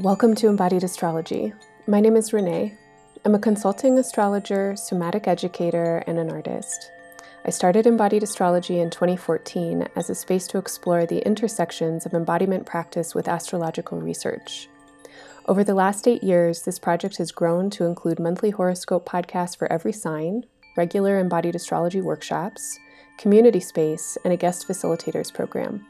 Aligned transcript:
Welcome 0.00 0.34
to 0.36 0.48
Embodied 0.48 0.82
Astrology. 0.82 1.52
My 1.86 2.00
name 2.00 2.16
is 2.16 2.32
Renee. 2.32 2.74
I'm 3.26 3.34
a 3.34 3.38
consulting 3.38 3.98
astrologer, 3.98 4.74
somatic 4.74 5.28
educator, 5.28 6.02
and 6.06 6.18
an 6.18 6.30
artist. 6.30 6.90
I 7.44 7.50
started 7.50 7.86
Embodied 7.86 8.22
Astrology 8.22 8.80
in 8.80 8.88
2014 8.88 9.88
as 9.96 10.08
a 10.08 10.14
space 10.14 10.46
to 10.46 10.56
explore 10.56 11.04
the 11.04 11.18
intersections 11.26 12.06
of 12.06 12.14
embodiment 12.14 12.64
practice 12.64 13.14
with 13.14 13.28
astrological 13.28 14.00
research. 14.00 14.70
Over 15.44 15.64
the 15.64 15.74
last 15.74 16.08
eight 16.08 16.22
years, 16.22 16.62
this 16.62 16.78
project 16.78 17.18
has 17.18 17.30
grown 17.30 17.68
to 17.68 17.84
include 17.84 18.18
monthly 18.18 18.48
horoscope 18.48 19.06
podcasts 19.06 19.54
for 19.54 19.70
every 19.70 19.92
sign, 19.92 20.44
regular 20.78 21.18
embodied 21.18 21.56
astrology 21.56 22.00
workshops, 22.00 22.78
community 23.18 23.60
space, 23.60 24.16
and 24.24 24.32
a 24.32 24.38
guest 24.38 24.66
facilitators 24.66 25.30
program. 25.30 25.84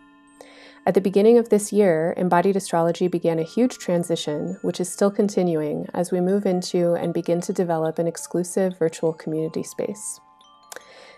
At 0.86 0.94
the 0.94 1.00
beginning 1.00 1.36
of 1.36 1.50
this 1.50 1.72
year, 1.72 2.14
embodied 2.16 2.56
astrology 2.56 3.06
began 3.06 3.38
a 3.38 3.42
huge 3.44 3.76
transition, 3.76 4.58
which 4.62 4.80
is 4.80 4.90
still 4.90 5.10
continuing 5.10 5.86
as 5.92 6.10
we 6.10 6.20
move 6.20 6.46
into 6.46 6.94
and 6.94 7.12
begin 7.12 7.42
to 7.42 7.52
develop 7.52 7.98
an 7.98 8.06
exclusive 8.06 8.78
virtual 8.78 9.12
community 9.12 9.62
space. 9.62 10.20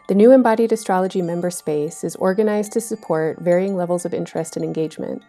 The 0.09 0.17
new 0.17 0.33
Embodied 0.33 0.73
Astrology 0.73 1.23
member 1.23 1.51
space 1.51 2.03
is 2.03 2.17
organized 2.17 2.73
to 2.73 2.81
support 2.81 3.41
varying 3.41 3.77
levels 3.77 4.05
of 4.05 4.13
interest 4.13 4.57
and 4.57 4.65
engagement. 4.65 5.23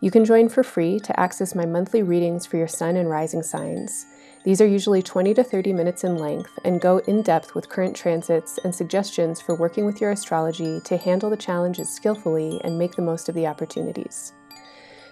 You 0.00 0.10
can 0.10 0.24
join 0.24 0.48
for 0.48 0.64
free 0.64 0.98
to 1.00 1.20
access 1.20 1.54
my 1.54 1.66
monthly 1.66 2.02
readings 2.02 2.46
for 2.46 2.56
your 2.56 2.68
sun 2.68 2.96
and 2.96 3.10
rising 3.10 3.42
signs, 3.42 4.06
these 4.46 4.60
are 4.60 4.66
usually 4.66 5.02
20 5.02 5.34
to 5.34 5.42
30 5.42 5.72
minutes 5.72 6.04
in 6.04 6.18
length 6.18 6.56
and 6.64 6.80
go 6.80 6.98
in 6.98 7.20
depth 7.20 7.56
with 7.56 7.68
current 7.68 7.96
transits 7.96 8.60
and 8.62 8.72
suggestions 8.72 9.40
for 9.40 9.56
working 9.56 9.84
with 9.84 10.00
your 10.00 10.12
astrology 10.12 10.80
to 10.84 10.96
handle 10.96 11.28
the 11.28 11.36
challenges 11.36 11.92
skillfully 11.92 12.60
and 12.62 12.78
make 12.78 12.94
the 12.94 13.02
most 13.02 13.28
of 13.28 13.34
the 13.34 13.48
opportunities. 13.48 14.34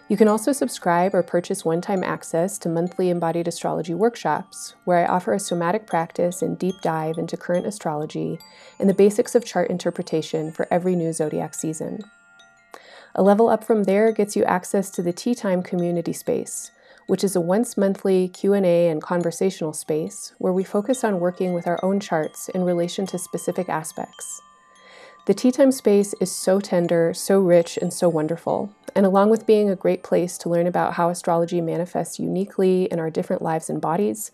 You 0.09 0.17
can 0.17 0.29
also 0.29 0.53
subscribe 0.53 1.17
or 1.17 1.25
purchase 1.25 1.65
one 1.65 1.81
time 1.81 2.05
access 2.05 2.59
to 2.59 2.69
monthly 2.69 3.11
embodied 3.11 3.49
astrology 3.49 3.93
workshops, 3.93 4.77
where 4.85 4.99
I 4.99 5.07
offer 5.07 5.33
a 5.33 5.41
somatic 5.41 5.85
practice 5.85 6.41
and 6.41 6.57
deep 6.57 6.81
dive 6.81 7.19
into 7.19 7.37
current 7.37 7.67
astrology 7.67 8.39
and 8.79 8.89
the 8.89 8.95
basics 8.95 9.35
of 9.35 9.45
chart 9.45 9.69
interpretation 9.69 10.53
for 10.53 10.69
every 10.71 10.95
new 10.95 11.13
zodiac 11.13 11.55
season. 11.57 12.05
A 13.17 13.23
level 13.25 13.49
up 13.49 13.65
from 13.65 13.83
there 13.83 14.13
gets 14.13 14.37
you 14.37 14.45
access 14.45 14.91
to 14.91 15.03
the 15.03 15.13
Tea 15.13 15.35
Time 15.35 15.61
community 15.61 16.13
space, 16.13 16.71
which 17.07 17.25
is 17.25 17.37
a 17.37 17.41
once 17.41 17.77
monthly 17.77 18.29
Q&A 18.29 18.89
and 18.89 19.03
conversational 19.03 19.73
space 19.73 20.33
where 20.39 20.53
we 20.53 20.65
focus 20.65 21.05
on 21.05 21.21
working 21.21 21.53
with 21.53 21.67
our 21.67 21.79
own 21.85 22.01
charts 22.01 22.49
in 22.51 22.65
relation 22.65 23.07
to 23.07 23.19
specific 23.19 23.69
aspects. 23.69 24.41
The 25.27 25.35
tea 25.35 25.53
time 25.53 25.73
space 25.73 26.15
is 26.21 26.31
so 26.31 26.61
tender, 26.61 27.15
so 27.15 27.41
rich, 27.41 27.79
and 27.79 27.91
so 27.93 28.11
wonderful. 28.11 28.75
And 28.95 29.07
along 29.07 29.31
with 29.31 29.47
being 29.47 29.71
a 29.71 29.77
great 29.77 30.03
place 30.03 30.37
to 30.39 30.51
learn 30.51 30.67
about 30.67 30.95
how 30.95 31.09
astrology 31.09 31.63
manifests 31.63 32.19
uniquely 32.19 32.85
in 32.85 32.99
our 32.99 33.09
different 33.09 33.41
lives 33.41 33.71
and 33.71 33.81
bodies, 33.81 34.31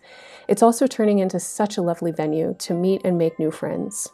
it's 0.49 0.61
also 0.61 0.87
turning 0.87 1.19
into 1.19 1.39
such 1.39 1.77
a 1.77 1.81
lovely 1.81 2.11
venue 2.11 2.55
to 2.59 2.73
meet 2.73 3.01
and 3.05 3.17
make 3.17 3.39
new 3.39 3.51
friends. 3.51 4.09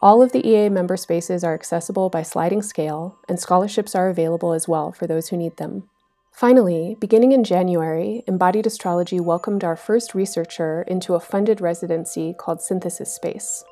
All 0.00 0.22
of 0.22 0.30
the 0.30 0.46
EA 0.46 0.68
member 0.68 0.96
spaces 0.96 1.42
are 1.42 1.54
accessible 1.54 2.08
by 2.08 2.22
sliding 2.22 2.62
scale, 2.62 3.16
and 3.28 3.40
scholarships 3.40 3.96
are 3.96 4.08
available 4.08 4.52
as 4.52 4.68
well 4.68 4.92
for 4.92 5.08
those 5.08 5.28
who 5.28 5.36
need 5.36 5.56
them. 5.56 5.88
Finally, 6.34 6.96
beginning 6.98 7.30
in 7.30 7.44
January, 7.44 8.24
Embodied 8.26 8.66
Astrology 8.66 9.20
welcomed 9.20 9.62
our 9.62 9.76
first 9.76 10.16
researcher 10.16 10.82
into 10.88 11.14
a 11.14 11.20
funded 11.20 11.60
residency 11.60 12.34
called 12.36 12.60
Synthesis 12.60 13.14
Space. 13.14 13.62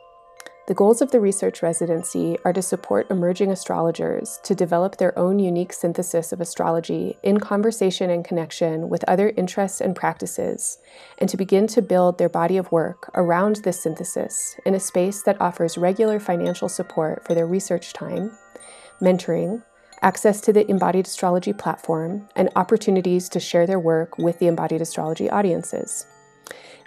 The 0.68 0.74
goals 0.74 1.02
of 1.02 1.10
the 1.10 1.18
research 1.18 1.60
residency 1.60 2.38
are 2.44 2.52
to 2.52 2.62
support 2.62 3.10
emerging 3.10 3.50
astrologers 3.50 4.38
to 4.44 4.54
develop 4.54 4.96
their 4.96 5.18
own 5.18 5.40
unique 5.40 5.72
synthesis 5.72 6.32
of 6.32 6.40
astrology 6.40 7.18
in 7.24 7.40
conversation 7.40 8.10
and 8.10 8.24
connection 8.24 8.88
with 8.88 9.02
other 9.08 9.30
interests 9.36 9.80
and 9.80 9.96
practices, 9.96 10.78
and 11.18 11.28
to 11.28 11.36
begin 11.36 11.66
to 11.66 11.82
build 11.82 12.16
their 12.16 12.28
body 12.28 12.58
of 12.58 12.70
work 12.70 13.10
around 13.16 13.56
this 13.56 13.82
synthesis 13.82 14.54
in 14.64 14.76
a 14.76 14.80
space 14.80 15.20
that 15.24 15.40
offers 15.40 15.76
regular 15.76 16.20
financial 16.20 16.68
support 16.68 17.26
for 17.26 17.34
their 17.34 17.46
research 17.48 17.92
time, 17.92 18.30
mentoring, 19.00 19.64
access 20.02 20.40
to 20.42 20.52
the 20.52 20.68
Embodied 20.68 21.06
Astrology 21.06 21.52
platform, 21.52 22.28
and 22.36 22.50
opportunities 22.56 23.28
to 23.30 23.40
share 23.40 23.66
their 23.66 23.80
work 23.80 24.18
with 24.18 24.38
the 24.38 24.48
Embodied 24.48 24.82
Astrology 24.82 25.30
audiences. 25.30 26.06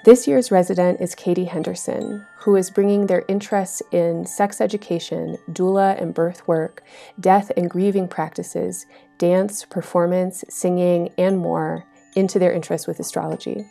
This 0.04 0.28
year's 0.28 0.52
resident 0.52 1.02
is 1.02 1.16
Katie 1.16 1.46
Henderson, 1.46 2.24
who 2.38 2.56
is 2.56 2.70
bringing 2.70 3.08
their 3.08 3.26
interests 3.28 3.82
in 3.92 4.28
sex 4.28 4.62
education, 4.62 5.38
doula 5.50 6.00
and 6.00 6.14
birth 6.14 6.48
work, 6.48 6.84
death 7.20 7.52
and 7.58 7.68
grieving 7.68 8.08
practices, 8.08 8.86
dance, 9.18 9.66
performance, 9.66 10.44
singing, 10.48 11.10
and 11.18 11.40
more 11.40 11.86
into 12.16 12.38
their 12.38 12.54
interest 12.54 12.88
with 12.88 13.00
astrology. 13.00 13.66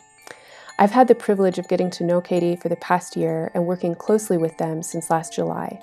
I've 0.76 0.90
had 0.90 1.06
the 1.06 1.14
privilege 1.14 1.60
of 1.60 1.68
getting 1.68 1.88
to 1.90 2.04
know 2.04 2.20
Katie 2.20 2.56
for 2.56 2.68
the 2.68 2.74
past 2.76 3.16
year 3.16 3.52
and 3.54 3.64
working 3.64 3.94
closely 3.94 4.36
with 4.36 4.58
them 4.58 4.82
since 4.82 5.10
last 5.10 5.34
July. 5.34 5.80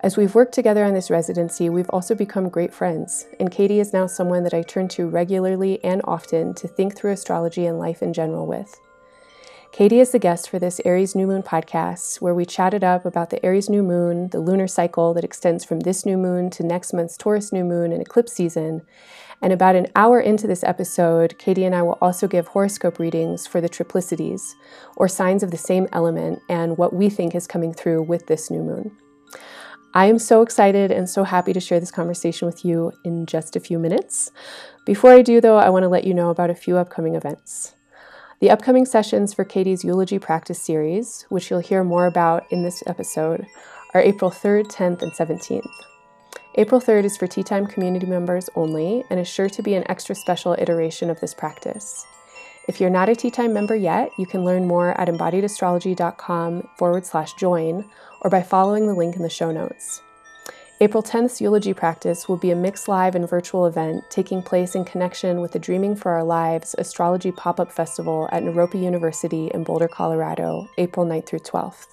As 0.00 0.16
we've 0.16 0.34
worked 0.34 0.52
together 0.52 0.84
on 0.84 0.92
this 0.92 1.10
residency, 1.10 1.70
we've 1.70 1.88
also 1.90 2.14
become 2.14 2.48
great 2.48 2.74
friends, 2.74 3.26
and 3.40 3.50
Katie 3.50 3.80
is 3.80 3.92
now 3.92 4.06
someone 4.06 4.42
that 4.42 4.52
I 4.52 4.62
turn 4.62 4.88
to 4.88 5.08
regularly 5.08 5.82
and 5.84 6.02
often 6.04 6.52
to 6.54 6.68
think 6.68 6.96
through 6.96 7.12
astrology 7.12 7.64
and 7.64 7.78
life 7.78 8.02
in 8.02 8.12
general 8.12 8.46
with. 8.46 8.78
Katie 9.72 10.00
is 10.00 10.12
the 10.12 10.18
guest 10.18 10.50
for 10.50 10.58
this 10.58 10.80
Aries 10.84 11.14
New 11.14 11.26
Moon 11.26 11.42
podcast, 11.42 12.20
where 12.20 12.34
we 12.34 12.44
chatted 12.44 12.84
up 12.84 13.04
about 13.04 13.30
the 13.30 13.44
Aries 13.44 13.70
New 13.70 13.82
Moon, 13.82 14.28
the 14.28 14.40
lunar 14.40 14.68
cycle 14.68 15.14
that 15.14 15.24
extends 15.24 15.64
from 15.64 15.80
this 15.80 16.04
new 16.04 16.16
moon 16.16 16.50
to 16.50 16.62
next 16.62 16.92
month's 16.92 17.16
Taurus 17.16 17.52
New 17.52 17.64
Moon 17.64 17.90
and 17.90 18.00
eclipse 18.00 18.32
season. 18.32 18.82
And 19.42 19.52
about 19.52 19.74
an 19.74 19.88
hour 19.96 20.20
into 20.20 20.46
this 20.46 20.62
episode, 20.62 21.38
Katie 21.38 21.64
and 21.64 21.74
I 21.74 21.82
will 21.82 21.98
also 22.00 22.28
give 22.28 22.46
horoscope 22.48 22.98
readings 23.00 23.46
for 23.48 23.60
the 23.60 23.68
triplicities, 23.68 24.54
or 24.96 25.08
signs 25.08 25.42
of 25.42 25.50
the 25.50 25.56
same 25.56 25.88
element, 25.92 26.40
and 26.48 26.78
what 26.78 26.92
we 26.92 27.08
think 27.08 27.34
is 27.34 27.46
coming 27.46 27.72
through 27.72 28.02
with 28.02 28.26
this 28.26 28.50
new 28.50 28.62
moon. 28.62 28.96
I 29.96 30.06
am 30.06 30.18
so 30.18 30.42
excited 30.42 30.90
and 30.90 31.08
so 31.08 31.22
happy 31.22 31.52
to 31.52 31.60
share 31.60 31.78
this 31.78 31.92
conversation 31.92 32.46
with 32.46 32.64
you 32.64 32.92
in 33.04 33.26
just 33.26 33.54
a 33.54 33.60
few 33.60 33.78
minutes. 33.78 34.32
Before 34.84 35.12
I 35.12 35.22
do, 35.22 35.40
though, 35.40 35.56
I 35.56 35.70
want 35.70 35.84
to 35.84 35.88
let 35.88 36.02
you 36.02 36.12
know 36.12 36.30
about 36.30 36.50
a 36.50 36.54
few 36.56 36.76
upcoming 36.76 37.14
events. 37.14 37.76
The 38.40 38.50
upcoming 38.50 38.86
sessions 38.86 39.32
for 39.32 39.44
Katie's 39.44 39.84
Eulogy 39.84 40.18
Practice 40.18 40.60
series, 40.60 41.26
which 41.28 41.48
you'll 41.48 41.60
hear 41.60 41.84
more 41.84 42.06
about 42.06 42.42
in 42.50 42.64
this 42.64 42.82
episode, 42.88 43.46
are 43.94 44.00
April 44.00 44.32
3rd, 44.32 44.66
10th, 44.66 45.02
and 45.02 45.12
17th. 45.12 45.62
April 46.56 46.80
3rd 46.80 47.04
is 47.04 47.16
for 47.16 47.28
Tea 47.28 47.44
Time 47.44 47.64
community 47.64 48.06
members 48.06 48.50
only 48.56 49.04
and 49.10 49.20
is 49.20 49.28
sure 49.28 49.48
to 49.48 49.62
be 49.62 49.74
an 49.74 49.88
extra 49.88 50.16
special 50.16 50.56
iteration 50.58 51.08
of 51.08 51.20
this 51.20 51.34
practice. 51.34 52.04
If 52.66 52.80
you're 52.80 52.90
not 52.90 53.10
a 53.10 53.14
Tea 53.14 53.30
Time 53.30 53.52
member 53.52 53.76
yet, 53.76 54.10
you 54.18 54.26
can 54.26 54.44
learn 54.44 54.66
more 54.66 54.98
at 54.98 55.08
embodiedastrology.com 55.08 56.68
forward 56.78 57.04
slash 57.04 57.34
join 57.34 57.84
or 58.22 58.30
by 58.30 58.42
following 58.42 58.86
the 58.86 58.94
link 58.94 59.16
in 59.16 59.22
the 59.22 59.28
show 59.28 59.50
notes. 59.50 60.00
April 60.80 61.02
10th's 61.02 61.40
Eulogy 61.40 61.72
Practice 61.72 62.28
will 62.28 62.36
be 62.36 62.50
a 62.50 62.56
mixed 62.56 62.88
live 62.88 63.14
and 63.14 63.28
virtual 63.28 63.66
event 63.66 64.02
taking 64.10 64.42
place 64.42 64.74
in 64.74 64.84
connection 64.84 65.40
with 65.40 65.52
the 65.52 65.58
Dreaming 65.58 65.94
for 65.94 66.12
Our 66.12 66.24
Lives 66.24 66.74
Astrology 66.78 67.30
Pop 67.30 67.60
Up 67.60 67.70
Festival 67.70 68.28
at 68.32 68.42
Naropa 68.42 68.82
University 68.82 69.50
in 69.54 69.62
Boulder, 69.62 69.86
Colorado, 69.86 70.68
April 70.78 71.06
9th 71.06 71.26
through 71.26 71.38
12th. 71.40 71.86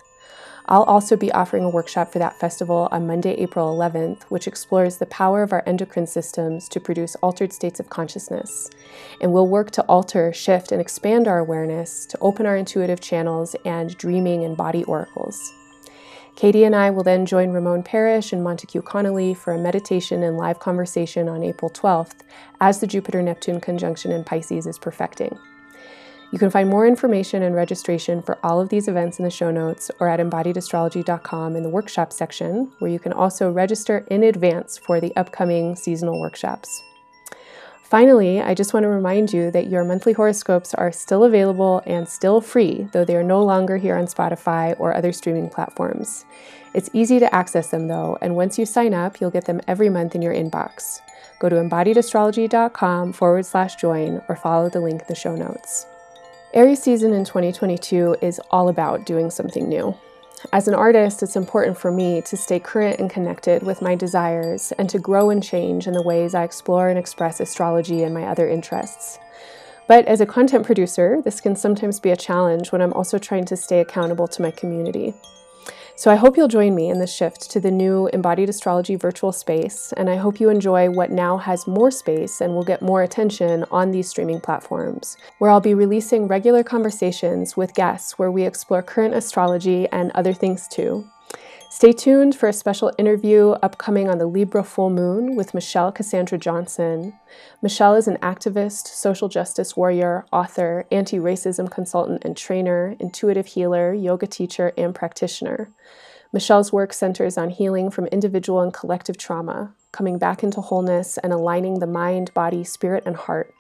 I'll 0.71 0.83
also 0.83 1.17
be 1.17 1.33
offering 1.33 1.65
a 1.65 1.69
workshop 1.69 2.13
for 2.13 2.19
that 2.19 2.39
festival 2.39 2.87
on 2.93 3.05
Monday, 3.05 3.33
April 3.33 3.77
11th, 3.77 4.23
which 4.29 4.47
explores 4.47 4.95
the 4.95 5.05
power 5.05 5.43
of 5.43 5.51
our 5.51 5.63
endocrine 5.67 6.07
systems 6.07 6.69
to 6.69 6.79
produce 6.79 7.15
altered 7.15 7.51
states 7.51 7.81
of 7.81 7.89
consciousness. 7.89 8.69
And 9.19 9.33
we'll 9.33 9.49
work 9.49 9.71
to 9.71 9.81
alter, 9.89 10.31
shift, 10.31 10.71
and 10.71 10.79
expand 10.79 11.27
our 11.27 11.39
awareness 11.39 12.05
to 12.05 12.17
open 12.21 12.45
our 12.45 12.55
intuitive 12.55 13.01
channels 13.01 13.53
and 13.65 13.97
dreaming 13.97 14.45
and 14.45 14.55
body 14.55 14.85
oracles. 14.85 15.53
Katie 16.37 16.63
and 16.63 16.73
I 16.73 16.89
will 16.89 17.03
then 17.03 17.25
join 17.25 17.51
Ramon 17.51 17.83
Parrish 17.83 18.31
and 18.31 18.41
Montague 18.41 18.83
Connolly 18.83 19.33
for 19.33 19.51
a 19.51 19.59
meditation 19.59 20.23
and 20.23 20.37
live 20.37 20.59
conversation 20.59 21.28
on 21.28 21.43
April 21.43 21.69
12th 21.69 22.22
as 22.61 22.79
the 22.79 22.87
Jupiter 22.87 23.22
Neptune 23.22 23.59
conjunction 23.59 24.13
in 24.13 24.23
Pisces 24.23 24.66
is 24.66 24.79
perfecting. 24.79 25.37
You 26.31 26.39
can 26.39 26.49
find 26.49 26.69
more 26.69 26.87
information 26.87 27.43
and 27.43 27.53
registration 27.53 28.22
for 28.22 28.39
all 28.41 28.61
of 28.61 28.69
these 28.69 28.87
events 28.87 29.19
in 29.19 29.25
the 29.25 29.29
show 29.29 29.51
notes 29.51 29.91
or 29.99 30.07
at 30.07 30.22
embodiedastrology.com 30.22 31.57
in 31.57 31.63
the 31.63 31.69
workshop 31.69 32.13
section, 32.13 32.72
where 32.79 32.89
you 32.89 32.99
can 32.99 33.11
also 33.11 33.51
register 33.51 34.05
in 34.09 34.23
advance 34.23 34.78
for 34.78 35.01
the 35.01 35.13
upcoming 35.17 35.75
seasonal 35.75 36.22
workshops. 36.22 36.83
Finally, 37.83 38.41
I 38.41 38.53
just 38.53 38.73
want 38.73 38.85
to 38.85 38.87
remind 38.87 39.33
you 39.33 39.51
that 39.51 39.67
your 39.67 39.83
monthly 39.83 40.13
horoscopes 40.13 40.73
are 40.73 40.93
still 40.93 41.25
available 41.25 41.83
and 41.85 42.07
still 42.07 42.39
free, 42.39 42.87
though 42.93 43.03
they 43.03 43.17
are 43.17 43.23
no 43.23 43.43
longer 43.43 43.75
here 43.75 43.97
on 43.97 44.05
Spotify 44.05 44.79
or 44.79 44.95
other 44.95 45.11
streaming 45.11 45.49
platforms. 45.49 46.23
It's 46.73 46.89
easy 46.93 47.19
to 47.19 47.35
access 47.35 47.72
them 47.72 47.89
though, 47.89 48.17
and 48.22 48.37
once 48.37 48.57
you 48.57 48.66
sign 48.66 48.93
up, 48.93 49.19
you'll 49.19 49.31
get 49.31 49.43
them 49.43 49.59
every 49.67 49.89
month 49.89 50.16
in 50.16 50.22
your 50.22 50.34
inbox. 50.34 51.01
Go 51.41 51.49
to 51.49 51.57
embodiedastrology.com 51.57 53.11
forward 53.11 53.45
slash 53.45 53.75
join 53.75 54.22
or 54.29 54.37
follow 54.37 54.69
the 54.69 54.79
link 54.79 55.01
in 55.01 55.07
the 55.09 55.16
show 55.16 55.35
notes. 55.35 55.85
Aries 56.53 56.83
season 56.83 57.13
in 57.13 57.23
2022 57.23 58.17
is 58.21 58.41
all 58.51 58.67
about 58.67 59.05
doing 59.05 59.31
something 59.31 59.69
new. 59.69 59.95
As 60.51 60.67
an 60.67 60.73
artist, 60.73 61.23
it's 61.23 61.37
important 61.37 61.77
for 61.77 61.93
me 61.93 62.21
to 62.23 62.35
stay 62.35 62.59
current 62.59 62.99
and 62.99 63.09
connected 63.09 63.63
with 63.63 63.81
my 63.81 63.95
desires 63.95 64.73
and 64.73 64.89
to 64.89 64.99
grow 64.99 65.29
and 65.29 65.41
change 65.41 65.87
in 65.87 65.93
the 65.93 66.01
ways 66.01 66.35
I 66.35 66.43
explore 66.43 66.89
and 66.89 66.99
express 66.99 67.39
astrology 67.39 68.03
and 68.03 68.13
my 68.13 68.25
other 68.25 68.49
interests. 68.49 69.17
But 69.87 70.05
as 70.07 70.19
a 70.19 70.25
content 70.25 70.65
producer, 70.65 71.21
this 71.23 71.39
can 71.39 71.55
sometimes 71.55 72.01
be 72.01 72.09
a 72.09 72.17
challenge 72.17 72.73
when 72.73 72.81
I'm 72.81 72.93
also 72.93 73.17
trying 73.17 73.45
to 73.45 73.55
stay 73.55 73.79
accountable 73.79 74.27
to 74.27 74.41
my 74.41 74.51
community. 74.51 75.13
So 76.01 76.09
I 76.09 76.15
hope 76.15 76.35
you'll 76.35 76.47
join 76.47 76.73
me 76.73 76.89
in 76.89 76.97
the 76.97 77.05
shift 77.05 77.51
to 77.51 77.59
the 77.59 77.69
new 77.69 78.07
Embodied 78.07 78.49
Astrology 78.49 78.95
virtual 78.95 79.31
space, 79.31 79.93
and 79.95 80.09
I 80.09 80.15
hope 80.15 80.39
you 80.39 80.49
enjoy 80.49 80.89
what 80.89 81.11
now 81.11 81.37
has 81.37 81.67
more 81.67 81.91
space 81.91 82.41
and 82.41 82.55
will 82.55 82.63
get 82.63 82.81
more 82.81 83.03
attention 83.03 83.65
on 83.69 83.91
these 83.91 84.09
streaming 84.09 84.41
platforms, 84.41 85.15
where 85.37 85.51
I'll 85.51 85.61
be 85.61 85.75
releasing 85.75 86.27
regular 86.27 86.63
conversations 86.63 87.55
with 87.55 87.75
guests 87.75 88.17
where 88.17 88.31
we 88.31 88.45
explore 88.45 88.81
current 88.81 89.13
astrology 89.13 89.87
and 89.89 90.09
other 90.15 90.33
things 90.33 90.67
too. 90.67 91.07
Stay 91.72 91.94
tuned 91.94 92.35
for 92.35 92.50
a 92.50 92.53
special 92.53 92.91
interview 92.97 93.52
upcoming 93.64 94.09
on 94.09 94.18
the 94.18 94.26
Libra 94.26 94.62
full 94.62 94.90
moon 94.90 95.38
with 95.38 95.53
Michelle 95.53 95.90
Cassandra 95.90 96.38
Johnson. 96.38 97.14
Michelle 97.62 97.96
is 97.96 98.09
an 98.09 98.18
activist, 98.18 98.88
social 98.88 99.29
justice 99.29 99.78
warrior, 99.78 100.26
author, 100.34 100.85
anti 100.91 101.18
racism 101.18 101.72
consultant 101.72 102.26
and 102.26 102.35
trainer, 102.35 102.97
intuitive 103.00 103.46
healer, 103.46 103.94
yoga 103.94 104.28
teacher, 104.28 104.73
and 104.78 104.94
practitioner. 104.94 105.70
Michelle's 106.34 106.73
work 106.73 106.91
centers 106.91 107.38
on 107.38 107.50
healing 107.50 107.90
from 107.90 108.08
individual 108.08 108.59
and 108.59 108.73
collective 108.73 109.18
trauma, 109.18 109.73
coming 109.94 110.18
back 110.18 110.44
into 110.44 110.59
wholeness, 110.59 111.18
and 111.20 111.32
aligning 111.32 111.79
the 111.79 111.88
mind, 111.88 112.34
body, 112.34 112.66
spirit, 112.66 113.03
and 113.06 113.16
heart. 113.16 113.56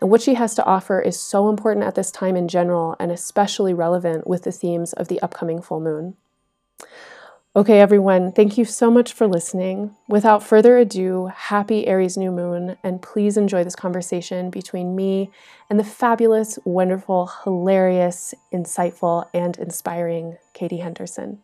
And 0.00 0.10
what 0.10 0.22
she 0.22 0.32
has 0.32 0.54
to 0.54 0.64
offer 0.64 0.98
is 0.98 1.20
so 1.20 1.50
important 1.50 1.84
at 1.84 1.94
this 1.94 2.10
time 2.10 2.36
in 2.36 2.48
general 2.48 2.96
and 2.98 3.12
especially 3.12 3.74
relevant 3.74 4.26
with 4.26 4.44
the 4.44 4.52
themes 4.52 4.94
of 4.94 5.08
the 5.08 5.20
upcoming 5.20 5.60
full 5.60 5.80
moon. 5.80 6.16
Okay, 7.56 7.80
everyone, 7.80 8.30
thank 8.30 8.56
you 8.56 8.64
so 8.64 8.92
much 8.92 9.12
for 9.12 9.26
listening. 9.26 9.96
Without 10.06 10.40
further 10.40 10.78
ado, 10.78 11.26
happy 11.34 11.84
Aries 11.88 12.16
new 12.16 12.30
moon, 12.30 12.76
and 12.84 13.02
please 13.02 13.36
enjoy 13.36 13.64
this 13.64 13.74
conversation 13.74 14.50
between 14.50 14.94
me 14.94 15.32
and 15.68 15.76
the 15.76 15.82
fabulous, 15.82 16.60
wonderful, 16.64 17.28
hilarious, 17.42 18.34
insightful, 18.54 19.28
and 19.34 19.58
inspiring 19.58 20.36
Katie 20.54 20.76
Henderson. 20.76 21.40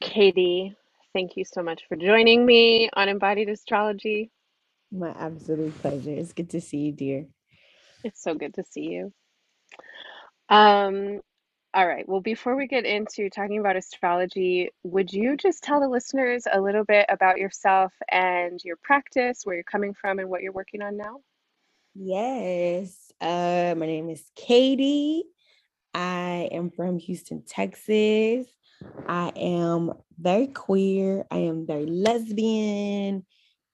Katie, 0.00 0.74
thank 1.12 1.36
you 1.36 1.44
so 1.44 1.62
much 1.62 1.82
for 1.88 1.96
joining 1.96 2.44
me 2.44 2.90
on 2.94 3.08
Embodied 3.08 3.48
Astrology. 3.48 4.32
My 4.90 5.10
absolute 5.10 5.80
pleasure. 5.80 6.10
It's 6.10 6.32
good 6.32 6.50
to 6.50 6.60
see 6.60 6.78
you, 6.78 6.92
dear. 6.92 7.26
It's 8.02 8.20
so 8.20 8.34
good 8.34 8.54
to 8.54 8.64
see 8.64 8.88
you. 8.88 9.12
Um, 10.48 11.20
all 11.74 11.86
right. 11.86 12.06
Well, 12.06 12.20
before 12.20 12.54
we 12.54 12.66
get 12.66 12.84
into 12.84 13.30
talking 13.30 13.58
about 13.58 13.76
astrology, 13.76 14.70
would 14.82 15.12
you 15.12 15.36
just 15.36 15.62
tell 15.62 15.80
the 15.80 15.88
listeners 15.88 16.46
a 16.50 16.60
little 16.60 16.84
bit 16.84 17.06
about 17.08 17.38
yourself 17.38 17.92
and 18.10 18.60
your 18.62 18.76
practice, 18.82 19.40
where 19.44 19.56
you're 19.56 19.64
coming 19.64 19.94
from, 19.94 20.18
and 20.18 20.28
what 20.28 20.42
you're 20.42 20.52
working 20.52 20.82
on 20.82 20.98
now? 20.98 21.20
Yes. 21.94 23.10
Uh, 23.20 23.74
my 23.76 23.86
name 23.86 24.10
is 24.10 24.22
Katie. 24.36 25.24
I 25.94 26.50
am 26.52 26.70
from 26.70 26.98
Houston, 26.98 27.42
Texas. 27.46 28.46
I 29.06 29.32
am 29.36 29.92
very 30.18 30.48
queer. 30.48 31.24
I 31.30 31.38
am 31.38 31.66
very 31.66 31.86
lesbian. 31.86 33.24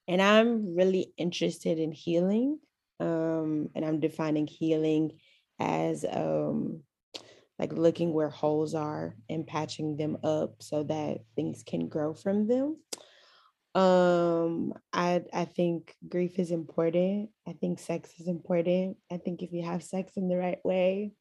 And 0.06 0.22
I'm 0.22 0.76
really 0.76 1.12
interested 1.16 1.78
in 1.78 1.92
healing. 1.92 2.58
Um, 3.00 3.70
and 3.74 3.84
I'm 3.84 4.00
defining 4.00 4.46
healing 4.46 5.18
as 5.60 6.04
um, 6.04 6.82
like 7.58 7.72
looking 7.72 8.12
where 8.12 8.30
holes 8.30 8.74
are 8.74 9.16
and 9.28 9.46
patching 9.46 9.96
them 9.96 10.18
up 10.22 10.62
so 10.62 10.84
that 10.84 11.18
things 11.34 11.62
can 11.62 11.88
grow 11.88 12.14
from 12.14 12.46
them. 12.46 12.76
Um 13.74 14.72
i 14.92 15.22
i 15.32 15.44
think 15.44 15.94
grief 16.08 16.38
is 16.38 16.50
important. 16.50 17.30
I 17.46 17.52
think 17.52 17.78
sex 17.78 18.10
is 18.18 18.28
important. 18.28 18.96
I 19.10 19.18
think 19.18 19.42
if 19.42 19.52
you 19.52 19.62
have 19.64 19.82
sex 19.82 20.12
in 20.16 20.28
the 20.28 20.36
right 20.36 20.64
way 20.64 21.12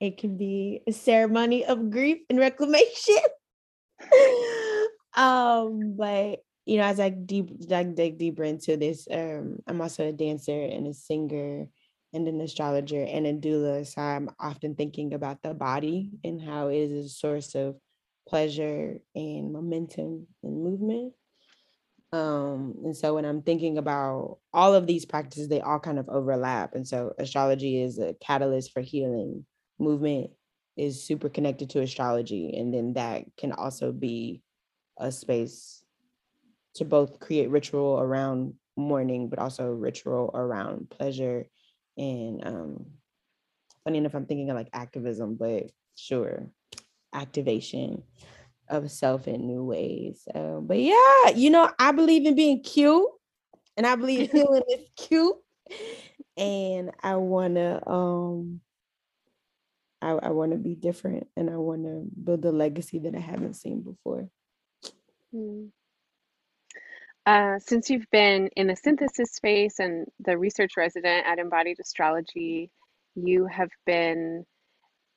it 0.00 0.18
can 0.18 0.36
be 0.36 0.82
a 0.88 0.92
ceremony 0.92 1.64
of 1.64 1.90
grief 1.90 2.18
and 2.28 2.38
reclamation. 2.38 3.22
Um 5.14 5.94
but 5.96 6.40
you 6.64 6.78
know 6.78 6.84
as 6.84 7.00
i 7.00 7.10
deep 7.10 7.50
dig 7.68 8.18
deeper 8.18 8.44
into 8.44 8.76
this 8.76 9.06
um 9.10 9.58
i'm 9.66 9.80
also 9.80 10.08
a 10.08 10.12
dancer 10.12 10.62
and 10.62 10.86
a 10.86 10.94
singer 10.94 11.68
and 12.12 12.28
an 12.28 12.40
astrologer 12.40 13.02
and 13.02 13.26
a 13.26 13.32
doula. 13.32 13.86
So 13.86 14.02
I'm 14.02 14.30
often 14.38 14.74
thinking 14.74 15.14
about 15.14 15.42
the 15.42 15.54
body 15.54 16.10
and 16.24 16.40
how 16.40 16.68
it 16.68 16.76
is 16.76 17.06
a 17.06 17.08
source 17.08 17.54
of 17.54 17.76
pleasure 18.28 18.98
and 19.14 19.52
momentum 19.52 20.26
and 20.42 20.62
movement. 20.62 21.14
Um, 22.12 22.74
and 22.84 22.94
so 22.94 23.14
when 23.14 23.24
I'm 23.24 23.42
thinking 23.42 23.78
about 23.78 24.38
all 24.52 24.74
of 24.74 24.86
these 24.86 25.06
practices, 25.06 25.48
they 25.48 25.62
all 25.62 25.80
kind 25.80 25.98
of 25.98 26.08
overlap. 26.10 26.74
And 26.74 26.86
so 26.86 27.14
astrology 27.18 27.80
is 27.82 27.98
a 27.98 28.14
catalyst 28.20 28.72
for 28.72 28.82
healing. 28.82 29.46
Movement 29.78 30.30
is 30.76 31.02
super 31.02 31.30
connected 31.30 31.70
to 31.70 31.80
astrology. 31.80 32.54
And 32.56 32.72
then 32.72 32.92
that 32.94 33.24
can 33.38 33.52
also 33.52 33.92
be 33.92 34.42
a 34.98 35.10
space 35.10 35.82
to 36.74 36.84
both 36.84 37.18
create 37.18 37.50
ritual 37.50 37.98
around 37.98 38.54
mourning, 38.76 39.28
but 39.28 39.38
also 39.38 39.70
ritual 39.70 40.30
around 40.34 40.90
pleasure 40.90 41.46
and 41.96 42.46
um 42.46 42.86
funny 43.84 43.98
enough 43.98 44.14
i'm 44.14 44.26
thinking 44.26 44.50
of 44.50 44.56
like 44.56 44.70
activism 44.72 45.34
but 45.34 45.70
sure 45.96 46.48
activation 47.12 48.02
of 48.68 48.90
self 48.90 49.28
in 49.28 49.46
new 49.46 49.64
ways 49.64 50.26
uh, 50.34 50.58
but 50.60 50.78
yeah 50.78 51.28
you 51.34 51.50
know 51.50 51.70
i 51.78 51.92
believe 51.92 52.26
in 52.26 52.34
being 52.34 52.62
cute 52.62 53.06
and 53.76 53.86
i 53.86 53.94
believe 53.94 54.30
healing 54.32 54.62
is 54.70 54.86
cute 54.96 55.36
and 56.36 56.90
i 57.02 57.16
want 57.16 57.56
to 57.56 57.88
um 57.88 58.60
i, 60.00 60.10
I 60.10 60.30
want 60.30 60.52
to 60.52 60.58
be 60.58 60.74
different 60.74 61.26
and 61.36 61.50
i 61.50 61.56
want 61.56 61.84
to 61.84 62.04
build 62.22 62.44
a 62.44 62.52
legacy 62.52 62.98
that 63.00 63.14
i 63.14 63.20
haven't 63.20 63.54
seen 63.54 63.82
before 63.82 64.28
mm. 65.34 65.68
Uh, 67.24 67.58
since 67.60 67.88
you've 67.88 68.10
been 68.10 68.48
in 68.56 68.66
the 68.66 68.76
synthesis 68.76 69.32
space 69.32 69.78
and 69.78 70.06
the 70.20 70.36
research 70.36 70.72
resident 70.76 71.24
at 71.26 71.38
Embodied 71.38 71.78
Astrology, 71.80 72.70
you 73.14 73.46
have 73.46 73.70
been 73.86 74.44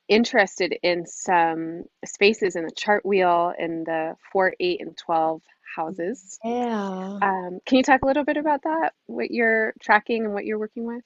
interested 0.07 0.77
in 0.83 1.05
some 1.07 1.83
spaces 2.05 2.55
in 2.55 2.63
the 2.63 2.71
chart 2.71 3.03
wheel 3.05 3.53
in 3.57 3.83
the 3.85 4.15
4, 4.31 4.53
8, 4.59 4.81
and 4.81 4.97
12 4.97 5.41
houses. 5.75 6.37
Yeah. 6.43 7.17
Um, 7.21 7.59
can 7.65 7.77
you 7.77 7.83
talk 7.83 8.03
a 8.03 8.05
little 8.05 8.23
bit 8.23 8.37
about 8.37 8.61
that? 8.63 8.93
What 9.07 9.31
you're 9.31 9.73
tracking 9.81 10.25
and 10.25 10.33
what 10.33 10.45
you're 10.45 10.59
working 10.59 10.85
with? 10.85 11.03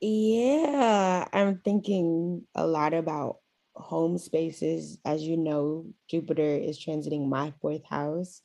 Yeah, 0.00 1.28
I'm 1.32 1.60
thinking 1.64 2.42
a 2.56 2.66
lot 2.66 2.92
about 2.92 3.36
home 3.76 4.18
spaces. 4.18 4.98
As 5.04 5.22
you 5.22 5.36
know, 5.36 5.86
Jupiter 6.08 6.56
is 6.56 6.84
transiting 6.84 7.28
my 7.28 7.52
fourth 7.60 7.84
house 7.88 8.42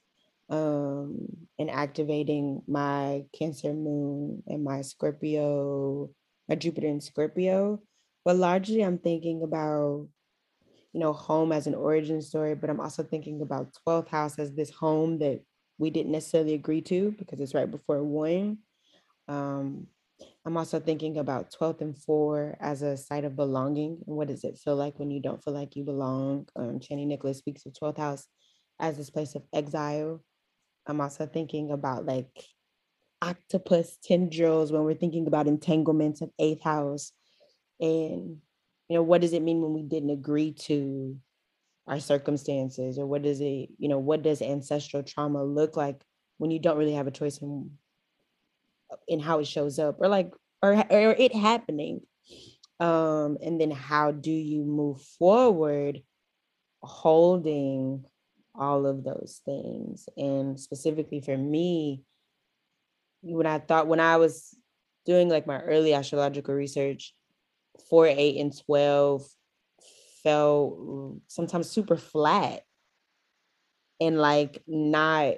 um, 0.50 1.28
and 1.58 1.70
activating 1.70 2.62
my 2.68 3.24
Cancer 3.38 3.74
moon 3.74 4.44
and 4.48 4.64
my 4.64 4.82
Scorpio, 4.82 6.10
my 6.48 6.56
Jupiter 6.56 6.88
in 6.88 7.02
Scorpio. 7.02 7.82
But 8.24 8.38
largely, 8.38 8.82
I'm 8.82 8.98
thinking 8.98 9.44
about, 9.44 10.08
you 10.94 11.00
know, 11.00 11.14
home 11.14 11.52
as 11.52 11.68
an 11.68 11.76
origin 11.76 12.22
story, 12.22 12.56
but 12.56 12.70
I'm 12.70 12.80
also 12.80 13.04
thinking 13.04 13.42
about 13.42 13.76
12th 13.88 14.08
house 14.10 14.40
as 14.40 14.56
this 14.56 14.72
home 14.72 15.20
that 15.20 15.42
we 15.78 15.90
didn't 15.90 16.12
necessarily 16.12 16.54
agree 16.54 16.82
to 16.82 17.12
because 17.18 17.40
it's 17.40 17.54
right 17.54 17.70
before 17.70 18.04
one. 18.04 18.60
Um, 19.28 19.88
I'm 20.46 20.58
also 20.58 20.80
thinking 20.80 21.18
about 21.18 21.52
12th 21.52 21.82
and 21.82 21.98
4 21.98 22.58
as 22.62 22.82
a 22.82 22.96
site 22.96 23.26
of 23.26 23.36
belonging. 23.36 24.02
And 24.08 24.16
what 24.16 24.28
does 24.28 24.44
it 24.44 24.58
feel 24.64 24.76
like 24.76 24.98
when 25.00 25.12
you 25.12 25.22
don't 25.22 25.44
feel 25.44 25.54
like 25.54 25.76
you 25.76 25.84
belong? 25.84 26.48
Um, 26.56 26.80
Chani 26.80 27.06
Nicholas 27.06 27.40
speaks 27.40 27.66
of 27.66 27.74
12th 27.74 27.98
house 27.98 28.28
as 28.80 28.98
this 28.98 29.10
place 29.10 29.36
of 29.36 29.44
exile 29.54 30.22
I'm 30.88 31.02
also 31.02 31.26
thinking 31.26 31.72
about 31.72 32.06
like 32.06 32.30
octopus 33.22 33.98
tendrils 34.04 34.72
when 34.72 34.84
we're 34.84 34.94
thinking 34.94 35.28
about 35.28 35.48
entanglements 35.48 36.22
of 36.22 36.30
eighth 36.40 36.64
house. 36.64 37.12
And, 37.80 38.38
you 38.88 38.96
know, 38.96 39.04
what 39.04 39.22
does 39.22 39.34
it 39.34 39.42
mean 39.42 39.62
when 39.62 39.74
we 39.74 39.84
didn't 39.84 40.12
agree 40.12 40.52
to 40.52 41.18
our 41.88 42.00
circumstances? 42.00 42.98
Or 42.98 43.06
what 43.06 43.24
does 43.24 43.42
it, 43.42 43.70
you 43.78 43.90
know, 43.90 44.00
what 44.00 44.22
does 44.22 44.42
ancestral 44.42 45.04
trauma 45.04 45.44
look 45.44 45.76
like 45.76 46.02
when 46.38 46.52
you 46.52 46.60
don't 46.60 46.78
really 46.78 46.94
have 46.94 47.08
a 47.08 47.12
choice 47.12 47.40
in, 47.40 47.72
in 49.08 49.20
how 49.20 49.40
it 49.40 49.48
shows 49.48 49.80
up 49.80 49.98
or 50.00 50.08
like, 50.08 50.32
or, 50.62 50.74
or 50.74 51.12
it 51.18 51.34
happening? 51.36 52.02
Um, 52.80 53.38
and 53.42 53.60
then 53.60 53.72
how 53.72 54.12
do 54.12 54.32
you 54.32 54.64
move 54.64 55.02
forward 55.02 56.02
holding 56.82 58.06
all 58.60 58.86
of 58.86 59.04
those 59.04 59.42
things. 59.46 60.08
And 60.18 60.60
specifically 60.60 61.22
for 61.22 61.38
me, 61.38 62.04
when 63.22 63.46
I 63.46 63.60
thought, 63.60 63.88
when 63.88 64.00
I 64.00 64.18
was 64.18 64.56
doing 65.06 65.30
like 65.30 65.48
my 65.48 65.60
early 65.62 65.94
astrological 65.94 66.54
research, 66.54 67.14
four, 67.90 68.08
eight, 68.08 68.40
and 68.40 68.58
12 68.66 69.26
felt 70.24 71.20
sometimes 71.28 71.70
super 71.70 71.98
flat 71.98 72.64
and 74.02 74.20
like 74.20 74.62
not 74.68 75.36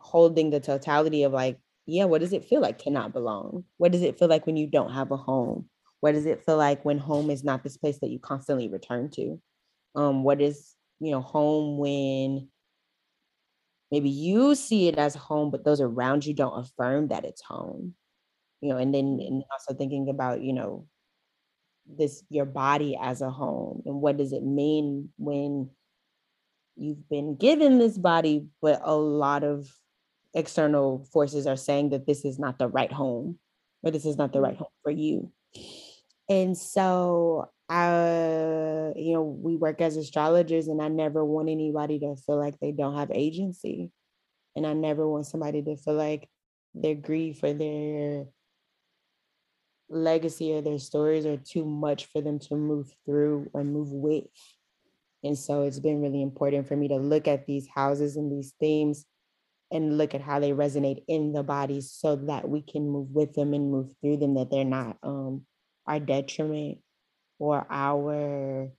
holding 0.00 0.50
the 0.50 0.60
totality 0.60 1.22
of 1.22 1.32
like, 1.32 1.58
yeah, 1.86 2.04
what 2.04 2.20
does 2.20 2.32
it 2.32 2.44
feel 2.44 2.60
like 2.60 2.78
to 2.78 2.90
not 2.90 3.12
belong? 3.12 3.64
What 3.78 3.92
does 3.92 4.02
it 4.02 4.18
feel 4.18 4.28
like 4.28 4.46
when 4.46 4.56
you 4.56 4.66
don't 4.66 4.92
have 4.92 5.10
a 5.10 5.16
home? 5.16 5.68
What 6.00 6.12
does 6.12 6.26
it 6.26 6.44
feel 6.44 6.56
like 6.56 6.84
when 6.84 6.98
home 6.98 7.30
is 7.30 7.42
not 7.42 7.62
this 7.62 7.76
place 7.76 7.98
that 8.00 8.10
you 8.10 8.18
constantly 8.18 8.68
return 8.68 9.10
to? 9.12 9.40
Um, 9.94 10.22
what 10.22 10.40
is, 10.40 10.74
you 11.00 11.10
know, 11.10 11.20
home 11.20 11.78
when 11.78 12.48
maybe 13.90 14.10
you 14.10 14.54
see 14.54 14.88
it 14.88 14.98
as 14.98 15.14
home, 15.14 15.50
but 15.50 15.64
those 15.64 15.80
around 15.80 16.26
you 16.26 16.34
don't 16.34 16.58
affirm 16.58 17.08
that 17.08 17.24
it's 17.24 17.42
home? 17.42 17.94
You 18.60 18.70
know, 18.70 18.76
and 18.76 18.94
then 18.94 19.18
and 19.20 19.42
also 19.52 19.74
thinking 19.74 20.08
about, 20.08 20.42
you 20.42 20.52
know, 20.52 20.86
this 21.86 22.22
your 22.28 22.44
body 22.44 22.98
as 23.00 23.22
a 23.22 23.30
home 23.30 23.82
and 23.86 24.00
what 24.00 24.18
does 24.18 24.32
it 24.32 24.42
mean 24.42 25.08
when 25.16 25.70
you've 26.76 27.08
been 27.08 27.36
given 27.36 27.78
this 27.78 27.98
body, 27.98 28.46
but 28.62 28.80
a 28.84 28.94
lot 28.94 29.42
of 29.42 29.68
external 30.34 31.06
forces 31.12 31.46
are 31.46 31.56
saying 31.56 31.90
that 31.90 32.06
this 32.06 32.24
is 32.24 32.38
not 32.38 32.58
the 32.58 32.68
right 32.68 32.92
home 32.92 33.38
or 33.82 33.90
this 33.90 34.04
is 34.04 34.16
not 34.16 34.32
the 34.32 34.40
right 34.40 34.54
mm. 34.54 34.58
home 34.58 34.68
for 34.82 34.90
you. 34.90 35.32
And 36.28 36.56
so 36.56 37.48
uh 37.68 38.92
you 38.96 39.12
know 39.12 39.22
we 39.22 39.56
work 39.56 39.80
as 39.80 39.96
astrologers 39.96 40.68
and 40.68 40.80
I 40.80 40.88
never 40.88 41.24
want 41.24 41.50
anybody 41.50 41.98
to 42.00 42.16
feel 42.16 42.38
like 42.38 42.58
they 42.60 42.72
don't 42.72 42.96
have 42.96 43.10
agency. 43.12 43.90
And 44.56 44.66
I 44.66 44.72
never 44.72 45.08
want 45.08 45.26
somebody 45.26 45.62
to 45.62 45.76
feel 45.76 45.94
like 45.94 46.28
their 46.74 46.94
grief 46.94 47.42
or 47.42 47.52
their 47.52 48.24
legacy 49.88 50.52
or 50.52 50.62
their 50.62 50.78
stories 50.78 51.26
are 51.26 51.36
too 51.36 51.64
much 51.64 52.06
for 52.06 52.20
them 52.20 52.38
to 52.38 52.56
move 52.56 52.90
through 53.04 53.50
or 53.52 53.64
move 53.64 53.90
with. 53.92 54.24
And 55.24 55.36
so 55.36 55.62
it's 55.62 55.80
been 55.80 56.00
really 56.00 56.22
important 56.22 56.68
for 56.68 56.76
me 56.76 56.88
to 56.88 56.96
look 56.96 57.26
at 57.26 57.46
these 57.46 57.68
houses 57.72 58.16
and 58.16 58.30
these 58.30 58.54
themes 58.60 59.06
and 59.70 59.98
look 59.98 60.14
at 60.14 60.20
how 60.20 60.40
they 60.40 60.52
resonate 60.52 61.02
in 61.08 61.32
the 61.32 61.42
bodies 61.42 61.90
so 61.92 62.16
that 62.16 62.48
we 62.48 62.62
can 62.62 62.88
move 62.88 63.10
with 63.10 63.34
them 63.34 63.52
and 63.52 63.70
move 63.70 63.92
through 64.00 64.16
them, 64.16 64.34
that 64.34 64.50
they're 64.50 64.64
not 64.64 64.96
um, 65.02 65.42
our 65.86 66.00
detriment 66.00 66.78
or 67.38 67.66
our 67.70 68.70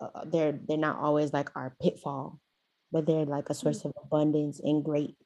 uh, 0.00 0.24
they're 0.26 0.58
they're 0.66 0.76
not 0.76 0.98
always 0.98 1.32
like 1.32 1.50
our 1.54 1.74
pitfall, 1.80 2.40
but 2.90 3.06
they're 3.06 3.24
like 3.24 3.50
a 3.50 3.54
source 3.54 3.84
of 3.84 3.92
abundance 4.02 4.60
and 4.60 4.84
great 4.84 5.16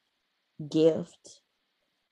gift. 0.69 1.41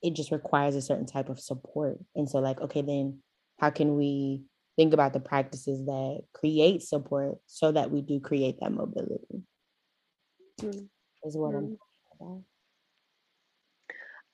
It 0.01 0.13
just 0.13 0.31
requires 0.31 0.75
a 0.75 0.81
certain 0.81 1.05
type 1.05 1.29
of 1.29 1.39
support. 1.39 1.99
And 2.15 2.29
so, 2.29 2.39
like, 2.39 2.61
okay, 2.61 2.81
then 2.81 3.19
how 3.59 3.69
can 3.69 3.95
we 3.95 4.43
think 4.75 4.93
about 4.93 5.13
the 5.13 5.19
practices 5.19 5.85
that 5.85 6.21
create 6.33 6.83
support 6.83 7.37
so 7.45 7.71
that 7.71 7.91
we 7.91 8.01
do 8.01 8.19
create 8.19 8.59
that 8.61 8.71
mobility? 8.71 9.43
Mm. 10.61 10.87
Is 11.23 11.37
what 11.37 11.53
mm. 11.53 11.77
I'm 12.19 12.45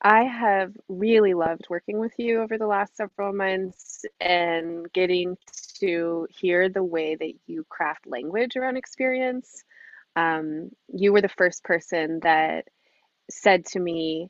I 0.01 0.23
have 0.25 0.73
really 0.89 1.33
loved 1.33 1.67
working 1.69 1.99
with 1.99 2.13
you 2.17 2.41
over 2.41 2.57
the 2.57 2.67
last 2.67 2.97
several 2.97 3.33
months 3.33 4.05
and 4.21 4.91
getting 4.93 5.37
to 5.79 6.27
hear 6.31 6.69
the 6.69 6.83
way 6.83 7.15
that 7.15 7.33
you 7.47 7.65
craft 7.69 8.07
language 8.07 8.55
around 8.55 8.77
experience. 8.77 9.63
Um, 10.15 10.71
you 10.87 11.13
were 11.13 11.21
the 11.21 11.29
first 11.29 11.63
person 11.63 12.19
that 12.23 12.65
said 13.31 13.65
to 13.67 13.79
me, 13.79 14.29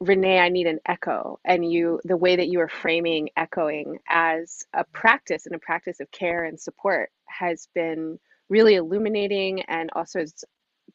Renee, 0.00 0.40
I 0.40 0.50
need 0.50 0.66
an 0.66 0.80
echo. 0.86 1.40
And 1.44 1.70
you, 1.70 2.00
the 2.04 2.16
way 2.16 2.36
that 2.36 2.48
you 2.48 2.60
are 2.60 2.68
framing 2.68 3.30
echoing 3.36 3.98
as 4.08 4.64
a 4.74 4.84
practice 4.92 5.46
and 5.46 5.54
a 5.54 5.60
practice 5.60 6.00
of 6.00 6.10
care 6.10 6.44
and 6.44 6.60
support 6.60 7.10
has 7.26 7.68
been 7.74 8.18
really 8.50 8.76
illuminating 8.76 9.62
and 9.62 9.90
also 9.94 10.20
has 10.20 10.44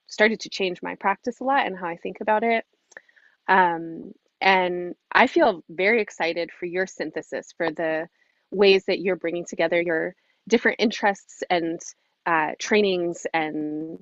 started 0.07 0.41
to 0.41 0.49
change 0.49 0.81
my 0.83 0.95
practice 0.95 1.39
a 1.41 1.43
lot 1.43 1.65
and 1.67 1.77
how 1.77 1.87
I 1.87 1.97
think 1.97 2.17
about 2.21 2.43
it. 2.43 2.65
Um, 3.47 4.13
and 4.39 4.95
I 5.11 5.27
feel 5.27 5.63
very 5.69 6.01
excited 6.01 6.49
for 6.51 6.65
your 6.65 6.87
synthesis, 6.87 7.53
for 7.55 7.71
the 7.71 8.07
ways 8.49 8.83
that 8.87 8.99
you're 8.99 9.15
bringing 9.15 9.45
together 9.45 9.79
your 9.81 10.15
different 10.47 10.79
interests 10.79 11.43
and 11.49 11.79
uh, 12.25 12.51
trainings 12.59 13.25
and 13.33 13.99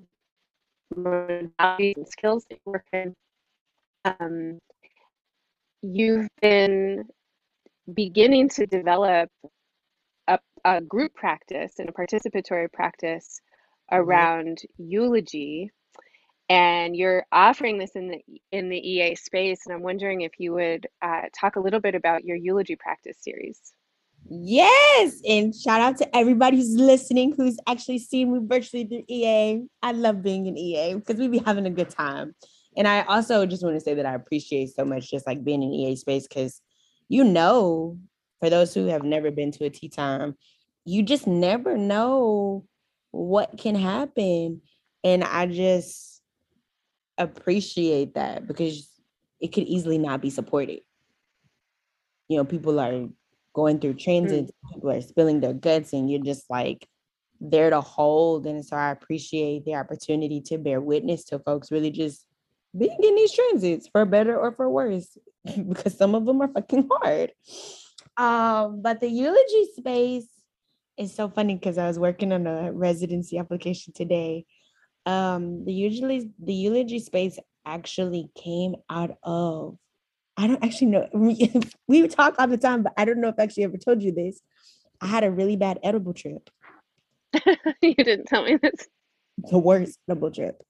modalities 0.95 1.97
and 1.97 2.07
skills 2.07 2.45
that 2.49 2.55
you 2.55 2.71
work 2.71 2.85
in. 2.93 3.13
Um, 4.05 4.59
you've 5.81 6.29
been 6.41 7.05
beginning 7.93 8.49
to 8.49 8.65
develop 8.65 9.29
a, 10.27 10.39
a, 10.63 10.81
group 10.81 11.13
practice 11.15 11.73
and 11.79 11.89
a 11.89 11.91
participatory 11.91 12.71
practice 12.71 13.41
mm-hmm. 13.91 14.01
around 14.01 14.59
mm-hmm. 14.59 14.91
eulogy 14.91 15.71
and 16.49 16.95
you're 16.95 17.25
offering 17.31 17.77
this 17.77 17.91
in 17.95 18.09
the 18.09 18.23
in 18.51 18.69
the 18.69 18.77
EA 18.77 19.15
space. 19.15 19.61
And 19.65 19.75
I'm 19.75 19.83
wondering 19.83 20.21
if 20.21 20.33
you 20.39 20.53
would 20.53 20.87
uh, 21.01 21.23
talk 21.39 21.55
a 21.55 21.59
little 21.59 21.79
bit 21.79 21.95
about 21.95 22.23
your 22.23 22.35
eulogy 22.35 22.75
practice 22.75 23.17
series. 23.21 23.73
Yes, 24.29 25.21
and 25.27 25.55
shout 25.55 25.81
out 25.81 25.97
to 25.97 26.15
everybody 26.15 26.57
who's 26.57 26.75
listening, 26.75 27.33
who's 27.37 27.57
actually 27.67 27.99
seen 27.99 28.33
me 28.33 28.39
virtually 28.43 28.85
through 28.85 29.03
EA. 29.07 29.63
I 29.81 29.91
love 29.91 30.21
being 30.21 30.45
in 30.47 30.57
EA 30.57 30.95
because 30.95 31.17
we 31.17 31.27
be 31.27 31.39
having 31.39 31.65
a 31.65 31.71
good 31.71 31.89
time. 31.89 32.35
And 32.75 32.87
I 32.87 33.01
also 33.03 33.45
just 33.45 33.63
want 33.63 33.75
to 33.75 33.81
say 33.81 33.93
that 33.95 34.05
I 34.05 34.13
appreciate 34.13 34.69
so 34.75 34.85
much 34.85 35.09
just 35.09 35.25
like 35.25 35.43
being 35.43 35.63
in 35.63 35.73
EA 35.73 35.95
space 35.95 36.27
because 36.27 36.61
you 37.09 37.23
know, 37.23 37.97
for 38.39 38.49
those 38.49 38.73
who 38.73 38.85
have 38.85 39.03
never 39.03 39.31
been 39.31 39.51
to 39.53 39.65
a 39.65 39.69
tea 39.69 39.89
time, 39.89 40.35
you 40.85 41.03
just 41.03 41.27
never 41.27 41.75
know 41.77 42.65
what 43.11 43.57
can 43.57 43.75
happen. 43.75 44.61
And 45.03 45.23
I 45.23 45.47
just 45.47 46.08
appreciate 47.19 48.15
that 48.15 48.47
because 48.47 48.89
it 49.39 49.49
could 49.49 49.65
easily 49.65 49.97
not 49.97 50.21
be 50.21 50.29
supported. 50.29 50.81
You 52.27 52.37
know, 52.37 52.45
people 52.45 52.79
are 52.79 53.07
going 53.53 53.79
through 53.79 53.95
transit, 53.95 54.45
mm. 54.45 54.73
people 54.73 54.91
are 54.91 55.01
spilling 55.01 55.39
their 55.39 55.53
guts, 55.53 55.93
and 55.93 56.09
you're 56.09 56.23
just 56.23 56.49
like 56.49 56.87
there 57.41 57.69
to 57.69 57.81
hold. 57.81 58.45
And 58.45 58.65
so 58.65 58.75
I 58.75 58.91
appreciate 58.91 59.65
the 59.65 59.75
opportunity 59.75 60.41
to 60.41 60.57
bear 60.57 60.81
witness 60.81 61.25
to 61.25 61.39
folks 61.39 61.71
really 61.71 61.91
just 61.91 62.25
being 62.77 62.97
in 63.01 63.15
these 63.15 63.33
transits 63.33 63.87
for 63.87 64.05
better 64.05 64.37
or 64.37 64.51
for 64.51 64.69
worse, 64.69 65.17
because 65.67 65.97
some 65.97 66.15
of 66.15 66.25
them 66.25 66.41
are 66.41 66.47
fucking 66.47 66.87
hard. 66.91 67.31
Um, 68.17 68.81
but 68.81 68.99
the 68.99 69.09
eulogy 69.09 69.69
space 69.77 70.27
is 70.97 71.15
so 71.15 71.29
funny 71.29 71.55
because 71.55 71.77
I 71.77 71.87
was 71.87 71.97
working 71.97 72.33
on 72.33 72.45
a 72.45 72.71
residency 72.71 73.37
application 73.37 73.93
today 73.93 74.45
um 75.05 75.65
the 75.65 75.73
usually 75.73 76.29
the 76.39 76.53
eulogy 76.53 76.99
space 76.99 77.39
actually 77.65 78.29
came 78.35 78.75
out 78.89 79.17
of 79.23 79.77
I 80.37 80.47
don't 80.47 80.63
actually 80.63 80.87
know. 80.87 81.05
We, 81.87 82.07
talk 82.07 82.35
all 82.39 82.47
the 82.47 82.57
time, 82.57 82.83
but 82.83 82.93
I 82.95 83.03
don't 83.03 83.19
know 83.19 83.27
if 83.27 83.35
I 83.37 83.43
actually 83.43 83.65
ever 83.65 83.77
told 83.77 84.01
you 84.01 84.13
this. 84.13 84.39
I 85.01 85.07
had 85.07 85.25
a 85.25 85.31
really 85.31 85.57
bad 85.57 85.79
edible 85.83 86.13
trip. 86.13 86.49
you 87.81 87.93
didn't 87.95 88.27
tell 88.27 88.43
me 88.43 88.55
this. 88.55 88.87
The 89.51 89.57
worst 89.59 89.99
edible 90.07 90.31
trip. 90.31 90.61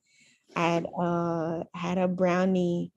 I 0.55 0.67
had 0.69 0.87
uh 0.99 1.63
had 1.75 1.99
a 1.99 2.07
brownie 2.07 2.91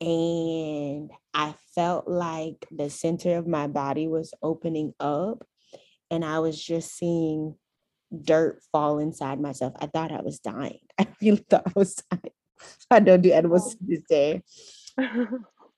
and 0.00 1.10
I 1.32 1.54
felt 1.74 2.06
like 2.06 2.64
the 2.70 2.90
center 2.90 3.36
of 3.36 3.48
my 3.48 3.66
body 3.66 4.06
was 4.06 4.32
opening 4.40 4.94
up 5.00 5.44
and 6.10 6.24
I 6.24 6.38
was 6.38 6.62
just 6.62 6.96
seeing 6.96 7.56
dirt 8.22 8.62
fall 8.72 8.98
inside 8.98 9.40
myself. 9.40 9.74
I 9.78 9.86
thought 9.86 10.12
I 10.12 10.22
was 10.22 10.38
dying. 10.38 10.80
I 10.98 11.06
really 11.20 11.44
thought 11.48 11.66
I 11.66 11.72
was 11.74 11.94
dying. 11.94 12.32
I 12.90 13.00
don't 13.00 13.22
do 13.22 13.32
edibles 13.32 13.74
to 13.74 13.78
this 13.82 14.02
day. 14.08 14.42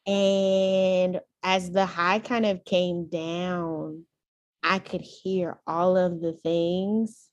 and 0.06 1.20
as 1.42 1.70
the 1.70 1.86
high 1.86 2.18
kind 2.18 2.46
of 2.46 2.64
came 2.64 3.08
down, 3.08 4.04
I 4.62 4.78
could 4.78 5.00
hear 5.00 5.58
all 5.66 5.96
of 5.96 6.20
the 6.20 6.32
things 6.44 7.28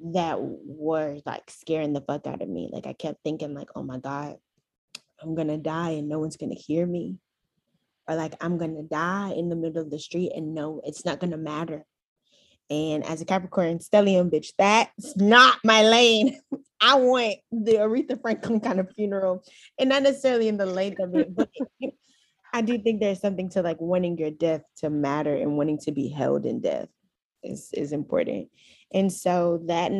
that 0.00 0.38
were 0.40 1.18
like 1.26 1.50
scaring 1.50 1.92
the 1.92 2.00
fuck 2.00 2.26
out 2.26 2.42
of 2.42 2.48
me. 2.48 2.70
Like 2.72 2.86
I 2.86 2.92
kept 2.92 3.22
thinking, 3.24 3.54
like, 3.54 3.68
oh 3.74 3.82
my 3.82 3.98
God, 3.98 4.36
I'm 5.22 5.34
gonna 5.34 5.58
die 5.58 5.90
and 5.90 6.08
no 6.08 6.18
one's 6.18 6.36
gonna 6.36 6.54
hear 6.54 6.86
me. 6.86 7.18
Or 8.08 8.14
like 8.14 8.34
I'm 8.40 8.58
gonna 8.58 8.82
die 8.82 9.32
in 9.36 9.48
the 9.48 9.56
middle 9.56 9.82
of 9.82 9.90
the 9.90 9.98
street 9.98 10.32
and 10.34 10.54
no, 10.54 10.80
it's 10.84 11.04
not 11.04 11.20
gonna 11.20 11.36
matter 11.36 11.84
and 12.70 13.04
as 13.04 13.20
a 13.20 13.24
Capricorn 13.24 13.78
stellium 13.78 14.30
bitch, 14.30 14.52
that's 14.58 15.16
not 15.16 15.58
my 15.64 15.82
lane. 15.82 16.38
I 16.80 16.94
want 16.94 17.36
the 17.50 17.74
Aretha 17.74 18.20
Franklin 18.20 18.60
kind 18.60 18.78
of 18.78 18.92
funeral, 18.94 19.42
and 19.78 19.88
not 19.88 20.02
necessarily 20.02 20.48
in 20.48 20.56
the 20.56 20.66
length 20.66 21.00
of 21.00 21.14
it, 21.14 21.34
but 21.34 21.50
I 22.52 22.60
do 22.60 22.78
think 22.78 23.00
there's 23.00 23.20
something 23.20 23.48
to 23.50 23.62
like 23.62 23.80
wanting 23.80 24.16
your 24.16 24.30
death 24.30 24.62
to 24.78 24.90
matter 24.90 25.34
and 25.34 25.56
wanting 25.56 25.78
to 25.80 25.92
be 25.92 26.08
held 26.08 26.46
in 26.46 26.60
death 26.60 26.88
is 27.42 27.70
is 27.72 27.92
important. 27.92 28.48
And 28.92 29.12
so 29.12 29.62
that 29.66 29.90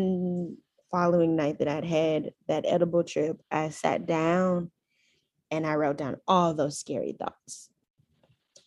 following 0.90 1.36
night 1.36 1.58
that 1.58 1.68
I'd 1.68 1.84
had 1.84 2.32
that 2.46 2.64
edible 2.66 3.04
trip, 3.04 3.40
I 3.50 3.70
sat 3.70 4.06
down 4.06 4.70
and 5.50 5.66
I 5.66 5.74
wrote 5.74 5.98
down 5.98 6.16
all 6.26 6.54
those 6.54 6.78
scary 6.78 7.16
thoughts, 7.18 7.70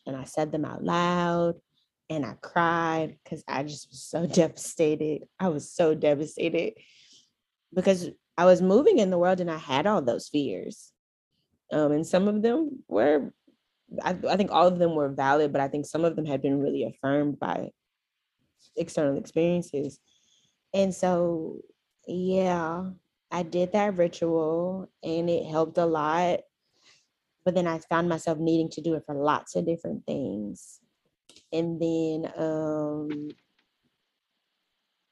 and 0.06 0.16
I 0.16 0.26
said 0.26 0.52
them 0.52 0.66
out 0.66 0.84
loud 0.84 1.56
and 2.12 2.26
I 2.26 2.34
cried 2.42 3.16
because 3.24 3.42
I 3.48 3.64
just 3.64 3.90
was 3.90 4.04
so 4.04 4.26
devastated. 4.42 5.24
I 5.40 5.48
was 5.48 5.72
so 5.72 5.96
devastated 5.96 6.74
because 7.74 8.10
I 8.38 8.46
was 8.46 8.62
moving 8.62 9.00
in 9.00 9.12
the 9.12 9.18
world 9.18 9.40
and 9.40 9.50
I 9.50 9.58
had 9.58 9.88
all 9.88 10.02
those 10.02 10.28
fears. 10.28 10.92
Um, 11.72 11.94
and 11.94 12.06
some 12.06 12.28
of 12.28 12.42
them 12.42 12.84
were, 12.90 13.34
I, 14.04 14.18
I 14.30 14.36
think 14.36 14.52
all 14.52 14.68
of 14.68 14.78
them 14.78 14.94
were 14.94 15.08
valid, 15.08 15.54
but 15.54 15.62
I 15.62 15.70
think 15.70 15.86
some 15.86 16.04
of 16.04 16.18
them 16.18 16.26
had 16.26 16.42
been 16.42 16.60
really 16.60 16.84
affirmed 16.84 17.40
by 17.40 17.70
external 18.76 19.18
experiences. 19.18 19.98
And 20.74 20.94
so, 20.94 21.62
yeah, 22.06 22.90
I 23.32 23.44
did 23.44 23.72
that 23.72 23.96
ritual 23.96 24.92
and 25.02 25.30
it 25.30 25.46
helped 25.46 25.78
a 25.78 25.86
lot. 25.86 26.42
But 27.46 27.56
then 27.56 27.68
I 27.68 27.80
found 27.80 28.10
myself 28.10 28.38
needing 28.38 28.70
to 28.72 28.82
do 28.82 28.96
it 28.96 29.04
for 29.06 29.16
lots 29.16 29.56
of 29.56 29.66
different 29.66 30.06
things. 30.06 30.82
And 31.54 31.82
then, 31.82 32.32
um, 32.38 33.30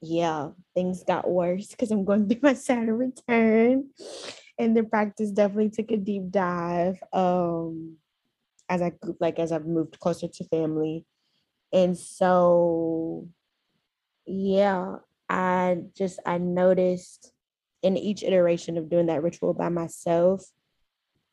yeah, 0.02 0.50
things 0.74 1.04
got 1.04 1.30
worse 1.30 1.68
because 1.68 1.92
I'm 1.92 2.06
going 2.06 2.28
through 2.30 2.40
my 2.42 2.54
Saturn 2.54 2.98
return. 2.98 3.90
And 4.58 4.76
the 4.76 4.84
practice 4.84 5.32
definitely 5.32 5.70
took 5.70 5.92
a 5.92 5.98
deep 5.98 6.32
dive. 6.32 7.02
Um, 7.14 7.98
as 8.70 8.82
I 8.82 8.94
like 9.20 9.40
as 9.40 9.52
I've 9.52 9.66
moved 9.66 10.00
closer 10.00 10.28
to 10.28 10.44
family. 10.46 11.06
And 11.74 11.98
so 11.98 13.28
yeah, 14.26 14.98
I 15.28 15.78
just 15.98 16.20
I 16.26 16.38
noticed 16.38 17.32
in 17.82 17.98
each 17.98 18.24
iteration 18.24 18.78
of 18.78 18.90
doing 18.90 19.08
that 19.08 19.24
ritual 19.24 19.54
by 19.54 19.70
myself 19.70 20.44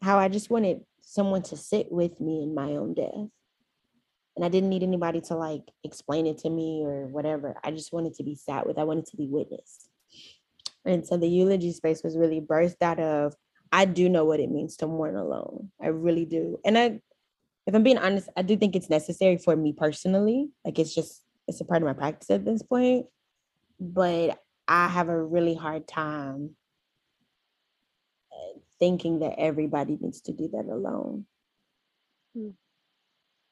how 0.02 0.18
I 0.18 0.28
just 0.28 0.50
wanted 0.50 0.80
someone 1.00 1.42
to 1.42 1.56
sit 1.56 1.90
with 1.90 2.20
me 2.20 2.42
in 2.42 2.54
my 2.54 2.76
own 2.76 2.94
death. 2.94 3.28
And 4.36 4.44
I 4.44 4.48
didn't 4.48 4.68
need 4.68 4.82
anybody 4.82 5.22
to 5.22 5.34
like 5.34 5.62
explain 5.82 6.26
it 6.26 6.38
to 6.38 6.50
me 6.50 6.82
or 6.84 7.06
whatever. 7.06 7.56
I 7.64 7.70
just 7.70 7.92
wanted 7.92 8.14
to 8.14 8.22
be 8.22 8.34
sat 8.34 8.66
with. 8.66 8.78
I 8.78 8.84
wanted 8.84 9.06
to 9.06 9.16
be 9.16 9.26
witnessed. 9.26 9.88
And 10.84 11.06
so 11.06 11.16
the 11.16 11.26
eulogy 11.26 11.72
space 11.72 12.02
was 12.04 12.16
really 12.16 12.40
birthed 12.40 12.82
out 12.82 13.00
of 13.00 13.34
I 13.72 13.84
do 13.84 14.08
know 14.08 14.24
what 14.24 14.40
it 14.40 14.50
means 14.50 14.76
to 14.76 14.86
mourn 14.86 15.16
alone. 15.16 15.70
I 15.82 15.88
really 15.88 16.24
do. 16.24 16.60
And 16.64 16.78
I 16.78 17.00
if 17.66 17.74
I'm 17.74 17.82
being 17.82 17.98
honest, 17.98 18.28
I 18.36 18.42
do 18.42 18.56
think 18.56 18.76
it's 18.76 18.90
necessary 18.90 19.38
for 19.38 19.56
me 19.56 19.72
personally. 19.72 20.50
Like 20.64 20.78
it's 20.78 20.94
just 20.94 21.22
it's 21.48 21.60
a 21.60 21.64
part 21.64 21.82
of 21.82 21.86
my 21.86 21.94
practice 21.94 22.30
at 22.30 22.44
this 22.44 22.62
point. 22.62 23.06
But 23.80 24.40
I 24.68 24.88
have 24.88 25.08
a 25.08 25.22
really 25.22 25.54
hard 25.54 25.86
time 25.88 26.56
uh, 28.32 28.58
thinking 28.78 29.20
that 29.20 29.38
everybody 29.38 29.98
needs 30.00 30.20
to 30.22 30.32
do 30.32 30.48
that 30.52 30.66
alone. 30.66 31.26
Hmm. 32.36 32.50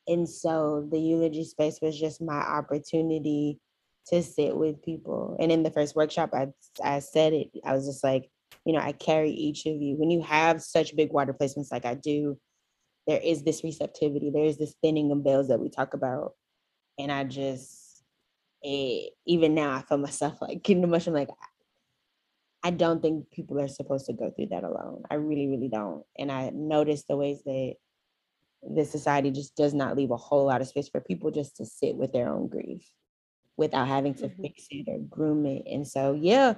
And 0.07 0.29
so 0.29 0.87
the 0.91 0.99
eulogy 0.99 1.45
space 1.45 1.79
was 1.81 1.99
just 1.99 2.21
my 2.21 2.39
opportunity 2.39 3.59
to 4.09 4.23
sit 4.23 4.57
with 4.57 4.83
people. 4.83 5.37
And 5.41 5.51
in 5.51 5.63
the 5.63 5.71
first 5.71 5.97
workshop, 5.97 6.31
I 6.35 6.49
I 6.83 6.99
said 6.99 7.33
it. 7.33 7.49
I 7.65 7.75
was 7.75 7.87
just 7.87 8.05
like, 8.05 8.31
you 8.65 8.73
know, 8.73 8.81
I 8.81 8.93
carry 8.93 9.31
each 9.31 9.67
of 9.67 9.81
you. 9.81 9.97
When 9.97 10.11
you 10.11 10.23
have 10.23 10.63
such 10.63 10.97
big 10.97 11.13
water 11.13 11.35
placements 11.35 11.73
like 11.73 11.87
I 11.87 11.95
do, 11.95 12.39
there 13.07 13.21
is 13.21 13.43
this 13.43 13.65
receptivity. 13.65 14.31
There 14.31 14.45
is 14.45 14.59
this 14.59 14.75
thinning 14.83 15.11
of 15.11 15.25
veils 15.25 15.49
that 15.49 15.61
we 15.61 15.71
talk 15.71 15.95
about. 15.95 16.33
And 16.99 17.11
I 17.11 17.25
just 17.25 18.03
it, 18.63 19.13
even 19.27 19.55
now 19.55 19.73
I 19.75 19.83
feel 19.83 19.99
myself 19.99 20.41
like 20.41 20.63
getting 20.63 20.83
emotional. 20.83 21.15
Like 21.15 21.31
I 22.63 22.71
don't 22.71 23.03
think 23.03 23.31
people 23.31 23.61
are 23.61 23.69
supposed 23.69 24.07
to 24.07 24.15
go 24.15 24.31
through 24.31 24.49
that 24.51 24.65
alone. 24.65 25.03
I 25.11 25.17
really, 25.17 25.49
really 25.49 25.69
don't. 25.69 26.03
And 26.19 26.33
I 26.33 26.51
notice 26.55 27.05
the 27.05 27.17
ways 27.17 27.43
that 27.45 27.75
this 28.69 28.91
society 28.91 29.31
just 29.31 29.57
does 29.57 29.75
not 29.75 29.97
leave 29.97 30.11
a 30.11 30.17
whole 30.17 30.47
lot 30.47 30.61
of 30.61 30.69
space 30.69 30.89
for 30.89 31.01
people 31.01 31.31
just 31.31 31.57
to 31.57 31.67
sit 31.67 31.97
with 31.97 32.13
their 32.13 32.29
own 32.29 32.49
grief 32.49 32.89
without 33.57 33.87
having 33.87 34.15
to 34.15 34.29
mm-hmm. 34.29 34.43
fix 34.43 34.67
it 34.71 34.89
or 34.89 34.99
groom 34.99 35.47
it. 35.47 35.63
And 35.67 35.87
so, 35.87 36.15
yeah, 36.19 36.55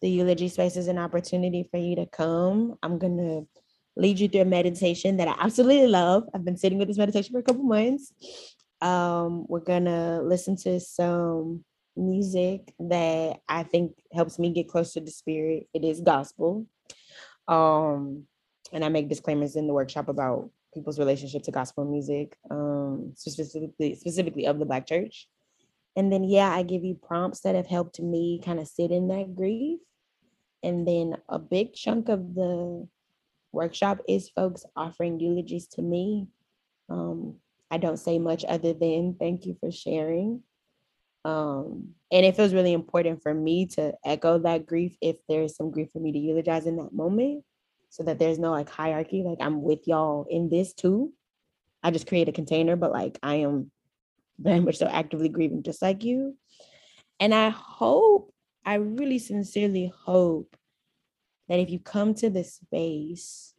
the 0.00 0.08
eulogy 0.08 0.48
space 0.48 0.76
is 0.76 0.88
an 0.88 0.98
opportunity 0.98 1.68
for 1.70 1.78
you 1.78 1.96
to 1.96 2.06
come. 2.06 2.76
I'm 2.82 2.98
gonna 2.98 3.42
lead 3.96 4.18
you 4.18 4.28
through 4.28 4.42
a 4.42 4.46
meditation 4.46 5.16
that 5.18 5.28
I 5.28 5.36
absolutely 5.38 5.88
love. 5.88 6.24
I've 6.34 6.44
been 6.44 6.56
sitting 6.56 6.78
with 6.78 6.88
this 6.88 6.98
meditation 6.98 7.32
for 7.32 7.40
a 7.40 7.42
couple 7.42 7.62
months. 7.62 8.12
Um, 8.80 9.44
we're 9.48 9.60
gonna 9.60 10.22
listen 10.22 10.56
to 10.58 10.80
some 10.80 11.64
music 11.96 12.72
that 12.78 13.40
I 13.48 13.62
think 13.62 13.92
helps 14.12 14.38
me 14.38 14.50
get 14.50 14.68
close 14.68 14.94
to 14.94 15.00
the 15.00 15.10
spirit. 15.10 15.68
It 15.74 15.84
is 15.84 16.00
gospel. 16.00 16.66
Um, 17.46 18.24
and 18.72 18.84
I 18.84 18.88
make 18.88 19.08
disclaimers 19.08 19.56
in 19.56 19.66
the 19.66 19.74
workshop 19.74 20.08
about 20.08 20.50
people's 20.72 20.98
relationship 20.98 21.42
to 21.44 21.50
gospel 21.50 21.84
music, 21.84 22.36
um, 22.50 23.12
specifically 23.16 23.94
specifically 23.94 24.46
of 24.46 24.58
the 24.58 24.64
Black 24.64 24.86
church. 24.86 25.28
And 25.96 26.12
then 26.12 26.24
yeah, 26.24 26.50
I 26.50 26.62
give 26.62 26.84
you 26.84 26.94
prompts 26.94 27.40
that 27.40 27.54
have 27.54 27.66
helped 27.66 28.00
me 28.00 28.40
kind 28.44 28.60
of 28.60 28.68
sit 28.68 28.90
in 28.90 29.08
that 29.08 29.34
grief. 29.34 29.80
And 30.62 30.86
then 30.86 31.16
a 31.28 31.38
big 31.38 31.72
chunk 31.74 32.08
of 32.08 32.34
the 32.34 32.86
workshop 33.52 34.00
is 34.08 34.28
folks 34.28 34.64
offering 34.76 35.18
eulogies 35.18 35.66
to 35.68 35.82
me. 35.82 36.28
Um, 36.88 37.36
I 37.70 37.78
don't 37.78 37.98
say 37.98 38.18
much 38.18 38.44
other 38.44 38.72
than 38.72 39.16
thank 39.18 39.46
you 39.46 39.56
for 39.60 39.70
sharing. 39.70 40.42
Um, 41.24 41.90
and 42.10 42.24
it 42.24 42.36
feels 42.36 42.54
really 42.54 42.72
important 42.72 43.22
for 43.22 43.34
me 43.34 43.66
to 43.66 43.92
echo 44.04 44.38
that 44.38 44.66
grief 44.66 44.96
if 45.00 45.16
there's 45.28 45.56
some 45.56 45.70
grief 45.70 45.90
for 45.92 45.98
me 45.98 46.12
to 46.12 46.18
eulogize 46.18 46.66
in 46.66 46.76
that 46.76 46.92
moment 46.92 47.44
so 47.90 48.04
that 48.04 48.18
there's 48.18 48.38
no 48.38 48.52
like 48.52 48.70
hierarchy. 48.70 49.22
Like 49.22 49.38
I'm 49.40 49.62
with 49.62 49.86
y'all 49.86 50.26
in 50.30 50.48
this 50.48 50.72
too. 50.72 51.12
I 51.82 51.90
just 51.90 52.06
create 52.06 52.28
a 52.28 52.32
container, 52.32 52.76
but 52.76 52.92
like 52.92 53.18
I 53.22 53.36
am 53.36 53.70
very 54.38 54.60
much 54.60 54.78
so 54.78 54.86
actively 54.86 55.28
grieving 55.28 55.62
just 55.62 55.82
like 55.82 56.04
you. 56.04 56.36
And 57.18 57.34
I 57.34 57.50
hope, 57.50 58.32
I 58.64 58.74
really 58.74 59.18
sincerely 59.18 59.92
hope 60.04 60.56
that 61.48 61.58
if 61.58 61.70
you 61.70 61.78
come 61.78 62.14
to 62.14 62.30
this 62.30 62.54
space, 62.54 63.54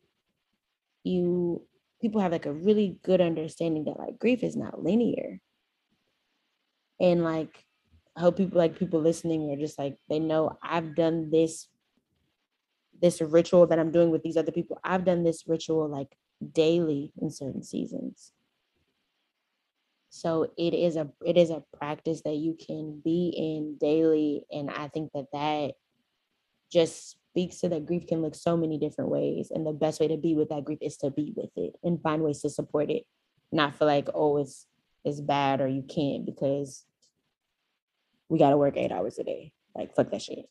you 1.03 1.61
people 2.01 2.21
have 2.21 2.31
like 2.31 2.45
a 2.45 2.53
really 2.53 2.99
good 3.03 3.21
understanding 3.21 3.85
that 3.85 3.99
like 3.99 4.17
grief 4.17 4.43
is 4.43 4.55
not 4.55 4.83
linear. 4.83 5.39
And 6.99 7.23
like 7.23 7.65
I 8.15 8.21
hope 8.21 8.37
people 8.37 8.57
like 8.57 8.79
people 8.79 9.01
listening 9.01 9.51
are 9.51 9.59
just 9.59 9.77
like 9.77 9.97
they 10.09 10.19
know 10.19 10.57
I've 10.63 10.95
done 10.95 11.29
this 11.29 11.67
this 13.01 13.21
ritual 13.21 13.67
that 13.67 13.79
I'm 13.79 13.91
doing 13.91 14.11
with 14.11 14.23
these 14.23 14.37
other 14.37 14.51
people. 14.51 14.79
I've 14.83 15.05
done 15.05 15.23
this 15.23 15.43
ritual 15.47 15.89
like 15.89 16.15
daily 16.53 17.11
in 17.21 17.31
certain 17.31 17.63
seasons. 17.63 18.31
So 20.09 20.51
it 20.57 20.73
is 20.73 20.97
a 20.97 21.09
it 21.25 21.37
is 21.37 21.49
a 21.49 21.63
practice 21.77 22.21
that 22.23 22.35
you 22.35 22.55
can 22.55 23.01
be 23.03 23.33
in 23.35 23.77
daily 23.79 24.43
and 24.51 24.69
I 24.69 24.89
think 24.89 25.11
that 25.13 25.27
that 25.31 25.71
just 26.71 27.17
speaks 27.31 27.59
to 27.61 27.69
that 27.69 27.85
grief 27.85 28.07
can 28.07 28.21
look 28.21 28.35
so 28.35 28.57
many 28.57 28.77
different 28.77 29.09
ways. 29.09 29.51
And 29.51 29.65
the 29.65 29.71
best 29.71 29.99
way 29.99 30.09
to 30.09 30.17
be 30.17 30.35
with 30.35 30.49
that 30.49 30.65
grief 30.65 30.79
is 30.81 30.97
to 30.97 31.11
be 31.11 31.33
with 31.35 31.51
it 31.55 31.75
and 31.83 32.01
find 32.01 32.23
ways 32.23 32.41
to 32.41 32.49
support 32.49 32.91
it. 32.91 33.03
Not 33.53 33.77
feel 33.77 33.87
like, 33.87 34.09
oh, 34.13 34.37
it's 34.37 34.67
it's 35.03 35.21
bad 35.21 35.61
or 35.61 35.67
you 35.67 35.81
can't 35.81 36.25
because 36.25 36.85
we 38.29 38.37
gotta 38.37 38.57
work 38.57 38.75
eight 38.77 38.91
hours 38.91 39.17
a 39.17 39.23
day. 39.23 39.53
Like 39.73 39.95
fuck 39.95 40.11
that 40.11 40.21
shit. 40.21 40.49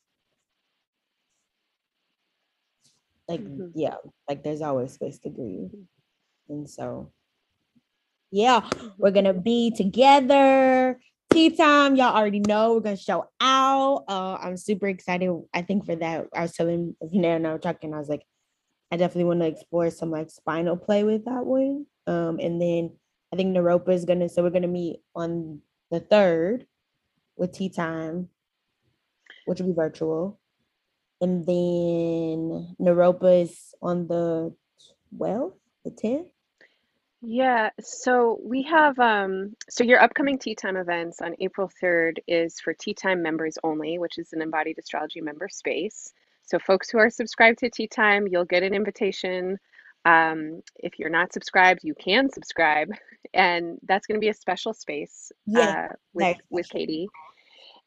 Like, 3.30 3.44
mm-hmm. 3.44 3.68
yeah, 3.74 3.94
like 4.28 4.42
there's 4.42 4.60
always 4.60 4.92
space 4.92 5.20
to 5.20 5.30
grieve. 5.30 5.70
And 6.48 6.68
so 6.68 7.12
yeah, 8.32 8.68
we're 8.98 9.12
gonna 9.12 9.34
be 9.34 9.70
together 9.70 10.98
tea 11.32 11.50
time. 11.50 11.94
Y'all 11.94 12.16
already 12.16 12.40
know 12.40 12.74
we're 12.74 12.80
gonna 12.80 12.96
show 12.96 13.28
out. 13.40 14.04
Uh, 14.08 14.36
I'm 14.40 14.56
super 14.56 14.88
excited. 14.88 15.30
I 15.54 15.62
think 15.62 15.86
for 15.86 15.94
that, 15.96 16.26
I 16.34 16.42
was 16.42 16.52
telling 16.52 16.96
Renee 17.00 17.36
and 17.36 17.46
I 17.46 17.52
were 17.52 17.58
talking. 17.58 17.94
I 17.94 17.98
was 17.98 18.08
like, 18.08 18.24
I 18.90 18.96
definitely 18.96 19.24
want 19.24 19.40
to 19.40 19.46
explore 19.46 19.90
some 19.90 20.10
like 20.10 20.30
spinal 20.30 20.76
play 20.76 21.04
with 21.04 21.24
that 21.26 21.46
one. 21.46 21.86
Um, 22.08 22.40
and 22.40 22.60
then 22.60 22.92
I 23.32 23.36
think 23.36 23.56
Naropa 23.56 23.90
is 23.90 24.04
gonna. 24.04 24.28
So 24.28 24.42
we're 24.42 24.50
gonna 24.50 24.66
meet 24.66 25.00
on 25.14 25.60
the 25.92 26.00
third 26.00 26.66
with 27.36 27.52
tea 27.52 27.68
time, 27.68 28.28
which 29.46 29.60
will 29.60 29.68
be 29.68 29.74
virtual. 29.74 30.40
And 31.20 31.46
then 31.46 32.76
Naropa 32.80 33.42
is 33.42 33.74
on 33.82 34.08
the 34.08 34.54
12th, 35.14 35.54
the 35.84 35.90
10th. 35.90 36.26
Yeah, 37.22 37.70
so 37.80 38.38
we 38.42 38.62
have 38.62 38.98
um 38.98 39.54
so 39.68 39.84
your 39.84 40.00
upcoming 40.02 40.38
tea 40.38 40.54
time 40.54 40.76
events 40.76 41.20
on 41.20 41.34
April 41.40 41.70
3rd 41.82 42.18
is 42.28 42.60
for 42.60 42.74
tea 42.74 42.94
time 42.94 43.22
members 43.22 43.58
only, 43.64 43.98
which 43.98 44.18
is 44.18 44.32
an 44.32 44.40
embodied 44.42 44.78
astrology 44.78 45.20
member 45.20 45.48
space. 45.48 46.12
So 46.44 46.58
folks 46.58 46.90
who 46.90 46.98
are 46.98 47.10
subscribed 47.10 47.58
to 47.58 47.70
tea 47.70 47.88
time, 47.88 48.26
you'll 48.28 48.46
get 48.46 48.62
an 48.62 48.74
invitation. 48.74 49.58
Um, 50.06 50.62
if 50.76 50.98
you're 50.98 51.10
not 51.10 51.32
subscribed, 51.34 51.80
you 51.84 51.94
can 51.94 52.30
subscribe, 52.30 52.88
and 53.34 53.78
that's 53.84 54.06
going 54.06 54.16
to 54.18 54.24
be 54.24 54.30
a 54.30 54.34
special 54.34 54.72
space 54.72 55.32
Yeah, 55.46 55.76
uh, 55.90 55.94
with 56.14 56.38
with 56.50 56.68
Katie. 56.70 57.08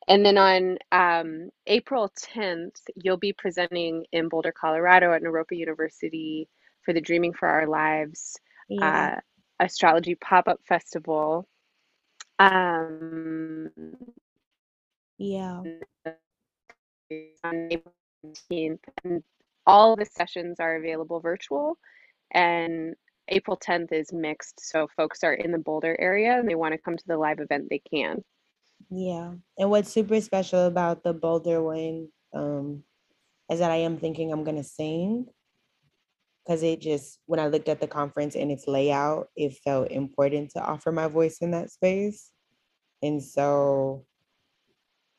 And 0.07 0.25
then 0.25 0.37
on 0.37 0.77
um, 0.91 1.49
April 1.67 2.11
10th, 2.35 2.81
you'll 2.95 3.17
be 3.17 3.33
presenting 3.33 4.05
in 4.11 4.29
Boulder, 4.29 4.51
Colorado 4.51 5.13
at 5.13 5.21
Naropa 5.21 5.57
University 5.57 6.47
for 6.83 6.93
the 6.93 7.01
Dreaming 7.01 7.33
for 7.33 7.47
Our 7.47 7.67
Lives 7.67 8.37
yeah. 8.67 9.15
uh, 9.15 9.63
astrology 9.63 10.15
pop 10.15 10.47
up 10.47 10.59
festival. 10.67 11.47
Um, 12.39 13.69
yeah. 15.17 15.61
On 17.43 17.69
April 17.71 17.93
17th, 18.25 18.79
and 19.03 19.23
all 19.65 19.95
the 19.95 20.05
sessions 20.05 20.59
are 20.59 20.75
available 20.75 21.19
virtual, 21.19 21.77
and 22.31 22.95
April 23.29 23.57
10th 23.57 23.93
is 23.93 24.11
mixed. 24.11 24.59
So 24.59 24.87
folks 24.97 25.23
are 25.23 25.33
in 25.33 25.51
the 25.51 25.57
Boulder 25.57 25.95
area 25.99 26.37
and 26.37 26.49
they 26.49 26.55
want 26.55 26.73
to 26.73 26.77
come 26.77 26.97
to 26.97 27.07
the 27.07 27.17
live 27.17 27.39
event, 27.39 27.67
they 27.69 27.81
can. 27.89 28.23
Yeah. 28.89 29.33
And 29.57 29.69
what's 29.69 29.91
super 29.91 30.19
special 30.21 30.65
about 30.65 31.03
the 31.03 31.13
Boulder 31.13 31.61
one 31.61 32.09
um, 32.33 32.83
is 33.51 33.59
that 33.59 33.71
I 33.71 33.77
am 33.77 33.97
thinking 33.97 34.31
I'm 34.31 34.43
going 34.43 34.57
to 34.57 34.63
sing 34.63 35.27
because 36.43 36.63
it 36.63 36.81
just, 36.81 37.19
when 37.25 37.39
I 37.39 37.47
looked 37.47 37.69
at 37.69 37.79
the 37.79 37.87
conference 37.87 38.35
and 38.35 38.51
its 38.51 38.67
layout, 38.67 39.29
it 39.35 39.57
felt 39.63 39.91
important 39.91 40.51
to 40.51 40.61
offer 40.61 40.91
my 40.91 41.07
voice 41.07 41.37
in 41.39 41.51
that 41.51 41.71
space. 41.71 42.31
And 43.01 43.23
so, 43.23 44.05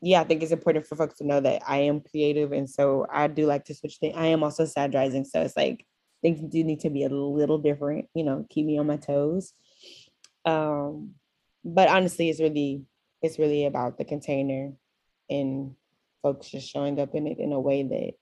yeah, 0.02 0.20
I 0.20 0.24
think 0.24 0.42
it's 0.42 0.52
important 0.52 0.86
for 0.86 0.96
folks 0.96 1.16
to 1.18 1.26
know 1.26 1.40
that 1.40 1.62
I 1.66 1.78
am 1.78 2.00
creative. 2.00 2.52
And 2.52 2.68
so 2.68 3.06
I 3.10 3.26
do 3.26 3.46
like 3.46 3.64
to 3.66 3.74
switch 3.74 3.96
things. 3.96 4.14
I 4.16 4.26
am 4.26 4.42
also 4.42 4.66
Sag 4.66 4.94
rising. 4.94 5.24
So 5.24 5.40
it's 5.40 5.56
like 5.56 5.86
things 6.20 6.40
do 6.40 6.62
need 6.62 6.80
to 6.80 6.90
be 6.90 7.04
a 7.04 7.08
little 7.08 7.58
different, 7.58 8.06
you 8.14 8.24
know, 8.24 8.46
keep 8.50 8.66
me 8.66 8.78
on 8.78 8.86
my 8.86 8.96
toes. 8.96 9.54
Um, 10.44 11.14
but 11.64 11.88
honestly, 11.88 12.28
it's 12.28 12.40
really, 12.40 12.82
it's 13.24 13.38
really 13.38 13.64
about 13.64 13.96
the 13.96 14.04
container 14.04 14.72
and 15.30 15.74
folks 16.22 16.48
just 16.48 16.68
showing 16.68 17.00
up 17.00 17.14
in 17.14 17.26
it 17.26 17.38
in 17.38 17.52
a 17.52 17.60
way 17.60 17.82
that 17.82 18.12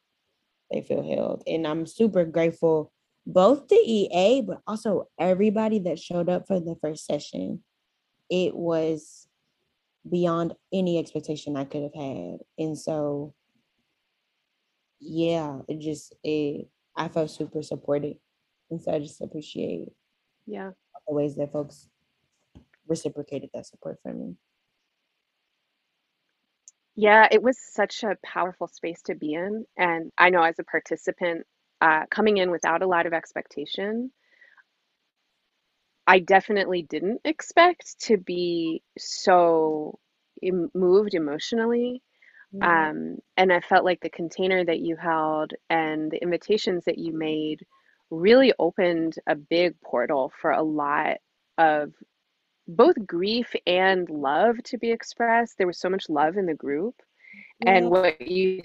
they 0.71 0.87
feel 0.87 1.03
held. 1.03 1.43
And 1.47 1.67
I'm 1.67 1.87
super 1.87 2.25
grateful, 2.25 2.93
both 3.27 3.67
the 3.67 3.77
EA, 3.77 4.43
but 4.43 4.61
also 4.67 5.09
everybody 5.19 5.81
that 5.81 5.99
showed 5.99 6.29
up 6.29 6.47
for 6.47 6.61
the 6.61 6.77
first 6.81 7.05
session. 7.05 7.65
It 8.31 8.55
was 8.55 9.27
beyond 10.09 10.55
any 10.73 10.99
expectation 10.99 11.57
I 11.57 11.65
could 11.65 11.83
have 11.83 11.95
had. 11.95 12.39
And 12.57 12.79
so, 12.79 13.35
yeah, 15.01 15.59
it 15.69 15.81
just, 15.81 16.15
it, 16.23 16.69
I 16.97 17.09
felt 17.09 17.31
super 17.31 17.63
supported. 17.63 18.17
And 18.71 18.81
so 18.81 18.93
I 18.93 19.01
just 19.01 19.21
appreciate 19.21 19.89
yeah 20.47 20.71
the 21.07 21.15
ways 21.15 21.37
that 21.37 21.53
folks 21.53 21.89
reciprocated 22.87 23.51
that 23.55 23.67
support 23.67 23.99
from 24.03 24.19
me. 24.19 24.37
Yeah, 26.95 27.29
it 27.31 27.43
was 27.43 27.59
such 27.59 28.03
a 28.05 28.17
powerful 28.25 28.69
space 28.69 29.03
to 29.03 29.15
be 29.15 29.35
in. 29.35 29.65
And 29.77 30.13
I 30.19 30.31
know 30.31 30.43
as 30.43 30.59
a 30.59 30.65
participant, 30.65 31.47
uh, 31.81 32.07
coming 32.11 32.37
in 32.39 32.51
without 32.51 32.83
a 32.83 32.87
lot 32.87 33.07
of 33.07 33.13
expectation, 33.13 34.13
I 36.07 36.19
definitely 36.19 36.83
didn't 36.83 37.21
expect 37.25 38.01
to 38.07 38.17
be 38.17 38.83
so 38.99 39.99
em- 40.43 40.71
moved 40.75 41.15
emotionally. 41.15 42.03
Yeah. 42.53 42.89
Um, 42.91 43.19
and 43.37 43.53
I 43.53 43.61
felt 43.61 43.85
like 43.85 44.01
the 44.01 44.11
container 44.11 44.65
that 44.65 44.81
you 44.81 44.97
held 44.97 45.53
and 45.71 46.11
the 46.11 46.23
invitations 46.23 46.85
that 46.87 46.99
you 46.99 47.13
made 47.13 47.67
really 48.11 48.53
opened 48.59 49.15
a 49.27 49.37
big 49.37 49.81
portal 49.83 50.33
for 50.41 50.53
a 50.53 50.63
lot 50.63 51.19
of 51.59 51.93
both 52.69 52.97
grief 53.07 53.55
and 53.67 54.09
love 54.09 54.57
to 54.65 54.79
be 54.79 54.91
expressed. 54.91 55.59
There 55.59 55.67
was 55.67 55.79
so 55.79 55.91
much 55.91 56.09
love 56.09 56.37
in 56.37 56.47
the 56.47 56.55
group. 56.55 56.95
And 57.67 57.91
what 57.91 58.21
you 58.21 58.63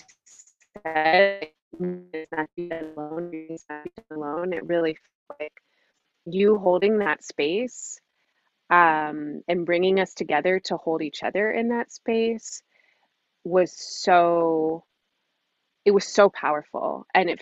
said 0.83 1.49
is 1.79 2.27
not 2.31 2.49
alone, 2.57 3.57
not 3.69 3.87
alone. 4.11 4.53
It 4.53 4.65
really 4.65 4.93
felt 4.95 5.39
like 5.39 5.61
you 6.25 6.57
holding 6.57 6.99
that 6.99 7.23
space 7.23 7.99
um, 8.69 9.41
and 9.47 9.65
bringing 9.65 9.99
us 9.99 10.13
together 10.13 10.59
to 10.65 10.77
hold 10.77 11.01
each 11.01 11.23
other 11.23 11.51
in 11.51 11.69
that 11.69 11.91
space 11.91 12.61
was 13.43 13.71
so 13.73 14.83
it 15.85 15.91
was 15.91 16.05
so 16.05 16.29
powerful 16.29 17.05
and 17.13 17.29
it 17.29 17.41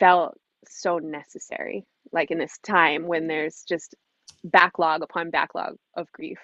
felt 0.00 0.38
so 0.66 0.98
necessary 0.98 1.84
like 2.10 2.30
in 2.30 2.38
this 2.38 2.58
time 2.64 3.06
when 3.06 3.26
there's 3.26 3.64
just 3.68 3.94
backlog 4.44 5.02
upon 5.02 5.30
backlog 5.30 5.76
of 5.96 6.10
grief 6.12 6.38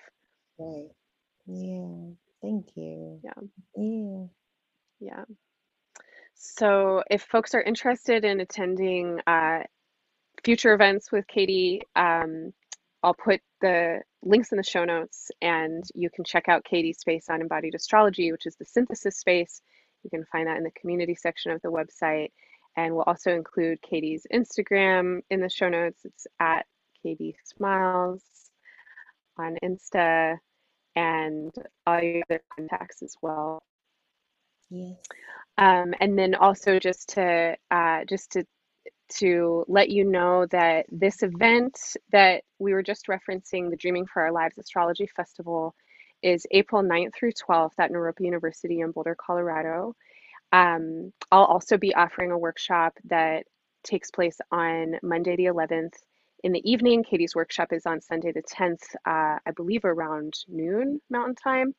Right. 0.58 0.88
Yeah. 1.46 2.10
Thank 2.42 2.68
you. 2.76 3.20
yeah 3.24 3.32
Yeah. 3.76 4.26
yeah 5.00 5.24
so 6.34 7.02
if 7.10 7.22
folks 7.22 7.54
are 7.54 7.62
interested 7.62 8.24
in 8.24 8.40
attending 8.40 9.20
uh, 9.26 9.60
future 10.44 10.74
events 10.74 11.12
with 11.12 11.26
katie 11.28 11.82
um, 11.96 12.52
i'll 13.02 13.14
put 13.14 13.40
the 13.62 14.00
links 14.22 14.52
in 14.52 14.58
the 14.58 14.64
show 14.64 14.84
notes 14.84 15.30
and 15.42 15.84
you 15.94 16.10
can 16.10 16.24
check 16.24 16.48
out 16.48 16.64
katie's 16.64 16.98
space 17.00 17.26
on 17.30 17.40
embodied 17.42 17.74
astrology 17.74 18.32
which 18.32 18.46
is 18.46 18.56
the 18.56 18.64
synthesis 18.64 19.18
space 19.18 19.62
you 20.04 20.10
can 20.10 20.24
find 20.32 20.48
that 20.48 20.58
in 20.58 20.64
the 20.64 20.72
community 20.80 21.14
section 21.14 21.52
of 21.52 21.62
the 21.62 21.70
website 21.72 22.30
and 22.76 22.94
we'll 22.94 23.04
also 23.04 23.32
include 23.32 23.80
katie's 23.82 24.26
instagram 24.32 25.20
in 25.30 25.40
the 25.40 25.48
show 25.50 25.68
notes 25.68 26.00
it's 26.04 26.26
at 26.40 26.66
katie 27.08 27.36
smiles 27.44 28.22
on 29.38 29.56
insta 29.64 30.36
and 30.96 31.52
all 31.86 32.00
your 32.02 32.22
other 32.30 32.42
contacts 32.56 33.02
as 33.02 33.14
well 33.22 33.62
Yes. 34.70 34.98
um, 35.58 35.94
and 36.00 36.18
then 36.18 36.34
also 36.34 36.78
just 36.78 37.10
to 37.10 37.56
uh, 37.70 38.04
just 38.06 38.32
to 38.32 38.44
to 39.10 39.64
let 39.68 39.90
you 39.90 40.04
know 40.04 40.46
that 40.46 40.86
this 40.90 41.22
event 41.22 41.78
that 42.12 42.44
we 42.58 42.74
were 42.74 42.82
just 42.82 43.08
referencing, 43.08 43.70
the 43.70 43.76
Dreaming 43.76 44.06
for 44.06 44.22
Our 44.22 44.32
Lives 44.32 44.58
Astrology 44.58 45.08
Festival, 45.16 45.74
is 46.22 46.46
April 46.50 46.82
9th 46.82 47.14
through 47.14 47.32
12th 47.32 47.72
at 47.78 47.92
Naropa 47.92 48.20
University 48.20 48.80
in 48.80 48.92
Boulder, 48.92 49.16
Colorado. 49.18 49.94
Um, 50.52 51.12
I'll 51.32 51.44
also 51.44 51.78
be 51.78 51.94
offering 51.94 52.32
a 52.32 52.38
workshop 52.38 52.94
that 53.06 53.44
takes 53.84 54.10
place 54.10 54.38
on 54.52 54.96
Monday 55.02 55.36
the 55.36 55.46
11th 55.46 55.94
in 56.44 56.52
the 56.52 56.70
evening. 56.70 57.04
Katie's 57.04 57.34
workshop 57.36 57.72
is 57.72 57.86
on 57.86 58.00
Sunday 58.00 58.32
the 58.32 58.42
10th, 58.42 58.82
uh, 59.06 59.38
I 59.46 59.52
believe 59.56 59.84
around 59.84 60.34
noon 60.48 61.00
Mountain 61.10 61.36
Time. 61.36 61.74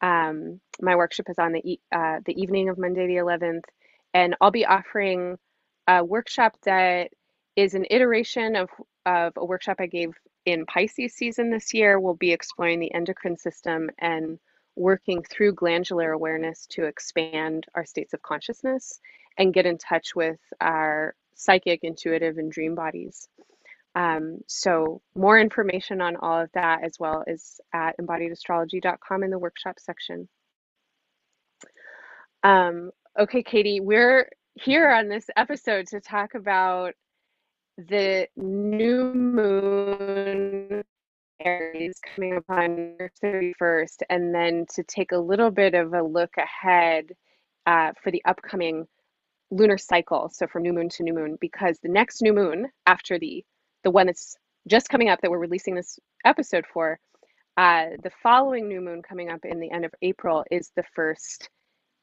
Um, 0.00 0.60
my 0.80 0.96
workshop 0.96 1.26
is 1.28 1.38
on 1.38 1.52
the 1.52 1.60
e- 1.72 1.80
uh, 1.92 2.20
the 2.24 2.40
evening 2.40 2.68
of 2.68 2.78
Monday 2.78 3.06
the 3.06 3.16
11th, 3.16 3.64
and 4.14 4.36
I'll 4.40 4.50
be 4.50 4.66
offering 4.66 5.36
a 5.88 6.04
workshop 6.04 6.54
that 6.64 7.10
is 7.56 7.74
an 7.74 7.86
iteration 7.90 8.56
of 8.56 8.70
of 9.06 9.32
a 9.36 9.44
workshop 9.44 9.76
I 9.80 9.86
gave 9.86 10.10
in 10.46 10.66
Pisces 10.66 11.14
season 11.14 11.50
this 11.50 11.74
year. 11.74 11.98
We'll 11.98 12.14
be 12.14 12.32
exploring 12.32 12.80
the 12.80 12.94
endocrine 12.94 13.36
system 13.38 13.90
and 13.98 14.38
working 14.76 15.22
through 15.24 15.54
glandular 15.54 16.12
awareness 16.12 16.66
to 16.70 16.84
expand 16.84 17.66
our 17.74 17.84
states 17.84 18.14
of 18.14 18.22
consciousness 18.22 19.00
and 19.38 19.52
get 19.54 19.66
in 19.66 19.78
touch 19.78 20.14
with 20.14 20.38
our 20.60 21.14
psychic, 21.34 21.80
intuitive, 21.82 22.38
and 22.38 22.52
dream 22.52 22.74
bodies. 22.76 23.26
Um, 23.94 24.38
so 24.48 25.02
more 25.14 25.38
information 25.38 26.00
on 26.00 26.16
all 26.16 26.40
of 26.40 26.50
that 26.54 26.82
as 26.84 26.96
well 26.98 27.22
is 27.26 27.60
at 27.72 27.96
embodiedastrology.com 27.98 29.22
in 29.22 29.30
the 29.30 29.38
workshop 29.38 29.76
section. 29.78 30.28
Um, 32.42 32.90
okay, 33.18 33.42
Katie, 33.42 33.80
we're 33.80 34.28
here 34.54 34.90
on 34.90 35.08
this 35.08 35.26
episode 35.36 35.86
to 35.88 36.00
talk 36.00 36.34
about 36.34 36.94
the 37.78 38.28
new 38.36 39.14
moon 39.14 40.84
Aries 41.40 42.00
coming 42.14 42.36
upon 42.36 42.96
31st, 43.22 44.02
and 44.08 44.34
then 44.34 44.66
to 44.74 44.82
take 44.84 45.12
a 45.12 45.18
little 45.18 45.50
bit 45.50 45.74
of 45.74 45.92
a 45.92 46.02
look 46.02 46.34
ahead 46.38 47.12
uh, 47.66 47.92
for 48.02 48.10
the 48.10 48.24
upcoming 48.24 48.86
lunar 49.50 49.78
cycle. 49.78 50.30
So 50.32 50.46
from 50.46 50.62
new 50.62 50.72
moon 50.72 50.88
to 50.90 51.02
new 51.02 51.14
moon, 51.14 51.36
because 51.40 51.78
the 51.80 51.88
next 51.88 52.22
new 52.22 52.32
moon 52.32 52.68
after 52.86 53.18
the 53.18 53.44
the 53.84 53.90
one 53.90 54.06
that's 54.06 54.36
just 54.66 54.88
coming 54.88 55.08
up 55.08 55.20
that 55.20 55.30
we're 55.30 55.38
releasing 55.38 55.74
this 55.74 55.98
episode 56.24 56.64
for, 56.72 56.98
uh, 57.56 57.90
the 58.02 58.10
following 58.22 58.66
new 58.66 58.80
moon 58.80 59.02
coming 59.02 59.30
up 59.30 59.44
in 59.44 59.60
the 59.60 59.70
end 59.70 59.84
of 59.84 59.94
April 60.02 60.44
is 60.50 60.72
the 60.74 60.82
first 60.94 61.48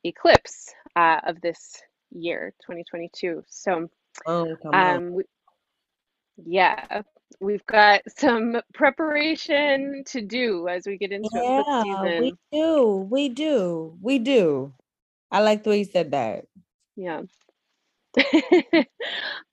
eclipse 0.05 0.73
uh, 0.95 1.19
of 1.27 1.41
this 1.41 1.81
year, 2.11 2.53
2022. 2.61 3.43
So, 3.49 3.89
Oh, 4.25 4.55
um, 4.73 5.13
we, 5.13 5.23
yeah, 6.45 7.01
we've 7.39 7.65
got 7.65 8.01
some 8.17 8.61
preparation 8.73 10.03
to 10.07 10.21
do 10.21 10.67
as 10.67 10.85
we 10.85 10.97
get 10.97 11.11
into 11.11 11.29
Yeah, 11.33 12.19
we 12.19 12.33
do. 12.51 13.07
We 13.09 13.29
do. 13.29 13.97
We 14.01 14.19
do. 14.19 14.73
I 15.31 15.41
like 15.41 15.63
the 15.63 15.71
way 15.71 15.79
you 15.79 15.85
said 15.85 16.11
that. 16.11 16.45
Yeah. 16.95 17.21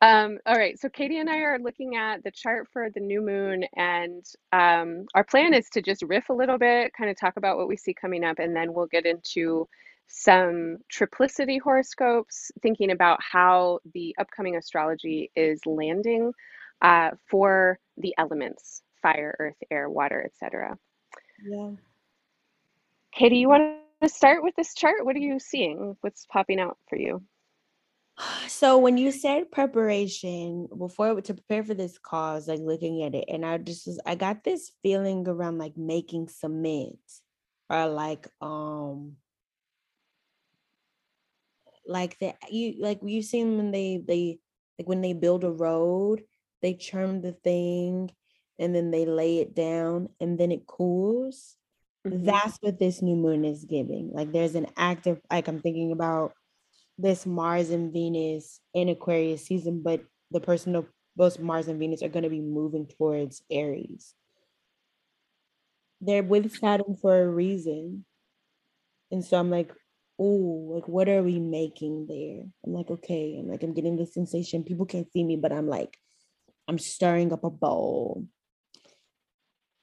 um, 0.02 0.38
all 0.46 0.56
right, 0.56 0.78
so 0.78 0.88
Katie 0.88 1.18
and 1.18 1.30
I 1.30 1.38
are 1.38 1.58
looking 1.58 1.96
at 1.96 2.24
the 2.24 2.30
chart 2.30 2.68
for 2.72 2.90
the 2.90 3.00
new 3.00 3.20
moon, 3.20 3.64
and 3.76 4.24
um, 4.52 5.06
our 5.14 5.24
plan 5.24 5.54
is 5.54 5.68
to 5.70 5.82
just 5.82 6.02
riff 6.02 6.28
a 6.28 6.34
little 6.34 6.58
bit, 6.58 6.92
kind 6.92 7.10
of 7.10 7.18
talk 7.18 7.36
about 7.36 7.56
what 7.56 7.68
we 7.68 7.76
see 7.76 7.94
coming 7.94 8.24
up, 8.24 8.38
and 8.38 8.54
then 8.54 8.72
we'll 8.72 8.86
get 8.86 9.06
into 9.06 9.68
some 10.08 10.78
triplicity 10.92 11.60
horoscopes, 11.60 12.50
thinking 12.62 12.90
about 12.90 13.20
how 13.22 13.78
the 13.94 14.14
upcoming 14.18 14.56
astrology 14.56 15.30
is 15.36 15.60
landing 15.66 16.32
uh, 16.82 17.10
for 17.28 17.78
the 17.98 18.14
elements 18.18 18.82
fire, 19.02 19.36
earth, 19.38 19.56
air, 19.70 19.88
water, 19.88 20.22
etc. 20.24 20.76
Yeah. 21.44 21.70
Katie, 23.12 23.38
you 23.38 23.48
want 23.48 23.76
to 24.02 24.08
start 24.08 24.42
with 24.42 24.54
this 24.56 24.74
chart? 24.74 25.04
What 25.04 25.14
are 25.14 25.20
you 25.20 25.38
seeing? 25.38 25.96
What's 26.00 26.26
popping 26.26 26.58
out 26.58 26.78
for 26.88 26.96
you? 26.96 27.22
So 28.48 28.78
when 28.78 28.96
you 28.96 29.12
said 29.12 29.52
preparation 29.52 30.68
before 30.76 31.20
to 31.20 31.34
prepare 31.34 31.62
for 31.62 31.74
this 31.74 31.98
cause, 31.98 32.48
like 32.48 32.60
looking 32.60 33.02
at 33.02 33.14
it, 33.14 33.26
and 33.28 33.46
I 33.46 33.58
just 33.58 33.86
was, 33.86 34.00
I 34.04 34.14
got 34.14 34.42
this 34.42 34.72
feeling 34.82 35.26
around 35.28 35.58
like 35.58 35.76
making 35.76 36.28
cement 36.28 36.98
or 37.70 37.86
like 37.86 38.26
um 38.40 39.16
like 41.86 42.18
that 42.18 42.36
you 42.50 42.74
like 42.80 43.00
you've 43.02 43.24
seen 43.24 43.56
when 43.56 43.70
they 43.70 44.02
they 44.06 44.40
like 44.78 44.88
when 44.88 45.00
they 45.00 45.12
build 45.12 45.44
a 45.44 45.50
road, 45.50 46.22
they 46.62 46.74
churn 46.74 47.20
the 47.20 47.32
thing 47.32 48.10
and 48.58 48.74
then 48.74 48.90
they 48.90 49.06
lay 49.06 49.38
it 49.38 49.54
down 49.54 50.08
and 50.20 50.38
then 50.38 50.52
it 50.52 50.66
cools. 50.66 51.56
Mm-hmm. 52.06 52.24
That's 52.24 52.58
what 52.60 52.78
this 52.78 53.02
new 53.02 53.16
moon 53.16 53.44
is 53.44 53.64
giving. 53.64 54.10
Like 54.12 54.32
there's 54.32 54.54
an 54.54 54.66
active, 54.76 55.20
like 55.30 55.48
I'm 55.48 55.60
thinking 55.60 55.92
about 55.92 56.32
this 56.98 57.24
Mars 57.24 57.70
and 57.70 57.92
Venus 57.92 58.60
in 58.74 58.88
Aquarius 58.88 59.46
season, 59.46 59.82
but 59.82 60.02
the 60.30 60.40
person 60.40 60.76
of 60.76 60.86
both 61.16 61.38
Mars 61.38 61.68
and 61.68 61.78
Venus 61.78 62.02
are 62.02 62.08
going 62.08 62.24
to 62.24 62.30
be 62.30 62.40
moving 62.40 62.86
towards 62.86 63.42
Aries. 63.50 64.14
They're 66.00 66.22
with 66.22 66.56
Saturn 66.56 66.96
for 67.00 67.22
a 67.22 67.28
reason. 67.28 68.04
And 69.10 69.24
so 69.24 69.38
I'm 69.38 69.50
like, 69.50 69.72
oh, 70.18 70.72
like 70.74 70.88
what 70.88 71.08
are 71.08 71.22
we 71.22 71.38
making 71.38 72.06
there? 72.08 72.44
I'm 72.64 72.72
like, 72.72 72.90
okay. 72.90 73.36
I'm 73.38 73.48
like, 73.48 73.62
I'm 73.62 73.74
getting 73.74 73.96
this 73.96 74.14
sensation. 74.14 74.64
People 74.64 74.86
can't 74.86 75.10
see 75.12 75.24
me, 75.24 75.36
but 75.36 75.52
I'm 75.52 75.68
like, 75.68 75.96
I'm 76.68 76.78
stirring 76.78 77.32
up 77.32 77.44
a 77.44 77.50
bowl. 77.50 78.26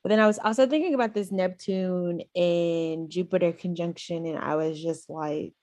But 0.04 0.10
then 0.10 0.20
I 0.20 0.28
was 0.28 0.38
also 0.38 0.68
thinking 0.68 0.94
about 0.94 1.16
this 1.16 1.32
Neptune 1.32 2.22
and 2.36 3.10
Jupiter 3.10 3.52
conjunction, 3.52 4.28
and 4.28 4.38
I 4.38 4.56
was 4.56 4.80
just 4.80 5.10
like, 5.10 5.54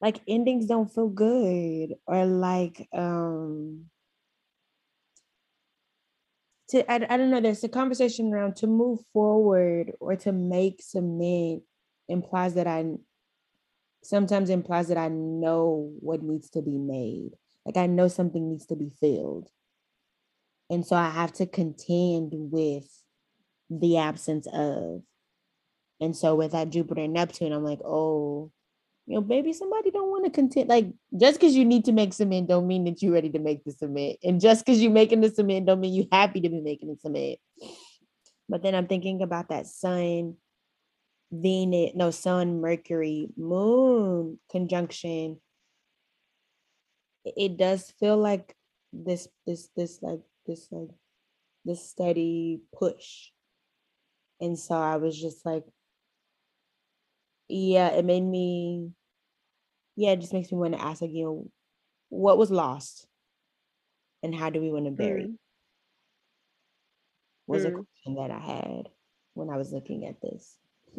like 0.00 0.20
endings 0.28 0.66
don't 0.66 0.92
feel 0.92 1.08
good 1.08 1.94
or 2.06 2.26
like 2.26 2.88
um 2.92 3.86
to 6.68 6.90
I, 6.90 6.96
I 6.96 7.16
don't 7.16 7.30
know 7.30 7.40
there's 7.40 7.64
a 7.64 7.68
conversation 7.68 8.32
around 8.32 8.56
to 8.56 8.66
move 8.66 9.00
forward 9.12 9.92
or 10.00 10.16
to 10.16 10.32
make 10.32 10.82
cement 10.82 11.62
implies 12.08 12.54
that 12.54 12.66
i 12.66 12.84
sometimes 14.02 14.50
implies 14.50 14.88
that 14.88 14.98
i 14.98 15.08
know 15.08 15.92
what 16.00 16.22
needs 16.22 16.50
to 16.50 16.62
be 16.62 16.78
made. 16.78 17.30
Like 17.64 17.76
i 17.76 17.86
know 17.86 18.08
something 18.08 18.48
needs 18.48 18.66
to 18.66 18.76
be 18.76 18.90
filled. 19.00 19.48
And 20.70 20.86
so 20.86 20.96
i 20.96 21.10
have 21.10 21.32
to 21.34 21.46
contend 21.46 22.32
with 22.32 22.88
the 23.68 23.98
absence 23.98 24.46
of. 24.52 25.02
And 26.00 26.14
so 26.14 26.34
with 26.34 26.52
that 26.52 26.70
jupiter 26.70 27.02
and 27.02 27.14
neptune 27.14 27.52
i'm 27.52 27.64
like 27.64 27.80
oh 27.84 28.52
you 29.06 29.14
know, 29.14 29.20
maybe 29.20 29.52
somebody 29.52 29.92
don't 29.92 30.10
want 30.10 30.24
to 30.24 30.30
contend. 30.30 30.68
Like 30.68 30.88
just 31.18 31.38
because 31.38 31.54
you 31.54 31.64
need 31.64 31.84
to 31.84 31.92
make 31.92 32.12
cement 32.12 32.48
don't 32.48 32.66
mean 32.66 32.84
that 32.84 33.00
you're 33.00 33.12
ready 33.12 33.30
to 33.30 33.38
make 33.38 33.64
the 33.64 33.70
cement. 33.70 34.18
And 34.24 34.40
just 34.40 34.66
because 34.66 34.82
you're 34.82 34.90
making 34.90 35.20
the 35.20 35.30
cement 35.30 35.66
don't 35.66 35.80
mean 35.80 35.94
you're 35.94 36.06
happy 36.10 36.40
to 36.40 36.48
be 36.48 36.60
making 36.60 36.88
the 36.88 36.96
cement. 37.00 37.38
But 38.48 38.62
then 38.62 38.74
I'm 38.74 38.88
thinking 38.88 39.22
about 39.22 39.48
that 39.48 39.66
sun, 39.66 40.36
Venus, 41.30 41.92
no, 41.94 42.10
sun, 42.10 42.60
Mercury, 42.60 43.28
moon 43.36 44.40
conjunction. 44.50 45.40
It 47.24 47.56
does 47.56 47.92
feel 48.00 48.16
like 48.16 48.56
this, 48.92 49.28
this, 49.46 49.68
this, 49.76 50.00
like 50.02 50.20
this, 50.46 50.66
like 50.72 50.90
this 51.64 51.88
steady 51.88 52.60
push. 52.76 53.30
And 54.40 54.58
so 54.58 54.74
I 54.74 54.96
was 54.96 55.20
just 55.20 55.46
like, 55.46 55.64
yeah, 57.48 57.88
it 57.88 58.04
made 58.04 58.22
me, 58.22 58.90
yeah, 59.94 60.10
it 60.12 60.20
just 60.20 60.32
makes 60.32 60.50
me 60.50 60.58
want 60.58 60.74
to 60.74 60.82
ask, 60.82 61.00
like, 61.00 61.12
you 61.12 61.24
know, 61.24 61.50
what 62.08 62.38
was 62.38 62.50
lost 62.50 63.06
and 64.22 64.34
how 64.34 64.50
do 64.50 64.60
we 64.60 64.70
want 64.70 64.86
to 64.86 64.90
bury? 64.90 65.24
Mm. 65.24 65.36
Was 67.46 67.64
mm. 67.64 67.68
a 67.68 67.70
question 67.72 68.14
that 68.16 68.30
I 68.30 68.38
had 68.38 68.88
when 69.34 69.50
I 69.50 69.56
was 69.56 69.72
looking 69.72 70.06
at 70.06 70.20
this. 70.20 70.56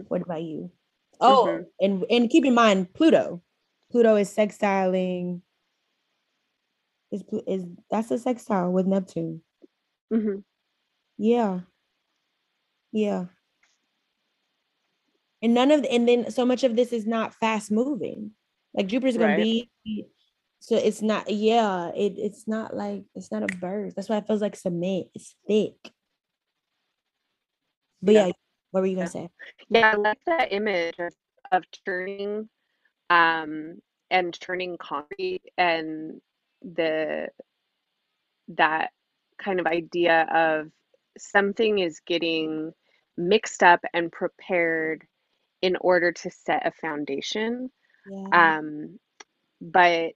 What 0.08 0.22
about 0.22 0.44
you? 0.44 0.72
Oh, 1.20 1.48
mm-hmm. 1.48 1.64
and 1.82 2.06
and 2.10 2.30
keep 2.30 2.46
in 2.46 2.54
mind 2.54 2.94
Pluto. 2.94 3.42
Pluto 3.92 4.16
is 4.16 4.34
sextiling. 4.34 5.42
Is 7.12 7.24
is 7.48 7.66
that's 7.90 8.12
a 8.12 8.20
sextile 8.20 8.72
with 8.72 8.86
Neptune? 8.86 9.42
Mm-hmm. 10.14 10.40
Yeah. 11.18 11.62
Yeah 12.92 13.26
and 15.42 15.54
none 15.54 15.72
of 15.72 15.86
and 15.90 16.08
then 16.08 16.32
so 16.32 16.46
much 16.46 16.64
of 16.64 16.76
this 16.76 16.92
is 16.92 17.06
not 17.06 17.34
fast 17.36 17.72
moving. 17.72 18.32
Like 18.74 18.88
jupiter's 18.88 19.18
gonna 19.18 19.34
right. 19.34 19.68
be 19.86 20.08
so 20.60 20.76
it's 20.76 21.02
not 21.02 21.30
yeah 21.30 21.90
it, 21.90 22.14
it's 22.18 22.48
not 22.48 22.76
like 22.76 23.04
it's 23.16 23.32
not 23.32 23.44
a 23.44 23.58
burst. 23.58 23.96
That's 23.96 24.10
why 24.10 24.18
it 24.18 24.28
feels 24.28 24.42
like 24.42 24.56
cement 24.56 25.08
it's 25.14 25.36
thick. 25.48 25.76
But 28.02 28.14
yeah, 28.14 28.26
yeah 28.28 28.32
what 28.72 28.82
were 28.82 28.88
you 28.88 28.96
gonna 28.96 29.06
yeah. 29.06 29.12
say? 29.12 29.30
Yeah 29.70 29.92
i 29.94 29.96
like 29.96 30.20
that 30.26 30.54
image 30.54 30.96
of, 31.00 31.14
of 31.52 31.64
turning 31.86 32.50
um 33.10 33.80
and 34.10 34.40
turning 34.40 34.78
concrete 34.78 35.44
and 35.58 36.22
the 36.62 37.28
that 38.50 38.92
kind 39.38 39.60
of 39.60 39.68
idea 39.68 40.28
of 40.34 40.72
something 41.18 41.80
is 41.80 42.02
getting 42.06 42.72
mixed 43.18 43.64
up 43.64 43.82
and 43.94 44.12
prepared 44.12 45.06
in 45.62 45.76
order 45.82 46.12
to 46.12 46.30
set 46.30 46.66
a 46.66 46.72
foundation. 46.72 47.72
Yeah. 48.10 48.58
Um, 48.58 49.00
but 49.62 50.14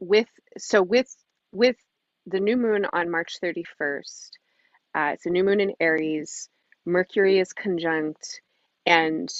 with 0.00 0.28
so 0.58 0.82
with 0.82 1.14
with 1.52 1.76
the 2.26 2.40
new 2.40 2.56
moon 2.56 2.86
on 2.92 3.10
March 3.10 3.38
31st, 3.42 4.30
uh, 4.94 5.10
it's 5.14 5.26
a 5.26 5.30
new 5.30 5.44
moon 5.44 5.60
in 5.60 5.72
Aries. 5.80 6.48
Mercury 6.84 7.38
is 7.38 7.52
conjunct, 7.52 8.40
and 8.86 9.32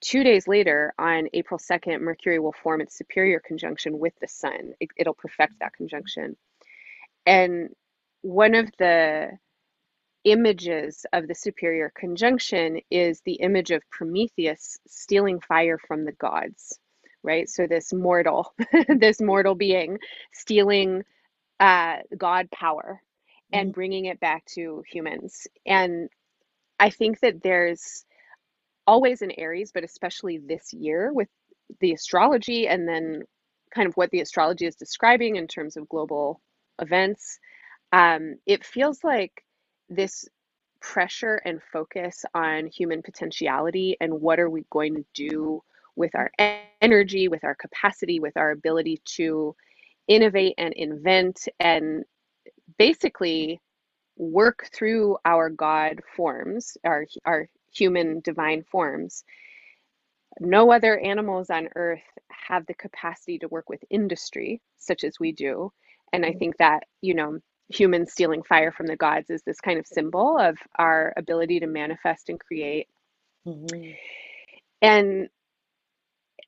two 0.00 0.22
days 0.22 0.46
later, 0.46 0.94
on 0.98 1.28
April 1.32 1.58
2nd, 1.58 2.00
Mercury 2.00 2.38
will 2.38 2.54
form 2.62 2.80
its 2.80 2.96
superior 2.96 3.40
conjunction 3.40 3.98
with 3.98 4.12
the 4.20 4.28
Sun. 4.28 4.74
It, 4.80 4.90
it'll 4.96 5.14
perfect 5.14 5.54
that 5.60 5.72
conjunction. 5.72 6.36
And 7.24 7.70
one 8.22 8.54
of 8.54 8.70
the 8.78 9.30
images 10.26 11.06
of 11.12 11.28
the 11.28 11.34
superior 11.34 11.92
conjunction 11.96 12.80
is 12.90 13.20
the 13.20 13.34
image 13.34 13.70
of 13.70 13.88
Prometheus 13.90 14.76
stealing 14.86 15.40
fire 15.40 15.78
from 15.78 16.04
the 16.04 16.12
gods, 16.12 16.80
right? 17.22 17.48
So 17.48 17.68
this 17.68 17.92
mortal, 17.92 18.52
this 18.88 19.20
mortal 19.20 19.54
being 19.54 19.98
stealing 20.32 21.04
uh, 21.60 21.98
God 22.18 22.50
power 22.50 23.00
and 23.52 23.68
mm-hmm. 23.68 23.74
bringing 23.74 24.04
it 24.06 24.18
back 24.18 24.44
to 24.56 24.82
humans. 24.90 25.46
And 25.64 26.08
I 26.80 26.90
think 26.90 27.20
that 27.20 27.40
there's 27.44 28.04
always 28.84 29.22
an 29.22 29.30
Aries, 29.30 29.70
but 29.72 29.84
especially 29.84 30.38
this 30.38 30.72
year 30.72 31.12
with 31.12 31.28
the 31.80 31.92
astrology 31.92 32.66
and 32.66 32.88
then 32.88 33.22
kind 33.72 33.86
of 33.86 33.94
what 33.94 34.10
the 34.10 34.20
astrology 34.20 34.66
is 34.66 34.74
describing 34.74 35.36
in 35.36 35.46
terms 35.46 35.76
of 35.76 35.88
global 35.88 36.40
events. 36.80 37.38
Um, 37.92 38.36
it 38.44 38.64
feels 38.64 39.04
like 39.04 39.44
this 39.88 40.28
pressure 40.80 41.40
and 41.44 41.60
focus 41.72 42.24
on 42.34 42.66
human 42.66 43.02
potentiality 43.02 43.96
and 44.00 44.20
what 44.20 44.38
are 44.38 44.50
we 44.50 44.64
going 44.70 44.94
to 44.94 45.04
do 45.14 45.62
with 45.96 46.14
our 46.14 46.30
energy, 46.80 47.28
with 47.28 47.42
our 47.44 47.54
capacity, 47.54 48.20
with 48.20 48.36
our 48.36 48.50
ability 48.50 49.00
to 49.04 49.54
innovate 50.08 50.54
and 50.58 50.74
invent 50.74 51.48
and 51.58 52.04
basically 52.78 53.60
work 54.16 54.68
through 54.72 55.16
our 55.24 55.50
God 55.50 56.00
forms, 56.16 56.76
our, 56.84 57.06
our 57.24 57.48
human 57.72 58.20
divine 58.20 58.62
forms. 58.62 59.24
No 60.38 60.70
other 60.70 60.98
animals 60.98 61.50
on 61.50 61.68
earth 61.76 62.02
have 62.30 62.66
the 62.66 62.74
capacity 62.74 63.38
to 63.38 63.48
work 63.48 63.68
with 63.68 63.82
industry 63.90 64.60
such 64.76 65.04
as 65.04 65.18
we 65.18 65.32
do. 65.32 65.72
And 66.12 66.24
I 66.24 66.32
mm. 66.32 66.38
think 66.38 66.56
that, 66.58 66.84
you 67.00 67.14
know, 67.14 67.40
humans 67.68 68.12
stealing 68.12 68.42
fire 68.42 68.72
from 68.72 68.86
the 68.86 68.96
gods 68.96 69.30
is 69.30 69.42
this 69.42 69.60
kind 69.60 69.78
of 69.78 69.86
symbol 69.86 70.38
of 70.38 70.56
our 70.78 71.12
ability 71.16 71.60
to 71.60 71.66
manifest 71.66 72.28
and 72.28 72.38
create. 72.38 72.88
Mm-hmm. 73.46 73.92
And 74.82 75.28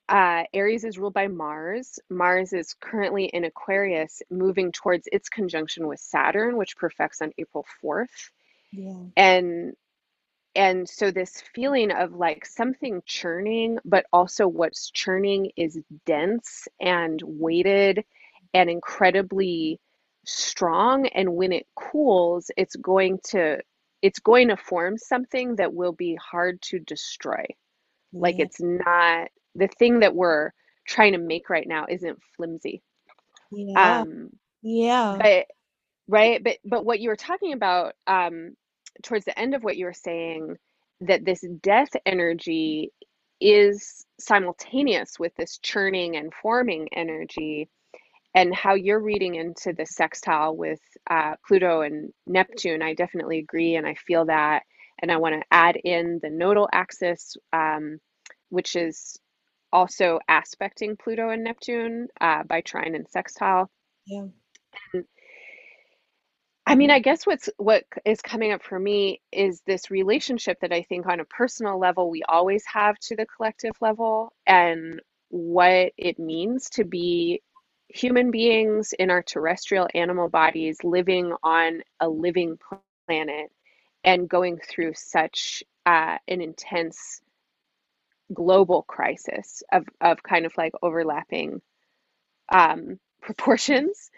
uh, 0.09 0.45
Aries 0.55 0.85
is 0.85 0.99
ruled 0.99 1.15
by 1.15 1.29
Mars. 1.29 1.99
Mars 2.09 2.53
is 2.53 2.75
currently 2.81 3.27
in 3.27 3.45
Aquarius, 3.45 4.23
moving 4.31 4.73
towards 4.73 5.09
its 5.13 5.29
conjunction 5.29 5.87
with 5.87 6.01
Saturn, 6.01 6.57
which 6.57 6.77
perfects 6.77 7.21
on 7.21 7.33
April 7.39 7.67
4th. 7.83 8.31
Yeah. 8.73 9.03
And 9.17 9.75
and 10.55 10.89
so 10.89 11.11
this 11.11 11.43
feeling 11.55 11.93
of 11.93 12.15
like 12.15 12.45
something 12.45 13.03
churning, 13.07 13.79
but 13.85 14.07
also 14.13 14.49
what's 14.49 14.91
churning 14.91 15.53
is 15.57 15.79
dense 16.05 16.67
and 16.81 17.23
weighted 17.25 18.05
and 18.55 18.69
incredibly 18.69 19.79
strong 20.29 21.07
and 21.09 21.35
when 21.35 21.53
it 21.53 21.67
cools 21.75 22.51
it's 22.57 22.77
going 22.77 23.19
to 23.25 23.59
it's 24.03 24.21
going 24.21 24.49
to 24.49 24.57
form 24.57 24.97
something 24.97 25.57
that 25.57 25.75
will 25.75 25.93
be 25.93 26.17
hard 26.17 26.61
to 26.63 26.79
destroy. 26.79 27.45
Like 28.13 28.39
it's 28.39 28.61
not 28.61 29.29
the 29.55 29.69
thing 29.69 30.01
that 30.01 30.15
we're 30.15 30.53
trying 30.87 31.13
to 31.13 31.19
make 31.19 31.51
right 31.51 31.67
now 31.67 31.87
isn't 31.89 32.19
flimsy. 32.37 32.83
Yeah. 33.51 34.01
Um, 34.03 34.31
Yeah. 34.63 35.17
but 35.21 35.47
right, 36.07 36.43
but 36.43 36.59
but 36.65 36.85
what 36.85 37.01
you 37.01 37.09
were 37.09 37.17
talking 37.17 37.53
about 37.53 37.95
um, 38.07 38.57
towards 39.03 39.25
the 39.25 39.39
end 39.39 39.55
of 39.55 39.65
what 39.65 39.77
you 39.77 39.87
were 39.87 39.93
saying, 39.93 40.57
that 41.01 41.25
this 41.25 41.45
death 41.63 41.91
energy 42.07 42.93
is 43.41 44.07
simultaneous 44.19 45.19
with 45.19 45.35
this 45.37 45.59
churning 45.59 46.17
and 46.17 46.33
forming 46.35 46.89
energy, 46.93 47.69
and 48.35 48.55
how 48.55 48.75
you're 48.75 49.03
reading 49.03 49.35
into 49.35 49.73
the 49.73 49.87
sextile 49.87 50.57
with 50.57 50.81
uh, 51.11 51.35
Pluto 51.47 51.83
and 51.83 52.13
Neptune. 52.27 52.83
I 52.83 52.95
definitely 52.95 53.39
agree, 53.39 53.77
and 53.77 53.87
I 53.87 53.95
feel 53.95 54.27
that. 54.27 54.63
And 55.01 55.11
I 55.13 55.17
want 55.17 55.35
to 55.37 55.47
add 55.51 55.77
in 55.77 56.19
the 56.23 56.31
nodal 56.31 56.69
axis, 56.73 57.37
um, 57.53 57.99
which 58.51 58.77
is 58.77 59.19
also 59.73 60.19
aspecting 60.29 60.97
Pluto 60.97 61.31
and 61.31 61.45
Neptune 61.45 62.09
uh, 62.21 62.43
by 62.45 62.61
trine 62.61 62.95
and 62.95 63.09
sextile. 63.09 63.71
Yeah. 64.07 64.27
And 64.93 65.05
I 66.67 66.75
mean, 66.75 66.91
I 66.91 66.99
guess 66.99 67.27
what's 67.27 67.49
what 67.57 67.85
is 68.05 68.21
coming 68.21 68.53
up 68.53 68.63
for 68.63 68.79
me 68.79 69.23
is 69.33 69.63
this 69.67 69.91
relationship 69.91 70.59
that 70.61 70.73
I 70.73 70.83
think 70.83 71.07
on 71.07 71.21
a 71.21 71.25
personal 71.25 71.79
level 71.79 72.11
we 72.11 72.23
always 72.29 72.63
have 72.67 72.99
to 73.05 73.17
the 73.17 73.25
collective 73.25 73.73
level 73.81 74.35
and 74.47 75.01
what 75.31 75.93
it 75.97 76.19
means 76.19 76.69
to 76.71 76.85
be 76.85 77.41
human 77.89 78.31
beings 78.31 78.93
in 78.99 79.11
our 79.11 79.23
terrestrial 79.23 79.89
animal 79.95 80.29
bodies 80.29 80.79
living 80.85 81.33
on 81.43 81.83
a 82.01 82.09
living 82.09 82.59
planet 82.59 83.51
and 84.05 84.29
going 84.29 84.59
through 84.69 84.93
such 84.95 85.63
uh, 85.87 86.17
an 86.29 86.41
intense 86.41 87.23
global 88.33 88.83
crisis 88.83 89.63
of, 89.73 89.85
of 90.01 90.23
kind 90.23 90.45
of 90.47 90.53
like 90.57 90.73
overlapping 90.83 91.61
um, 92.51 92.99
proportions 93.23 94.11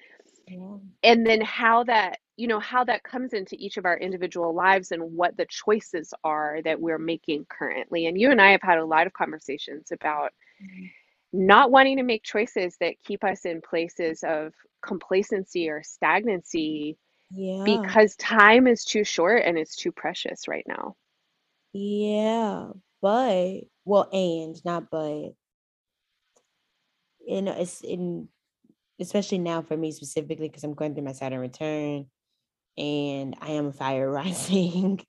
Yeah. 0.46 0.78
and 1.02 1.26
then 1.26 1.40
how 1.40 1.84
that 1.84 2.18
you 2.36 2.46
know 2.48 2.60
how 2.60 2.84
that 2.84 3.02
comes 3.02 3.32
into 3.32 3.56
each 3.58 3.76
of 3.76 3.84
our 3.84 3.98
individual 3.98 4.54
lives 4.54 4.92
and 4.92 5.02
what 5.02 5.36
the 5.36 5.46
choices 5.48 6.12
are 6.24 6.60
that 6.64 6.80
we're 6.80 6.98
making 6.98 7.44
currently 7.48 8.06
and 8.06 8.18
you 8.20 8.30
and 8.30 8.40
i 8.40 8.50
have 8.50 8.62
had 8.62 8.78
a 8.78 8.84
lot 8.84 9.06
of 9.06 9.12
conversations 9.12 9.90
about 9.92 10.30
Mhm. 10.60 10.90
Not 11.32 11.70
wanting 11.70 11.96
to 11.98 12.02
make 12.02 12.22
choices 12.22 12.76
that 12.80 12.94
keep 13.04 13.24
us 13.24 13.44
in 13.44 13.60
places 13.60 14.22
of 14.24 14.52
complacency 14.82 15.68
or 15.68 15.82
stagnancy 15.82 16.96
Yeah. 17.30 17.64
because 17.64 18.16
time 18.16 18.66
is 18.66 18.84
too 18.84 19.04
short 19.04 19.42
and 19.44 19.58
it's 19.58 19.76
too 19.76 19.92
precious 19.92 20.48
right 20.48 20.64
now 20.66 20.96
Yeah. 21.72 22.70
But 23.02 23.60
well, 23.84 24.08
and 24.12 24.62
not 24.64 24.90
but 24.90 25.32
you 27.26 27.42
know, 27.42 27.52
it's 27.56 27.80
in 27.82 28.28
especially 28.98 29.38
now 29.38 29.62
for 29.62 29.76
me 29.76 29.92
specifically 29.92 30.48
because 30.48 30.64
I'm 30.64 30.74
going 30.74 30.94
through 30.94 31.04
my 31.04 31.12
Saturn 31.12 31.40
return 31.40 32.06
and 32.76 33.36
I 33.40 33.52
am 33.52 33.66
a 33.66 33.72
fire 33.72 34.10
rising. 34.12 35.00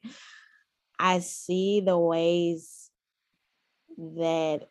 I 0.99 1.19
see 1.19 1.81
the 1.81 1.97
ways 1.97 2.89
that 3.97 4.67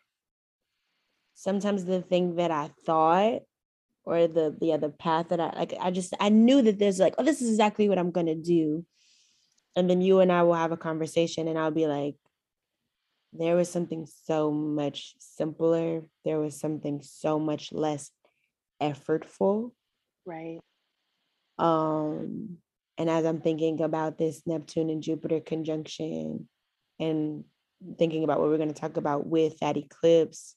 sometimes 1.41 1.85
the 1.85 2.03
thing 2.03 2.35
that 2.35 2.51
I 2.51 2.69
thought 2.85 3.41
or 4.05 4.27
the 4.27 4.55
the 4.61 4.73
other 4.73 4.89
path 4.89 5.29
that 5.29 5.39
I 5.39 5.51
like 5.57 5.73
I 5.79 5.89
just 5.89 6.13
I 6.19 6.29
knew 6.29 6.61
that 6.61 6.77
there's 6.77 6.99
like, 6.99 7.15
oh, 7.17 7.23
this 7.23 7.41
is 7.41 7.49
exactly 7.49 7.89
what 7.89 7.97
I'm 7.97 8.11
gonna 8.11 8.35
do. 8.35 8.85
And 9.75 9.89
then 9.89 10.01
you 10.01 10.19
and 10.19 10.31
I 10.31 10.43
will 10.43 10.53
have 10.53 10.71
a 10.71 10.77
conversation 10.77 11.47
and 11.47 11.57
I'll 11.57 11.71
be 11.71 11.87
like, 11.87 12.15
there 13.33 13.55
was 13.55 13.69
something 13.69 14.05
so 14.25 14.51
much 14.51 15.15
simpler. 15.19 16.03
There 16.25 16.39
was 16.39 16.59
something 16.59 17.01
so 17.01 17.39
much 17.39 17.71
less 17.71 18.11
effortful. 18.81 19.71
right 20.25 20.59
Um, 21.57 22.57
and 22.97 23.09
as 23.09 23.25
I'm 23.25 23.41
thinking 23.41 23.81
about 23.81 24.17
this 24.17 24.43
Neptune 24.45 24.89
and 24.89 25.01
Jupiter 25.01 25.39
conjunction 25.39 26.47
and 26.99 27.45
thinking 27.97 28.23
about 28.23 28.39
what 28.39 28.49
we're 28.49 28.57
going 28.57 28.73
to 28.73 28.81
talk 28.81 28.97
about 28.97 29.25
with 29.25 29.57
that 29.59 29.77
eclipse, 29.77 30.55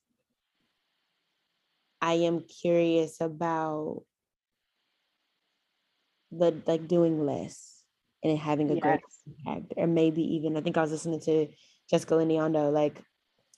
I 2.04 2.14
am 2.14 2.40
curious 2.42 3.20
about 3.20 4.04
the 6.30 6.62
like 6.66 6.88
doing 6.88 7.24
less 7.24 7.82
and 8.22 8.38
having 8.38 8.70
a 8.70 8.76
great 8.76 9.00
impact. 9.26 9.74
Or 9.76 9.86
maybe 9.86 10.22
even 10.36 10.56
I 10.56 10.60
think 10.60 10.76
I 10.76 10.82
was 10.82 10.92
listening 10.92 11.20
to 11.20 11.48
Jessica 11.90 12.14
Lanyadoo, 12.14 12.72
like 12.72 13.02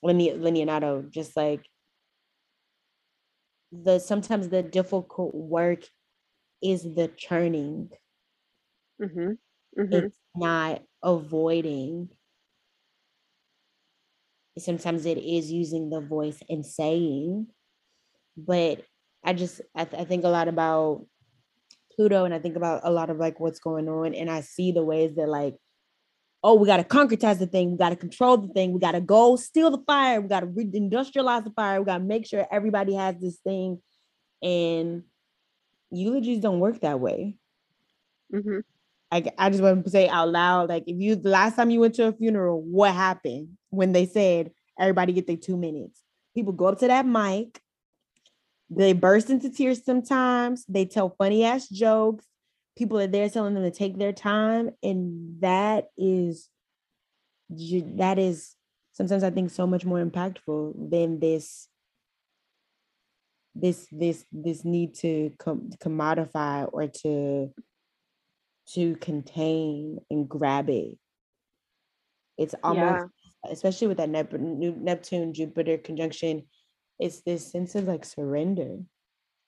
Lini- 0.04 1.10
just 1.12 1.36
like 1.36 1.66
the 3.72 3.98
sometimes 3.98 4.48
the 4.48 4.62
difficult 4.62 5.34
work 5.34 5.88
is 6.62 6.82
the 6.94 7.08
churning. 7.08 7.90
mm-hmm 9.00 9.32
mm-hmm 9.80 10.08
It's 10.08 10.20
not 10.34 10.82
avoiding. 11.02 12.10
Sometimes 14.58 15.04
it 15.06 15.18
is 15.18 15.52
using 15.52 15.90
the 15.90 16.00
voice 16.00 16.42
and 16.48 16.64
saying, 16.64 17.48
but 18.36 18.82
I 19.24 19.32
just 19.32 19.60
I, 19.74 19.84
th- 19.84 20.00
I 20.00 20.04
think 20.04 20.24
a 20.24 20.28
lot 20.28 20.48
about 20.48 21.06
Pluto 21.94 22.24
and 22.24 22.34
I 22.34 22.38
think 22.38 22.56
about 22.56 22.82
a 22.84 22.90
lot 22.90 23.10
of 23.10 23.18
like 23.18 23.40
what's 23.40 23.58
going 23.58 23.88
on 23.88 24.14
and 24.14 24.30
I 24.30 24.42
see 24.42 24.72
the 24.72 24.84
ways 24.84 25.14
that 25.16 25.28
like 25.28 25.56
oh 26.42 26.54
we 26.54 26.66
got 26.66 26.76
to 26.76 26.84
concretize 26.84 27.38
the 27.38 27.46
thing 27.46 27.72
we 27.72 27.78
got 27.78 27.90
to 27.90 27.96
control 27.96 28.36
the 28.36 28.52
thing 28.52 28.72
we 28.72 28.78
got 28.78 28.92
to 28.92 29.00
go 29.00 29.36
steal 29.36 29.70
the 29.70 29.82
fire 29.86 30.20
we 30.20 30.28
got 30.28 30.40
to 30.40 30.46
re-industrialize 30.46 31.44
the 31.44 31.50
fire 31.50 31.80
we 31.80 31.86
got 31.86 31.98
to 31.98 32.04
make 32.04 32.26
sure 32.26 32.46
everybody 32.50 32.94
has 32.94 33.16
this 33.18 33.38
thing 33.38 33.80
and 34.42 35.02
eulogies 35.90 36.40
don't 36.40 36.60
work 36.60 36.80
that 36.80 37.00
way. 37.00 37.36
Mm-hmm. 38.32 38.58
I, 39.10 39.24
I 39.38 39.50
just 39.50 39.62
want 39.62 39.84
to 39.84 39.90
say 39.90 40.08
out 40.08 40.28
loud 40.30 40.68
like 40.68 40.84
if 40.86 40.96
you 41.00 41.14
the 41.14 41.28
last 41.28 41.56
time 41.56 41.70
you 41.70 41.80
went 41.80 41.94
to 41.94 42.08
a 42.08 42.12
funeral 42.12 42.60
what 42.60 42.92
happened 42.92 43.56
when 43.70 43.92
they 43.92 44.04
said 44.04 44.50
everybody 44.78 45.12
get 45.12 45.26
their 45.26 45.36
two 45.36 45.56
minutes? 45.56 46.02
People 46.34 46.52
go 46.52 46.66
up 46.66 46.78
to 46.80 46.88
that 46.88 47.06
mic 47.06 47.60
they 48.68 48.92
burst 48.92 49.30
into 49.30 49.50
tears 49.50 49.84
sometimes. 49.84 50.64
They 50.68 50.84
tell 50.84 51.14
funny 51.16 51.44
ass 51.44 51.68
jokes. 51.68 52.26
People 52.76 52.98
are 52.98 53.06
there 53.06 53.28
telling 53.30 53.54
them 53.54 53.62
to 53.62 53.70
take 53.70 53.96
their 53.96 54.12
time 54.12 54.70
and 54.82 55.40
that 55.40 55.86
is, 55.96 56.48
that 57.48 58.18
is 58.18 58.56
sometimes 58.92 59.22
i 59.22 59.30
think 59.30 59.50
so 59.50 59.66
much 59.66 59.84
more 59.84 60.02
impactful 60.02 60.90
than 60.90 61.20
this 61.20 61.68
this 63.54 63.86
this 63.90 64.24
this 64.32 64.64
need 64.64 64.94
to 64.94 65.32
com- 65.38 65.70
commodify 65.82 66.68
or 66.72 66.86
to 66.86 67.52
to 68.74 68.96
contain 68.96 69.98
and 70.10 70.28
grab 70.28 70.68
it. 70.68 70.98
It's 72.36 72.54
almost 72.62 73.06
yeah. 73.44 73.52
especially 73.52 73.86
with 73.86 73.96
that 73.98 74.10
Nep- 74.10 74.32
neptune 74.32 75.32
jupiter 75.32 75.78
conjunction 75.78 76.42
it's 76.98 77.20
this 77.22 77.50
sense 77.50 77.74
of 77.74 77.86
like 77.86 78.04
surrender. 78.04 78.78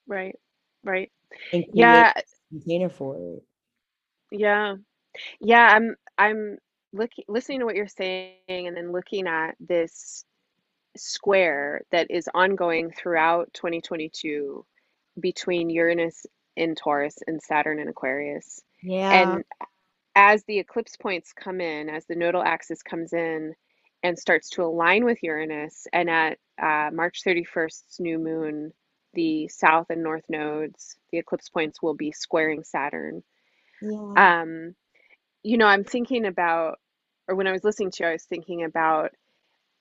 Right 0.06 0.36
right. 0.84 1.10
Yeah 1.52 2.12
container 2.50 2.88
for 2.88 3.16
it. 3.16 3.42
Yeah. 4.30 4.76
Yeah, 5.40 5.68
I'm 5.72 5.96
I'm 6.16 6.58
looking 6.92 7.24
listening 7.28 7.60
to 7.60 7.66
what 7.66 7.74
you're 7.74 7.88
saying 7.88 8.36
and 8.48 8.76
then 8.76 8.92
looking 8.92 9.26
at 9.26 9.56
this 9.60 10.24
square 10.96 11.82
that 11.92 12.10
is 12.10 12.28
ongoing 12.34 12.90
throughout 12.90 13.52
2022 13.54 14.64
between 15.20 15.70
Uranus 15.70 16.26
in 16.56 16.74
Taurus 16.74 17.16
and 17.26 17.40
Saturn 17.42 17.78
in 17.78 17.88
Aquarius. 17.88 18.60
yeah. 18.82 19.12
And 19.12 19.44
as 20.16 20.42
the 20.44 20.58
eclipse 20.58 20.96
points 20.96 21.32
come 21.32 21.60
in, 21.60 21.88
as 21.88 22.04
the 22.06 22.16
nodal 22.16 22.42
axis 22.42 22.82
comes 22.82 23.12
in 23.12 23.54
and 24.02 24.18
starts 24.18 24.50
to 24.50 24.62
align 24.64 25.04
with 25.04 25.22
Uranus, 25.22 25.86
and 25.92 26.10
at 26.10 26.38
uh, 26.62 26.90
March 26.92 27.22
31st's 27.24 28.00
new 28.00 28.18
moon, 28.18 28.72
the 29.14 29.48
south 29.48 29.86
and 29.90 30.02
north 30.02 30.24
nodes, 30.28 30.96
the 31.12 31.18
eclipse 31.18 31.48
points 31.48 31.82
will 31.82 31.94
be 31.94 32.12
squaring 32.12 32.64
Saturn. 32.64 33.22
yeah 33.80 34.16
Um, 34.16 34.74
you 35.42 35.58
know, 35.58 35.66
I'm 35.66 35.84
thinking 35.84 36.26
about, 36.26 36.78
or 37.28 37.34
when 37.36 37.46
I 37.46 37.52
was 37.52 37.64
listening 37.64 37.90
to 37.92 38.04
you, 38.04 38.08
I 38.10 38.12
was 38.12 38.24
thinking 38.24 38.64
about 38.64 39.12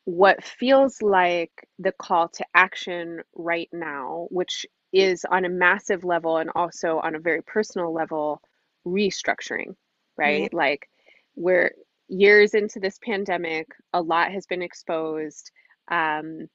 what 0.06 0.44
feels 0.44 1.02
like 1.02 1.52
the 1.80 1.92
call 1.92 2.30
to 2.30 2.46
action 2.56 3.22
right 3.36 3.70
now, 3.74 4.28
which 4.32 4.66
is 4.94 5.26
on 5.30 5.46
a 5.46 5.50
massive 5.50 6.04
level 6.04 6.38
and 6.38 6.50
also 6.56 7.00
on 7.04 7.16
a 7.16 7.20
very 7.20 7.44
personal 7.44 7.94
level, 7.94 8.42
restructuring, 8.86 9.76
yeah 10.24 10.48
right? 10.48 10.54
Like 10.54 10.90
we're 11.36 11.72
years 12.08 12.54
into 12.54 12.80
this 12.80 13.00
pandemic, 13.04 13.68
a 13.94 14.02
lot 14.02 14.32
has 14.32 14.46
been 14.48 14.62
exposed. 14.62 15.52
Um, 15.90 16.48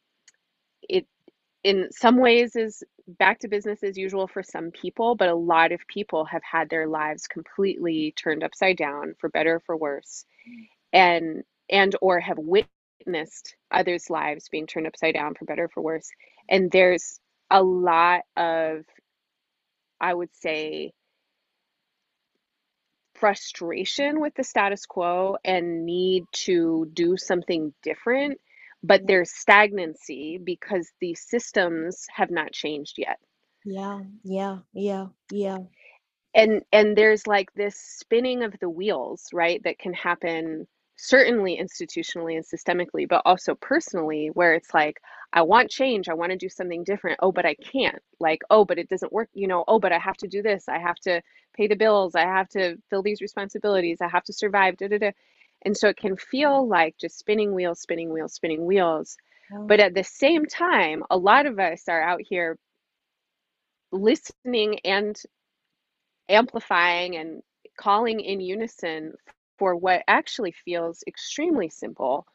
it 0.88 1.07
in 1.64 1.88
some 1.92 2.18
ways 2.18 2.57
is 2.57 2.82
back 3.18 3.40
to 3.40 3.48
business 3.48 3.82
as 3.82 3.98
usual 3.98 4.26
for 4.28 4.42
some 4.42 4.70
people, 4.72 5.14
but 5.16 5.28
a 5.28 5.34
lot 5.34 5.72
of 5.72 5.80
people 5.88 6.24
have 6.26 6.42
had 6.44 6.70
their 6.70 6.88
lives 6.88 7.26
completely 7.28 8.14
turned 8.16 8.44
upside 8.44 8.76
down 8.76 9.14
for 9.20 9.28
better 9.30 9.57
or 9.57 9.61
for 9.66 9.76
worse. 9.76 10.24
And 10.92 11.44
and 11.70 11.96
or 12.03 12.20
have 12.20 12.38
witnessed 12.38 13.57
others' 13.70 14.11
lives 14.11 14.48
being 14.50 14.66
turned 14.66 14.86
upside 14.86 15.14
down 15.14 15.34
for 15.34 15.44
better 15.46 15.64
or 15.64 15.68
for 15.68 15.82
worse. 15.82 16.09
And 16.48 16.70
there's 16.70 17.20
a 17.50 17.62
lot 17.62 18.22
of 18.36 18.84
I 20.00 20.14
would 20.14 20.34
say 20.34 20.92
frustration 23.23 24.20
with 24.20 24.35
the 24.37 24.45
status 24.45 24.87
quo 24.87 25.39
and 25.47 25.87
need 25.87 26.25
to 26.35 26.91
do 26.95 27.16
something 27.16 27.75
different 27.83 28.41
but 28.85 29.03
there's 29.07 29.33
stagnancy 29.33 30.41
because 30.43 30.93
the 31.01 31.14
systems 31.14 32.07
have 32.14 32.31
not 32.31 32.53
changed 32.53 32.97
yet. 32.99 33.18
Yeah 33.64 34.01
yeah 34.25 34.59
yeah 34.75 35.07
yeah. 35.31 35.59
And 36.35 36.62
and 36.73 36.97
there's 36.97 37.27
like 37.27 37.53
this 37.55 37.77
spinning 37.77 38.45
of 38.45 38.55
the 38.61 38.70
wheels 38.70 39.29
right 39.33 39.62
that 39.64 39.79
can 39.81 39.95
happen 39.95 40.68
certainly 41.05 41.59
institutionally 41.61 42.36
and 42.36 42.44
systemically 42.44 43.09
but 43.09 43.22
also 43.24 43.57
personally 43.57 44.30
where 44.34 44.55
it's 44.55 44.72
like 44.72 45.00
i 45.32 45.42
want 45.42 45.68
change 45.68 46.09
i 46.09 46.14
want 46.14 46.30
to 46.30 46.38
do 46.38 46.48
something 46.48 46.84
different 46.84 47.18
oh 47.20 47.32
but 47.32 47.44
i 47.44 47.55
can't 47.57 48.00
like 48.20 48.40
oh 48.50 48.64
but 48.64 48.78
it 48.78 48.88
doesn't 48.88 49.12
work 49.12 49.28
you 49.34 49.48
know 49.48 49.64
oh 49.66 49.80
but 49.80 49.90
i 49.90 49.98
have 49.98 50.16
to 50.16 50.28
do 50.28 50.42
this 50.42 50.68
i 50.68 50.78
have 50.78 50.94
to 50.94 51.20
pay 51.57 51.66
the 51.66 51.74
bills 51.74 52.14
i 52.14 52.20
have 52.20 52.48
to 52.48 52.76
fill 52.88 53.03
these 53.03 53.20
responsibilities 53.20 53.98
i 54.00 54.07
have 54.07 54.22
to 54.22 54.32
survive 54.32 54.76
da, 54.76 54.86
da, 54.86 54.98
da. 54.98 55.11
And 55.64 55.76
so 55.76 55.88
it 55.88 55.96
can 55.96 56.16
feel 56.16 56.66
like 56.66 56.96
just 56.98 57.18
spinning 57.18 57.55
wheels, 57.55 57.80
spinning 57.80 58.12
wheels, 58.12 58.34
spinning 58.34 58.66
wheels. 58.66 59.16
Oh. 59.53 59.66
But 59.66 59.80
at 59.80 59.94
the 59.94 60.03
same 60.03 60.46
time, 60.46 61.05
a 61.11 61.16
lot 61.16 61.46
of 61.46 61.59
us 61.59 61.84
are 61.88 62.03
out 62.03 62.20
here 62.20 62.59
listening 63.92 64.80
and 64.84 65.16
amplifying 66.28 67.16
and 67.16 67.42
calling 67.78 68.20
in 68.20 68.40
unison 68.40 69.12
for 69.62 69.76
what 69.76 70.02
actually 70.08 70.52
feels 70.64 71.04
extremely 71.06 71.68
simple, 71.68 72.26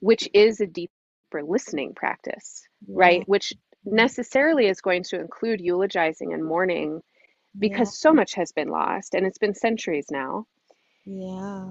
which 0.00 0.28
is 0.32 0.60
a 0.60 0.66
deeper 0.66 1.42
listening 1.46 1.94
practice, 1.94 2.62
yeah. 2.86 2.94
right? 2.96 3.28
Which 3.28 3.52
necessarily 3.84 4.66
is 4.66 4.80
going 4.80 5.02
to 5.04 5.20
include 5.20 5.60
eulogizing 5.60 6.32
and 6.32 6.44
mourning 6.44 7.02
because 7.58 7.88
yeah. 7.88 8.08
so 8.08 8.12
much 8.12 8.34
has 8.34 8.52
been 8.52 8.68
lost 8.68 9.14
and 9.14 9.26
it's 9.26 9.38
been 9.38 9.54
centuries 9.54 10.06
now. 10.10 10.46
Yeah 11.04 11.70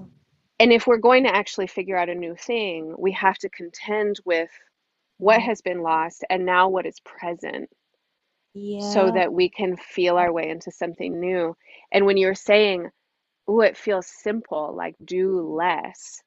and 0.60 0.74
if 0.74 0.86
we're 0.86 0.98
going 0.98 1.24
to 1.24 1.34
actually 1.34 1.66
figure 1.66 1.96
out 1.96 2.10
a 2.10 2.14
new 2.14 2.36
thing, 2.36 2.94
we 2.98 3.12
have 3.12 3.38
to 3.38 3.48
contend 3.48 4.20
with 4.26 4.50
what 5.16 5.40
mm. 5.40 5.44
has 5.44 5.62
been 5.62 5.80
lost 5.82 6.22
and 6.28 6.44
now 6.44 6.68
what 6.68 6.84
is 6.84 7.00
present. 7.00 7.70
Yeah. 8.52 8.90
So 8.90 9.10
that 9.10 9.32
we 9.32 9.48
can 9.48 9.76
feel 9.76 10.16
our 10.16 10.30
way 10.30 10.50
into 10.50 10.70
something 10.70 11.18
new. 11.18 11.56
And 11.92 12.04
when 12.04 12.18
you're 12.18 12.34
saying, 12.34 12.90
oh, 13.50 13.62
it 13.62 13.78
feels 13.78 14.08
simple, 14.08 14.74
like 14.76 14.96
do 15.04 15.42
less. 15.42 16.22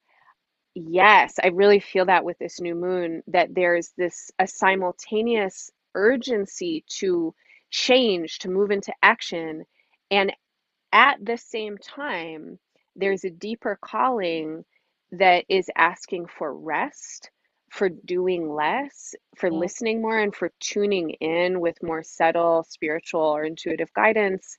Yes, 0.76 1.39
I 1.43 1.47
really 1.49 1.80
feel 1.80 2.05
that 2.07 2.26
with 2.26 2.39
this 2.39 2.61
new 2.61 2.76
moon, 2.76 3.24
that 3.28 3.55
there's 3.55 3.91
this 3.97 4.32
a 4.39 4.47
simultaneous 4.47 5.71
urgency 5.95 6.84
to 6.99 7.36
change, 7.71 8.39
to 8.39 8.49
move 8.49 8.71
into 8.71 8.93
action. 9.03 9.65
And 10.11 10.34
at 10.93 11.24
the 11.26 11.38
same 11.38 11.78
time, 11.80 12.59
there's 12.95 13.26
a 13.26 13.32
deeper 13.32 13.78
calling 13.82 14.65
that 15.11 15.45
is 15.49 15.69
asking 15.76 16.28
for 16.28 16.53
rest, 16.57 17.32
for 17.71 17.89
doing 17.89 18.49
less, 18.53 19.15
for 19.38 19.51
yeah. 19.51 19.59
listening 19.59 20.01
more, 20.01 20.19
and 20.19 20.36
for 20.36 20.51
tuning 20.59 21.11
in 21.21 21.59
with 21.61 21.84
more 21.84 22.03
subtle 22.03 22.63
spiritual 22.63 23.21
or 23.21 23.43
intuitive 23.45 23.93
guidance. 23.93 24.57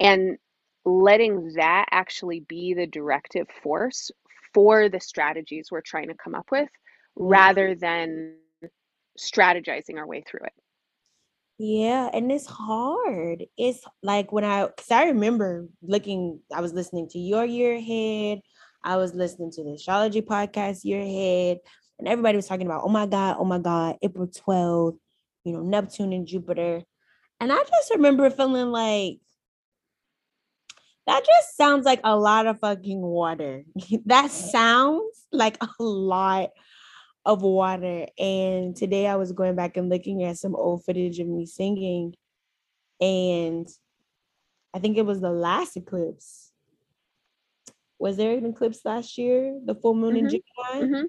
And 0.00 0.38
letting 0.84 1.54
that 1.54 1.86
actually 1.90 2.40
be 2.40 2.74
the 2.74 2.86
directive 2.86 3.46
force 3.62 4.10
for 4.52 4.88
the 4.88 5.00
strategies 5.00 5.68
we're 5.70 5.80
trying 5.80 6.08
to 6.08 6.14
come 6.14 6.34
up 6.34 6.46
with 6.50 6.68
rather 7.16 7.74
than 7.74 8.34
strategizing 9.18 9.96
our 9.96 10.06
way 10.06 10.22
through 10.22 10.44
it. 10.44 10.52
Yeah, 11.58 12.10
and 12.12 12.32
it's 12.32 12.46
hard. 12.46 13.44
It's 13.56 13.84
like 14.02 14.32
when 14.32 14.44
I, 14.44 14.66
because 14.66 14.90
I 14.90 15.04
remember 15.04 15.68
looking, 15.82 16.40
I 16.52 16.60
was 16.60 16.72
listening 16.72 17.08
to 17.10 17.18
your 17.18 17.44
year 17.44 17.76
ahead, 17.76 18.40
I 18.82 18.96
was 18.96 19.14
listening 19.14 19.52
to 19.52 19.64
the 19.64 19.74
astrology 19.74 20.20
podcast 20.20 20.84
year 20.84 21.00
ahead, 21.00 21.58
and 21.98 22.08
everybody 22.08 22.36
was 22.36 22.48
talking 22.48 22.66
about, 22.66 22.82
oh 22.84 22.88
my 22.88 23.06
God, 23.06 23.36
oh 23.38 23.44
my 23.44 23.58
God, 23.58 23.96
April 24.02 24.26
12th, 24.26 24.98
you 25.44 25.52
know, 25.52 25.62
Neptune 25.62 26.12
and 26.12 26.26
Jupiter. 26.26 26.82
And 27.40 27.52
I 27.52 27.58
just 27.58 27.90
remember 27.90 28.28
feeling 28.30 28.72
like, 28.72 29.18
that 31.06 31.24
just 31.24 31.56
sounds 31.56 31.84
like 31.84 32.00
a 32.04 32.16
lot 32.16 32.46
of 32.46 32.60
fucking 32.60 33.00
water. 33.00 33.64
that 34.06 34.30
sounds 34.30 35.26
like 35.32 35.62
a 35.62 35.68
lot 35.78 36.50
of 37.26 37.42
water. 37.42 38.06
And 38.18 38.74
today 38.74 39.06
I 39.06 39.16
was 39.16 39.32
going 39.32 39.54
back 39.54 39.76
and 39.76 39.88
looking 39.88 40.22
at 40.24 40.38
some 40.38 40.54
old 40.54 40.84
footage 40.84 41.18
of 41.18 41.26
me 41.26 41.46
singing. 41.46 42.14
And 43.00 43.68
I 44.72 44.78
think 44.78 44.96
it 44.96 45.06
was 45.06 45.20
the 45.20 45.30
last 45.30 45.76
eclipse. 45.76 46.52
Was 47.98 48.16
there 48.16 48.36
an 48.36 48.46
eclipse 48.46 48.80
last 48.84 49.16
year? 49.18 49.58
The 49.64 49.74
full 49.74 49.94
moon 49.94 50.16
mm-hmm. 50.16 50.26
in 50.26 50.30
Gemini? 50.30 50.86
Mm-hmm. 50.86 51.06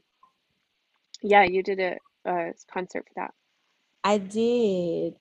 Yeah, 1.21 1.43
you 1.43 1.63
did 1.63 1.79
a, 1.79 1.97
a 2.25 2.53
concert 2.71 3.05
for 3.07 3.13
that. 3.15 3.33
I 4.03 4.17
did. 4.17 5.15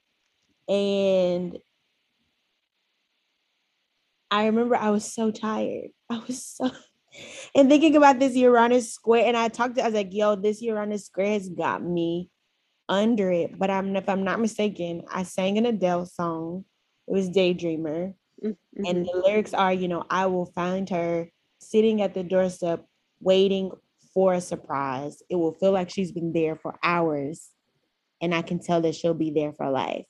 And 0.69 1.59
I 4.31 4.47
remember 4.47 4.77
I 4.77 4.91
was 4.91 5.05
so 5.13 5.31
tired. 5.31 5.91
I 6.11 6.23
was 6.27 6.45
so 6.45 6.71
and 7.55 7.69
thinking 7.69 7.97
about 7.97 8.19
this 8.19 8.35
Uranus 8.35 8.93
square, 8.93 9.25
and 9.27 9.37
I 9.37 9.49
talked 9.49 9.77
to, 9.77 9.83
I 9.83 9.87
was 9.87 9.95
like, 9.95 10.13
yo, 10.13 10.35
this 10.37 10.61
Uranus 10.63 11.07
square 11.07 11.33
has 11.33 11.49
got 11.49 11.83
me 11.83 12.31
under 12.89 13.31
it. 13.31 13.59
But 13.59 13.71
I'm 13.71 13.95
if 13.97 14.09
I'm 14.09 14.25
not 14.25 14.41
mistaken, 14.41 15.03
I 15.13 15.23
sang 15.23 15.59
an 15.59 15.67
Adele 15.67 16.07
song. 16.07 16.65
It 17.07 17.13
was 17.13 17.31
Daydreamer. 17.31 18.15
Mm-hmm. 18.45 18.85
And 18.85 19.07
the 19.07 19.23
lyrics 19.25 19.55
are, 19.55 19.73
you 19.73 19.89
know, 19.89 20.05
I 20.11 20.27
will 20.27 20.47
find 20.47 20.89
her 20.91 21.31
sitting 21.59 22.03
at 22.03 22.15
the 22.15 22.23
doorstep 22.23 22.85
waiting 23.21 23.71
for 24.13 24.35
a 24.35 24.41
surprise. 24.41 25.23
It 25.29 25.37
will 25.37 25.53
feel 25.53 25.73
like 25.73 25.91
she's 25.91 26.13
been 26.13 26.33
there 26.33 26.57
for 26.57 26.79
hours. 26.83 27.51
And 28.21 28.35
I 28.35 28.43
can 28.43 28.59
tell 28.59 28.81
that 28.83 28.95
she'll 28.95 29.15
be 29.15 29.31
there 29.31 29.53
for 29.53 29.71
life. 29.71 30.07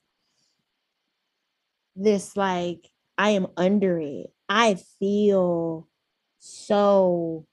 This 1.97 2.37
like 2.37 2.89
I 3.17 3.31
am 3.31 3.47
under 3.57 3.99
it. 3.99 4.33
I 4.49 4.77
feel 4.99 5.89
so 6.39 7.47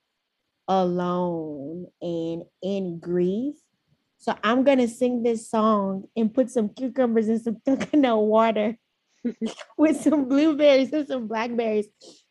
alone 0.68 1.88
and 2.02 2.44
in 2.62 3.00
grief. 3.00 3.56
So 4.18 4.36
I'm 4.44 4.64
gonna 4.64 4.88
sing 4.88 5.24
this 5.24 5.50
song 5.50 6.06
and 6.16 6.34
put 6.34 6.50
some 6.50 6.70
cucumbers 6.70 7.28
in 7.28 7.40
some 7.40 7.58
coconut 7.66 8.20
water 8.20 8.78
with 9.78 10.02
some 10.02 10.28
blueberries 10.28 10.94
and 10.94 11.08
some 11.08 11.28
blackberries. 11.28 11.88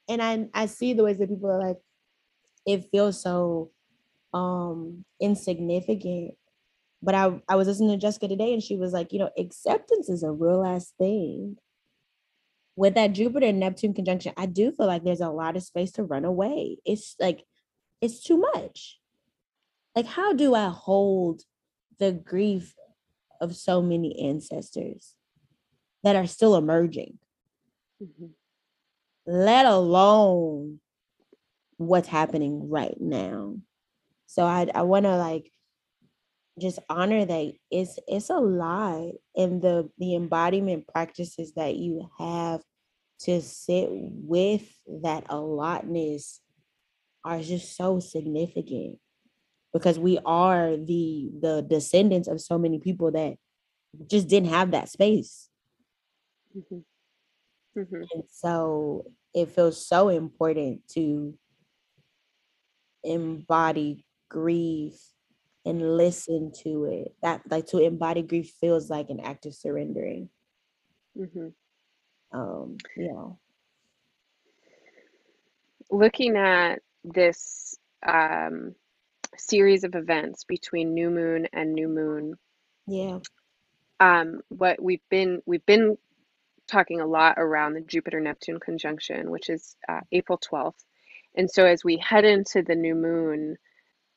And 0.09 0.23
I 0.23 0.47
I 0.55 0.67
see 0.67 0.93
the 0.93 1.05
ways 1.05 1.19
that 1.19 1.29
people 1.29 1.51
are 1.51 1.61
like, 1.61 1.79
it 2.67 2.87
feels 2.91 3.21
so 3.21 3.71
um 4.33 5.05
insignificant. 5.21 6.35
But 7.03 7.15
I, 7.15 7.41
I 7.49 7.57
was 7.57 7.67
listening 7.67 7.91
to 7.93 7.97
Jessica 7.97 8.29
today 8.29 8.53
and 8.53 8.63
she 8.63 8.77
was 8.77 8.93
like, 8.93 9.13
you 9.13 9.19
know, 9.19 9.31
acceptance 9.39 10.11
is 10.11 10.23
a 10.23 10.31
real 10.31 10.65
ass 10.65 10.93
thing 10.99 11.57
with 12.77 12.95
that 12.95 13.13
Jupiter 13.13 13.47
and 13.47 13.61
Neptune 13.61 13.95
conjunction, 13.95 14.33
I 14.37 14.47
do 14.47 14.73
feel 14.73 14.87
like 14.87 15.05
there's 15.05 15.21
a 15.21 15.31
lot 15.31 15.57
of 15.57 15.63
space 15.63 15.93
to 15.93 16.05
run 16.05 16.25
away. 16.25 16.79
It's 16.85 17.17
like, 17.21 17.45
it's 18.01 18.23
too 18.23 18.39
much. 18.39 18.99
Like, 19.95 20.07
how 20.07 20.33
do 20.33 20.55
I 20.55 20.69
hold 20.69 21.43
the 21.99 22.13
grief 22.13 22.75
of 23.41 23.57
so 23.57 23.83
many 23.83 24.19
ancestors 24.29 25.15
that 26.03 26.17
are 26.17 26.27
still 26.27 26.57
emerging? 26.57 27.19
Mm-hmm. 28.03 28.27
Let 29.27 29.67
alone 29.67 30.81
what's 31.77 32.09
happening 32.09 32.69
right 32.69 32.97
now. 32.99 33.57
So 34.27 34.45
I, 34.45 34.69
I 34.75 34.83
want 34.83 35.05
to 35.05 35.17
like 35.17 35.51
just 36.59 36.79
honor 36.89 37.25
that 37.25 37.53
it's 37.71 37.99
it's 38.07 38.31
a 38.31 38.39
lot 38.39 39.13
and 39.37 39.63
the 39.63 39.89
the 39.99 40.15
embodiment 40.15 40.87
practices 40.89 41.53
that 41.55 41.77
you 41.77 42.09
have 42.19 42.61
to 43.21 43.41
sit 43.41 43.89
with 43.91 44.67
that 45.03 45.25
allotness 45.29 46.41
are 47.25 47.41
just 47.41 47.77
so 47.77 48.01
significant 48.01 48.99
because 49.73 49.99
we 49.99 50.19
are 50.25 50.77
the 50.77 51.31
the 51.41 51.67
descendants 51.69 52.29
of 52.29 52.41
so 52.41 52.59
many 52.59 52.79
people 52.79 53.11
that 53.11 53.35
just 54.07 54.29
didn't 54.29 54.49
have 54.49 54.71
that 54.71 54.89
space 54.89 55.49
mm-hmm. 56.57 56.79
Mm-hmm. 57.79 58.03
and 58.13 58.25
so 58.31 59.05
it 59.35 59.51
feels 59.51 59.87
so 59.87 60.09
important 60.09 60.87
to 60.89 61.35
embody 63.05 64.05
grief 64.29 64.95
and 65.65 65.97
listen 65.97 66.53
to 66.63 66.85
it. 66.87 67.15
That 67.23 67.43
like 67.51 67.67
to 67.69 67.79
embody 67.79 68.23
grief 68.23 68.53
feels 68.61 68.91
like 68.91 69.11
an 69.11 69.21
act 69.21 69.47
of 69.47 69.55
surrendering. 69.55 70.29
Mm-hmm. 71.19 71.49
Um, 72.33 72.77
yeah. 72.97 73.31
Looking 75.91 76.37
at 76.37 76.81
this 77.05 77.77
um, 78.07 78.75
series 79.37 79.85
of 79.85 79.95
events 79.95 80.45
between 80.45 80.95
new 80.95 81.11
moon 81.11 81.47
and 81.53 81.75
new 81.75 81.89
moon. 81.89 82.35
Yeah. 82.87 83.19
Um, 83.99 84.41
what 84.49 84.83
we've 84.83 85.07
been 85.11 85.43
we've 85.47 85.67
been 85.67 85.99
talking 86.67 87.01
a 87.01 87.07
lot 87.07 87.35
around 87.37 87.75
the 87.75 87.81
Jupiter 87.81 88.21
Neptune 88.21 88.61
conjunction, 88.61 89.31
which 89.31 89.51
is 89.51 89.77
uh, 89.89 90.01
April 90.13 90.39
12th. 90.39 90.85
And 91.35 91.51
so 91.51 91.67
as 91.67 91.85
we 91.85 91.97
head 91.97 92.25
into 92.25 92.63
the 92.63 92.75
new 92.75 92.95
moon 92.95 93.57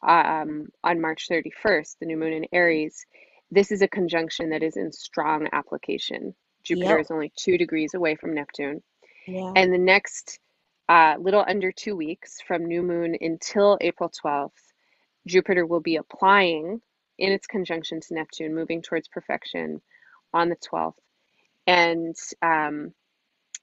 um, 0.05 0.67
on 0.83 1.01
March 1.01 1.27
31st, 1.29 1.97
the 1.99 2.05
new 2.05 2.17
moon 2.17 2.33
in 2.33 2.45
Aries, 2.51 3.05
this 3.51 3.71
is 3.71 3.81
a 3.81 3.87
conjunction 3.87 4.49
that 4.49 4.63
is 4.63 4.77
in 4.77 4.91
strong 4.91 5.47
application. 5.51 6.33
Jupiter 6.63 6.97
yep. 6.97 6.99
is 7.01 7.11
only 7.11 7.31
two 7.35 7.57
degrees 7.57 7.93
away 7.93 8.15
from 8.15 8.33
Neptune. 8.33 8.81
Yeah. 9.27 9.53
And 9.55 9.71
the 9.71 9.77
next 9.77 10.39
uh, 10.89 11.15
little 11.19 11.43
under 11.47 11.71
two 11.71 11.95
weeks 11.95 12.41
from 12.45 12.65
new 12.65 12.81
moon 12.81 13.15
until 13.21 13.77
April 13.81 14.11
12th, 14.23 14.51
Jupiter 15.27 15.65
will 15.65 15.79
be 15.79 15.97
applying 15.97 16.81
in 17.17 17.31
its 17.31 17.47
conjunction 17.47 18.01
to 18.01 18.13
Neptune, 18.13 18.55
moving 18.55 18.81
towards 18.81 19.07
perfection 19.07 19.81
on 20.33 20.49
the 20.49 20.57
12th. 20.57 20.93
And 21.67 22.15
um, 22.41 22.93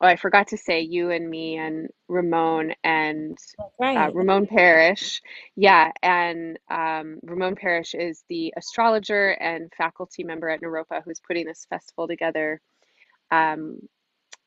oh, 0.00 0.06
I 0.06 0.16
forgot 0.16 0.48
to 0.48 0.56
say, 0.56 0.80
you 0.80 1.10
and 1.10 1.28
me 1.28 1.56
and 1.56 1.88
Ramon 2.08 2.72
and 2.82 3.36
uh, 3.58 3.64
right. 3.78 3.96
uh, 3.96 4.12
Ramon 4.12 4.46
Parrish. 4.46 5.20
Yeah. 5.56 5.92
And 6.02 6.58
um, 6.70 7.18
Ramon 7.22 7.56
Parrish 7.56 7.94
is 7.94 8.24
the 8.28 8.54
astrologer 8.56 9.30
and 9.30 9.72
faculty 9.76 10.24
member 10.24 10.48
at 10.48 10.62
Naropa 10.62 11.02
who's 11.04 11.20
putting 11.20 11.46
this 11.46 11.66
festival 11.68 12.08
together. 12.08 12.60
Um, 13.30 13.78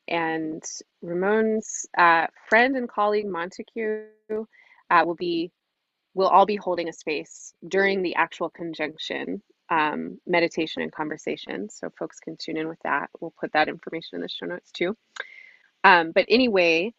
and 0.08 0.62
Ramon's 1.02 1.86
uh, 1.96 2.26
friend 2.48 2.76
and 2.76 2.88
colleague 2.88 3.26
Montague 3.26 4.04
uh, 4.30 5.02
will 5.06 5.14
be 5.14 5.50
we'll 6.14 6.28
all 6.28 6.46
be 6.46 6.56
holding 6.56 6.88
a 6.88 6.92
space 6.92 7.54
during 7.66 8.02
the 8.02 8.14
actual 8.14 8.48
conjunction 8.50 9.42
um, 9.70 10.20
meditation 10.26 10.82
and 10.82 10.92
conversation. 10.92 11.68
So 11.70 11.90
folks 11.98 12.20
can 12.20 12.36
tune 12.36 12.56
in 12.56 12.68
with 12.68 12.78
that. 12.84 13.10
We'll 13.20 13.34
put 13.38 13.52
that 13.52 13.68
information 13.68 14.16
in 14.16 14.20
the 14.20 14.28
show 14.28 14.46
notes 14.46 14.70
too. 14.70 14.96
Um, 15.84 16.12
but 16.12 16.24
anyway, 16.28 16.94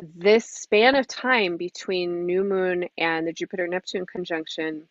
this 0.00 0.44
span 0.44 0.94
of 0.94 1.06
time 1.06 1.56
between 1.56 2.26
new 2.26 2.44
moon 2.44 2.84
and 2.98 3.26
the 3.26 3.32
Jupiter 3.32 3.66
Neptune 3.66 4.04
conjunction, 4.06 4.88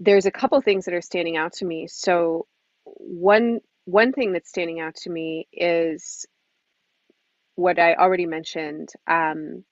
there's 0.00 0.26
a 0.26 0.30
couple 0.30 0.60
things 0.60 0.84
that 0.84 0.94
are 0.94 1.00
standing 1.00 1.36
out 1.36 1.54
to 1.54 1.64
me. 1.64 1.86
So 1.86 2.46
one 2.84 3.60
one 3.84 4.12
thing 4.12 4.32
that's 4.32 4.48
standing 4.48 4.80
out 4.80 4.96
to 4.96 5.10
me 5.10 5.46
is 5.52 6.26
what 7.54 7.78
I 7.78 7.94
already 7.94 8.26
mentioned. 8.26 8.90
Um, 9.06 9.64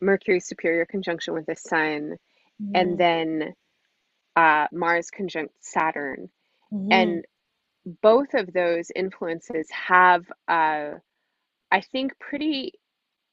Mercury 0.00 0.40
superior 0.40 0.86
conjunction 0.86 1.34
with 1.34 1.44
the 1.44 1.56
sun, 1.56 2.16
mm-hmm. 2.60 2.72
and 2.74 2.98
then 2.98 3.54
uh, 4.34 4.66
Mars 4.72 5.10
conjunct 5.10 5.52
Saturn. 5.60 6.30
Mm-hmm. 6.72 6.92
And 6.92 7.24
both 7.84 8.34
of 8.34 8.52
those 8.52 8.90
influences 8.94 9.68
have, 9.70 10.24
uh, 10.48 10.90
I 11.70 11.80
think, 11.92 12.18
pretty 12.18 12.74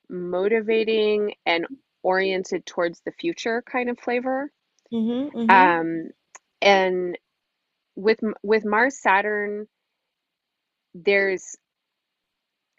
motivating 0.09 1.33
and 1.45 1.65
oriented 2.03 2.65
towards 2.65 3.01
the 3.01 3.11
future 3.11 3.61
kind 3.69 3.89
of 3.89 3.99
flavor. 3.99 4.51
Mm-hmm, 4.93 5.37
mm-hmm. 5.37 5.49
Um, 5.49 6.09
and 6.61 7.17
with 7.95 8.19
with 8.43 8.63
Mars 8.63 9.01
Saturn, 9.01 9.67
there's 10.93 11.57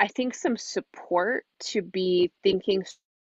I 0.00 0.08
think 0.08 0.34
some 0.34 0.56
support 0.56 1.44
to 1.70 1.82
be 1.82 2.30
thinking 2.42 2.84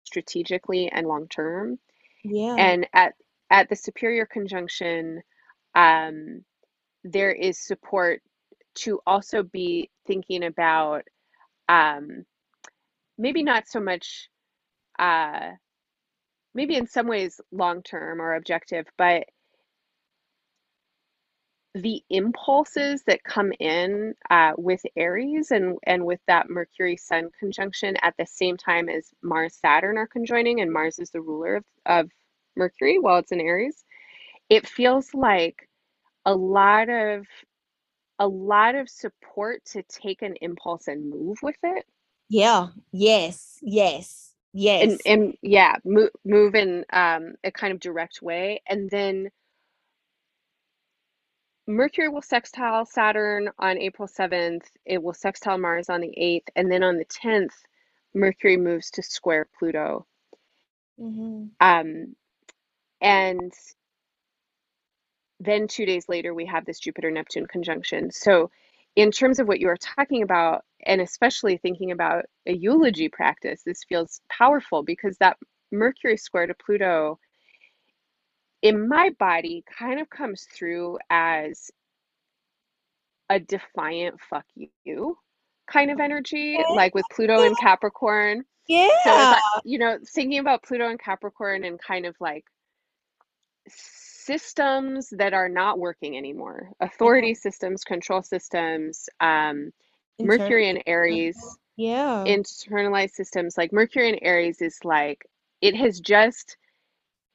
strategically 0.04 0.90
and 0.90 1.08
long 1.08 1.28
term. 1.28 1.80
Yeah. 2.24 2.56
And 2.58 2.88
at 2.94 3.14
at 3.50 3.70
the 3.70 3.76
superior 3.76 4.26
conjunction, 4.26 5.22
um, 5.76 6.44
there 7.04 7.32
is 7.32 7.58
support 7.58 8.22
to 8.78 9.00
also 9.06 9.44
be 9.44 9.90
thinking 10.06 10.44
about 10.46 11.04
um, 11.70 12.26
maybe 13.18 13.44
not 13.44 13.68
so 13.68 13.80
much 13.80 14.30
uh, 15.00 15.52
maybe 16.54 16.76
in 16.76 16.88
some 16.88 17.08
ways 17.08 17.40
long 17.52 17.84
term 17.84 18.22
or 18.22 18.36
objective, 18.36 18.88
but 18.98 19.26
the 21.76 22.02
impulses 22.10 23.04
that 23.06 23.24
come 23.24 23.52
in 23.60 24.16
uh, 24.32 24.54
with 24.58 24.82
Aries 24.96 25.52
and, 25.52 25.78
and 25.86 26.04
with 26.04 26.20
that 26.28 26.50
Mercury 26.50 26.98
Sun 26.98 27.30
conjunction 27.40 27.96
at 28.02 28.16
the 28.18 28.26
same 28.26 28.58
time 28.58 28.90
as 28.90 29.10
Mars 29.22 29.56
Saturn 29.62 29.98
are 29.98 30.08
conjoining, 30.08 30.62
and 30.62 30.74
Mars 30.74 30.98
is 30.98 31.12
the 31.12 31.22
ruler 31.22 31.58
of, 31.58 31.64
of 31.86 32.10
Mercury 32.56 32.98
while 32.98 33.20
it's 33.20 33.32
in 33.32 33.40
Aries, 33.40 33.86
it 34.50 34.68
feels 34.68 35.14
like 35.14 35.70
a 36.26 36.34
lot 36.34 36.90
of 36.90 37.28
a 38.20 38.28
lot 38.28 38.76
of 38.76 38.90
support 38.90 39.64
to 39.66 39.84
take 39.84 40.22
an 40.22 40.36
impulse 40.42 40.88
and 40.88 41.10
move 41.10 41.38
with 41.42 41.58
it. 41.64 41.86
Yeah. 42.30 42.68
Yes. 42.92 43.60
Yes. 43.62 44.34
Yes. 44.54 44.84
And, 44.84 45.02
and 45.06 45.38
yeah, 45.42 45.76
move, 45.86 46.10
move 46.26 46.56
in 46.56 46.84
um, 46.92 47.36
a 47.44 47.52
kind 47.52 47.74
of 47.74 47.80
direct 47.80 48.22
way, 48.22 48.62
and 48.68 48.90
then 48.90 49.30
Mercury 51.68 52.08
will 52.08 52.22
sextile 52.22 52.86
Saturn 52.86 53.50
on 53.60 53.78
April 53.78 54.08
7th. 54.08 54.64
It 54.86 55.04
will 55.04 55.14
sextile 55.14 55.58
Mars 55.58 55.90
on 55.90 56.00
the 56.00 56.14
8th. 56.18 56.48
And 56.56 56.72
then 56.72 56.82
on 56.82 56.98
the 56.98 57.06
10th, 57.06 57.52
Mercury 58.14 58.56
moves 58.56 58.90
to 58.92 59.04
square 59.04 59.48
Pluto. 59.60 60.08
Mm-hmm. 61.00 61.48
Um, 61.60 62.16
and 63.02 63.54
then 65.40 65.68
two 65.68 65.86
days 65.86 66.10
later, 66.10 66.34
we 66.34 66.46
have 66.46 66.66
this 66.66 66.80
Jupiter 66.80 67.12
Neptune 67.12 67.48
conjunction. 67.48 68.12
So, 68.12 68.50
in 68.96 69.12
terms 69.12 69.40
of 69.40 69.48
what 69.48 69.60
you 69.60 69.70
are 69.70 69.78
talking 69.78 70.24
about, 70.24 70.64
and 70.86 71.02
especially 71.02 71.58
thinking 71.58 71.92
about 71.92 72.26
a 72.48 72.54
eulogy 72.54 73.10
practice, 73.10 73.62
this 73.64 73.84
feels 73.88 74.22
powerful 74.30 74.82
because 74.84 75.18
that 75.18 75.38
Mercury 75.72 76.18
square 76.18 76.48
to 76.48 76.56
Pluto 76.56 77.20
in 78.64 78.88
my 78.88 79.12
body 79.20 79.64
kind 79.78 80.00
of 80.00 80.10
comes 80.10 80.48
through 80.52 80.98
as 81.10 81.70
a 83.30 83.40
defiant 83.40 84.20
fuck 84.22 84.46
you 84.84 85.18
kind 85.68 85.92
of 85.92 86.00
energy, 86.00 86.58
like 86.74 86.96
with 86.96 87.06
Pluto 87.14 87.44
and 87.44 87.58
Capricorn. 87.60 88.44
Yeah. 88.68 88.88
So, 89.04 89.12
I, 89.12 89.40
you 89.64 89.78
know, 89.78 89.98
thinking 90.14 90.40
about 90.40 90.64
Pluto 90.64 90.90
and 90.90 91.00
Capricorn 91.00 91.64
and 91.64 91.80
kind 91.80 92.06
of 92.06 92.16
like 92.20 92.46
systems 94.28 95.10
that 95.12 95.34
are 95.34 95.50
not 95.50 95.80
working 95.80 96.18
anymore, 96.18 96.70
authority 96.82 97.30
yeah. 97.30 97.42
systems, 97.42 97.84
control 97.84 98.22
systems, 98.22 99.10
um, 99.20 99.72
Mercury 100.20 100.70
and 100.70 100.84
Aries. 100.86 101.38
Yeah. 101.78 102.24
Internalized 102.28 103.12
systems. 103.12 103.58
Like 103.58 103.72
Mercury 103.72 104.10
and 104.10 104.20
Aries 104.22 104.62
is 104.62 104.78
like, 104.84 105.26
it 105.62 105.76
has 105.76 106.00
just 106.00 106.58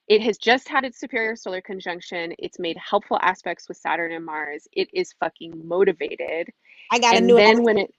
it 0.09 0.20
has 0.20 0.36
just 0.36 0.68
had 0.68 0.84
its 0.84 0.99
superior 0.99 1.36
solar 1.36 1.61
conjunction. 1.62 2.34
It's 2.38 2.59
made 2.59 2.76
helpful 2.76 3.18
aspects 3.22 3.68
with 3.68 3.78
Saturn 3.78 4.12
and 4.12 4.24
Mars. 4.24 4.66
It 4.72 4.88
is 4.93 5.14
fucking 5.20 5.66
motivated. 5.66 6.53
I 6.90 6.99
got 6.99 7.14
and 7.14 7.30
then 7.30 7.62
when 7.62 7.78
it 7.78 7.95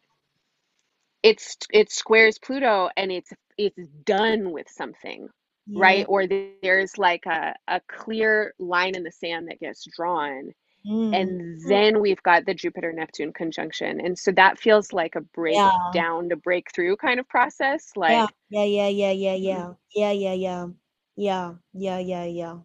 it's 1.24 1.58
it 1.72 1.92
squares 1.92 2.38
Pluto 2.38 2.90
and 2.98 3.12
it's 3.12 3.32
it's 3.58 3.88
done 4.06 4.52
with 4.52 4.68
something, 4.70 5.30
yeah. 5.66 5.82
right? 5.82 6.06
Or 6.08 6.26
there's 6.28 6.98
like 6.98 7.26
a, 7.26 7.56
a 7.68 7.82
clear 7.88 8.54
line 8.60 8.96
in 8.96 9.04
the 9.04 9.12
sand 9.12 9.48
that 9.50 9.60
gets 9.60 9.86
drawn. 9.96 10.52
Mm. 10.86 11.16
And 11.16 11.62
then 11.70 12.02
we've 12.02 12.22
got 12.24 12.46
the 12.46 12.54
Jupiter 12.54 12.92
Neptune 12.92 13.32
conjunction. 13.32 14.02
And 14.02 14.20
so 14.20 14.32
that 14.34 14.60
feels 14.60 14.92
like 14.92 15.16
a 15.16 15.22
breakdown 15.22 16.24
yeah. 16.24 16.30
to 16.30 16.36
break 16.36 16.68
through 16.74 16.98
kind 16.98 17.20
of 17.20 17.28
process. 17.30 17.92
Like 17.96 18.30
yeah, 18.50 18.66
yeah, 18.66 18.88
yeah, 18.88 19.12
yeah, 19.12 19.12
yeah, 19.12 19.34
yeah. 19.34 19.74
Yeah, 19.96 20.12
yeah, 20.12 20.34
yeah. 20.34 20.68
Yeah, 21.16 21.54
yeah, 21.74 22.00
yeah, 22.00 22.26
yeah. 22.26 22.58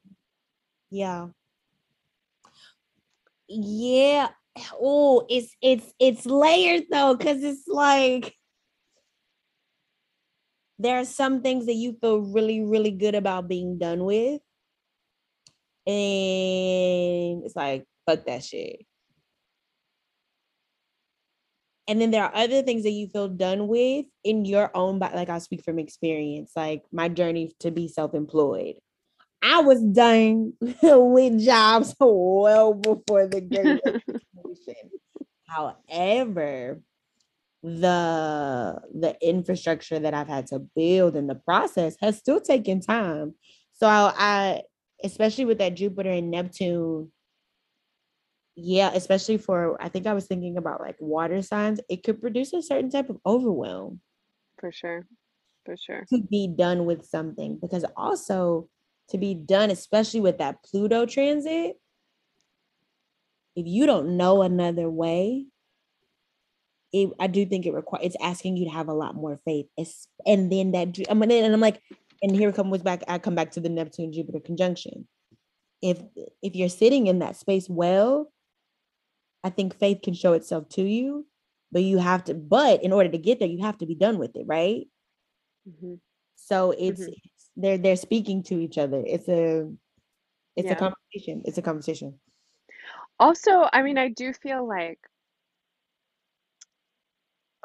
Yeah. 0.91 1.29
Yeah. 3.49 4.29
Oh, 4.81 5.25
it's 5.29 5.55
it's 5.63 5.93
it's 6.01 6.27
layered 6.27 6.85
though, 6.91 7.15
because 7.15 7.45
it's 7.45 7.69
like 7.69 8.35
there 10.79 10.99
are 10.99 11.05
some 11.05 11.43
things 11.43 11.67
that 11.67 11.75
you 11.75 11.97
feel 12.01 12.19
really, 12.19 12.61
really 12.61 12.91
good 12.91 13.15
about 13.15 13.49
being 13.49 13.79
done 13.79 14.05
with. 14.05 14.41
And 15.87 17.45
it's 17.45 17.57
like, 17.57 17.85
fuck 18.07 18.27
that 18.27 18.45
shit. 18.45 18.85
And 21.89 22.01
then 22.01 22.11
there 22.11 22.23
are 22.23 22.35
other 22.35 22.63
things 22.63 22.83
that 22.83 22.91
you 22.91 23.09
feel 23.09 23.29
done 23.29 23.67
with 23.67 24.05
in 24.23 24.45
your 24.45 24.71
own, 24.77 24.99
like 24.99 25.31
I 25.31 25.39
speak 25.39 25.65
from 25.65 25.79
experience, 25.79 26.53
like 26.55 26.83
my 26.93 27.09
journey 27.09 27.51
to 27.61 27.71
be 27.71 27.89
self 27.89 28.15
employed. 28.15 28.75
I 29.43 29.63
was 29.63 29.83
done 29.83 30.53
with 30.83 31.45
jobs 31.45 31.95
well 32.01 32.75
before 32.75 33.27
the 33.27 33.41
Great. 33.41 33.81
However, 35.47 36.81
the 37.63 38.81
the 38.95 39.17
infrastructure 39.21 39.99
that 39.99 40.15
I've 40.15 40.29
had 40.29 40.47
to 40.49 40.61
build 40.61 41.17
in 41.17 41.27
the 41.27 41.35
process 41.35 41.97
has 42.01 42.17
still 42.17 42.41
taken 42.41 42.81
time. 42.81 43.35
So 43.73 43.87
I, 43.87 44.13
I 44.17 44.63
especially 45.03 45.45
with 45.45 45.59
that 45.59 45.75
Jupiter 45.75 46.11
and 46.11 46.31
Neptune 46.31 47.13
yeah, 48.61 48.91
especially 48.93 49.39
for 49.39 49.81
I 49.81 49.89
think 49.89 50.07
I 50.07 50.15
was 50.15 50.27
thinking 50.27 50.57
about 50.57 50.81
like 50.81 50.97
water 50.99 51.43
signs, 51.43 51.81
it 51.89 52.03
could 52.03 52.21
produce 52.21 52.53
a 52.53 52.63
certain 52.63 52.91
type 52.91 53.09
of 53.09 53.19
overwhelm. 53.25 54.01
For 54.59 54.73
sure. 54.73 55.07
For 55.65 55.77
sure. 55.77 56.07
To 56.11 56.23
be 56.29 56.49
done 56.49 56.85
with 56.85 57.07
something 57.07 57.59
because 57.61 57.85
also 57.97 58.69
to 59.11 59.19
be 59.19 59.35
done, 59.35 59.71
especially 59.71 60.21
with 60.21 60.39
that 60.39 60.65
Pluto 60.65 61.07
transit, 61.07 61.77
if 63.55 63.67
you 63.67 63.87
don't 63.87 64.17
know 64.17 64.43
another 64.43 64.91
way, 64.91 65.47
it, 66.93 67.11
I 67.21 67.27
do 67.27 67.45
think 67.45 67.67
it 67.67 67.75
requires 67.75 68.07
it's 68.07 68.17
asking 68.23 68.57
you 68.57 68.65
to 68.67 68.71
have 68.71 68.89
a 68.89 68.95
lot 68.95 69.15
more 69.15 69.39
faith. 69.45 69.67
It's, 69.77 70.09
and 70.27 70.51
then 70.51 70.73
that 70.73 70.99
I'm 71.09 71.19
mean, 71.19 71.45
and 71.45 71.53
I'm 71.53 71.61
like, 71.61 71.83
and 72.23 72.35
here 72.35 72.53
comes 72.53 72.83
back. 72.83 73.03
I 73.09 73.19
come 73.19 73.35
back 73.35 73.53
to 73.53 73.61
the 73.61 73.69
Neptune 73.69 74.13
Jupiter 74.13 74.41
conjunction. 74.41 75.07
If 75.83 76.01
if 76.43 76.55
you're 76.55 76.69
sitting 76.69 77.07
in 77.07 77.21
that 77.21 77.37
space 77.37 77.69
well, 77.69 78.33
I 79.45 79.51
think 79.51 79.79
faith 79.79 80.01
can 80.03 80.15
show 80.15 80.33
itself 80.33 80.69
to 80.71 80.83
you, 80.83 81.27
but 81.71 81.83
you 81.83 81.99
have 81.99 82.25
to, 82.25 82.35
but 82.35 82.83
in 82.83 82.93
order 82.93 83.09
to 83.11 83.19
get 83.19 83.39
there, 83.39 83.49
you 83.49 83.63
have 83.65 83.79
to 83.79 83.87
be 83.87 83.95
done 83.95 84.19
with 84.19 84.35
it, 84.35 84.45
right? 84.47 84.87
Mm-hmm. 85.69 85.95
So 86.37 86.73
it's, 86.73 87.01
mm-hmm. 87.01 87.13
it's, 87.13 87.51
they're 87.57 87.79
they're 87.79 87.97
speaking 87.97 88.43
to 88.45 88.59
each 88.59 88.79
other. 88.79 89.03
It's 89.07 89.29
a 89.29 89.71
it's 90.57 90.67
yeah. 90.67 90.73
a 90.73 90.77
conversation. 90.77 91.43
It's 91.45 91.59
a 91.59 91.63
conversation. 91.63 92.19
Also, 93.21 93.69
I 93.73 93.83
mean, 93.83 93.99
I 93.99 94.09
do 94.09 94.33
feel 94.33 94.67
like 94.67 94.99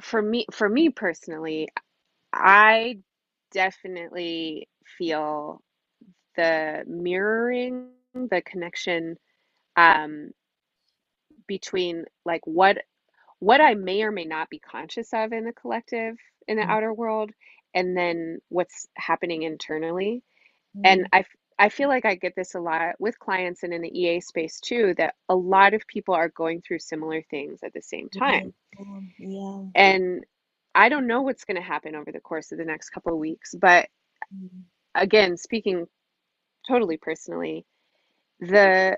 for 0.03 0.21
me 0.21 0.45
for 0.51 0.67
me 0.67 0.89
personally, 0.89 1.69
I 2.31 2.99
definitely 3.51 4.67
feel 4.97 5.61
the 6.35 6.83
mirroring, 6.87 7.89
the 8.13 8.41
connection 8.41 9.17
um 9.75 10.31
between 11.47 12.05
like 12.25 12.41
what 12.45 12.77
what 13.39 13.59
I 13.59 13.73
may 13.73 14.03
or 14.03 14.11
may 14.11 14.25
not 14.25 14.49
be 14.49 14.59
conscious 14.59 15.13
of 15.13 15.33
in 15.33 15.45
the 15.45 15.53
collective 15.53 16.15
in 16.47 16.57
the 16.57 16.63
mm-hmm. 16.63 16.71
outer 16.71 16.93
world 16.93 17.31
and 17.73 17.97
then 17.97 18.39
what's 18.49 18.87
happening 18.95 19.43
internally 19.43 20.23
mm-hmm. 20.77 20.85
and 20.85 21.07
I 21.11 21.25
I 21.63 21.69
feel 21.69 21.87
like 21.87 22.03
I 22.03 22.15
get 22.15 22.35
this 22.35 22.55
a 22.55 22.59
lot 22.59 22.95
with 22.99 23.17
clients 23.19 23.63
and 23.63 23.73
in 23.73 23.81
the 23.81 23.97
EA 23.97 24.19
space 24.19 24.59
too 24.59 24.93
that 24.97 25.15
a 25.29 25.35
lot 25.35 25.73
of 25.73 25.87
people 25.87 26.13
are 26.13 26.27
going 26.27 26.61
through 26.61 26.79
similar 26.79 27.21
things 27.29 27.61
at 27.63 27.71
the 27.71 27.81
same 27.81 28.09
time. 28.09 28.53
Yeah. 29.17 29.63
And 29.73 30.25
I 30.75 30.89
don't 30.89 31.07
know 31.07 31.21
what's 31.21 31.45
going 31.45 31.55
to 31.55 31.63
happen 31.63 31.95
over 31.95 32.11
the 32.11 32.19
course 32.19 32.51
of 32.51 32.57
the 32.57 32.65
next 32.65 32.89
couple 32.89 33.13
of 33.13 33.19
weeks, 33.19 33.55
but 33.57 33.87
mm-hmm. 34.35 34.59
again, 34.93 35.37
speaking 35.37 35.85
totally 36.67 36.97
personally, 36.97 37.65
the 38.41 38.97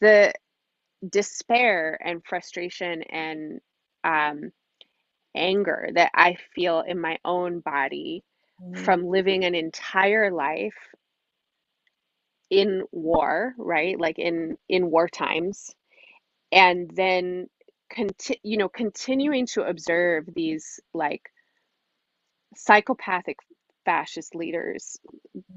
the 0.00 0.32
despair 1.08 1.96
and 2.04 2.24
frustration 2.24 3.02
and 3.04 3.60
um, 4.02 4.50
anger 5.36 5.90
that 5.94 6.10
I 6.12 6.38
feel 6.56 6.80
in 6.80 6.98
my 6.98 7.18
own 7.24 7.60
body 7.60 8.24
mm. 8.62 8.78
from 8.78 9.06
living 9.06 9.44
an 9.44 9.54
entire 9.54 10.30
life 10.30 10.76
in 12.50 12.82
war, 12.92 13.54
right? 13.58 13.98
Like 13.98 14.18
in 14.18 14.56
in 14.68 14.90
war 14.90 15.08
times, 15.08 15.74
and 16.52 16.90
then 16.94 17.48
conti- 17.94 18.40
you 18.42 18.56
know 18.56 18.68
continuing 18.68 19.46
to 19.46 19.62
observe 19.62 20.26
these 20.34 20.80
like 20.92 21.22
psychopathic 22.56 23.38
fascist 23.84 24.34
leaders 24.34 24.96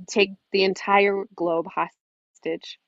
take 0.09 0.31
mm-hmm. 0.31 0.49
the 0.51 0.63
entire 0.63 1.23
globe 1.35 1.65
hostage 1.67 2.79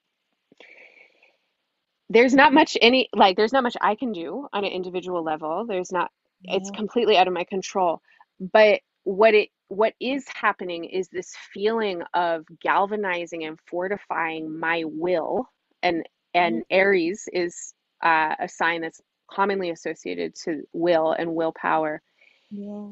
there's 2.10 2.34
not 2.34 2.54
much 2.54 2.78
any 2.82 3.08
like 3.14 3.38
there's 3.38 3.54
not 3.54 3.64
much 3.64 3.78
I 3.80 3.96
can 3.96 4.12
do 4.12 4.48
on 4.52 4.66
an 4.66 4.72
individual 4.72 5.24
level. 5.24 5.66
There's 5.68 5.92
not 5.92 6.12
yeah. 6.42 6.56
it's 6.56 6.72
completely 6.72 7.18
out 7.18 7.28
of 7.28 7.34
my 7.34 7.44
control. 7.44 8.02
But 8.40 8.82
what 9.04 9.34
it 9.34 9.50
what 9.70 9.94
is 10.00 10.26
happening 10.28 10.84
is 10.84 11.10
this 11.10 11.36
feeling 11.54 12.02
of 12.14 12.44
galvanizing 12.60 13.44
and 13.44 13.60
fortifying 13.68 14.60
my 14.60 14.84
will 14.86 15.48
and 15.84 16.08
and 16.34 16.58
mm-hmm. 16.58 16.76
Aries 16.76 17.28
is 17.32 17.74
uh, 18.04 18.36
a 18.40 18.48
sign 18.48 18.82
that's 18.82 19.02
commonly 19.30 19.70
associated 19.70 20.36
to 20.36 20.64
will 20.74 21.12
and 21.12 21.36
willpower. 21.36 22.02
Yeah. 22.50 22.90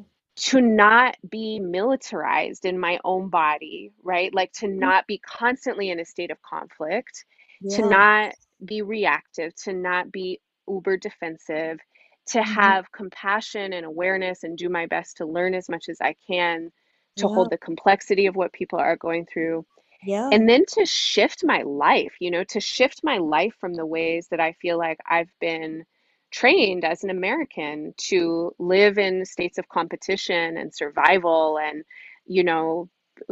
To 0.52 0.62
not 0.62 1.16
be 1.28 1.60
militarized 1.60 2.66
in 2.66 2.80
my 2.80 3.00
own 3.04 3.30
body, 3.30 3.92
right? 4.04 4.34
Like 4.34 4.54
to 4.54 4.68
mm-hmm. 4.68 4.80
not 4.80 5.08
be 5.08 5.18
constantly 5.20 5.90
in 5.90 6.00
a 6.00 6.06
state 6.06 6.30
of 6.30 6.42
conflict, 6.44 7.26
yeah. 7.62 7.78
to 7.78 7.90
not 7.90 8.34
be 8.64 8.82
reactive, 8.84 9.56
to 9.64 9.74
not 9.74 10.12
be 10.12 10.40
uber 10.68 10.98
defensive, 10.98 11.80
to 12.28 12.40
mm-hmm. 12.40 12.54
have 12.54 12.92
compassion 12.92 13.74
and 13.74 13.86
awareness 13.86 14.44
and 14.44 14.58
do 14.58 14.70
my 14.70 14.86
best 14.86 15.18
to 15.18 15.26
learn 15.26 15.54
as 15.54 15.70
much 15.70 15.90
as 15.90 16.00
I 16.02 16.16
can 16.28 16.72
to 17.18 17.28
yeah. 17.28 17.34
hold 17.34 17.50
the 17.50 17.58
complexity 17.58 18.28
of 18.28 18.36
what 18.36 18.54
people 18.54 18.80
are 18.80 18.96
going 18.96 19.26
through. 19.26 19.66
Yeah. 20.04 20.30
And 20.32 20.48
then 20.48 20.66
to 20.74 20.86
shift 20.86 21.44
my 21.44 21.64
life, 21.64 22.14
you 22.20 22.30
know, 22.30 22.44
to 22.46 22.60
shift 22.60 23.02
my 23.04 23.18
life 23.18 23.56
from 23.60 23.74
the 23.74 23.86
ways 23.86 24.28
that 24.30 24.40
I 24.40 24.54
feel 24.54 24.78
like 24.78 25.00
I've 25.10 25.32
been 25.42 25.86
trained 26.30 26.86
as 26.86 27.04
an 27.04 27.10
American 27.10 27.94
to 27.98 28.54
live 28.60 28.98
in 28.98 29.26
states 29.26 29.58
of 29.58 29.68
competition 29.70 30.58
and 30.58 30.74
survival 30.74 31.58
and, 31.58 31.84
you 32.26 32.44
know, 32.44 32.90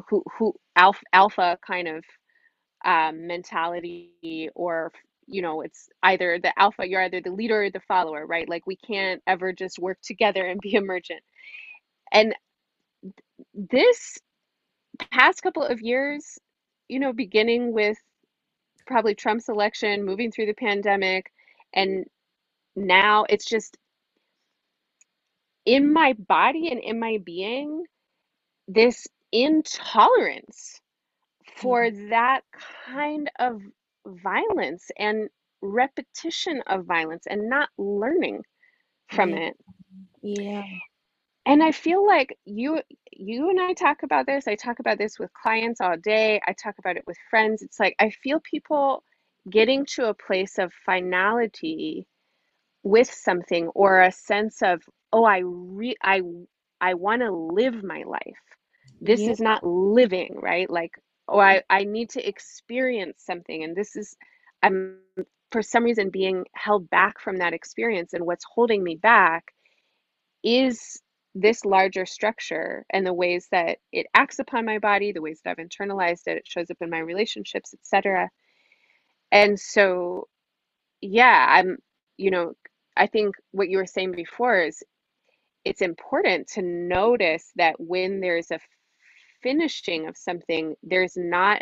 who 0.09 0.23
who 0.37 0.55
alpha, 0.75 1.03
alpha 1.13 1.59
kind 1.65 1.87
of 1.87 2.03
um, 2.83 3.27
mentality 3.27 4.49
or 4.55 4.91
you 5.27 5.41
know 5.41 5.61
it's 5.61 5.89
either 6.03 6.39
the 6.39 6.57
alpha 6.59 6.87
you're 6.87 7.01
either 7.01 7.21
the 7.21 7.31
leader 7.31 7.63
or 7.63 7.69
the 7.69 7.79
follower 7.81 8.25
right 8.25 8.49
like 8.49 8.65
we 8.67 8.75
can't 8.75 9.21
ever 9.27 9.51
just 9.51 9.79
work 9.79 9.97
together 10.01 10.45
and 10.45 10.59
be 10.61 10.73
emergent 10.75 11.21
and 12.11 12.35
this 13.53 14.17
past 15.11 15.41
couple 15.41 15.63
of 15.63 15.81
years 15.81 16.37
you 16.87 16.99
know 16.99 17.13
beginning 17.13 17.73
with 17.73 17.97
probably 18.85 19.15
trump's 19.15 19.49
election 19.49 20.05
moving 20.05 20.31
through 20.31 20.45
the 20.45 20.53
pandemic 20.53 21.31
and 21.73 22.05
now 22.75 23.25
it's 23.29 23.45
just 23.45 23.77
in 25.65 25.91
my 25.91 26.13
body 26.13 26.69
and 26.71 26.79
in 26.79 26.99
my 26.99 27.17
being 27.25 27.83
this 28.67 29.07
intolerance 29.31 30.79
for 31.57 31.83
mm-hmm. 31.83 32.09
that 32.09 32.41
kind 32.85 33.29
of 33.39 33.61
violence 34.05 34.91
and 34.97 35.29
repetition 35.61 36.61
of 36.67 36.85
violence 36.85 37.25
and 37.29 37.49
not 37.49 37.69
learning 37.77 38.43
from 39.09 39.33
it. 39.33 39.55
Yeah. 40.21 40.63
And 41.45 41.61
I 41.61 41.71
feel 41.71 42.05
like 42.05 42.37
you 42.45 42.81
you 43.11 43.49
and 43.49 43.59
I 43.59 43.73
talk 43.73 44.03
about 44.03 44.25
this. 44.25 44.47
I 44.47 44.55
talk 44.55 44.79
about 44.79 44.97
this 44.97 45.19
with 45.19 45.31
clients 45.33 45.79
all 45.79 45.95
day. 45.97 46.41
I 46.47 46.53
talk 46.53 46.75
about 46.79 46.97
it 46.97 47.03
with 47.05 47.17
friends. 47.29 47.61
It's 47.61 47.79
like 47.79 47.95
I 47.99 48.09
feel 48.09 48.39
people 48.39 49.03
getting 49.49 49.85
to 49.95 50.09
a 50.09 50.15
place 50.15 50.57
of 50.57 50.73
finality 50.85 52.07
with 52.83 53.11
something 53.11 53.67
or 53.69 54.01
a 54.01 54.11
sense 54.11 54.61
of 54.63 54.81
oh 55.13 55.23
I 55.23 55.41
re 55.43 55.95
I 56.03 56.21
I 56.81 56.95
want 56.95 57.21
to 57.21 57.31
live 57.31 57.83
my 57.83 58.03
life. 58.07 58.43
This 59.01 59.21
yeah. 59.21 59.31
is 59.31 59.39
not 59.39 59.63
living, 59.63 60.37
right? 60.41 60.69
Like 60.69 60.91
or 61.27 61.43
I, 61.43 61.63
I 61.69 61.83
need 61.85 62.11
to 62.11 62.27
experience 62.27 63.23
something 63.25 63.63
and 63.63 63.75
this 63.75 63.95
is 63.95 64.15
i'm 64.63 64.97
for 65.51 65.61
some 65.61 65.83
reason 65.83 66.09
being 66.09 66.45
held 66.53 66.89
back 66.89 67.19
from 67.19 67.37
that 67.37 67.53
experience 67.53 68.13
and 68.13 68.25
what's 68.25 68.45
holding 68.55 68.83
me 68.83 68.95
back 68.95 69.45
is 70.43 71.01
this 71.35 71.65
larger 71.65 72.05
structure 72.05 72.85
and 72.91 73.05
the 73.05 73.13
ways 73.13 73.47
that 73.51 73.79
it 73.91 74.07
acts 74.15 74.39
upon 74.39 74.65
my 74.65 74.79
body 74.79 75.11
the 75.11 75.21
ways 75.21 75.41
that 75.43 75.51
i've 75.51 75.65
internalized 75.65 76.27
it 76.27 76.37
it 76.37 76.47
shows 76.47 76.71
up 76.71 76.77
in 76.81 76.89
my 76.89 76.99
relationships 76.99 77.73
etc 77.73 78.29
and 79.31 79.59
so 79.59 80.27
yeah 81.01 81.45
i'm 81.49 81.77
you 82.17 82.31
know 82.31 82.53
i 82.97 83.07
think 83.07 83.35
what 83.51 83.69
you 83.69 83.77
were 83.77 83.85
saying 83.85 84.11
before 84.13 84.61
is 84.61 84.83
it's 85.65 85.81
important 85.81 86.47
to 86.47 86.61
notice 86.61 87.51
that 87.55 87.75
when 87.79 88.21
there's 88.21 88.51
a 88.51 88.59
finishing 89.41 89.99
of 90.07 90.09
something, 90.09 90.69
there's 90.75 91.09
not 91.09 91.61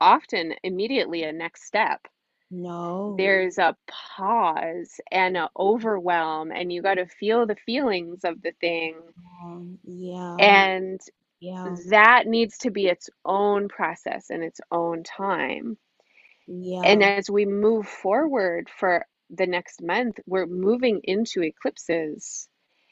often 0.00 0.54
immediately 0.62 1.22
a 1.24 1.32
next 1.32 1.64
step. 1.64 2.06
No. 2.50 3.16
There's 3.16 3.58
a 3.58 3.76
pause 3.88 5.00
and 5.10 5.36
an 5.36 5.48
overwhelm, 5.58 6.50
and 6.52 6.72
you 6.72 6.82
got 6.82 6.94
to 6.94 7.06
feel 7.06 7.46
the 7.46 7.56
feelings 7.56 8.24
of 8.24 8.42
the 8.42 8.52
thing. 8.60 8.96
Um, 9.42 9.78
yeah. 9.84 10.38
And 10.38 11.00
Yeah. 11.40 11.78
that 11.90 12.26
needs 12.26 12.58
to 12.58 12.70
be 12.70 12.86
its 12.86 13.08
own 13.24 13.68
process 13.68 14.30
and 14.30 14.42
its 14.42 14.60
own 14.70 15.02
time. 15.04 15.78
Yeah. 16.46 16.94
And 16.94 17.02
as 17.04 17.30
we 17.30 17.44
move 17.46 17.86
forward 17.86 18.68
for 18.68 19.06
the 19.30 19.46
next 19.46 19.82
month, 19.82 20.18
we're 20.26 20.46
moving 20.46 21.00
into 21.04 21.42
eclipses. 21.42 22.48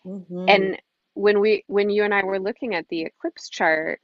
Mm-hmm. 0.07 0.49
And 0.49 0.81
when 1.15 1.41
we 1.41 1.65
when 1.67 1.91
you 1.91 2.05
and 2.05 2.15
I 2.15 2.25
were 2.25 2.41
looking 2.41 2.75
at 2.75 2.89
the 2.89 3.03
eclipse 3.03 3.49
chart, 3.49 4.01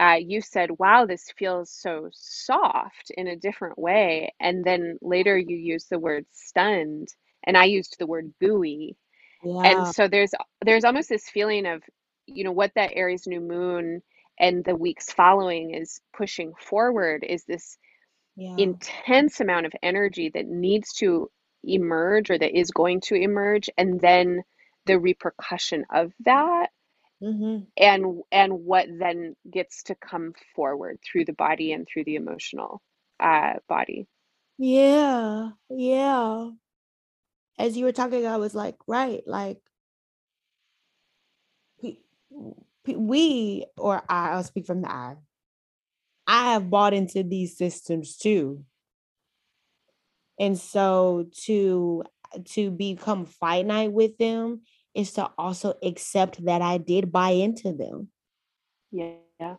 uh, 0.00 0.18
you 0.20 0.42
said, 0.42 0.72
"Wow, 0.80 1.06
this 1.06 1.32
feels 1.38 1.70
so 1.70 2.10
soft 2.12 3.12
in 3.16 3.28
a 3.28 3.36
different 3.36 3.78
way." 3.78 4.34
And 4.40 4.64
then 4.64 4.98
later 5.02 5.38
you 5.38 5.56
used 5.58 5.90
the 5.90 6.00
word 6.00 6.26
stunned, 6.32 7.08
and 7.44 7.58
I 7.58 7.66
used 7.66 7.96
the 8.00 8.08
word 8.08 8.34
gooey. 8.40 8.96
And 9.64 9.86
so 9.88 10.08
there's 10.08 10.32
there's 10.64 10.84
almost 10.84 11.08
this 11.10 11.28
feeling 11.30 11.66
of, 11.66 11.82
you 12.26 12.44
know, 12.44 12.52
what 12.52 12.72
that 12.76 12.92
Aries 12.94 13.26
new 13.26 13.40
moon 13.40 14.02
and 14.40 14.64
the 14.64 14.76
weeks 14.76 15.12
following 15.12 15.74
is 15.74 16.00
pushing 16.16 16.54
forward 16.60 17.24
is 17.28 17.44
this 17.44 17.78
Yeah. 18.36 18.58
intense 18.58 19.40
amount 19.40 19.66
of 19.66 19.74
energy 19.82 20.30
that 20.34 20.46
needs 20.46 20.94
to 20.94 21.30
emerge 21.64 22.30
or 22.30 22.38
that 22.38 22.58
is 22.58 22.72
going 22.72 23.00
to 23.02 23.16
emerge, 23.16 23.70
and 23.78 24.00
then 24.00 24.42
the 24.86 24.98
repercussion 25.00 25.86
of 25.92 26.12
that 26.24 26.68
Mm-hmm. 27.22 27.64
and 27.76 28.22
and 28.32 28.52
what 28.64 28.86
then 28.98 29.36
gets 29.50 29.82
to 29.84 29.94
come 29.94 30.32
forward 30.56 30.98
through 31.04 31.26
the 31.26 31.34
body 31.34 31.72
and 31.72 31.86
through 31.86 32.04
the 32.04 32.14
emotional 32.14 32.80
uh, 33.20 33.54
body. 33.68 34.06
Yeah. 34.56 35.50
Yeah. 35.68 36.50
As 37.58 37.76
you 37.76 37.84
were 37.84 37.92
talking, 37.92 38.26
I 38.26 38.38
was 38.38 38.54
like, 38.54 38.76
right, 38.86 39.22
like 39.26 39.58
we, 41.82 42.00
we 42.86 43.66
or 43.76 44.02
I, 44.08 44.30
I'll 44.30 44.44
speak 44.44 44.66
from 44.66 44.82
the 44.82 44.90
I. 44.90 45.16
I 46.26 46.52
have 46.52 46.70
bought 46.70 46.94
into 46.94 47.22
these 47.22 47.56
systems 47.56 48.16
too. 48.16 48.64
And 50.38 50.58
so 50.58 51.26
to 51.44 52.04
to 52.50 52.70
become 52.70 53.26
finite 53.26 53.92
with 53.92 54.16
them 54.16 54.62
is 54.94 55.12
to 55.12 55.30
also 55.38 55.74
accept 55.82 56.44
that 56.44 56.62
I 56.62 56.78
did 56.78 57.12
buy 57.12 57.30
into 57.30 57.72
them. 57.72 58.08
Yeah. 58.90 59.56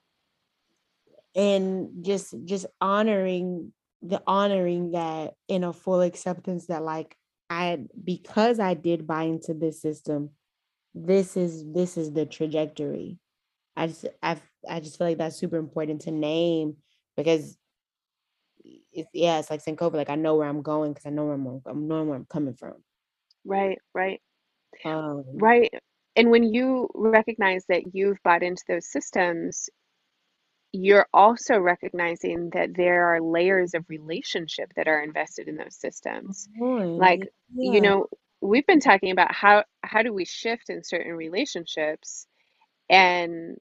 And 1.36 2.04
just 2.04 2.36
just 2.44 2.66
honoring 2.82 3.72
the 4.02 4.22
honoring 4.28 4.92
that 4.92 5.36
in 5.48 5.64
a 5.64 5.72
full 5.72 6.02
acceptance 6.02 6.68
that 6.68 6.84
like 6.84 7.16
I 7.50 7.86
because 8.04 8.60
I 8.60 8.74
did 8.74 9.08
buy 9.08 9.24
into 9.24 9.54
this 9.54 9.82
system, 9.82 10.32
this 10.94 11.38
is 11.38 11.64
this 11.72 11.98
is 11.98 12.12
the 12.12 12.26
trajectory. 12.26 13.20
I 13.76 13.88
just 13.88 14.06
I 14.22 14.38
I 14.68 14.80
just 14.80 14.98
feel 14.98 15.08
like 15.08 15.18
that's 15.18 15.38
super 15.38 15.58
important 15.58 16.02
to 16.02 16.12
name 16.12 16.78
because 17.16 17.58
it's 18.64 19.10
yeah, 19.14 19.40
it's 19.40 19.50
like 19.50 19.64
Sankofa. 19.64 19.94
Like 19.94 20.10
I 20.10 20.16
know 20.16 20.36
where 20.36 20.48
I'm 20.48 20.62
going 20.62 20.94
because 20.94 21.06
I 21.06 21.10
know 21.12 21.26
where 21.26 21.36
I'm 21.36 21.62
I 21.66 21.74
know 21.74 22.04
where 22.04 22.16
I'm 22.16 22.26
coming 22.26 22.56
from. 22.56 22.76
Right, 23.46 23.80
right, 23.94 24.22
Um, 24.86 25.24
right. 25.34 25.72
And 26.16 26.30
when 26.30 26.44
you 26.44 26.90
recognize 26.94 27.66
that 27.70 27.96
you've 27.96 28.22
bought 28.24 28.44
into 28.44 28.64
those 28.68 28.92
systems, 28.92 29.70
you're 30.74 31.08
also 31.14 31.58
recognizing 31.60 32.50
that 32.54 32.76
there 32.76 33.08
are 33.14 33.22
layers 33.22 33.74
of 33.74 33.86
relationship 33.90 34.72
that 34.76 34.88
are 34.88 35.02
invested 35.04 35.48
in 35.48 35.56
those 35.58 35.76
systems. 35.76 36.48
Like, 36.98 37.28
you 37.56 37.82
know, 37.82 38.08
we've 38.42 38.66
been 38.66 38.80
talking 38.80 39.12
about 39.12 39.34
how 39.34 39.64
how 39.84 40.02
do 40.04 40.14
we 40.14 40.26
shift 40.26 40.70
in 40.70 40.84
certain 40.84 41.14
relationships 41.14 42.28
and 42.90 43.58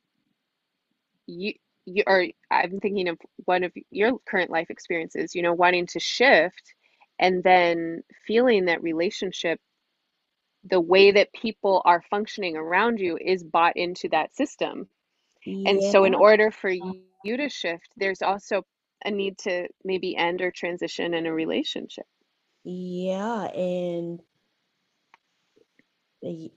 you 1.26 1.54
you 1.86 2.02
are 2.06 2.24
I'm 2.50 2.80
thinking 2.80 3.08
of 3.08 3.18
one 3.44 3.64
of 3.64 3.72
your 3.90 4.18
current 4.28 4.50
life 4.50 4.70
experiences, 4.70 5.34
you 5.34 5.42
know, 5.42 5.52
wanting 5.54 5.86
to 5.88 6.00
shift 6.00 6.74
and 7.18 7.42
then 7.42 8.02
feeling 8.26 8.66
that 8.66 8.82
relationship, 8.82 9.60
the 10.64 10.80
way 10.80 11.12
that 11.12 11.32
people 11.32 11.82
are 11.84 12.02
functioning 12.10 12.56
around 12.56 13.00
you 13.00 13.18
is 13.20 13.42
bought 13.42 13.76
into 13.76 14.08
that 14.10 14.34
system. 14.34 14.88
And 15.66 15.82
so 15.82 16.04
in 16.04 16.14
order 16.14 16.50
for 16.50 16.70
you 16.70 17.02
to 17.24 17.48
shift, 17.48 17.88
there's 17.96 18.22
also 18.22 18.64
a 19.04 19.10
need 19.10 19.38
to 19.38 19.68
maybe 19.84 20.16
end 20.16 20.42
or 20.42 20.50
transition 20.50 21.14
in 21.14 21.26
a 21.26 21.32
relationship. 21.32 22.06
yeah, 22.64 23.44
and 23.46 24.20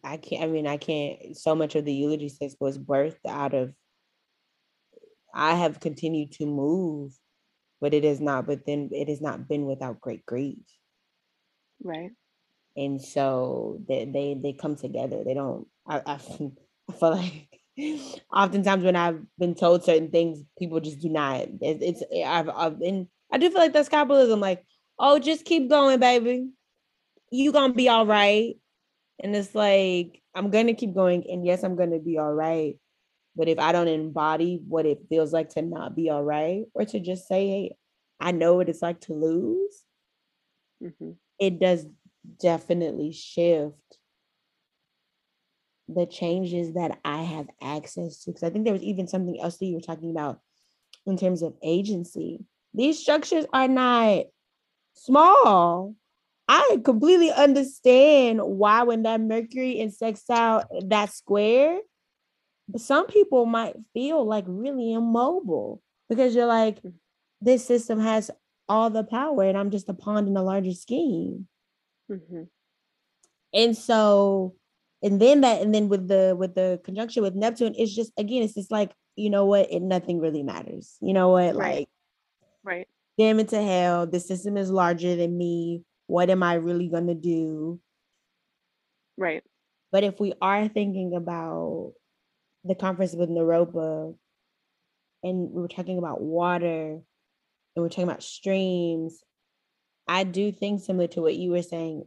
I 0.04 0.18
can't. 0.18 0.44
I 0.44 0.48
mean, 0.48 0.68
I 0.68 0.78
can't. 0.78 1.38
So 1.38 1.56
much 1.56 1.76
of 1.76 1.86
the 1.86 1.94
eulogy 1.94 2.30
text 2.30 2.58
was 2.60 2.78
birthed 2.78 3.26
out 3.28 3.54
of. 3.54 3.74
I 5.34 5.56
have 5.56 5.80
continued 5.80 6.32
to 6.34 6.46
move, 6.46 7.18
but 7.82 7.94
it 7.94 8.04
is 8.06 8.20
not. 8.20 8.46
But 8.48 8.66
then 8.66 8.90
it 8.92 9.10
has 9.10 9.22
not 9.22 9.48
been 9.48 9.66
without 9.66 10.02
great 10.02 10.26
grief, 10.26 10.66
Right. 11.84 12.12
And 12.76 13.02
so 13.02 13.80
they 13.88 14.06
they, 14.06 14.38
they 14.42 14.54
come 14.54 14.76
together. 14.76 15.24
They 15.24 15.34
don't. 15.34 15.68
I, 15.88 16.02
I 16.06 16.14
I 16.90 16.94
feel 16.94 17.12
like 17.12 17.48
oftentimes 18.34 18.84
when 18.84 18.96
I've 18.96 19.22
been 19.38 19.56
told 19.56 19.84
certain 19.84 20.10
things, 20.10 20.44
people 20.58 20.80
just 20.80 21.00
do 21.00 21.10
not. 21.10 21.42
It, 21.42 21.78
it's 21.82 22.04
I've 22.26 22.50
I've 22.50 22.80
been. 22.80 23.08
I 23.32 23.38
do 23.38 23.50
feel 23.50 23.60
like 23.60 23.74
that's 23.74 23.90
capitalism. 23.90 24.40
Like, 24.40 24.66
oh, 25.00 25.20
just 25.20 25.46
keep 25.46 25.70
going, 25.70 26.00
baby. 26.00 26.50
You 27.32 27.52
gonna 27.52 27.74
be 27.74 27.90
all 27.90 28.06
right. 28.06 28.56
And 29.22 29.36
it's 29.36 29.56
like 29.56 30.22
I'm 30.36 30.50
gonna 30.50 30.74
keep 30.74 30.94
going, 30.94 31.24
and 31.30 31.46
yes, 31.46 31.64
I'm 31.64 31.76
gonna 31.76 32.00
be 32.00 32.18
all 32.18 32.34
right. 32.34 32.76
But 33.36 33.48
if 33.48 33.60
I 33.60 33.72
don't 33.72 33.88
embody 33.88 34.62
what 34.68 34.86
it 34.86 35.00
feels 35.10 35.34
like 35.34 35.50
to 35.50 35.62
not 35.62 35.96
be 35.96 36.10
all 36.10 36.24
right, 36.24 36.66
or 36.74 36.86
to 36.86 37.00
just 37.00 37.28
say, 37.28 37.48
"Hey, 37.48 37.76
I 38.20 38.32
know 38.32 38.56
what 38.56 38.70
it's 38.70 38.82
like 38.82 39.02
to 39.02 39.14
lose," 39.14 39.84
hmm 40.82 41.12
it 41.40 41.60
does 41.60 41.86
definitely 42.40 43.12
shift 43.12 43.78
the 45.88 46.06
changes 46.06 46.74
that 46.74 47.00
I 47.04 47.24
have 47.24 47.48
access 47.62 48.24
to. 48.24 48.32
Because 48.32 48.44
I 48.44 48.50
think 48.50 48.66
there 48.66 48.74
was 48.74 48.84
even 48.84 49.08
something 49.08 49.40
else 49.42 49.58
that 49.58 49.66
you 49.66 49.76
were 49.76 49.82
talking 49.82 50.12
about 50.12 50.40
in 51.06 51.18
terms 51.18 51.42
of 51.42 51.56
agency. 51.62 52.46
These 52.74 53.00
structures 53.00 53.46
are 53.54 53.68
not 53.68 54.26
small. 54.94 55.96
I 56.48 56.80
completely 56.84 57.32
understand 57.32 58.42
why 58.42 58.84
when 58.84 59.04
that 59.04 59.22
Mercury 59.22 59.80
in 59.80 59.92
sextile 59.92 60.64
that 60.88 61.12
square, 61.14 61.80
some 62.78 63.08
people 63.08 63.46
might 63.46 63.76
feel 63.94 64.26
like 64.26 64.46
really 64.48 64.94
immobile 64.94 65.82
because 66.10 66.36
you're 66.36 66.46
like, 66.46 66.82
mm. 66.82 66.94
this 67.42 67.66
system 67.66 68.00
has 68.00 68.32
all 68.70 68.90
the 68.90 69.04
power 69.04 69.44
and 69.44 69.58
I'm 69.58 69.72
just 69.72 69.90
a 69.90 69.94
pawn 69.94 70.28
in 70.28 70.38
a 70.38 70.44
larger 70.44 70.74
scheme. 70.74 71.48
Hmm 72.10 72.44
And 73.54 73.78
so, 73.78 74.56
and 75.02 75.22
then 75.22 75.42
that, 75.42 75.62
and 75.62 75.74
then 75.74 75.90
with 75.90 76.08
the 76.08 76.36
with 76.38 76.56
the 76.56 76.80
conjunction 76.84 77.24
with 77.24 77.36
Neptune, 77.36 77.76
it's 77.78 77.94
just 77.94 78.12
again, 78.18 78.44
it's 78.44 78.54
just 78.56 78.72
like, 78.72 78.92
you 79.16 79.30
know 79.30 79.46
what, 79.46 79.72
it 79.72 79.82
nothing 79.82 80.20
really 80.20 80.44
matters. 80.44 80.98
You 81.02 81.14
know 81.14 81.30
what, 81.30 81.56
Right. 81.56 81.76
like 81.76 81.90
Right. 82.64 82.88
damn 83.18 83.40
it 83.40 83.50
to 83.50 83.62
hell, 83.62 84.08
the 84.08 84.20
system 84.20 84.58
is 84.58 84.72
larger 84.72 85.16
than 85.16 85.38
me. 85.38 85.84
What 86.08 86.30
am 86.30 86.44
I 86.44 86.56
really 86.56 86.88
gonna 86.90 87.16
do? 87.16 87.80
Right. 89.18 89.44
But 89.92 90.04
if 90.04 90.20
we 90.20 90.34
are 90.42 90.68
thinking 90.68 91.16
about 91.16 91.94
the 92.64 92.76
conference 92.76 93.14
with 93.14 93.30
Naropa 93.30 94.16
and 95.24 95.52
we 95.52 95.62
were 95.62 95.68
talking 95.68 95.98
about 95.98 96.22
water 96.22 96.94
and 96.94 97.04
we're 97.76 97.90
talking 97.90 98.06
about 98.06 98.24
streams, 98.24 99.22
I 100.08 100.24
do 100.26 100.52
think 100.52 100.82
similar 100.82 101.08
to 101.10 101.22
what 101.22 101.36
you 101.36 101.52
were 101.52 101.64
saying. 101.64 102.06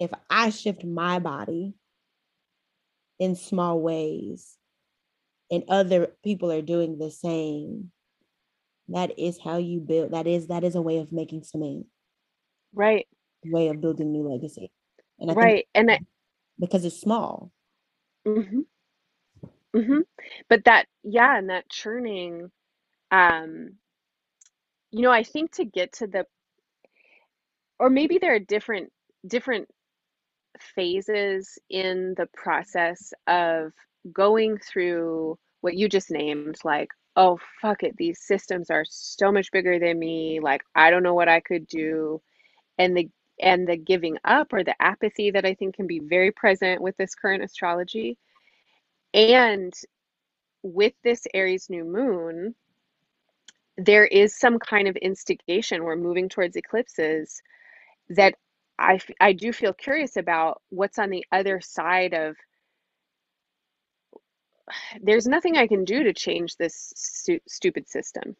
If 0.00 0.10
I 0.30 0.50
shift 0.50 0.84
my 0.84 1.18
body 1.20 1.74
in 3.18 3.36
small 3.36 3.80
ways 3.80 4.56
and 5.50 5.64
other 5.68 6.08
people 6.24 6.52
are 6.52 6.62
doing 6.62 6.98
the 6.98 7.10
same, 7.10 7.92
that 8.88 9.18
is 9.18 9.38
how 9.42 9.58
you 9.58 9.80
build 9.80 10.12
that 10.12 10.26
is 10.26 10.48
that 10.48 10.64
is 10.64 10.74
a 10.76 10.82
way 10.82 10.98
of 10.98 11.12
making 11.12 11.44
cement, 11.44 11.86
Right. 12.74 13.06
way 13.44 13.68
of 13.68 13.80
building 13.80 14.12
new 14.12 14.28
legacy. 14.28 14.72
And 15.20 15.30
I 15.30 15.34
think 15.34 15.40
Right. 15.42 15.68
And 15.74 15.90
I, 15.90 16.00
because 16.60 16.84
it's 16.84 17.00
small. 17.00 17.52
hmm 18.26 18.60
hmm 19.74 20.00
But 20.48 20.64
that, 20.64 20.86
yeah, 21.04 21.38
and 21.38 21.50
that 21.50 21.68
churning, 21.70 22.50
um, 23.10 23.76
you 24.92 25.02
know, 25.02 25.12
I 25.12 25.22
think 25.24 25.52
to 25.56 25.64
get 25.64 25.94
to 25.94 26.06
the, 26.06 26.26
or 27.80 27.90
maybe 27.90 28.18
there 28.18 28.34
are 28.36 28.40
different 28.40 28.92
different 29.26 29.68
phases 30.60 31.58
in 31.70 32.14
the 32.16 32.28
process 32.34 33.12
of 33.26 33.72
going 34.12 34.58
through 34.58 35.38
what 35.62 35.76
you 35.76 35.88
just 35.88 36.10
named, 36.10 36.56
like, 36.64 36.90
oh, 37.16 37.38
fuck 37.60 37.82
it, 37.82 37.96
these 37.96 38.20
systems 38.20 38.70
are 38.70 38.84
so 38.88 39.32
much 39.32 39.50
bigger 39.52 39.78
than 39.78 39.98
me. 39.98 40.40
Like, 40.40 40.62
I 40.74 40.90
don't 40.90 41.02
know 41.02 41.14
what 41.14 41.28
I 41.28 41.40
could 41.40 41.66
do. 41.66 42.22
And 42.78 42.96
the 42.96 43.08
and 43.40 43.66
the 43.66 43.76
giving 43.78 44.18
up 44.24 44.52
or 44.52 44.62
the 44.64 44.74
apathy 44.82 45.30
that 45.30 45.46
I 45.46 45.54
think 45.54 45.76
can 45.76 45.86
be 45.86 46.00
very 46.00 46.32
present 46.32 46.82
with 46.82 46.96
this 46.98 47.14
current 47.14 47.42
astrology. 47.42 48.18
And 49.14 49.72
with 50.62 50.92
this 51.02 51.26
Aries 51.34 51.70
new 51.70 51.84
moon, 51.84 52.54
there 53.78 54.04
is 54.04 54.38
some 54.38 54.58
kind 54.58 54.88
of 54.88 54.96
instigation. 54.96 55.84
We're 55.84 55.96
moving 55.96 56.28
towards 56.28 56.56
eclipses 56.56 57.40
that 58.10 58.34
I, 58.78 59.00
I 59.20 59.32
do 59.32 59.52
feel 59.52 59.72
curious 59.72 60.16
about 60.16 60.62
what's 60.70 60.98
on 60.98 61.10
the 61.10 61.24
other 61.32 61.60
side 61.60 62.14
of 62.14 62.36
there's 65.02 65.26
nothing 65.26 65.56
I 65.56 65.66
can 65.66 65.84
do 65.84 66.04
to 66.04 66.12
change 66.12 66.56
this 66.56 66.92
stu- 66.96 67.40
stupid 67.48 67.88
system. 67.88 68.36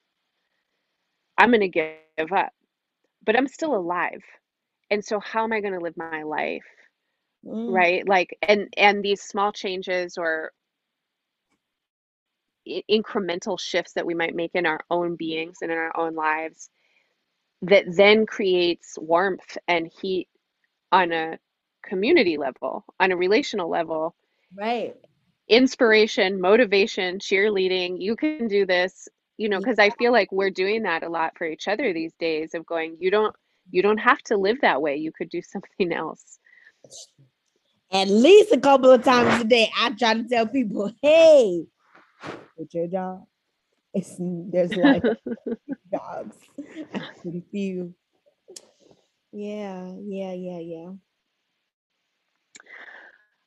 I'm 1.39 1.51
going 1.51 1.61
to 1.61 1.69
give 1.69 2.33
up, 2.33 2.53
but 3.25 3.37
I'm 3.37 3.49
still 3.49 3.75
alive. 3.75 4.23
And 4.91 5.05
so 5.05 5.21
how 5.21 5.45
am 5.45 5.53
I 5.53 5.61
going 5.61 5.73
to 5.75 5.81
live 5.81 5.97
my 5.97 6.23
life? 6.23 6.67
Mm. 7.47 7.73
Right? 7.73 8.07
Like 8.07 8.37
and 8.43 8.73
and 8.77 9.03
these 9.03 9.23
small 9.23 9.53
changes 9.53 10.19
or 10.19 10.53
incremental 12.91 13.59
shifts 13.59 13.95
that 13.95 14.05
we 14.05 14.15
might 14.15 14.35
make 14.35 14.51
in 14.55 14.67
our 14.67 14.81
own 14.91 15.17
beings 15.17 15.59
and 15.63 15.73
in 15.73 15.79
our 15.79 15.97
own 15.99 16.15
lives 16.15 16.69
that 17.63 17.85
then 17.89 18.27
creates 18.27 18.97
warmth 18.99 19.59
and 19.69 19.91
heat 20.01 20.29
on 20.93 21.13
a 21.13 21.39
community 21.85 22.37
level, 22.37 22.85
on 22.99 23.13
a 23.13 23.17
relational 23.17 23.69
level. 23.69 24.15
Right. 24.57 24.95
Inspiration, 25.49 26.41
motivation, 26.41 27.19
cheerleading. 27.19 28.01
You 28.01 28.17
can 28.17 28.49
do 28.49 28.65
this, 28.67 29.09
you 29.37 29.49
know, 29.49 29.59
because 29.59 29.79
I 29.79 29.91
feel 29.91 30.13
like 30.13 30.31
we're 30.33 30.51
doing 30.51 30.83
that 30.85 31.03
a 31.03 31.09
lot 31.09 31.37
for 31.37 31.47
each 31.47 31.69
other 31.69 31.93
these 31.93 32.15
days 32.19 32.55
of 32.55 32.67
going, 32.67 32.97
you 33.01 33.11
don't 33.11 33.35
you 33.71 33.83
don't 33.83 33.99
have 33.99 34.21
to 34.23 34.37
live 34.37 34.61
that 34.63 34.83
way. 34.83 34.97
You 34.97 35.13
could 35.13 35.29
do 35.29 35.43
something 35.53 35.93
else. 35.93 36.39
At 37.93 38.09
least 38.09 38.53
a 38.53 38.61
couple 38.61 38.91
of 38.91 39.03
times 39.03 39.43
a 39.43 39.45
day, 39.45 39.71
I 39.77 39.91
try 39.91 40.15
to 40.15 40.25
tell 40.25 40.47
people, 40.47 40.93
hey, 41.03 41.67
it's 42.57 42.73
your 42.73 42.87
job. 42.87 43.25
It's 43.95 44.17
there's 44.19 44.77
like. 44.77 45.05
Pretty 47.23 47.45
few. 47.51 47.95
Yeah, 49.33 49.95
yeah, 50.01 50.33
yeah, 50.33 50.59
yeah. 50.59 50.91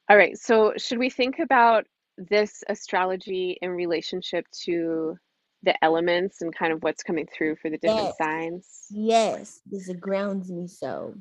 All 0.09 0.17
right. 0.17 0.37
So, 0.37 0.73
should 0.77 0.99
we 0.99 1.09
think 1.09 1.39
about 1.39 1.85
this 2.17 2.63
astrology 2.69 3.57
in 3.61 3.71
relationship 3.71 4.45
to 4.65 5.17
the 5.63 5.73
elements 5.83 6.41
and 6.41 6.55
kind 6.55 6.73
of 6.73 6.83
what's 6.83 7.03
coming 7.03 7.27
through 7.35 7.55
for 7.57 7.69
the 7.69 7.77
different 7.77 8.11
Yes, 8.11 8.17
signs? 8.21 8.87
yes. 8.89 9.61
This 9.65 9.89
grounds 9.99 10.51
me 10.51 10.67
so. 10.67 11.15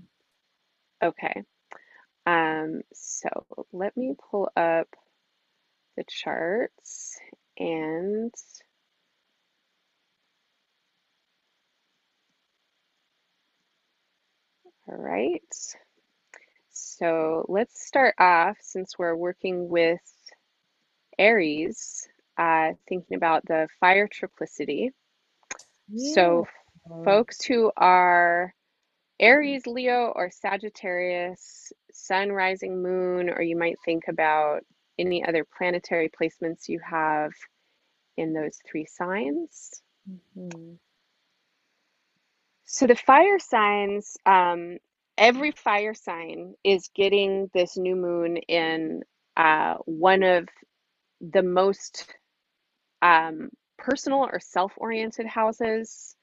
Okay. 1.03 1.43
Um, 2.27 2.83
so 2.93 3.29
let 3.73 3.97
me 3.97 4.15
pull 4.31 4.51
up 4.57 4.89
the 5.97 6.05
charts 6.09 7.17
and 7.59 8.33
All 14.89 14.97
right. 14.97 15.43
So 16.71 17.47
let's 17.49 17.87
start 17.87 18.15
off 18.19 18.57
since 18.61 18.99
we're 18.99 19.15
working 19.15 19.69
with 19.69 20.01
Aries, 21.19 22.09
uh, 22.37 22.73
thinking 22.89 23.17
about 23.17 23.45
the 23.47 23.69
fire 23.81 24.09
triplicity. 24.09 24.91
Yeah. 25.89 26.15
So, 26.15 26.47
folks 27.05 27.45
who 27.45 27.71
are 27.77 28.55
Aries, 29.21 29.67
Leo, 29.67 30.13
or 30.17 30.31
Sagittarius, 30.31 31.73
Sun, 31.93 32.33
Rising, 32.33 32.83
Moon, 32.83 33.31
or 33.31 33.43
you 33.43 33.57
might 33.57 33.77
think 33.85 34.09
about 34.09 34.65
any 34.99 35.25
other 35.25 35.47
planetary 35.57 36.11
placements 36.11 36.69
you 36.69 36.81
have 36.81 37.33
in 38.17 38.33
those 38.33 38.59
three 38.69 38.87
signs. 38.87 39.83
Mm-hmm. 40.11 40.75
So 42.73 42.87
the 42.87 42.97
fire 42.97 43.39
signs, 43.39 44.17
um, 44.25 44.79
every 45.19 45.51
fire 45.51 45.93
sign 45.93 46.55
is 46.65 46.89
getting 46.95 47.51
this 47.53 47.77
new 47.77 47.95
moon 47.95 48.39
in 48.39 49.03
uh, 49.37 49.75
one 49.85 50.23
of 50.23 50.49
the 51.21 51.43
most 51.43 52.07
um, 53.03 53.51
personal 53.77 54.21
or 54.21 54.41
self-oriented 54.41 55.27
houses. 55.27 56.17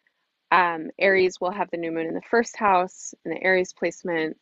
Um, 0.52 0.90
Aries 0.98 1.40
will 1.40 1.52
have 1.52 1.70
the 1.70 1.78
new 1.78 1.92
moon 1.92 2.08
in 2.08 2.16
the 2.16 2.22
first 2.32 2.58
house 2.58 3.14
in 3.24 3.30
the 3.30 3.44
Aries 3.44 3.72
placement. 3.72 4.36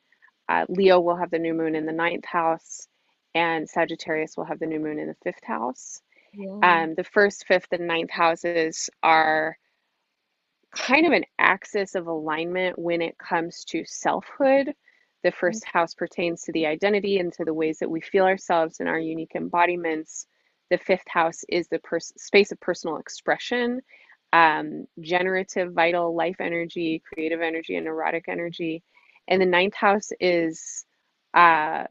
Uh, 0.48 0.64
Leo 0.70 1.02
will 1.02 1.18
have 1.18 1.30
the 1.30 1.40
new 1.40 1.54
moon 1.54 1.76
in 1.76 1.86
the 1.86 1.92
ninth 1.92 2.26
house, 2.26 2.88
and 3.36 3.68
Sagittarius 3.68 4.38
will 4.38 4.46
have 4.46 4.60
the 4.60 4.66
new 4.66 4.80
moon 4.80 4.98
in 4.98 5.10
the 5.10 5.16
fifth 5.26 5.44
house. 5.44 6.00
Yeah. 6.32 6.60
Um, 6.64 6.96
the 6.96 7.04
first, 7.04 7.46
fifth, 7.48 7.68
and 7.74 7.86
ninth 7.86 8.12
houses 8.12 8.90
are 9.04 9.58
kind 10.76 11.06
of 11.06 11.14
an 11.14 11.24
axis 11.40 11.96
of 11.96 12.08
alignment 12.08 12.78
when 12.78 13.02
it 13.02 13.18
comes 13.18 13.64
to 13.66 13.84
selfhood. 13.86 14.74
The 15.24 15.30
mm-hmm. 15.30 15.38
first 15.40 15.66
house 15.66 15.94
pertains 15.94 16.44
to 16.44 16.52
the 16.52 16.66
identity 16.66 17.20
and 17.20 17.34
to 17.34 17.46
the 17.46 17.54
ways 17.54 17.80
that 17.80 17.90
we 17.90 18.02
feel 18.02 18.26
ourselves 18.26 18.80
and 18.80 18.90
our 18.90 19.00
unique 19.00 19.34
embodiments. 19.36 20.28
The 20.70 20.78
fifth 20.78 21.08
house 21.08 21.44
is 21.50 21.68
the 21.68 21.80
pers- 21.80 22.14
space 22.18 22.52
of 22.52 22.60
personal 22.60 22.98
expression, 22.98 23.82
um, 24.34 24.86
generative, 25.00 25.74
vital 25.74 26.16
life 26.16 26.36
energy, 26.40 27.02
creative 27.12 27.42
energy, 27.42 27.76
and 27.76 27.86
neurotic 27.86 28.26
energy. 28.28 28.84
And 29.28 29.42
the 29.42 29.46
ninth 29.46 29.76
house 29.76 30.10
is 30.20 30.86
uh, 31.34 31.86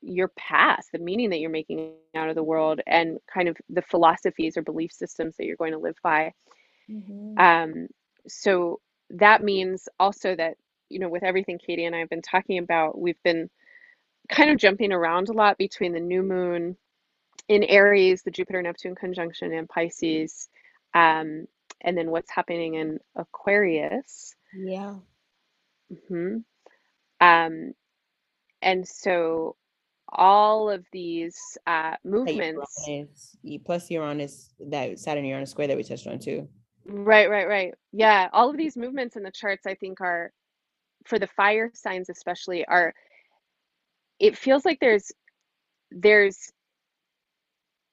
your 0.00 0.28
past, 0.36 0.90
the 0.92 0.98
meaning 0.98 1.30
that 1.30 1.40
you're 1.40 1.50
making 1.50 1.92
out 2.14 2.28
of 2.28 2.34
the 2.34 2.42
world, 2.42 2.80
and 2.86 3.18
kind 3.32 3.48
of 3.48 3.56
the 3.68 3.82
philosophies 3.82 4.56
or 4.56 4.62
belief 4.62 4.92
systems 4.92 5.36
that 5.36 5.44
you're 5.44 5.56
going 5.56 5.72
to 5.72 5.78
live 5.78 5.96
by. 6.02 6.32
Mm-hmm. 6.90 7.38
Um, 7.38 7.88
so 8.26 8.80
that 9.10 9.42
means 9.42 9.88
also 9.98 10.34
that 10.34 10.56
you 10.88 10.98
know 10.98 11.08
with 11.08 11.22
everything 11.22 11.58
katie 11.58 11.84
and 11.84 11.94
i 11.94 11.98
have 11.98 12.08
been 12.08 12.22
talking 12.22 12.58
about 12.58 12.98
we've 12.98 13.22
been 13.22 13.48
kind 14.28 14.50
of 14.50 14.58
jumping 14.58 14.92
around 14.92 15.28
a 15.28 15.32
lot 15.32 15.58
between 15.58 15.92
the 15.92 16.00
new 16.00 16.22
moon 16.22 16.76
in 17.48 17.62
aries 17.64 18.22
the 18.22 18.30
jupiter 18.30 18.62
neptune 18.62 18.94
conjunction 18.94 19.52
in 19.52 19.66
pisces 19.66 20.48
um, 20.94 21.46
and 21.80 21.98
then 21.98 22.10
what's 22.10 22.30
happening 22.30 22.74
in 22.74 22.98
aquarius. 23.16 24.34
Yeah. 24.56 24.94
Mm-hmm. 25.92 26.38
um, 27.20 27.74
and 28.62 28.88
so 28.88 29.56
all 30.08 30.70
of 30.70 30.84
these 30.92 31.36
uh, 31.66 31.96
movements 32.04 32.86
Uranus, 32.86 33.36
plus 33.64 33.90
uranus 33.90 34.50
that 34.60 34.98
saturn 34.98 35.24
uranus 35.24 35.50
square 35.50 35.66
that 35.66 35.76
we 35.76 35.82
touched 35.82 36.06
on 36.06 36.18
too 36.18 36.48
Right, 36.86 37.30
right, 37.30 37.48
right. 37.48 37.74
Yeah, 37.92 38.28
all 38.32 38.50
of 38.50 38.56
these 38.56 38.76
movements 38.76 39.16
in 39.16 39.22
the 39.22 39.30
charts, 39.30 39.66
I 39.66 39.74
think, 39.74 40.00
are 40.00 40.32
for 41.06 41.18
the 41.18 41.28
fire 41.28 41.70
signs 41.74 42.10
especially 42.10 42.66
are 42.66 42.94
it 44.20 44.36
feels 44.36 44.64
like 44.64 44.78
there's 44.80 45.10
there's 45.90 46.52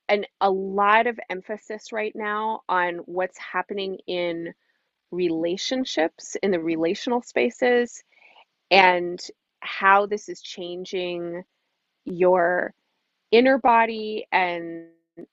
an 0.09 0.25
a 0.41 0.49
lot 0.49 1.07
of 1.07 1.19
emphasis 1.29 1.91
right 1.91 2.13
now 2.15 2.61
on 2.69 2.95
what's 3.05 3.37
happening 3.37 3.97
in 4.07 4.53
relationships 5.11 6.37
in 6.43 6.51
the 6.51 6.59
relational 6.59 7.21
spaces 7.21 8.03
and 8.71 9.21
how 9.61 10.05
this 10.05 10.29
is 10.29 10.41
changing 10.41 11.43
your 12.05 12.73
inner 13.31 13.57
body 13.59 14.27
and 14.31 14.87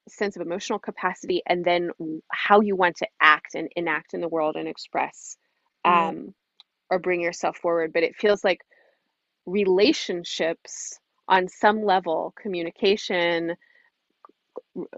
sense 0.09 0.37
of 0.37 0.43
emotional 0.43 0.79
capacity 0.79 1.43
and 1.47 1.64
then 1.64 1.91
how 2.33 2.61
you 2.61 2.76
want 2.76 2.97
to 2.97 3.07
act 3.20 3.55
and 3.55 3.68
enact 3.76 4.14
in 4.14 4.20
the 4.20 4.29
world 4.29 4.57
and 4.57 4.68
express 4.68 5.37
um, 5.85 6.35
or 6.91 6.99
bring 6.99 7.20
yourself 7.20 7.57
forward 7.59 7.93
but 7.93 8.03
it 8.03 8.16
feels 8.16 8.45
like 8.45 8.61
relationships 9.47 10.99
on 11.29 11.49
some 11.49 11.83
level 11.85 12.35
communication 12.41 13.55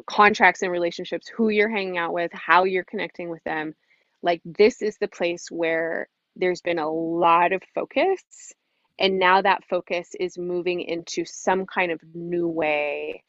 contracts 0.07 0.62
and 0.62 0.72
relationships 0.72 1.28
who 1.28 1.49
you're 1.49 1.68
hanging 1.70 1.99
out 1.99 2.12
with 2.12 2.31
how 2.33 2.64
you're 2.64 2.85
connecting 2.85 3.28
with 3.28 3.43
them 3.45 3.74
like 4.22 4.41
this 4.45 4.83
is 4.83 4.97
the 4.99 5.09
place 5.09 5.47
where 5.51 6.09
there's 6.37 6.61
been 6.62 6.78
a 6.78 6.91
lot 6.91 7.53
of 7.53 7.62
focus 7.74 8.22
and 8.99 9.18
now 9.18 9.41
that 9.41 9.64
focus 9.68 10.11
is 10.18 10.37
moving 10.39 10.81
into 10.83 11.24
some 11.24 11.66
kind 11.66 11.91
of 11.93 12.01
new 12.14 12.49
way 12.49 13.22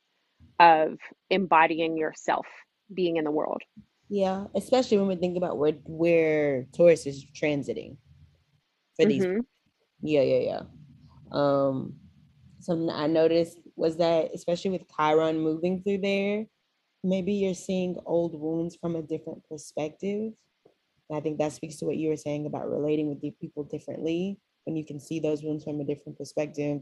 of 0.62 0.99
embodying 1.32 1.97
yourself 1.97 2.45
being 2.93 3.18
in 3.18 3.26
the 3.26 3.32
world. 3.32 3.62
Yeah, 4.09 4.45
especially 4.55 4.99
when 4.99 5.07
we 5.07 5.16
think 5.16 5.38
about 5.38 5.57
where 5.57 5.74
where 5.86 6.68
Taurus 6.76 7.07
is 7.07 7.26
transiting 7.34 7.97
for 8.95 9.05
these. 9.05 9.26
Mm-hmm. 9.26 9.39
Yeah, 10.03 10.22
yeah, 10.22 10.39
yeah. 10.39 10.62
Um, 11.32 11.95
something 12.59 12.89
I 12.89 13.07
noticed 13.07 13.57
was 13.76 13.97
that 13.97 14.32
especially 14.34 14.72
with 14.72 14.86
Chiron 14.95 15.39
moving 15.39 15.82
through 15.82 15.99
there, 15.99 16.45
maybe 17.03 17.34
you're 17.34 17.55
seeing 17.55 17.95
old 18.05 18.39
wounds 18.39 18.76
from 18.76 18.95
a 18.95 19.01
different 19.01 19.47
perspective. 19.49 20.34
And 21.09 21.18
I 21.18 21.22
think 21.22 21.39
that 21.39 21.53
speaks 21.53 21.78
to 21.78 21.86
what 21.86 21.97
you 21.97 22.09
were 22.09 22.18
saying 22.18 22.45
about 22.45 22.70
relating 22.70 23.09
with 23.09 23.22
the 23.22 23.32
people 23.41 23.64
differently. 23.64 24.39
When 24.66 24.76
you 24.76 24.86
can 24.86 24.99
see 24.99 25.20
those 25.20 25.41
wounds 25.41 25.64
from 25.64 25.80
a 25.80 25.86
different 25.86 26.18
perspective, 26.18 26.82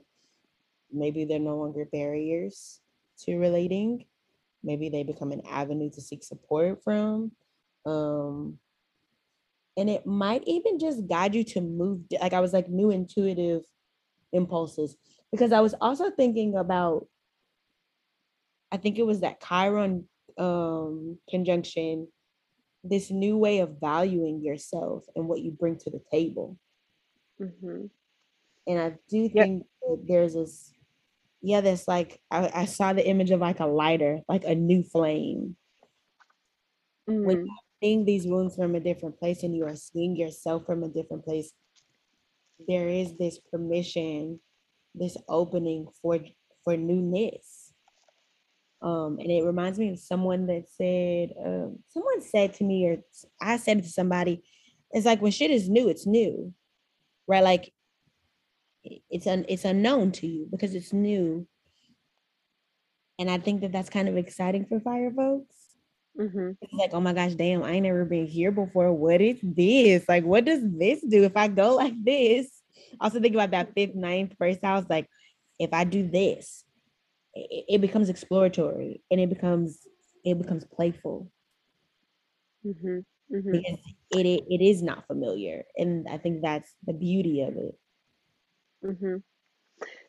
maybe 0.91 1.23
they're 1.23 1.39
no 1.39 1.57
longer 1.57 1.85
barriers 1.85 2.81
to 3.25 3.37
relating. 3.37 4.05
maybe 4.61 4.89
they 4.89 5.03
become 5.03 5.31
an 5.31 5.41
avenue 5.49 5.89
to 5.89 6.01
seek 6.01 6.21
support 6.23 6.83
from. 6.83 7.31
Um, 7.85 8.59
and 9.77 9.89
it 9.89 10.05
might 10.05 10.43
even 10.45 10.79
just 10.79 11.07
guide 11.07 11.33
you 11.33 11.45
to 11.45 11.61
move 11.61 12.01
like 12.21 12.33
I 12.33 12.41
was 12.41 12.51
like 12.51 12.69
new 12.69 12.91
intuitive 12.91 13.61
impulses 14.33 14.97
because 15.31 15.53
I 15.53 15.61
was 15.61 15.73
also 15.79 16.11
thinking 16.11 16.55
about 16.55 17.07
I 18.71 18.77
think 18.77 18.99
it 18.99 19.05
was 19.05 19.21
that 19.21 19.41
Chiron 19.41 20.07
um, 20.37 21.17
conjunction, 21.29 22.07
this 22.83 23.11
new 23.11 23.37
way 23.37 23.59
of 23.59 23.77
valuing 23.79 24.41
yourself 24.41 25.05
and 25.15 25.27
what 25.27 25.41
you 25.41 25.51
bring 25.51 25.77
to 25.77 25.89
the 25.89 26.01
table. 26.11 26.57
Mm-hmm. 27.41 27.85
And 28.67 28.79
I 28.79 28.97
do 29.09 29.27
think 29.29 29.65
yep. 29.87 29.99
there's 30.07 30.35
this, 30.35 30.71
yeah, 31.41 31.61
there's 31.61 31.87
like, 31.87 32.19
I, 32.29 32.51
I, 32.53 32.65
saw 32.65 32.93
the 32.93 33.07
image 33.07 33.31
of 33.31 33.39
like 33.39 33.59
a 33.59 33.65
lighter, 33.65 34.19
like 34.27 34.43
a 34.43 34.55
new 34.55 34.83
flame. 34.83 35.55
Mm-hmm. 37.09 37.25
When 37.25 37.37
you're 37.37 37.55
seeing 37.81 38.05
these 38.05 38.27
wounds 38.27 38.55
from 38.55 38.75
a 38.75 38.79
different 38.79 39.19
place 39.19 39.43
and 39.43 39.55
you 39.55 39.65
are 39.65 39.75
seeing 39.75 40.15
yourself 40.15 40.65
from 40.65 40.83
a 40.83 40.89
different 40.89 41.23
place, 41.23 41.51
there 42.67 42.89
is 42.89 43.17
this 43.17 43.39
permission, 43.51 44.39
this 44.93 45.15
opening 45.27 45.87
for 46.01 46.19
for 46.65 46.75
newness 46.75 47.69
um, 48.81 49.17
and 49.19 49.29
it 49.29 49.43
reminds 49.43 49.77
me 49.77 49.89
of 49.89 49.99
someone 49.99 50.47
that 50.47 50.65
said, 50.69 51.33
um, 51.43 51.79
someone 51.89 52.21
said 52.21 52.53
to 52.55 52.63
me, 52.63 52.87
or 52.87 52.97
I 53.41 53.57
said 53.57 53.79
it 53.79 53.83
to 53.83 53.89
somebody, 53.89 54.43
it's 54.91 55.05
like 55.05 55.21
when 55.21 55.31
shit 55.31 55.51
is 55.51 55.67
new, 55.67 55.89
it's 55.89 56.07
new, 56.07 56.53
right? 57.27 57.43
Like 57.43 57.73
it's 59.09 59.27
un, 59.27 59.45
it's 59.47 59.65
unknown 59.65 60.11
to 60.13 60.27
you 60.27 60.47
because 60.49 60.75
it's 60.75 60.93
new. 60.93 61.47
And 63.17 63.29
I 63.29 63.37
think 63.37 63.61
that 63.61 63.71
that's 63.71 63.89
kind 63.89 64.07
of 64.07 64.17
exciting 64.17 64.65
for 64.65 64.79
fire 64.79 65.11
folks. 65.11 65.55
Mm-hmm. 66.19 66.51
It's 66.61 66.73
like, 66.73 66.93
oh 66.93 67.01
my 67.01 67.13
gosh, 67.13 67.33
damn, 67.33 67.63
I 67.63 67.71
ain't 67.71 67.83
never 67.83 68.05
been 68.05 68.27
here 68.27 68.51
before. 68.51 68.91
What 68.93 69.21
is 69.21 69.37
this? 69.41 70.07
Like, 70.07 70.23
what 70.23 70.45
does 70.45 70.61
this 70.63 71.01
do 71.01 71.23
if 71.23 71.35
I 71.35 71.47
go 71.47 71.75
like 71.75 71.93
this? 72.03 72.49
Also 72.99 73.19
think 73.19 73.35
about 73.35 73.51
that 73.51 73.73
fifth, 73.75 73.95
ninth, 73.95 74.33
first 74.37 74.63
house. 74.63 74.85
Like, 74.89 75.07
if 75.59 75.73
I 75.73 75.83
do 75.83 76.07
this, 76.07 76.63
it, 77.33 77.65
it 77.67 77.81
becomes 77.81 78.09
exploratory 78.09 79.01
and 79.11 79.19
it 79.19 79.29
becomes 79.29 79.79
it 80.23 80.37
becomes 80.37 80.65
playful 80.65 81.31
mm-hmm. 82.65 82.99
Mm-hmm. 83.35 83.51
because 83.51 83.79
it, 84.11 84.25
it 84.25 84.43
it 84.49 84.63
is 84.63 84.81
not 84.81 85.07
familiar 85.07 85.63
and 85.77 86.07
i 86.09 86.17
think 86.17 86.41
that's 86.41 86.73
the 86.85 86.93
beauty 86.93 87.41
of 87.41 87.55
it 87.55 87.77
mm-hmm. 88.83 89.17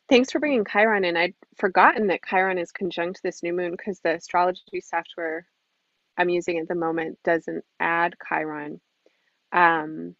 thanks 0.09 0.31
for 0.31 0.39
bringing 0.39 0.65
chiron 0.65 1.05
in 1.05 1.17
i'd 1.17 1.33
forgotten 1.57 2.07
that 2.07 2.21
chiron 2.27 2.57
is 2.57 2.71
conjunct 2.71 3.21
this 3.23 3.43
new 3.43 3.53
moon 3.53 3.71
because 3.71 3.99
the 3.99 4.15
astrology 4.15 4.81
software 4.81 5.45
i'm 6.17 6.29
using 6.29 6.57
at 6.57 6.67
the 6.67 6.75
moment 6.75 7.17
doesn't 7.23 7.63
add 7.79 8.15
chiron 8.27 8.79
um, 9.51 10.15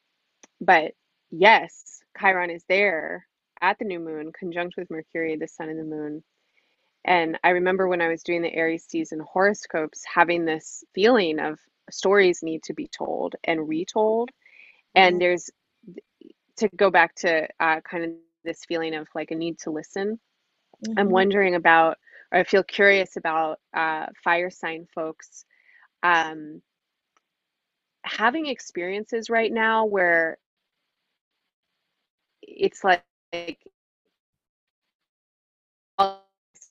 but 0.59 0.93
yes 1.31 2.01
chiron 2.19 2.49
is 2.49 2.63
there 2.67 3.25
at 3.61 3.77
the 3.79 3.85
new 3.85 3.99
moon 3.99 4.31
conjunct 4.37 4.75
with 4.77 4.89
mercury 4.89 5.35
the 5.35 5.47
sun 5.47 5.69
and 5.69 5.79
the 5.79 5.83
moon 5.83 6.23
and 7.03 7.39
I 7.43 7.49
remember 7.49 7.87
when 7.87 8.01
I 8.01 8.09
was 8.09 8.23
doing 8.23 8.41
the 8.41 8.53
Aries 8.53 8.85
season 8.87 9.19
horoscopes, 9.19 10.03
having 10.05 10.45
this 10.45 10.83
feeling 10.93 11.39
of 11.39 11.59
stories 11.89 12.43
need 12.43 12.63
to 12.63 12.73
be 12.73 12.87
told 12.87 13.35
and 13.43 13.67
retold. 13.67 14.29
And 14.93 15.13
mm-hmm. 15.13 15.19
there's 15.19 15.49
to 16.57 16.69
go 16.75 16.91
back 16.91 17.15
to 17.15 17.47
uh, 17.59 17.81
kind 17.81 18.03
of 18.03 18.11
this 18.43 18.65
feeling 18.65 18.95
of 18.95 19.07
like 19.15 19.31
a 19.31 19.35
need 19.35 19.59
to 19.59 19.71
listen. 19.71 20.19
Mm-hmm. 20.85 20.99
I'm 20.99 21.09
wondering 21.09 21.55
about, 21.55 21.97
or 22.31 22.39
I 22.39 22.43
feel 22.43 22.63
curious 22.63 23.17
about 23.17 23.59
uh, 23.73 24.07
fire 24.23 24.49
sign 24.49 24.87
folks 24.93 25.45
um, 26.03 26.61
having 28.03 28.47
experiences 28.47 29.29
right 29.29 29.51
now 29.51 29.85
where 29.85 30.37
it's 32.41 32.83
like, 32.83 33.03
like 33.33 33.59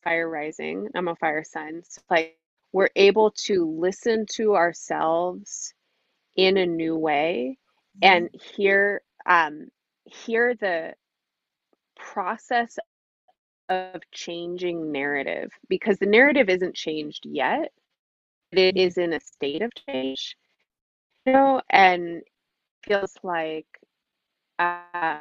fire 0.02 0.28
rising. 0.28 0.88
I'm 0.94 1.08
a 1.08 1.16
fire 1.16 1.44
sign. 1.44 1.82
So 1.86 2.00
like 2.10 2.36
we're 2.72 2.90
able 2.96 3.32
to 3.32 3.64
listen 3.66 4.26
to 4.34 4.54
ourselves 4.54 5.74
in 6.36 6.56
a 6.56 6.66
new 6.66 6.96
way 6.96 7.58
and 8.02 8.26
mm-hmm. 8.26 8.62
hear 8.62 9.02
um 9.26 9.68
hear 10.04 10.54
the 10.54 10.94
process 12.00 12.78
of 13.68 14.00
changing 14.12 14.92
narrative 14.92 15.50
because 15.68 15.98
the 15.98 16.06
narrative 16.06 16.48
isn't 16.48 16.74
changed 16.74 17.26
yet. 17.26 17.72
It 18.52 18.76
is 18.76 18.98
in 18.98 19.12
a 19.12 19.20
state 19.20 19.62
of 19.62 19.72
change. 19.74 20.36
You 21.26 21.32
know, 21.32 21.62
and 21.70 22.22
feels 22.82 23.16
like 23.22 23.66
uh, 24.58 25.20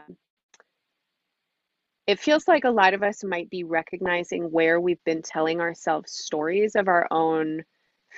it 2.07 2.19
feels 2.19 2.47
like 2.47 2.63
a 2.63 2.71
lot 2.71 2.93
of 2.93 3.03
us 3.03 3.23
might 3.23 3.49
be 3.49 3.63
recognizing 3.63 4.51
where 4.51 4.79
we've 4.79 5.03
been 5.05 5.21
telling 5.21 5.59
ourselves 5.61 6.11
stories 6.11 6.75
of 6.75 6.87
our 6.87 7.07
own 7.11 7.63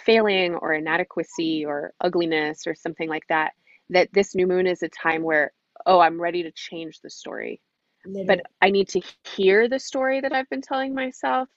failing 0.06 0.56
or 0.56 0.74
inadequacy 0.74 1.66
or 1.66 1.94
ugliness 2.02 2.66
or 2.68 2.76
something 2.76 3.10
like 3.10 3.28
that 3.28 3.54
that 3.90 4.10
this 4.14 4.36
new 4.36 4.48
moon 4.48 4.66
is 4.68 4.82
a 4.84 4.90
time 4.90 5.24
where 5.24 5.52
oh 5.86 6.00
i'm 6.00 6.22
ready 6.22 6.44
to 6.44 6.52
change 6.52 7.02
the 7.02 7.10
story 7.10 7.62
Literally. 8.06 8.26
but 8.26 8.42
i 8.62 8.70
need 8.72 8.90
to 8.90 9.02
hear 9.36 9.68
the 9.68 9.80
story 9.80 10.22
that 10.22 10.34
i've 10.34 10.50
been 10.50 10.62
telling 10.62 10.94
myself 10.94 11.50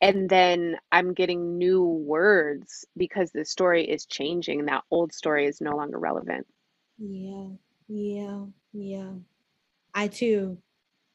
and 0.00 0.28
then 0.28 0.76
i'm 0.92 1.14
getting 1.14 1.58
new 1.58 1.82
words 1.84 2.86
because 2.96 3.32
the 3.32 3.44
story 3.44 3.84
is 3.88 4.06
changing 4.06 4.60
and 4.60 4.68
that 4.68 4.84
old 4.90 5.12
story 5.12 5.46
is 5.46 5.60
no 5.60 5.76
longer 5.76 5.98
relevant 5.98 6.46
yeah 6.98 7.48
yeah 7.88 8.44
yeah 8.72 9.10
i 9.94 10.08
too 10.08 10.58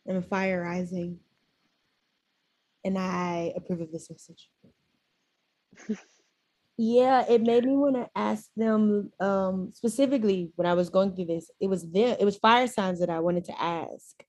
am 0.07 0.17
a 0.17 0.21
fire 0.21 0.61
rising. 0.63 1.19
And 2.86 2.97
I 2.97 3.53
approve 3.55 3.82
of 3.82 3.91
this 3.91 4.09
message. 4.09 4.49
yeah, 6.78 7.26
it 7.30 7.41
made 7.41 7.65
me 7.65 7.76
want 7.76 7.95
to 7.95 8.09
ask 8.15 8.49
them 8.55 9.11
um, 9.19 9.71
specifically 9.74 10.51
when 10.55 10.65
I 10.65 10.74
was 10.74 10.89
going 10.89 11.15
through 11.15 11.26
this. 11.26 11.51
It 11.59 11.67
was 11.67 11.89
there, 11.91 12.17
it 12.19 12.26
was 12.26 12.38
fire 12.38 12.67
signs 12.67 12.99
that 12.99 13.09
I 13.09 13.19
wanted 13.19 13.45
to 13.45 13.61
ask. 13.61 14.24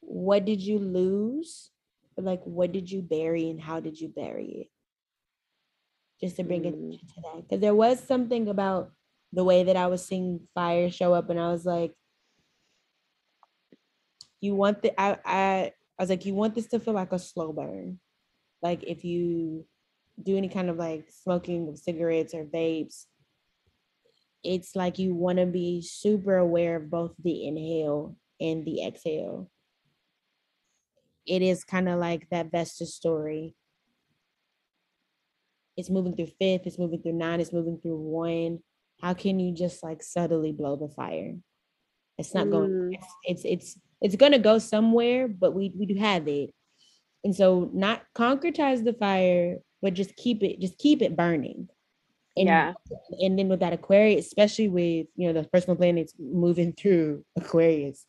What 0.00 0.44
did 0.44 0.60
you 0.60 0.78
lose? 0.78 1.70
Like, 2.16 2.42
what 2.44 2.72
did 2.72 2.90
you 2.90 3.02
bury 3.02 3.50
and 3.50 3.60
how 3.60 3.80
did 3.80 4.00
you 4.00 4.08
bury 4.08 4.46
it? 4.46 4.66
Just 6.20 6.36
to 6.36 6.44
bring 6.44 6.62
mm. 6.62 6.94
it 6.94 7.00
to 7.14 7.20
that. 7.22 7.42
Because 7.42 7.60
there 7.60 7.74
was 7.74 8.00
something 8.00 8.48
about 8.48 8.90
the 9.32 9.44
way 9.44 9.64
that 9.64 9.76
I 9.76 9.86
was 9.86 10.04
seeing 10.04 10.40
fire 10.54 10.90
show 10.90 11.12
up, 11.12 11.30
and 11.30 11.40
I 11.40 11.50
was 11.50 11.64
like, 11.64 11.92
you 14.40 14.54
want 14.54 14.82
the 14.82 15.00
I, 15.00 15.18
I 15.24 15.72
I 15.98 16.02
was 16.02 16.10
like, 16.10 16.26
you 16.26 16.34
want 16.34 16.54
this 16.54 16.66
to 16.68 16.80
feel 16.80 16.94
like 16.94 17.12
a 17.12 17.18
slow 17.18 17.52
burn. 17.52 17.98
Like 18.62 18.82
if 18.84 19.04
you 19.04 19.66
do 20.22 20.36
any 20.36 20.48
kind 20.48 20.70
of 20.70 20.76
like 20.76 21.08
smoking 21.22 21.68
of 21.68 21.78
cigarettes 21.78 22.34
or 22.34 22.44
vapes, 22.44 23.04
it's 24.42 24.76
like 24.76 24.98
you 24.98 25.14
want 25.14 25.38
to 25.38 25.46
be 25.46 25.82
super 25.82 26.36
aware 26.36 26.76
of 26.76 26.90
both 26.90 27.12
the 27.22 27.46
inhale 27.46 28.16
and 28.40 28.64
the 28.64 28.84
exhale. 28.84 29.50
It 31.26 31.42
is 31.42 31.64
kind 31.64 31.88
of 31.88 31.98
like 31.98 32.28
that 32.30 32.50
Vesta 32.50 32.84
story. 32.84 33.54
It's 35.76 35.90
moving 35.90 36.14
through 36.14 36.26
fifth, 36.38 36.66
it's 36.66 36.78
moving 36.78 37.02
through 37.02 37.14
nine, 37.14 37.40
it's 37.40 37.52
moving 37.52 37.78
through 37.78 37.96
one. 37.96 38.60
How 39.00 39.14
can 39.14 39.40
you 39.40 39.52
just 39.52 39.82
like 39.82 40.02
subtly 40.02 40.52
blow 40.52 40.76
the 40.76 40.88
fire? 40.88 41.34
It's 42.18 42.34
not 42.34 42.46
mm. 42.46 42.50
going, 42.50 42.92
it's, 42.92 43.06
it's, 43.24 43.44
it's 43.44 43.78
it's 44.04 44.16
gonna 44.16 44.38
go 44.38 44.58
somewhere, 44.58 45.26
but 45.28 45.54
we 45.54 45.72
we 45.74 45.86
do 45.86 45.94
have 45.94 46.28
it. 46.28 46.50
And 47.24 47.34
so 47.34 47.70
not 47.72 48.02
concretize 48.14 48.84
the 48.84 48.92
fire, 48.92 49.56
but 49.84 49.92
just 49.92 50.16
keep 50.16 50.42
it, 50.42 50.58
just 50.60 50.78
keep 50.78 51.02
it 51.02 51.14
burning. 51.14 51.68
And, 52.38 52.48
yeah. 52.48 52.72
And 53.20 53.38
then 53.38 53.48
with 53.48 53.60
that 53.60 53.74
Aquarius, 53.74 54.26
especially 54.26 54.68
with 54.68 55.06
you 55.14 55.28
know 55.28 55.34
the 55.34 55.46
personal 55.46 55.76
planets 55.76 56.14
moving 56.18 56.72
through 56.72 57.22
Aquarius, 57.36 58.06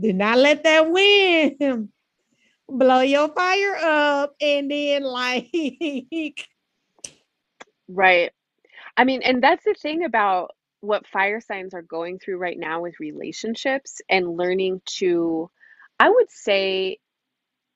do 0.00 0.12
not 0.12 0.36
let 0.36 0.64
that 0.64 0.90
wind 0.90 1.90
blow 2.68 3.02
your 3.02 3.28
fire 3.28 3.76
up 3.76 4.34
and 4.40 4.70
then 4.70 5.02
like 5.02 5.50
right 7.88 8.30
i 8.96 9.02
mean 9.02 9.22
and 9.22 9.42
that's 9.42 9.64
the 9.64 9.74
thing 9.74 10.04
about 10.04 10.52
what 10.80 11.06
fire 11.06 11.40
signs 11.40 11.74
are 11.74 11.82
going 11.82 12.18
through 12.18 12.38
right 12.38 12.58
now 12.58 12.80
with 12.80 13.00
relationships 13.00 14.00
and 14.08 14.36
learning 14.36 14.80
to, 14.86 15.50
I 15.98 16.08
would 16.08 16.30
say, 16.30 16.98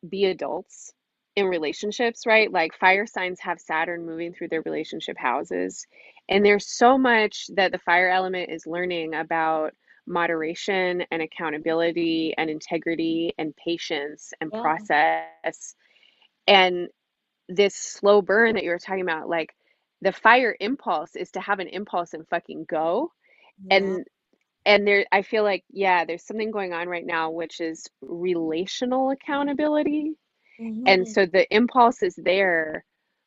be 0.09 0.25
adults 0.25 0.94
in 1.37 1.47
relationships, 1.47 2.27
right? 2.27 2.51
Like 2.51 2.79
fire 2.79 3.07
signs 3.07 3.41
have 3.41 3.61
Saturn 3.61 4.07
moving 4.07 4.33
through 4.33 4.49
their 4.49 4.63
relationship 4.63 5.19
houses. 5.19 5.87
And 6.29 6.45
there's 6.45 6.67
so 6.67 6.97
much 6.97 7.49
that 7.55 7.73
the 7.73 7.79
fire 7.79 8.09
element 8.09 8.51
is 8.51 8.67
learning 8.67 9.15
about 9.15 9.75
moderation 10.07 11.05
and 11.11 11.23
accountability 11.23 12.35
and 12.37 12.51
integrity 12.51 13.33
and 13.39 13.55
patience 13.57 14.33
and 14.41 14.51
yeah. 14.53 14.61
process. 14.61 15.75
And 16.47 16.89
this 17.49 17.75
slow 17.75 18.23
burn 18.23 18.55
that 18.55 18.65
you 18.65 18.71
were 18.71 18.79
talking 18.79 19.03
about, 19.03 19.29
like 19.29 19.55
the 20.03 20.13
fire 20.13 20.57
impulse 20.61 21.17
is 21.17 21.31
to 21.33 21.41
have 21.41 21.59
an 21.59 21.69
impulse 21.69 22.15
and 22.15 22.29
fucking 22.29 22.67
go. 22.69 23.13
Yeah. 23.65 23.77
And 23.77 24.05
and 24.67 24.87
there 24.87 25.07
I 25.13 25.23
feel 25.23 25.43
like 25.43 25.65
yeah, 25.71 26.05
there's 26.05 26.25
something 26.25 26.51
going 26.51 26.73
on 26.73 26.89
right 26.89 27.05
now 27.05 27.31
which 27.31 27.61
is 27.61 27.87
relational 28.01 29.11
accountability. 29.11 30.13
Mm-hmm. 30.61 30.85
And 30.87 31.09
so 31.09 31.27
the 31.27 31.53
impulse 31.55 32.03
is 32.03 32.15
there, 32.17 32.85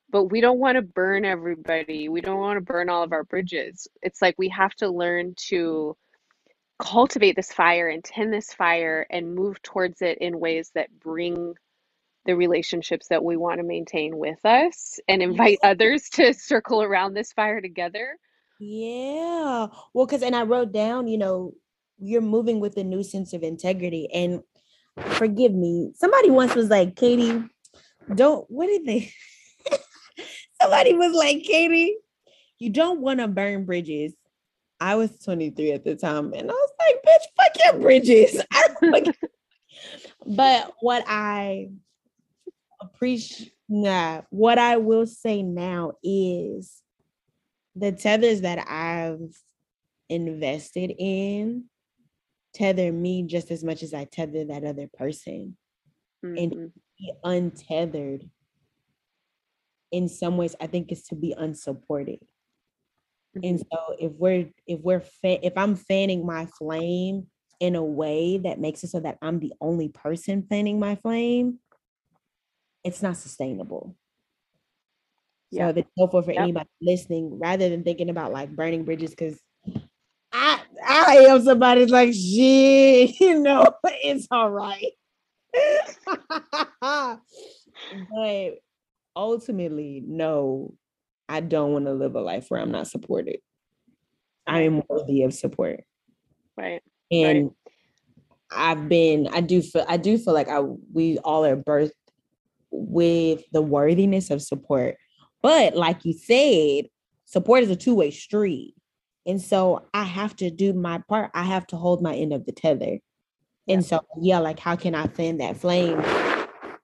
but 0.10 0.26
we 0.26 0.42
don't 0.42 0.60
want 0.60 0.78
to 0.78 0.82
burn 0.82 1.26
everybody. 1.26 2.10
We 2.10 2.22
don't 2.22 2.40
want 2.40 2.58
to 2.58 2.62
burn 2.62 2.90
all 2.90 3.04
of 3.04 3.12
our 3.12 3.24
bridges. 3.24 3.88
It's 4.02 4.22
like 4.22 4.36
we 4.38 4.50
have 4.50 4.74
to 4.76 4.90
learn 4.90 5.36
to 5.50 5.96
cultivate 6.80 7.36
this 7.36 7.52
fire 7.52 7.90
and 7.90 8.04
tend 8.04 8.32
this 8.32 8.54
fire 8.54 9.06
and 9.10 9.36
move 9.36 9.62
towards 9.62 10.02
it 10.02 10.20
in 10.20 10.40
ways 10.40 10.72
that 10.76 11.00
bring 11.00 11.56
the 12.26 12.36
relationships 12.36 13.08
that 13.08 13.24
we 13.24 13.38
want 13.38 13.60
to 13.60 13.64
maintain 13.64 14.18
with 14.18 14.46
us 14.46 15.00
and 15.08 15.24
invite 15.24 15.58
others 15.64 16.10
to 16.10 16.34
circle 16.34 16.84
around 16.84 17.14
this 17.14 17.32
fire 17.34 17.62
together. 17.62 18.18
Yeah. 18.60 19.68
Well, 19.94 20.06
because, 20.06 20.24
and 20.24 20.36
I 20.36 20.44
wrote 20.44 20.72
down, 20.72 21.08
you 21.08 21.18
know, 21.18 21.54
you're 22.00 22.22
moving 22.22 22.60
with 22.60 22.78
a 22.78 22.84
new 22.84 23.04
sense 23.04 23.34
of 23.34 23.44
integrity. 23.44 24.08
And 24.14 24.44
forgive 24.98 25.54
me, 25.54 25.92
somebody 25.96 26.30
once 26.30 26.56
was 26.56 26.70
like, 26.70 26.96
Katie, 26.96 27.44
don't, 28.14 28.50
what 28.50 28.68
did 28.68 28.86
they? 28.86 29.12
somebody 30.62 30.94
was 30.94 31.14
like, 31.14 31.44
Katie, 31.44 31.98
you 32.60 32.70
don't 32.70 33.02
want 33.02 33.20
to 33.20 33.28
burn 33.28 33.66
bridges. 33.66 34.14
I 34.80 34.96
was 34.96 35.18
23 35.20 35.72
at 35.72 35.84
the 35.84 35.96
time, 35.96 36.34
and 36.34 36.52
I 36.52 36.54
was 36.54 36.72
like, 36.80 37.04
bitch, 37.04 37.26
fuck 37.36 37.52
your 37.66 37.82
bridges. 37.82 38.42
but 40.26 40.74
what 40.82 41.04
I 41.08 41.70
appreciate, 42.80 43.54
nah, 43.68 44.22
what 44.30 44.60
I 44.60 44.78
will 44.78 45.08
say 45.08 45.42
now 45.42 45.94
is 46.04 46.82
the 47.76 47.92
tethers 47.92 48.42
that 48.42 48.68
I've 48.70 49.36
invested 50.10 50.94
in 50.98 51.66
tether 52.58 52.92
me 52.92 53.24
just 53.24 53.52
as 53.52 53.64
much 53.64 53.84
as 53.84 53.94
I 53.94 54.06
tether 54.06 54.44
that 54.46 54.64
other 54.64 54.90
person. 54.98 55.56
Mm-hmm. 56.26 56.38
And 56.38 56.72
be 56.98 57.14
untethered 57.24 58.28
in 59.92 60.10
some 60.10 60.36
ways, 60.36 60.56
I 60.60 60.66
think 60.66 60.92
is 60.92 61.04
to 61.04 61.16
be 61.16 61.34
unsupported. 61.38 62.20
And 63.36 63.60
mm-hmm. 63.60 63.68
so 63.72 63.96
if 64.00 64.12
we're 64.14 64.50
if 64.66 64.80
we're 64.82 65.02
fa- 65.02 65.46
if 65.46 65.54
I'm 65.56 65.76
fanning 65.76 66.26
my 66.26 66.48
flame 66.58 67.28
in 67.60 67.76
a 67.76 67.84
way 67.84 68.40
that 68.40 68.60
makes 68.60 68.84
it 68.84 68.90
so 68.90 69.00
that 69.00 69.20
I'm 69.22 69.40
the 69.40 69.54
only 69.62 69.90
person 69.90 70.48
fanning 70.50 70.80
my 70.80 70.96
flame, 70.96 71.60
it's 72.84 73.04
not 73.04 73.18
sustainable. 73.18 73.96
Yeah. 75.52 75.70
So 75.70 75.74
that's 75.74 75.92
helpful 75.98 76.24
for 76.24 76.32
yep. 76.32 76.42
anybody 76.42 76.70
listening, 76.82 77.38
rather 77.38 77.70
than 77.70 77.84
thinking 77.84 78.10
about 78.10 78.34
like 78.34 78.50
burning 78.50 78.86
bridges, 78.86 79.12
because 79.12 79.40
I 80.32 80.62
I 80.88 81.26
am 81.30 81.44
somebody's 81.44 81.90
like 81.90 82.14
shit, 82.14 83.20
you 83.20 83.40
know, 83.40 83.66
it's 83.84 84.28
all 84.32 84.50
right. 84.50 84.94
but 86.82 88.52
ultimately, 89.16 90.04
no, 90.06 90.74
I 91.28 91.42
don't 91.42 91.74
want 91.74 91.86
to 91.86 91.94
live 91.94 92.16
a 92.16 92.22
life 92.22 92.46
where 92.50 92.62
I'm 92.62 92.72
not 92.72 92.88
supported. 92.88 93.40
I 94.46 94.62
am 94.62 94.82
worthy 94.88 95.24
of 95.24 95.34
support. 95.34 95.84
Right. 96.56 96.82
And 97.12 97.44
right. 97.44 97.52
I've 98.52 98.88
been, 98.88 99.28
I 99.34 99.42
do 99.42 99.62
feel, 99.62 99.86
I 99.88 99.98
do 99.98 100.18
feel 100.18 100.34
like 100.34 100.48
I, 100.48 100.62
we 100.62 101.18
all 101.20 101.44
are 101.46 101.58
birthed 101.58 101.92
with 102.72 103.44
the 103.52 103.62
worthiness 103.62 104.30
of 104.30 104.42
support. 104.42 104.96
But 105.42 105.76
like 105.76 106.06
you 106.06 106.14
said, 106.14 106.90
support 107.26 107.64
is 107.64 107.70
a 107.70 107.76
two 107.76 107.96
way 107.96 108.12
street. 108.12 108.76
And 109.28 109.42
so 109.42 109.86
I 109.94 110.04
have 110.04 110.36
to 110.38 110.50
do 110.50 110.74
my 110.74 111.04
part. 111.10 111.32
I 111.34 111.44
have 111.44 111.68
to 111.68 111.76
hold 111.76 112.02
my 112.02 112.16
end 112.16 112.32
of 112.32 112.46
the 112.46 112.54
tether. 112.54 113.00
And 113.68 113.86
so, 113.86 114.00
yeah, 114.22 114.40
like 114.40 114.58
how 114.58 114.78
can 114.78 114.96
I 114.96 115.08
fan 115.08 115.40
that 115.40 115.58
flame 115.58 116.02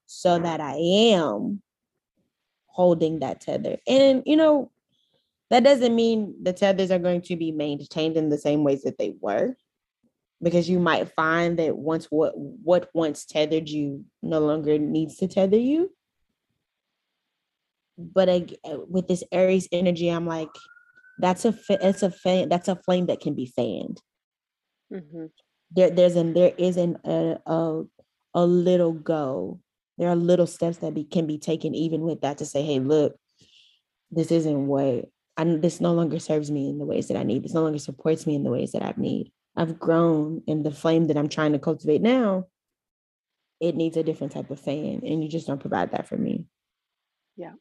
so 0.06 0.38
that 0.38 0.60
I 0.60 0.76
am 0.76 1.62
holding 2.68 3.20
that 3.20 3.39
tether. 3.39 3.78
And 3.88 4.24
you 4.26 4.36
know, 4.36 4.72
that 5.50 5.64
doesn't 5.64 5.96
mean 5.96 6.36
the 6.41 6.52
tethers 6.54 6.91
are 6.91 7.00
going 7.00 7.22
to 7.22 7.36
be 7.36 7.52
maintained 7.52 8.18
in 8.18 8.30
the 8.30 8.38
same 8.38 8.64
ways 8.64 8.84
that 8.84 8.98
they 8.98 9.16
were. 9.22 9.56
Because 10.41 10.70
you 10.70 10.80
might 10.80 11.14
find 11.16 11.58
that 11.60 11.78
once 11.78 12.08
what 12.08 12.34
what 12.36 12.89
once 12.94 13.24
tethered 13.24 13.70
you 13.70 14.04
no 14.22 14.39
longer 14.39 14.78
needs 14.78 15.16
to 15.18 15.28
tether 15.28 15.58
you. 15.58 15.91
But 17.98 18.28
I, 18.28 18.48
with 18.66 19.08
this 19.08 19.24
Aries 19.32 19.70
energy, 19.72 20.10
I'm 20.10 20.28
like, 20.28 20.50
that's 21.24 21.45
a 21.45 21.55
it's 21.69 22.03
a 22.03 22.11
fan 22.11 22.49
that's 22.49 22.67
a 22.67 22.76
flame 22.76 23.05
that 23.05 23.21
can 23.21 23.34
be 23.34 23.45
fanned. 23.45 24.01
Mm-hmm. 24.93 25.28
There, 25.71 25.89
there's 25.89 26.17
an 26.17 26.34
there 26.34 26.51
is 26.57 26.76
an 26.76 26.97
a, 27.05 27.38
a 27.45 27.84
a 28.34 28.45
little 28.45 28.91
go. 28.91 29.61
There 29.97 30.09
are 30.09 30.17
little 30.17 30.47
steps 30.47 30.80
that 30.80 30.93
be, 30.93 31.05
can 31.05 31.26
be 31.26 31.38
taken 31.38 31.74
even 31.76 32.01
with 32.01 32.21
that 32.21 32.39
to 32.39 32.45
say 32.45 32.61
hey 32.63 32.80
look 32.80 33.15
this 34.11 34.32
isn't 34.32 34.67
what 34.67 35.05
I, 35.38 35.45
this 35.45 35.80
no 35.80 35.93
longer 35.93 36.19
serves 36.19 36.51
me 36.51 36.69
in 36.69 36.78
the 36.78 36.86
ways 36.86 37.07
that 37.07 37.17
i 37.17 37.24
need. 37.24 37.43
This 37.43 37.53
no 37.53 37.63
longer 37.63 37.80
supports 37.80 38.28
me 38.28 38.36
in 38.36 38.43
the 38.43 38.51
ways 38.51 38.74
that 38.74 38.84
i 38.84 38.93
need. 38.97 39.32
I've 39.55 39.80
grown 39.80 40.43
and 40.45 40.65
the 40.65 40.71
flame 40.71 41.07
that 41.07 41.17
i'm 41.17 41.30
trying 41.30 41.53
to 41.53 41.59
cultivate 41.59 42.01
now 42.01 42.47
it 43.61 43.78
needs 43.78 43.95
a 43.95 44.03
different 44.03 44.34
type 44.34 44.49
of 44.49 44.59
fan 44.59 45.01
and 45.05 45.24
you 45.24 45.30
just 45.30 45.47
don't 45.47 45.61
provide 45.61 45.91
that 45.91 46.05
for 46.05 46.17
me. 46.17 46.47
Yeah. 47.38 47.53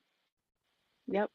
Yep 1.07 1.31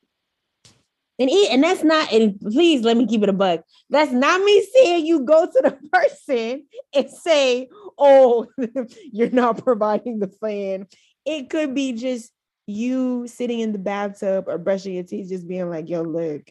and 1.19 1.29
eat, 1.29 1.49
and 1.49 1.63
that's 1.63 1.83
not, 1.83 2.11
and 2.11 2.39
please 2.39 2.81
let 2.81 2.97
me 2.97 3.07
keep 3.07 3.23
it 3.23 3.29
a 3.29 3.33
bug. 3.33 3.61
That's 3.89 4.11
not 4.11 4.41
me 4.41 4.67
saying 4.73 5.05
you 5.05 5.21
go 5.21 5.45
to 5.45 5.61
the 5.63 5.71
person 5.91 6.65
and 6.93 7.09
say, 7.09 7.69
oh, 7.97 8.47
you're 9.11 9.31
not 9.31 9.63
providing 9.63 10.19
the 10.19 10.27
fan. 10.27 10.87
It 11.25 11.49
could 11.49 11.73
be 11.73 11.93
just 11.93 12.31
you 12.67 13.27
sitting 13.27 13.61
in 13.61 13.71
the 13.71 13.79
bathtub 13.79 14.45
or 14.47 14.57
brushing 14.57 14.93
your 14.93 15.03
teeth, 15.03 15.29
just 15.29 15.47
being 15.47 15.69
like, 15.69 15.89
yo, 15.89 16.01
look, 16.01 16.43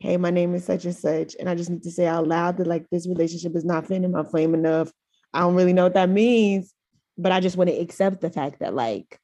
hey, 0.00 0.16
my 0.16 0.30
name 0.30 0.54
is 0.54 0.64
such 0.64 0.84
and 0.84 0.96
such. 0.96 1.36
And 1.38 1.48
I 1.48 1.54
just 1.54 1.70
need 1.70 1.82
to 1.84 1.90
say 1.90 2.06
out 2.06 2.26
loud 2.26 2.56
that 2.56 2.66
like 2.66 2.88
this 2.90 3.06
relationship 3.06 3.54
is 3.54 3.64
not 3.64 3.86
fanning 3.86 4.10
my 4.10 4.24
flame 4.24 4.54
enough. 4.54 4.90
I 5.32 5.40
don't 5.40 5.54
really 5.54 5.72
know 5.72 5.84
what 5.84 5.94
that 5.94 6.08
means, 6.08 6.72
but 7.16 7.32
I 7.32 7.40
just 7.40 7.56
want 7.56 7.70
to 7.70 7.76
accept 7.76 8.20
the 8.20 8.30
fact 8.30 8.60
that 8.60 8.74
like 8.74 9.18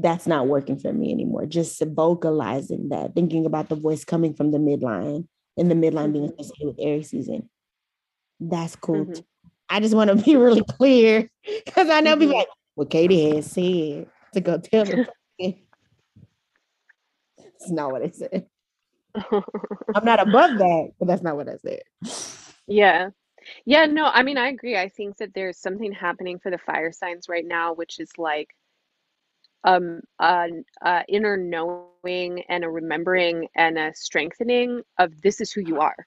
that's 0.00 0.26
not 0.26 0.46
working 0.46 0.78
for 0.78 0.92
me 0.92 1.12
anymore. 1.12 1.46
Just 1.46 1.82
vocalizing 1.84 2.88
that, 2.90 3.14
thinking 3.14 3.46
about 3.46 3.68
the 3.68 3.76
voice 3.76 4.04
coming 4.04 4.34
from 4.34 4.50
the 4.50 4.58
midline 4.58 5.26
and 5.56 5.70
the 5.70 5.74
midline 5.74 6.12
being 6.12 6.28
mm-hmm. 6.28 6.40
associated 6.40 6.66
with 6.66 6.76
Aries 6.78 7.10
season. 7.10 7.48
That's 8.40 8.76
cool. 8.76 9.06
Mm-hmm. 9.06 9.20
I 9.68 9.80
just 9.80 9.94
want 9.94 10.10
to 10.10 10.16
be 10.24 10.36
really 10.36 10.62
clear 10.62 11.28
because 11.64 11.88
I 11.88 12.00
know 12.00 12.12
mm-hmm. 12.12 12.20
people 12.20 12.38
like, 12.38 12.48
what 12.74 12.90
Katie 12.90 13.34
has 13.34 13.50
said 13.50 14.08
to 14.34 14.40
go 14.40 14.58
tell 14.58 14.84
them. 14.84 15.06
It's 15.38 15.58
not 17.70 17.92
what 17.92 18.02
I 18.02 18.10
said. 18.10 18.46
I'm 19.94 20.04
not 20.04 20.20
above 20.20 20.58
that, 20.58 20.90
but 20.98 21.08
that's 21.08 21.22
not 21.22 21.36
what 21.36 21.48
I 21.48 21.56
said. 21.56 21.82
Yeah. 22.66 23.10
Yeah, 23.64 23.86
no, 23.86 24.06
I 24.06 24.24
mean, 24.24 24.38
I 24.38 24.48
agree. 24.48 24.76
I 24.76 24.88
think 24.88 25.18
that 25.18 25.32
there's 25.32 25.56
something 25.56 25.92
happening 25.92 26.40
for 26.40 26.50
the 26.50 26.58
fire 26.58 26.92
signs 26.92 27.28
right 27.28 27.46
now, 27.46 27.74
which 27.74 28.00
is 28.00 28.10
like 28.18 28.50
um, 29.66 30.00
an 30.20 30.64
uh, 30.80 31.02
inner 31.08 31.36
knowing 31.36 32.42
and 32.48 32.64
a 32.64 32.70
remembering 32.70 33.48
and 33.56 33.76
a 33.76 33.92
strengthening 33.94 34.80
of 34.98 35.20
this 35.20 35.40
is 35.40 35.52
who 35.52 35.60
you 35.60 35.80
are. 35.80 36.06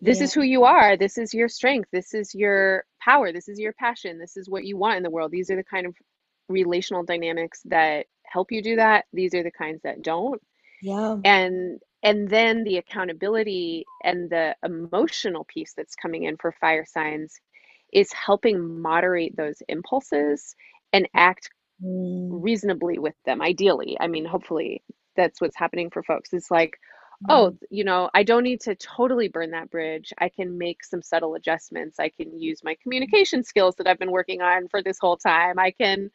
This 0.00 0.18
yeah. 0.18 0.24
is 0.24 0.34
who 0.34 0.42
you 0.42 0.64
are. 0.64 0.96
This 0.96 1.18
is 1.18 1.32
your 1.32 1.48
strength. 1.48 1.88
This 1.92 2.14
is 2.14 2.34
your 2.34 2.84
power. 3.00 3.32
This 3.32 3.48
is 3.48 3.58
your 3.58 3.74
passion. 3.74 4.18
This 4.18 4.36
is 4.36 4.48
what 4.48 4.64
you 4.64 4.76
want 4.76 4.96
in 4.96 5.02
the 5.02 5.10
world. 5.10 5.30
These 5.30 5.50
are 5.50 5.56
the 5.56 5.64
kind 5.64 5.86
of 5.86 5.94
relational 6.48 7.02
dynamics 7.02 7.60
that 7.66 8.06
help 8.24 8.50
you 8.50 8.62
do 8.62 8.76
that. 8.76 9.04
These 9.12 9.34
are 9.34 9.42
the 9.42 9.50
kinds 9.50 9.82
that 9.82 10.02
don't. 10.02 10.40
Yeah. 10.82 11.16
And 11.24 11.80
and 12.02 12.28
then 12.28 12.64
the 12.64 12.76
accountability 12.78 13.84
and 14.04 14.30
the 14.30 14.54
emotional 14.62 15.44
piece 15.44 15.72
that's 15.74 15.96
coming 15.96 16.24
in 16.24 16.36
for 16.36 16.52
fire 16.52 16.84
signs 16.86 17.40
is 17.92 18.12
helping 18.12 18.80
moderate 18.80 19.36
those 19.36 19.62
impulses 19.68 20.54
and 20.92 21.08
act 21.14 21.50
mm. 21.82 22.28
reasonably 22.30 22.98
with 22.98 23.14
them 23.24 23.42
ideally. 23.42 23.96
I 24.00 24.06
mean 24.06 24.24
hopefully 24.24 24.82
that's 25.16 25.40
what's 25.40 25.56
happening 25.56 25.90
for 25.90 26.02
folks. 26.02 26.32
It's 26.32 26.50
like 26.50 26.78
mm. 27.24 27.26
oh 27.28 27.56
you 27.70 27.84
know 27.84 28.10
i 28.14 28.22
don't 28.22 28.42
need 28.42 28.60
to 28.62 28.74
totally 28.74 29.28
burn 29.28 29.50
that 29.52 29.70
bridge. 29.70 30.12
I 30.18 30.28
can 30.28 30.58
make 30.58 30.84
some 30.84 31.02
subtle 31.02 31.34
adjustments. 31.34 31.98
I 31.98 32.08
can 32.10 32.38
use 32.38 32.62
my 32.64 32.76
communication 32.82 33.42
skills 33.44 33.74
that 33.76 33.86
i've 33.86 33.98
been 33.98 34.10
working 34.10 34.42
on 34.42 34.68
for 34.68 34.82
this 34.82 34.98
whole 35.00 35.16
time. 35.16 35.58
I 35.58 35.70
can 35.70 36.10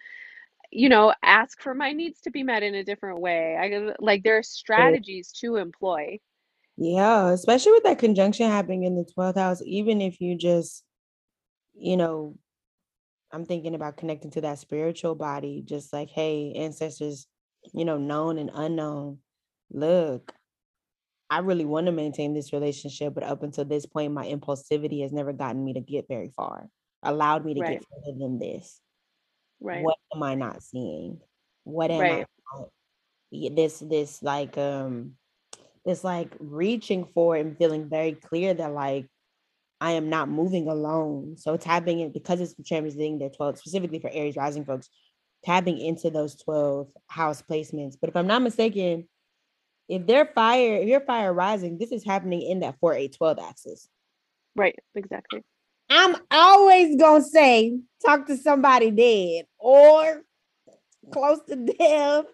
you 0.71 0.89
know 0.89 1.13
ask 1.21 1.61
for 1.61 1.73
my 1.73 1.91
needs 1.91 2.21
to 2.21 2.31
be 2.31 2.43
met 2.43 2.63
in 2.63 2.75
a 2.75 2.83
different 2.83 3.19
way. 3.19 3.57
I 3.57 3.93
like 3.99 4.23
there 4.23 4.37
are 4.37 4.43
strategies 4.43 5.31
to 5.41 5.57
employ. 5.57 6.19
Yeah 6.77 7.29
especially 7.29 7.73
with 7.73 7.83
that 7.83 7.99
conjunction 7.99 8.49
happening 8.49 8.83
in 8.83 8.95
the 8.95 9.05
12th 9.17 9.35
house 9.37 9.61
even 9.65 10.01
if 10.01 10.19
you 10.19 10.37
just 10.37 10.83
you 11.73 11.97
know 11.97 12.35
I'm 13.33 13.45
thinking 13.45 13.75
about 13.75 13.97
connecting 13.97 14.31
to 14.31 14.41
that 14.41 14.59
spiritual 14.59 15.15
body, 15.15 15.63
just 15.65 15.93
like, 15.93 16.09
hey, 16.09 16.53
ancestors, 16.55 17.27
you 17.73 17.85
know, 17.85 17.97
known 17.97 18.37
and 18.37 18.51
unknown. 18.53 19.19
Look, 19.71 20.33
I 21.29 21.39
really 21.39 21.65
want 21.65 21.85
to 21.85 21.91
maintain 21.91 22.33
this 22.33 22.51
relationship, 22.51 23.13
but 23.13 23.23
up 23.23 23.41
until 23.41 23.65
this 23.65 23.85
point, 23.85 24.13
my 24.13 24.25
impulsivity 24.25 25.01
has 25.01 25.13
never 25.13 25.31
gotten 25.31 25.63
me 25.63 25.73
to 25.73 25.79
get 25.79 26.07
very 26.09 26.31
far, 26.35 26.67
allowed 27.03 27.45
me 27.45 27.53
to 27.53 27.61
right. 27.61 27.79
get 27.79 27.85
further 27.89 28.17
than 28.19 28.37
this. 28.37 28.81
Right. 29.61 29.83
What 29.83 29.97
am 30.13 30.23
I 30.23 30.35
not 30.35 30.61
seeing? 30.61 31.19
What 31.63 31.91
am 31.91 31.99
right. 32.01 32.25
I 32.53 32.63
this 33.31 33.79
this 33.79 34.21
like 34.21 34.57
um 34.57 35.13
this 35.85 36.03
like 36.03 36.35
reaching 36.39 37.05
for 37.13 37.35
and 37.35 37.57
feeling 37.57 37.89
very 37.89 38.13
clear 38.13 38.53
that 38.53 38.73
like 38.73 39.07
I 39.81 39.93
am 39.93 40.09
not 40.09 40.29
moving 40.29 40.67
alone. 40.67 41.35
So 41.37 41.57
tapping 41.57 41.99
in 41.99 42.11
because 42.11 42.39
it's 42.39 42.53
transiting 42.53 43.19
the 43.19 43.29
12, 43.35 43.57
specifically 43.57 43.99
for 43.99 44.11
Aries 44.13 44.37
rising 44.37 44.63
folks, 44.63 44.87
tapping 45.43 45.79
into 45.79 46.11
those 46.11 46.35
12 46.35 46.87
house 47.07 47.41
placements. 47.41 47.95
But 47.99 48.11
if 48.11 48.15
I'm 48.15 48.27
not 48.27 48.43
mistaken, 48.43 49.09
if 49.89 50.05
they're 50.05 50.27
fire, 50.35 50.75
if 50.75 50.87
you're 50.87 51.01
fire 51.01 51.33
rising, 51.33 51.79
this 51.79 51.91
is 51.91 52.05
happening 52.05 52.43
in 52.43 52.59
that 52.59 52.79
4 52.79 52.93
8 52.93 53.15
12 53.17 53.39
axis. 53.39 53.89
Right, 54.55 54.77
exactly. 54.93 55.41
I'm 55.89 56.15
always 56.29 56.95
gonna 56.95 57.23
say 57.23 57.79
talk 58.05 58.27
to 58.27 58.37
somebody 58.37 58.91
dead 58.91 59.45
or 59.57 60.21
close 61.11 61.39
to 61.49 61.55
death 61.55 62.25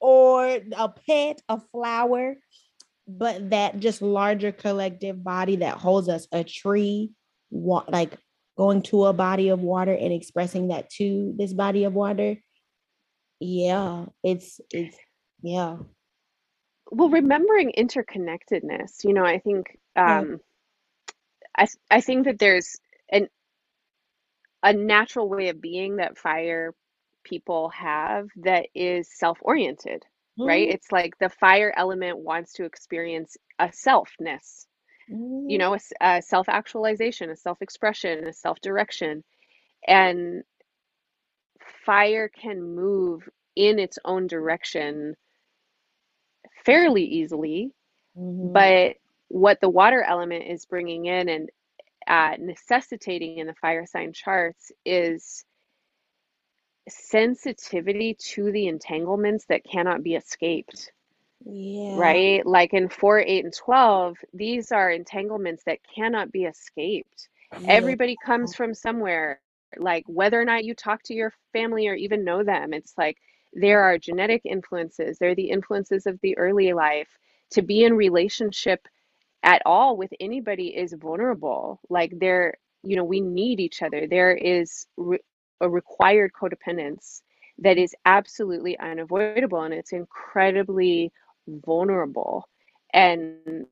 or 0.00 0.46
a 0.46 0.88
pet, 0.88 1.42
a 1.48 1.60
flower, 1.72 2.36
but 3.08 3.50
that 3.50 3.78
just 3.80 4.02
larger 4.02 4.52
collective 4.52 5.22
body 5.22 5.56
that 5.56 5.76
holds 5.76 6.08
us 6.08 6.26
a 6.32 6.44
tree 6.44 7.10
wa- 7.50 7.84
like 7.88 8.16
going 8.56 8.82
to 8.82 9.04
a 9.06 9.12
body 9.12 9.48
of 9.48 9.60
water 9.60 9.92
and 9.92 10.12
expressing 10.12 10.68
that 10.68 10.88
to 10.90 11.34
this 11.36 11.52
body 11.52 11.84
of 11.84 11.94
water 11.94 12.36
yeah 13.40 14.06
it's 14.22 14.60
it's 14.70 14.96
yeah. 15.42 15.76
Well 16.92 17.08
remembering 17.08 17.72
interconnectedness 17.76 19.02
you 19.04 19.14
know 19.14 19.24
i 19.24 19.38
think 19.38 19.78
um 19.96 20.40
i 21.56 21.66
i 21.90 22.00
think 22.00 22.26
that 22.26 22.38
there's 22.38 22.78
an 23.10 23.28
a 24.62 24.72
natural 24.72 25.28
way 25.28 25.48
of 25.48 25.60
being 25.60 25.96
that 25.96 26.18
fire 26.18 26.74
people 27.24 27.70
have 27.70 28.28
that 28.36 28.68
is 28.74 29.08
self-oriented 29.12 30.04
mm-hmm. 30.38 30.48
right? 30.48 30.68
It's 30.68 30.90
like 30.92 31.18
the 31.18 31.28
fire 31.28 31.72
element 31.76 32.18
wants 32.18 32.54
to 32.54 32.64
experience 32.64 33.36
a 33.58 33.68
selfness, 33.68 34.66
mm-hmm. 35.10 35.48
you 35.48 35.58
know, 35.58 35.74
a, 35.74 35.78
a 36.00 36.22
self 36.22 36.48
actualization, 36.48 37.30
a 37.30 37.36
self 37.36 37.60
expression, 37.62 38.26
a 38.26 38.32
self 38.32 38.60
direction. 38.60 39.24
And 39.86 40.42
fire 41.84 42.28
can 42.28 42.62
move 42.62 43.28
in 43.56 43.78
its 43.78 43.98
own 44.04 44.26
direction 44.26 45.14
fairly 46.64 47.04
easily. 47.04 47.72
Mm-hmm. 48.16 48.52
But 48.52 48.96
what 49.28 49.60
the 49.60 49.68
water 49.68 50.02
element 50.02 50.44
is 50.46 50.66
bringing 50.66 51.06
in 51.06 51.28
and 51.28 51.50
uh, 52.06 52.36
necessitating 52.38 53.38
in 53.38 53.46
the 53.46 53.54
fire 53.54 53.86
sign 53.86 54.12
charts 54.12 54.72
is 54.84 55.44
sensitivity 56.88 58.14
to 58.14 58.50
the 58.52 58.66
entanglements 58.66 59.44
that 59.46 59.64
cannot 59.64 60.02
be 60.02 60.14
escaped. 60.14 60.92
Yeah. 61.44 61.96
Right? 61.96 62.46
Like 62.46 62.72
in 62.72 62.88
4, 62.88 63.20
8, 63.20 63.44
and 63.44 63.54
12, 63.54 64.16
these 64.32 64.72
are 64.72 64.90
entanglements 64.90 65.64
that 65.64 65.78
cannot 65.94 66.30
be 66.30 66.44
escaped. 66.44 67.28
Yeah. 67.60 67.66
Everybody 67.68 68.16
comes 68.24 68.52
oh. 68.52 68.56
from 68.56 68.74
somewhere. 68.74 69.40
Like 69.78 70.04
whether 70.06 70.40
or 70.40 70.44
not 70.44 70.64
you 70.64 70.74
talk 70.74 71.02
to 71.04 71.14
your 71.14 71.32
family 71.52 71.88
or 71.88 71.94
even 71.94 72.24
know 72.24 72.44
them, 72.44 72.74
it's 72.74 72.92
like 72.98 73.16
there 73.54 73.82
are 73.82 73.98
genetic 73.98 74.42
influences, 74.44 75.18
there 75.18 75.30
are 75.30 75.34
the 75.34 75.50
influences 75.50 76.06
of 76.06 76.20
the 76.20 76.36
early 76.36 76.72
life. 76.72 77.08
To 77.52 77.62
be 77.62 77.84
in 77.84 77.94
relationship 77.94 78.86
at 79.42 79.62
all 79.66 79.96
with 79.96 80.12
anybody 80.20 80.68
is 80.68 80.94
vulnerable. 80.94 81.80
Like 81.90 82.18
there, 82.18 82.54
you 82.82 82.96
know, 82.96 83.04
we 83.04 83.20
need 83.20 83.60
each 83.60 83.82
other. 83.82 84.06
There 84.06 84.34
is 84.34 84.86
re- 84.96 85.18
a 85.62 85.68
required 85.68 86.32
codependence 86.38 87.22
that 87.58 87.78
is 87.78 87.94
absolutely 88.04 88.78
unavoidable 88.78 89.62
and 89.62 89.74
it's 89.74 89.92
incredibly 89.92 91.12
vulnerable. 91.46 92.48
And 92.92 93.66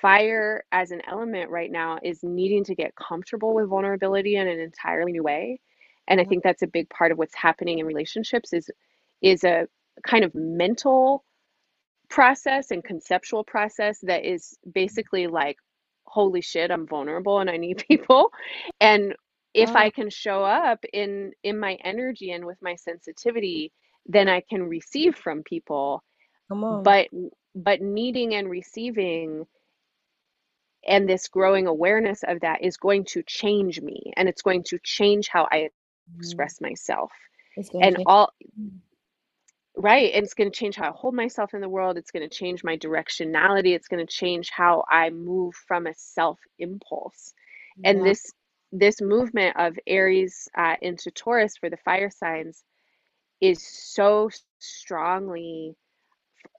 fire 0.00 0.64
as 0.72 0.90
an 0.90 1.02
element 1.08 1.50
right 1.50 1.70
now 1.70 1.98
is 2.02 2.22
needing 2.22 2.64
to 2.64 2.74
get 2.74 2.94
comfortable 2.96 3.54
with 3.54 3.68
vulnerability 3.68 4.36
in 4.36 4.48
an 4.48 4.58
entirely 4.58 5.12
new 5.12 5.22
way. 5.22 5.60
And 6.08 6.18
I 6.18 6.22
mm-hmm. 6.22 6.30
think 6.30 6.42
that's 6.42 6.62
a 6.62 6.66
big 6.66 6.88
part 6.90 7.12
of 7.12 7.18
what's 7.18 7.34
happening 7.34 7.78
in 7.78 7.86
relationships 7.86 8.52
is 8.52 8.70
is 9.22 9.44
a 9.44 9.66
kind 10.06 10.24
of 10.24 10.34
mental 10.34 11.24
process 12.10 12.70
and 12.70 12.84
conceptual 12.84 13.44
process 13.44 13.98
that 14.02 14.24
is 14.24 14.56
basically 14.72 15.26
like 15.26 15.56
holy 16.04 16.40
shit 16.40 16.70
i'm 16.70 16.86
vulnerable 16.86 17.40
and 17.40 17.48
i 17.48 17.56
need 17.56 17.82
people 17.88 18.30
and 18.80 19.14
if 19.54 19.70
oh. 19.70 19.74
i 19.74 19.88
can 19.88 20.10
show 20.10 20.42
up 20.42 20.84
in 20.92 21.32
in 21.42 21.58
my 21.58 21.78
energy 21.84 22.32
and 22.32 22.44
with 22.44 22.58
my 22.60 22.74
sensitivity 22.74 23.72
then 24.06 24.28
i 24.28 24.40
can 24.40 24.62
receive 24.64 25.16
from 25.16 25.42
people 25.42 26.02
Come 26.48 26.64
on. 26.64 26.82
but 26.82 27.08
but 27.54 27.80
needing 27.80 28.34
and 28.34 28.50
receiving 28.50 29.46
and 30.86 31.08
this 31.08 31.28
growing 31.28 31.66
awareness 31.66 32.22
of 32.26 32.40
that 32.40 32.62
is 32.62 32.76
going 32.76 33.04
to 33.04 33.22
change 33.22 33.80
me 33.80 34.12
and 34.16 34.28
it's 34.28 34.42
going 34.42 34.64
to 34.64 34.78
change 34.82 35.28
how 35.28 35.46
i 35.50 35.58
mm-hmm. 35.58 36.18
express 36.18 36.60
myself 36.60 37.12
and 37.80 38.02
all 38.06 38.32
mm. 38.60 38.70
and 39.76 40.24
it's 40.24 40.34
going 40.34 40.50
to 40.50 40.56
change 40.56 40.76
how 40.76 40.88
i 40.88 40.92
hold 40.92 41.14
myself 41.14 41.54
in 41.54 41.60
the 41.60 41.68
world 41.68 41.96
it's 41.96 42.10
going 42.10 42.28
to 42.28 42.36
change 42.36 42.62
my 42.64 42.76
directionality 42.76 43.74
it's 43.74 43.88
going 43.88 44.04
to 44.04 44.12
change 44.12 44.50
how 44.50 44.84
i 44.90 45.08
move 45.10 45.54
from 45.66 45.86
a 45.86 45.94
self 45.96 46.38
impulse 46.58 47.32
and 47.84 48.04
this 48.04 48.32
this 48.74 49.00
movement 49.00 49.56
of 49.56 49.78
Aries 49.86 50.48
uh, 50.56 50.74
into 50.82 51.10
Taurus 51.12 51.56
for 51.56 51.70
the 51.70 51.76
fire 51.78 52.10
signs 52.10 52.64
is 53.40 53.64
so 53.64 54.30
strongly, 54.58 55.76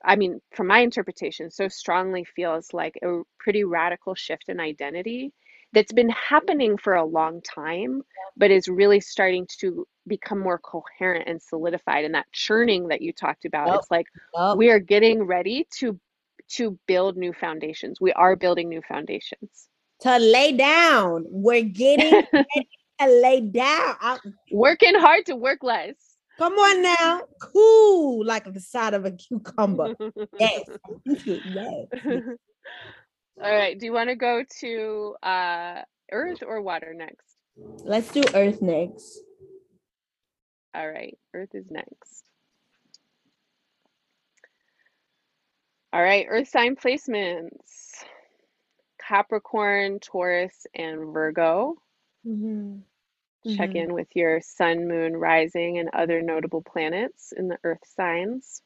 I 0.02 0.16
mean, 0.16 0.40
from 0.54 0.66
my 0.66 0.78
interpretation, 0.78 1.50
so 1.50 1.68
strongly 1.68 2.24
feels 2.24 2.72
like 2.72 2.98
a 3.02 3.20
pretty 3.38 3.64
radical 3.64 4.14
shift 4.14 4.48
in 4.48 4.60
identity 4.60 5.32
that's 5.74 5.92
been 5.92 6.08
happening 6.08 6.78
for 6.78 6.94
a 6.94 7.04
long 7.04 7.42
time, 7.42 8.00
but 8.36 8.50
is 8.50 8.66
really 8.66 9.00
starting 9.00 9.46
to 9.60 9.86
become 10.06 10.38
more 10.38 10.58
coherent 10.58 11.28
and 11.28 11.42
solidified. 11.42 12.06
And 12.06 12.14
that 12.14 12.32
churning 12.32 12.88
that 12.88 13.02
you 13.02 13.12
talked 13.12 13.44
about, 13.44 13.66
yep. 13.68 13.76
it's 13.80 13.90
like 13.90 14.06
we 14.56 14.70
are 14.70 14.78
getting 14.78 15.22
ready 15.22 15.66
to 15.78 16.00
to 16.48 16.78
build 16.86 17.16
new 17.16 17.32
foundations. 17.34 18.00
We 18.00 18.12
are 18.12 18.36
building 18.36 18.68
new 18.68 18.80
foundations 18.88 19.68
to 20.00 20.18
lay 20.18 20.52
down. 20.52 21.24
We're 21.28 21.62
getting 21.62 22.12
ready 22.32 22.68
to 23.00 23.06
lay 23.06 23.40
down. 23.40 23.96
I'm, 24.00 24.18
Working 24.50 24.94
hard 24.94 25.26
to 25.26 25.36
work 25.36 25.62
less. 25.62 25.94
Come 26.38 26.52
on 26.52 26.82
now. 26.82 27.22
Cool, 27.40 28.24
like 28.24 28.52
the 28.52 28.60
side 28.60 28.92
of 28.92 29.06
a 29.06 29.10
cucumber. 29.10 29.94
yes. 30.38 30.68
yes. 31.06 31.86
All 33.42 33.50
right. 33.50 33.78
Do 33.78 33.86
you 33.86 33.92
want 33.92 34.10
to 34.10 34.16
go 34.16 34.42
to 34.60 35.16
uh, 35.22 35.82
earth 36.12 36.42
or 36.46 36.60
water 36.60 36.94
next? 36.94 37.36
Let's 37.84 38.10
do 38.12 38.22
earth 38.34 38.60
next. 38.60 39.20
All 40.74 40.88
right. 40.88 41.16
Earth 41.32 41.54
is 41.54 41.70
next. 41.70 42.24
All 45.92 46.02
right. 46.02 46.26
Earth 46.28 46.48
sign 46.48 46.76
placements. 46.76 48.04
Capricorn, 49.06 50.00
Taurus, 50.00 50.66
and 50.74 51.12
Virgo. 51.12 51.76
Mm-hmm. 52.26 52.78
Check 53.54 53.70
mm-hmm. 53.70 53.76
in 53.76 53.94
with 53.94 54.08
your 54.14 54.40
sun, 54.40 54.88
moon, 54.88 55.16
rising, 55.16 55.78
and 55.78 55.88
other 55.92 56.20
notable 56.22 56.62
planets 56.62 57.32
in 57.36 57.48
the 57.48 57.58
earth 57.62 57.84
signs. 57.96 58.62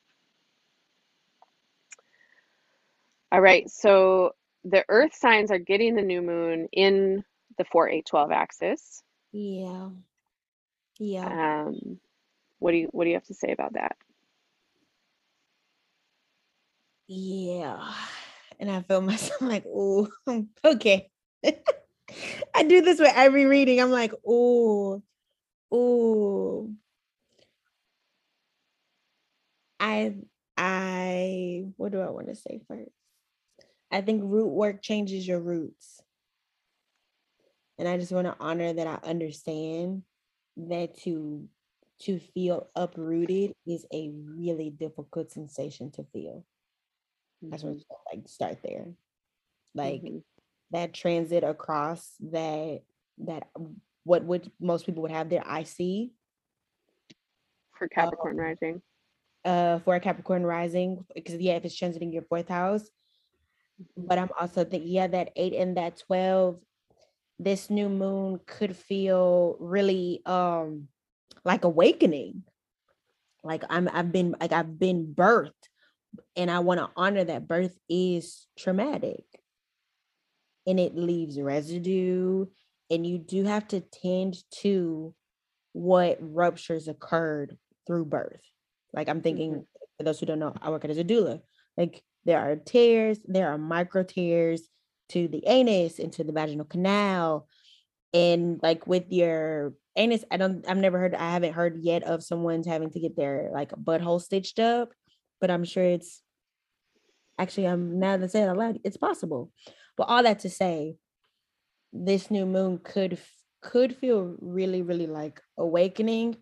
All 3.31 3.41
right, 3.41 3.69
so 3.71 4.33
the 4.65 4.85
earth 4.89 5.15
signs 5.15 5.51
are 5.51 5.59
getting 5.59 5.95
the 5.95 6.03
new 6.03 6.23
moon 6.23 6.69
in 6.73 7.23
the 7.59 7.65
4 7.65 7.91
8 7.91 8.07
12 8.07 8.31
axis. 8.31 9.03
Yeah. 9.33 9.91
Yeah. 10.99 11.65
Um, 11.67 12.01
what 12.59 12.73
do 12.73 12.79
you 12.79 12.89
what 12.93 13.05
do 13.05 13.11
you 13.11 13.17
have 13.17 13.27
to 13.27 13.35
say 13.35 13.53
about 13.53 13.75
that? 13.75 13.97
Yeah 17.07 17.93
and 18.61 18.71
I 18.71 18.83
feel 18.83 19.01
myself 19.03 19.41
like, 19.43 19.65
oh, 19.67 20.09
okay. 20.65 21.11
I 22.55 22.63
do 22.65 22.83
this 22.83 23.01
with 23.01 23.13
every 23.15 23.47
reading. 23.47 23.81
I'm 23.81 23.91
like, 23.91 24.13
oh, 24.27 25.03
oh. 25.73 26.71
I 29.79 30.15
I 30.57 31.65
what 31.77 31.93
do 31.93 32.01
I 32.01 32.11
want 32.11 32.29
to 32.29 32.35
say 32.35 32.61
first? 32.69 32.91
I 33.91 34.01
think 34.01 34.23
root 34.25 34.49
work 34.49 34.83
changes 34.83 35.27
your 35.27 35.41
roots. 35.41 36.03
And 37.79 37.89
I 37.89 37.97
just 37.97 38.13
want 38.13 38.27
to 38.27 38.37
honor 38.39 38.73
that 38.73 38.87
I 38.87 39.09
understand 39.09 40.03
that 40.57 40.97
to 40.99 41.49
to 42.01 42.19
feel 42.19 42.69
uprooted 42.77 43.53
is 43.67 43.87
a 43.93 44.11
really 44.11 44.71
difficult 44.71 45.31
sensation 45.33 45.91
to 45.93 46.05
feel. 46.13 46.45
I 47.47 47.53
just 47.53 47.65
want 47.65 47.81
to 47.81 47.85
like 48.13 48.29
start 48.29 48.59
there. 48.63 48.87
Like 49.75 50.03
mm-hmm. 50.03 50.19
that 50.73 50.93
transit 50.93 51.45
across 51.45 52.07
that 52.31 52.83
that 53.19 53.49
what 54.05 54.25
would 54.25 54.51
most 54.61 54.87
people 54.87 55.03
would 55.03 55.11
have 55.11 55.29
their 55.29 55.43
IC 55.43 56.11
for 57.79 57.89
Capricorn 57.89 58.39
um, 58.39 58.45
rising. 58.45 58.83
Uh 59.45 59.79
for 59.81 59.95
a 59.95 60.01
Capricorn 60.01 60.45
rising, 60.45 61.05
because 61.15 61.37
yeah, 61.37 61.55
if 61.55 61.65
it's 61.65 61.79
transiting 61.79 62.13
your 62.13 62.23
fourth 62.23 62.49
house. 62.49 62.89
But 63.97 64.19
I'm 64.19 64.29
also 64.39 64.65
thinking, 64.65 64.91
yeah, 64.91 65.07
that 65.07 65.31
eight 65.37 65.55
and 65.55 65.79
that 65.79 66.03
12, 66.07 66.61
this 67.39 67.71
new 67.71 67.89
moon 67.89 68.39
could 68.47 68.77
feel 68.77 69.57
really 69.59 70.21
um 70.27 70.89
like 71.45 71.65
awakening. 71.65 72.43
Like 73.43 73.65
I'm 73.71 73.89
I've 73.91 74.13
been 74.13 74.35
like 74.39 74.53
I've 74.53 74.79
been 74.79 75.15
birthed 75.15 75.70
and 76.37 76.51
I 76.51 76.61
want 76.61 76.81
to 76.81 76.91
honor 76.97 77.25
that 77.25 77.49
birth 77.49 77.77
is 77.89 78.47
traumatic 78.59 79.25
and 80.67 80.79
it 80.79 80.97
leaves 80.97 81.41
residue 81.41 82.47
and 82.91 83.07
you 83.07 83.19
do 83.19 83.45
have 83.45 83.69
to 83.69 83.81
tend 83.81 84.37
to 84.63 85.15
what 85.73 86.19
ruptures 86.21 86.89
occurred 86.89 87.57
through 87.87 88.07
birth. 88.07 88.43
Like 88.93 89.09
I'm 89.09 89.23
thinking, 89.23 89.53
mm-hmm. 89.53 89.61
for 89.99 90.05
those 90.05 90.19
who 90.19 90.27
don't 90.27 90.41
know, 90.41 90.55
I 90.61 90.71
work 90.71 90.85
as 90.85 90.99
a 90.99 91.05
doula. 91.05 91.41
Like 91.77 92.03
there 92.25 92.41
are 92.41 92.57
tears, 92.57 93.19
there 93.25 93.49
are 93.51 93.59
micro 93.59 94.03
tears 94.03 94.63
to 95.11 95.29
the 95.29 95.43
anus, 95.47 95.99
into 95.99 96.25
the 96.25 96.33
vaginal 96.33 96.65
canal, 96.65 97.47
and 98.13 98.61
like 98.63 98.87
with 98.87 99.05
your 99.11 99.75
anus, 99.97 100.25
I 100.31 100.37
don't, 100.37 100.69
I've 100.69 100.77
never 100.77 100.99
heard, 100.99 101.15
I 101.15 101.31
haven't 101.31 101.53
heard 101.53 101.79
yet 101.83 102.03
of 102.03 102.23
someone's 102.23 102.67
having 102.67 102.91
to 102.91 103.01
get 103.01 103.17
their 103.17 103.51
like 103.53 103.73
a 103.73 103.77
butthole 103.77 104.21
stitched 104.21 104.59
up, 104.59 104.91
but 105.41 105.51
I'm 105.51 105.65
sure 105.65 105.85
it's 105.85 106.23
actually, 107.39 107.67
I'm 107.67 107.99
now 107.99 108.17
that 108.17 108.25
I 108.25 108.29
say 108.29 108.43
it 108.43 108.49
out 108.49 108.77
it's 108.85 108.97
possible. 108.97 109.53
But 109.97 110.05
all 110.05 110.23
that 110.23 110.41
to 110.41 110.51
say, 110.51 110.97
this 111.93 112.31
new 112.31 112.47
moon 112.47 112.79
could 112.83 113.19
could 113.63 113.95
feel 113.95 114.37
really, 114.41 114.83
really 114.83 115.07
like 115.07 115.41
awakening, 115.59 116.37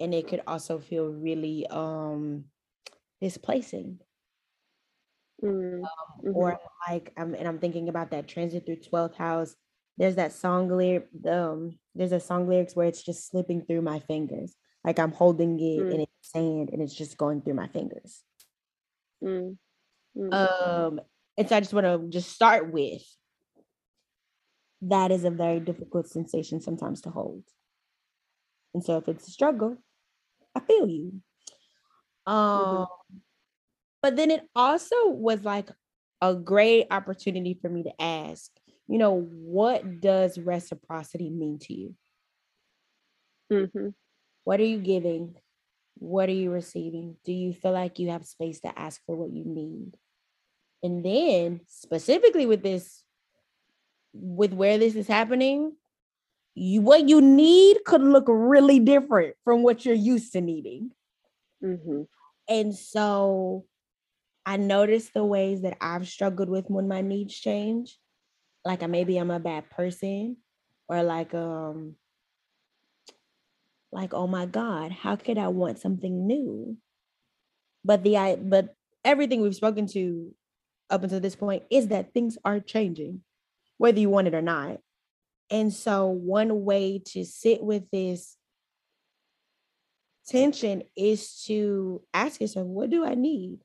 and 0.00 0.14
it 0.14 0.28
could 0.28 0.42
also 0.46 0.78
feel 0.78 1.08
really 1.08 1.66
um 1.68 2.44
displacing. 3.20 3.98
Mm-hmm. 5.42 5.84
Um, 5.84 6.34
or 6.34 6.58
like 6.88 7.12
I'm 7.16 7.34
and 7.34 7.48
I'm 7.48 7.58
thinking 7.58 7.88
about 7.88 8.12
that 8.12 8.28
transit 8.28 8.64
through 8.64 8.76
12th 8.76 9.16
house 9.16 9.56
there's 9.96 10.16
that 10.16 10.32
song 10.32 10.68
lyric 10.68 11.08
um 11.28 11.78
there's 11.94 12.12
a 12.12 12.20
song 12.20 12.48
lyrics 12.48 12.74
where 12.74 12.86
it's 12.86 13.02
just 13.02 13.28
slipping 13.28 13.62
through 13.62 13.82
my 13.82 13.98
fingers 14.00 14.54
like 14.84 14.98
i'm 14.98 15.12
holding 15.12 15.58
it 15.58 15.80
mm. 15.80 15.90
and 15.92 16.00
it's 16.02 16.12
sand 16.22 16.70
and 16.72 16.82
it's 16.82 16.94
just 16.94 17.16
going 17.16 17.40
through 17.40 17.54
my 17.54 17.68
fingers 17.68 18.22
mm. 19.24 19.56
Mm. 20.16 20.32
um 20.32 21.00
and 21.36 21.48
so 21.48 21.56
i 21.56 21.60
just 21.60 21.72
want 21.72 21.86
to 21.86 22.08
just 22.08 22.32
start 22.32 22.72
with 22.72 23.02
that 24.82 25.10
is 25.10 25.24
a 25.24 25.30
very 25.30 25.60
difficult 25.60 26.08
sensation 26.08 26.60
sometimes 26.60 27.00
to 27.02 27.10
hold 27.10 27.42
and 28.74 28.84
so 28.84 28.98
if 28.98 29.08
it's 29.08 29.26
a 29.28 29.30
struggle 29.30 29.76
i 30.54 30.60
feel 30.60 30.86
you 30.86 31.20
mm-hmm. 32.28 32.32
um 32.32 32.76
mm-hmm. 32.76 33.16
but 34.02 34.16
then 34.16 34.30
it 34.30 34.42
also 34.54 35.08
was 35.08 35.44
like 35.44 35.70
a 36.20 36.34
great 36.34 36.86
opportunity 36.90 37.58
for 37.60 37.68
me 37.68 37.82
to 37.82 38.02
ask 38.02 38.50
you 38.86 38.98
know, 38.98 39.20
what 39.20 40.00
does 40.00 40.38
reciprocity 40.38 41.30
mean 41.30 41.58
to 41.60 41.74
you? 41.74 41.94
Mm-hmm. 43.52 43.88
What 44.44 44.60
are 44.60 44.64
you 44.64 44.78
giving? 44.78 45.36
What 45.98 46.28
are 46.28 46.32
you 46.32 46.50
receiving? 46.50 47.16
Do 47.24 47.32
you 47.32 47.52
feel 47.52 47.72
like 47.72 47.98
you 47.98 48.10
have 48.10 48.26
space 48.26 48.60
to 48.60 48.78
ask 48.78 49.00
for 49.06 49.16
what 49.16 49.30
you 49.30 49.44
need? 49.44 49.96
And 50.82 51.04
then, 51.04 51.60
specifically 51.66 52.46
with 52.46 52.62
this, 52.62 53.02
with 54.12 54.52
where 54.52 54.76
this 54.78 54.94
is 54.96 55.08
happening, 55.08 55.72
you 56.54 56.82
what 56.82 57.08
you 57.08 57.20
need 57.20 57.78
could 57.84 58.02
look 58.02 58.24
really 58.28 58.78
different 58.78 59.34
from 59.44 59.62
what 59.62 59.84
you're 59.84 59.94
used 59.94 60.32
to 60.32 60.40
needing. 60.40 60.90
Mm-hmm. 61.62 62.02
And 62.48 62.74
so 62.74 63.64
I 64.44 64.56
noticed 64.56 65.14
the 65.14 65.24
ways 65.24 65.62
that 65.62 65.76
I've 65.80 66.06
struggled 66.06 66.48
with 66.48 66.68
when 66.68 66.86
my 66.86 67.00
needs 67.00 67.34
change 67.34 67.98
like 68.64 68.88
maybe 68.88 69.18
I'm 69.18 69.30
a 69.30 69.38
bad 69.38 69.70
person 69.70 70.38
or 70.88 71.02
like 71.02 71.34
um 71.34 71.96
like 73.94 74.12
oh 74.12 74.26
my 74.26 74.44
god 74.44 74.92
how 74.92 75.16
could 75.16 75.38
I 75.38 75.48
want 75.48 75.78
something 75.78 76.26
new? 76.26 76.76
But 77.84 78.02
the 78.02 78.16
I 78.16 78.36
but 78.36 78.74
everything 79.04 79.40
we've 79.40 79.54
spoken 79.54 79.86
to 79.88 80.34
up 80.90 81.02
until 81.02 81.20
this 81.20 81.36
point 81.36 81.62
is 81.70 81.88
that 81.88 82.12
things 82.12 82.36
are 82.44 82.60
changing 82.60 83.22
whether 83.78 83.98
you 83.98 84.08
want 84.08 84.28
it 84.28 84.34
or 84.34 84.42
not. 84.42 84.78
And 85.50 85.72
so 85.72 86.06
one 86.06 86.64
way 86.64 87.02
to 87.06 87.24
sit 87.24 87.62
with 87.62 87.90
this 87.90 88.36
tension 90.26 90.82
is 90.96 91.42
to 91.44 92.02
ask 92.14 92.40
yourself 92.40 92.66
what 92.66 92.90
do 92.90 93.04
i 93.04 93.14
need? 93.14 93.58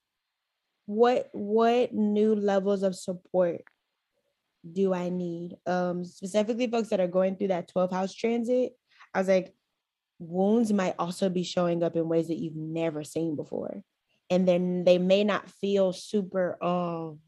What 0.86 1.30
what 1.34 1.94
new 1.94 2.36
levels 2.36 2.84
of 2.84 2.96
support 2.96 3.62
do 4.70 4.94
I 4.94 5.10
need? 5.10 5.56
Um, 5.66 6.04
specifically 6.04 6.68
folks 6.68 6.90
that 6.90 7.00
are 7.00 7.08
going 7.08 7.36
through 7.36 7.50
that 7.50 7.68
12 7.70 7.92
house 7.92 8.14
transit, 8.14 8.74
I 9.14 9.20
was 9.20 9.28
like, 9.28 9.54
wounds 10.20 10.72
might 10.72 10.96
also 11.00 11.30
be 11.30 11.44
showing 11.44 11.82
up 11.82 11.96
in 11.96 12.08
ways 12.10 12.28
that 12.28 12.38
you've 12.38 12.56
never 12.56 13.04
seen 13.04 13.36
before. 13.36 13.84
And 14.30 14.48
then 14.48 14.84
they 14.84 14.98
may 14.98 15.24
not 15.24 15.50
feel 15.50 15.92
super 15.92 16.64
um 16.64 17.20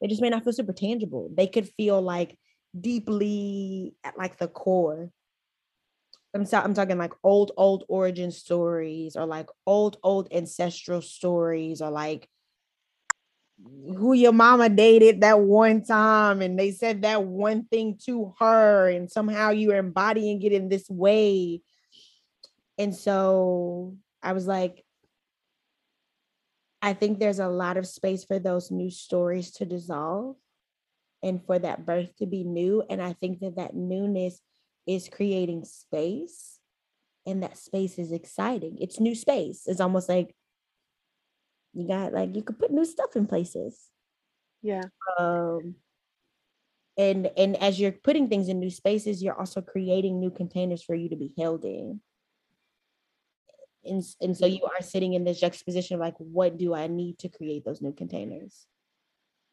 they 0.00 0.08
just 0.08 0.20
may 0.20 0.30
not 0.30 0.44
feel 0.44 0.52
super 0.52 0.72
tangible. 0.72 1.30
They 1.34 1.46
could 1.46 1.68
feel 1.68 2.02
like 2.02 2.38
deeply 2.78 3.94
at 4.04 4.18
like 4.18 4.36
the 4.38 4.48
core. 4.48 5.10
I'm, 6.34 6.44
so, 6.44 6.58
I'm 6.58 6.74
talking 6.74 6.98
like 6.98 7.14
old, 7.24 7.52
old 7.56 7.84
origin 7.88 8.30
stories 8.30 9.16
or 9.16 9.24
like 9.24 9.48
old, 9.66 9.96
old 10.02 10.28
ancestral 10.32 11.00
stories 11.00 11.80
or 11.80 11.90
like 11.90 12.28
who 13.64 14.12
your 14.12 14.32
mama 14.32 14.68
dated 14.68 15.22
that 15.22 15.40
one 15.40 15.82
time 15.82 16.42
and 16.42 16.58
they 16.58 16.72
said 16.72 17.02
that 17.02 17.24
one 17.24 17.64
thing 17.64 17.98
to 18.04 18.34
her 18.38 18.90
and 18.90 19.10
somehow 19.10 19.48
you're 19.48 19.76
embodying 19.76 20.42
it 20.42 20.52
in 20.52 20.68
this 20.68 20.90
way 20.90 21.62
and 22.78 22.94
so 22.94 23.96
i 24.22 24.32
was 24.32 24.46
like 24.46 24.84
i 26.82 26.92
think 26.92 27.18
there's 27.18 27.38
a 27.38 27.48
lot 27.48 27.76
of 27.76 27.86
space 27.86 28.24
for 28.24 28.38
those 28.38 28.70
new 28.70 28.90
stories 28.90 29.50
to 29.50 29.64
dissolve 29.64 30.36
and 31.22 31.44
for 31.44 31.58
that 31.58 31.86
birth 31.86 32.14
to 32.16 32.26
be 32.26 32.44
new 32.44 32.82
and 32.88 33.02
i 33.02 33.12
think 33.14 33.40
that 33.40 33.56
that 33.56 33.74
newness 33.74 34.40
is 34.86 35.08
creating 35.08 35.64
space 35.64 36.58
and 37.26 37.42
that 37.42 37.58
space 37.58 37.98
is 37.98 38.12
exciting. 38.12 38.78
It's 38.80 39.00
new 39.00 39.14
space. 39.14 39.64
It's 39.66 39.80
almost 39.80 40.08
like 40.08 40.34
you 41.74 41.86
got 41.86 42.12
like 42.12 42.34
you 42.34 42.42
could 42.42 42.58
put 42.58 42.70
new 42.70 42.84
stuff 42.84 43.16
in 43.16 43.26
places. 43.26 43.90
Yeah. 44.62 44.84
Um 45.18 45.74
and 46.96 47.30
and 47.36 47.56
as 47.56 47.78
you're 47.78 47.92
putting 47.92 48.28
things 48.28 48.48
in 48.48 48.58
new 48.58 48.70
spaces 48.70 49.22
you're 49.22 49.38
also 49.38 49.60
creating 49.60 50.18
new 50.18 50.30
containers 50.30 50.82
for 50.82 50.94
you 50.94 51.10
to 51.10 51.16
be 51.16 51.30
held 51.36 51.62
in 51.62 52.00
and, 53.86 54.02
and 54.20 54.36
so 54.36 54.46
you 54.46 54.64
are 54.64 54.82
sitting 54.82 55.14
in 55.14 55.24
this 55.24 55.40
juxtaposition 55.40 55.94
of 55.94 56.00
like 56.00 56.14
what 56.18 56.56
do 56.56 56.74
i 56.74 56.86
need 56.86 57.18
to 57.18 57.28
create 57.28 57.64
those 57.64 57.82
new 57.82 57.92
containers? 57.92 58.66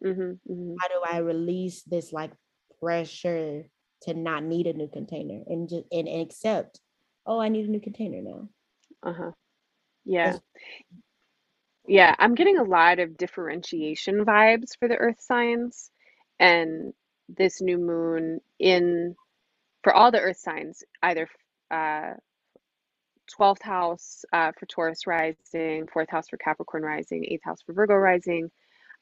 Mm-hmm, 0.04 0.52
mm-hmm. 0.52 0.76
how 0.80 0.88
do 0.88 1.02
i 1.06 1.18
release 1.20 1.84
this 1.84 2.12
like 2.12 2.32
pressure 2.82 3.64
to 4.02 4.14
not 4.14 4.44
need 4.44 4.68
a 4.68 4.74
new 4.74 4.90
container 4.90 5.42
and 5.48 5.70
just 5.70 5.86
and, 5.92 6.08
and 6.08 6.22
accept 6.22 6.80
oh 7.26 7.40
i 7.40 7.50
need 7.50 7.66
a 7.66 7.72
new 7.72 7.80
container 7.80 8.22
now. 8.22 8.50
Uh-huh. 9.04 9.32
Yeah. 10.06 10.38
Yeah, 11.86 12.16
I'm 12.18 12.36
getting 12.36 12.58
a 12.58 12.64
lot 12.64 13.00
of 13.00 13.18
differentiation 13.18 14.24
vibes 14.24 14.72
for 14.80 14.88
the 14.88 14.96
earth 14.96 15.20
signs 15.20 15.92
and 16.40 16.94
this 17.28 17.62
new 17.62 17.78
moon 17.78 18.40
in 18.60 19.16
for 19.84 19.94
all 19.94 20.12
the 20.12 20.22
earth 20.22 20.38
signs, 20.38 20.84
either 21.02 21.28
uh 21.72 22.14
12th 23.40 23.62
house 23.62 24.26
uh, 24.34 24.52
for 24.60 24.66
Taurus 24.66 25.08
rising, 25.08 25.88
fourth 25.92 26.10
house 26.10 26.30
for 26.30 26.38
Capricorn 26.38 26.84
rising, 26.84 27.26
eighth 27.26 27.44
house 27.44 27.62
for 27.66 27.74
Virgo 27.74 27.96
rising. 27.96 28.52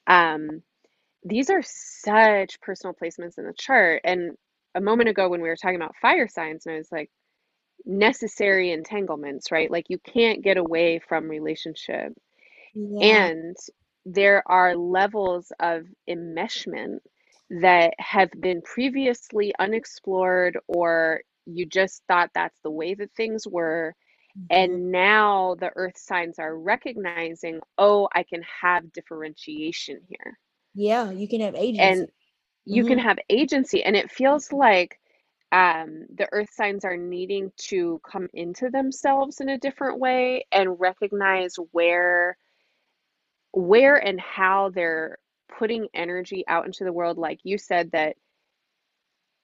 Um, 0.06 0.62
these 1.24 1.50
are 1.50 1.62
such 1.62 2.60
personal 2.60 2.94
placements 2.94 3.38
in 3.38 3.46
the 3.46 3.54
chart. 3.56 4.02
And 4.04 4.32
a 4.74 4.80
moment 4.80 5.08
ago, 5.08 5.28
when 5.28 5.40
we 5.42 5.48
were 5.48 5.56
talking 5.56 5.76
about 5.76 5.96
fire 6.00 6.28
signs, 6.28 6.66
and 6.66 6.74
I 6.74 6.78
was 6.78 6.92
like, 6.92 7.10
necessary 7.84 8.70
entanglements, 8.72 9.50
right? 9.50 9.70
Like 9.70 9.86
you 9.88 9.98
can't 9.98 10.42
get 10.42 10.56
away 10.56 11.00
from 11.08 11.28
relationship. 11.28 12.12
Yeah. 12.74 13.26
And 13.26 13.56
there 14.04 14.42
are 14.46 14.76
levels 14.76 15.52
of 15.60 15.84
enmeshment 16.08 16.98
that 17.50 17.94
have 17.98 18.30
been 18.40 18.62
previously 18.62 19.52
unexplored 19.58 20.58
or 20.68 21.20
you 21.46 21.66
just 21.66 22.02
thought 22.08 22.30
that's 22.34 22.58
the 22.62 22.70
way 22.70 22.94
that 22.94 23.10
things 23.16 23.46
were. 23.46 23.94
Mhm. 24.36 24.66
And 24.66 24.92
now 24.92 25.54
the 25.56 25.70
earth 25.76 25.96
signs 25.98 26.38
are 26.38 26.56
recognizing, 26.56 27.50
oh, 27.66 27.98
I 28.04 28.14
can 28.14 28.34
have 28.42 28.84
differentiation 28.92 30.00
here. 30.08 30.38
yeah, 30.74 31.10
you 31.10 31.28
can 31.28 31.40
have 31.40 31.54
agency. 31.54 31.78
And 31.78 32.08
you 32.64 32.84
can 32.84 32.98
Mhm. 32.98 33.00
have 33.00 33.18
agency. 33.28 33.82
And 33.82 33.96
it 33.96 34.10
feels 34.10 34.52
like 34.52 34.98
um, 35.52 36.06
the 36.14 36.28
earth 36.32 36.50
signs 36.52 36.84
are 36.84 36.96
needing 36.96 37.52
to 37.68 38.00
come 38.10 38.28
into 38.34 38.70
themselves 38.70 39.40
in 39.40 39.48
a 39.48 39.58
different 39.58 39.98
way 40.00 40.46
and 40.52 40.78
recognize 40.80 41.56
where 41.72 42.36
where 43.52 43.96
and 43.96 44.20
how 44.20 44.70
they're 44.70 45.18
putting 45.58 45.88
energy 45.94 46.44
out 46.48 46.66
into 46.66 46.84
the 46.84 46.92
world 46.92 47.18
like 47.18 47.40
you 47.44 47.58
said 47.58 47.90
that 47.92 48.16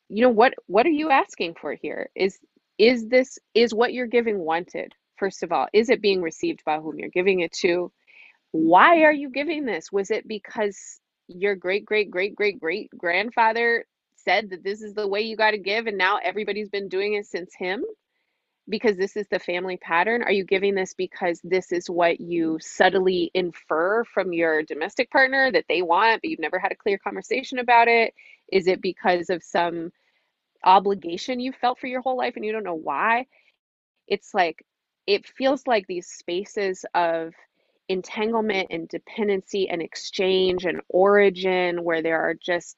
you 0.09 0.23
know 0.23 0.31
what 0.31 0.55
what 0.67 0.87
are 0.87 0.91
you 0.91 1.11
asking 1.11 1.55
for 1.61 1.75
here 1.75 2.11
is 2.15 2.39
is 2.79 3.09
this 3.09 3.39
is 3.55 3.75
what 3.75 3.93
you're 3.93 4.07
giving 4.07 4.39
wanted 4.39 4.95
first 5.19 5.43
of 5.43 5.53
all? 5.53 5.67
Is 5.73 5.91
it 5.91 6.01
being 6.01 6.23
received 6.23 6.65
by 6.65 6.79
whom 6.79 6.99
you're 6.99 7.09
giving 7.11 7.41
it 7.41 7.53
to? 7.61 7.93
Why 8.53 9.03
are 9.03 9.13
you 9.13 9.31
giving 9.31 9.65
this? 9.65 9.93
Was 9.93 10.11
it 10.11 10.27
because 10.27 11.01
your 11.29 11.55
great 11.57 11.85
great 11.85 12.11
great 12.11 12.35
great 12.35 12.59
great 12.59 12.91
grandfather 12.97 13.85
said 14.17 14.51
that 14.51 14.65
this 14.65 14.83
is 14.83 14.95
the 14.95 15.07
way 15.07 15.21
you 15.21 15.37
got 15.37 15.51
to 15.53 15.59
give 15.59 15.87
and 15.87 15.99
now 15.99 16.19
everybody's 16.23 16.71
been 16.71 16.89
doing 16.89 17.15
it 17.15 17.27
since 17.27 17.53
him? 17.55 17.85
Because 18.69 18.97
this 18.97 19.17
is 19.17 19.27
the 19.29 19.39
family 19.39 19.79
pattern? 19.79 20.23
Are 20.23 20.33
you 20.33 20.45
giving 20.45 20.75
this 20.75 20.95
because 20.95 21.41
this 21.43 21.73
is 21.73 21.89
what 21.89 22.21
you 22.21 22.59
subtly 22.61 23.31
infer 23.35 24.05
from 24.05 24.33
your 24.33 24.63
domestic 24.63 25.11
partner 25.11 25.51
that 25.51 25.65
they 25.69 25.83
want 25.83 26.23
but 26.23 26.31
you've 26.31 26.39
never 26.39 26.59
had 26.59 26.73
a 26.73 26.77
clear 26.77 26.99
conversation 26.99 27.59
about 27.59 27.89
it? 27.89 28.15
Is 28.53 28.67
it 28.67 28.83
because 28.83 29.31
of 29.31 29.43
some 29.43 29.91
obligation 30.65 31.41
you 31.41 31.53
felt 31.53 31.79
for 31.79 31.87
your 31.87 32.01
whole 32.03 32.17
life 32.17 32.35
and 32.37 32.45
you 32.45 32.53
don't 32.53 32.65
know 32.65 32.75
why 32.75 33.27
it's 34.09 34.35
like 34.35 34.65
it 35.07 35.27
feels 35.27 35.67
like 35.67 35.87
these 35.87 36.07
spaces 36.09 36.85
of 36.95 37.33
entanglement 37.89 38.69
and 38.71 38.89
dependency 38.89 39.69
and 39.69 39.83
exchange 39.83 40.65
and 40.65 40.81
origin 40.89 41.83
where 41.85 42.03
there 42.03 42.21
are 42.21 42.35
just 42.35 42.77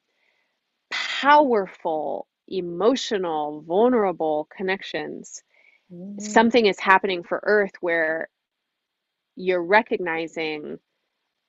powerful 0.90 2.26
emotional 2.48 3.62
vulnerable 3.66 4.48
connections 4.56 5.42
Mhm. 5.90 6.20
something 6.20 6.66
is 6.66 6.78
happening 6.80 7.22
for 7.22 7.40
earth 7.44 7.72
where 7.80 8.28
you're 9.36 9.62
recognizing 9.62 10.78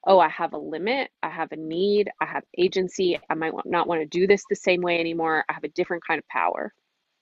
oh 0.08 0.20
i 0.20 0.30
have 0.30 0.54
a 0.54 0.58
limit 0.58 1.10
i 1.24 1.30
have 1.30 1.52
a 1.52 1.58
need 1.58 2.10
i 2.22 2.26
have 2.26 2.44
agency 2.58 3.20
i 3.30 3.36
might 3.36 3.54
not 3.66 3.88
want 3.88 4.02
to 4.02 4.08
do 4.08 4.28
this 4.28 4.46
the 4.50 4.56
same 4.56 4.82
way 4.82 5.00
anymore 5.00 5.46
i 5.50 5.54
have 5.54 5.64
a 5.66 5.70
different 5.70 6.04
kind 6.06 6.20
of 6.20 6.28
power 6.30 6.74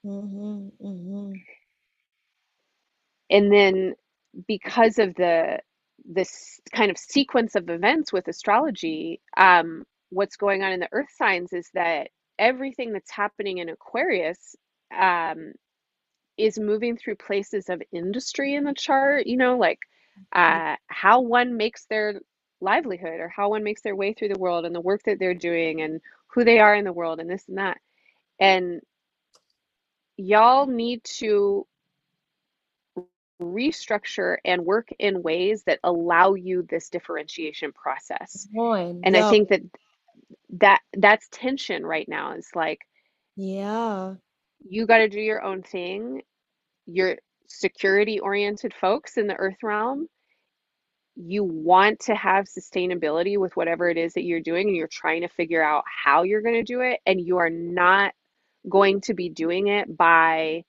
Mhm. 0.04 0.72
Mhm. 0.80 1.44
and 3.30 3.52
then 3.52 3.94
because 4.46 4.98
of 4.98 5.14
the 5.16 5.58
this 6.04 6.60
kind 6.74 6.90
of 6.90 6.98
sequence 6.98 7.54
of 7.56 7.68
events 7.68 8.12
with 8.12 8.28
astrology 8.28 9.20
um 9.36 9.84
what's 10.10 10.36
going 10.36 10.62
on 10.62 10.72
in 10.72 10.80
the 10.80 10.88
earth 10.92 11.10
signs 11.16 11.52
is 11.52 11.68
that 11.74 12.08
everything 12.38 12.92
that's 12.92 13.10
happening 13.10 13.58
in 13.58 13.68
aquarius 13.68 14.56
um 14.98 15.52
is 16.38 16.58
moving 16.58 16.96
through 16.96 17.16
places 17.16 17.68
of 17.68 17.82
industry 17.92 18.54
in 18.54 18.64
the 18.64 18.74
chart 18.74 19.26
you 19.26 19.36
know 19.36 19.58
like 19.58 19.78
uh 20.34 20.76
how 20.88 21.20
one 21.20 21.56
makes 21.56 21.86
their 21.86 22.20
livelihood 22.60 23.20
or 23.20 23.28
how 23.28 23.50
one 23.50 23.64
makes 23.64 23.82
their 23.82 23.96
way 23.96 24.12
through 24.12 24.28
the 24.28 24.38
world 24.38 24.64
and 24.64 24.74
the 24.74 24.80
work 24.80 25.02
that 25.04 25.18
they're 25.18 25.34
doing 25.34 25.80
and 25.82 26.00
who 26.28 26.44
they 26.44 26.58
are 26.58 26.74
in 26.74 26.84
the 26.84 26.92
world 26.92 27.20
and 27.20 27.30
this 27.30 27.44
and 27.48 27.58
that 27.58 27.78
and 28.38 28.80
y'all 30.16 30.66
need 30.66 31.02
to 31.04 31.66
restructure 33.40 34.36
and 34.44 34.64
work 34.64 34.88
in 34.98 35.22
ways 35.22 35.62
that 35.64 35.80
allow 35.82 36.34
you 36.34 36.62
this 36.68 36.90
differentiation 36.90 37.72
process 37.72 38.46
One. 38.52 39.00
and 39.04 39.16
i 39.16 39.30
think 39.30 39.48
that 39.48 39.62
that 40.58 40.80
that's 40.96 41.26
tension 41.30 41.84
right 41.86 42.08
now 42.08 42.32
is 42.32 42.50
like 42.54 42.80
yeah. 43.36 44.14
you 44.68 44.86
got 44.86 44.98
to 44.98 45.08
do 45.08 45.20
your 45.20 45.42
own 45.42 45.62
thing 45.62 46.22
you're 46.86 47.16
security 47.46 48.20
oriented 48.20 48.74
folks 48.74 49.16
in 49.16 49.26
the 49.26 49.34
earth 49.34 49.62
realm 49.62 50.06
you 51.16 51.44
want 51.44 52.00
to 52.00 52.14
have 52.14 52.46
sustainability 52.46 53.38
with 53.38 53.54
whatever 53.56 53.88
it 53.88 53.96
is 53.96 54.14
that 54.14 54.24
you're 54.24 54.40
doing 54.40 54.68
and 54.68 54.76
you're 54.76 54.88
trying 54.88 55.22
to 55.22 55.28
figure 55.28 55.62
out 55.62 55.84
how 56.04 56.22
you're 56.22 56.42
going 56.42 56.54
to 56.54 56.62
do 56.62 56.80
it 56.80 57.00
and 57.06 57.20
you 57.20 57.38
are 57.38 57.50
not 57.50 58.12
going 58.68 59.00
to 59.00 59.14
be 59.14 59.28
doing 59.28 59.68
it 59.68 59.96
by 59.96 60.62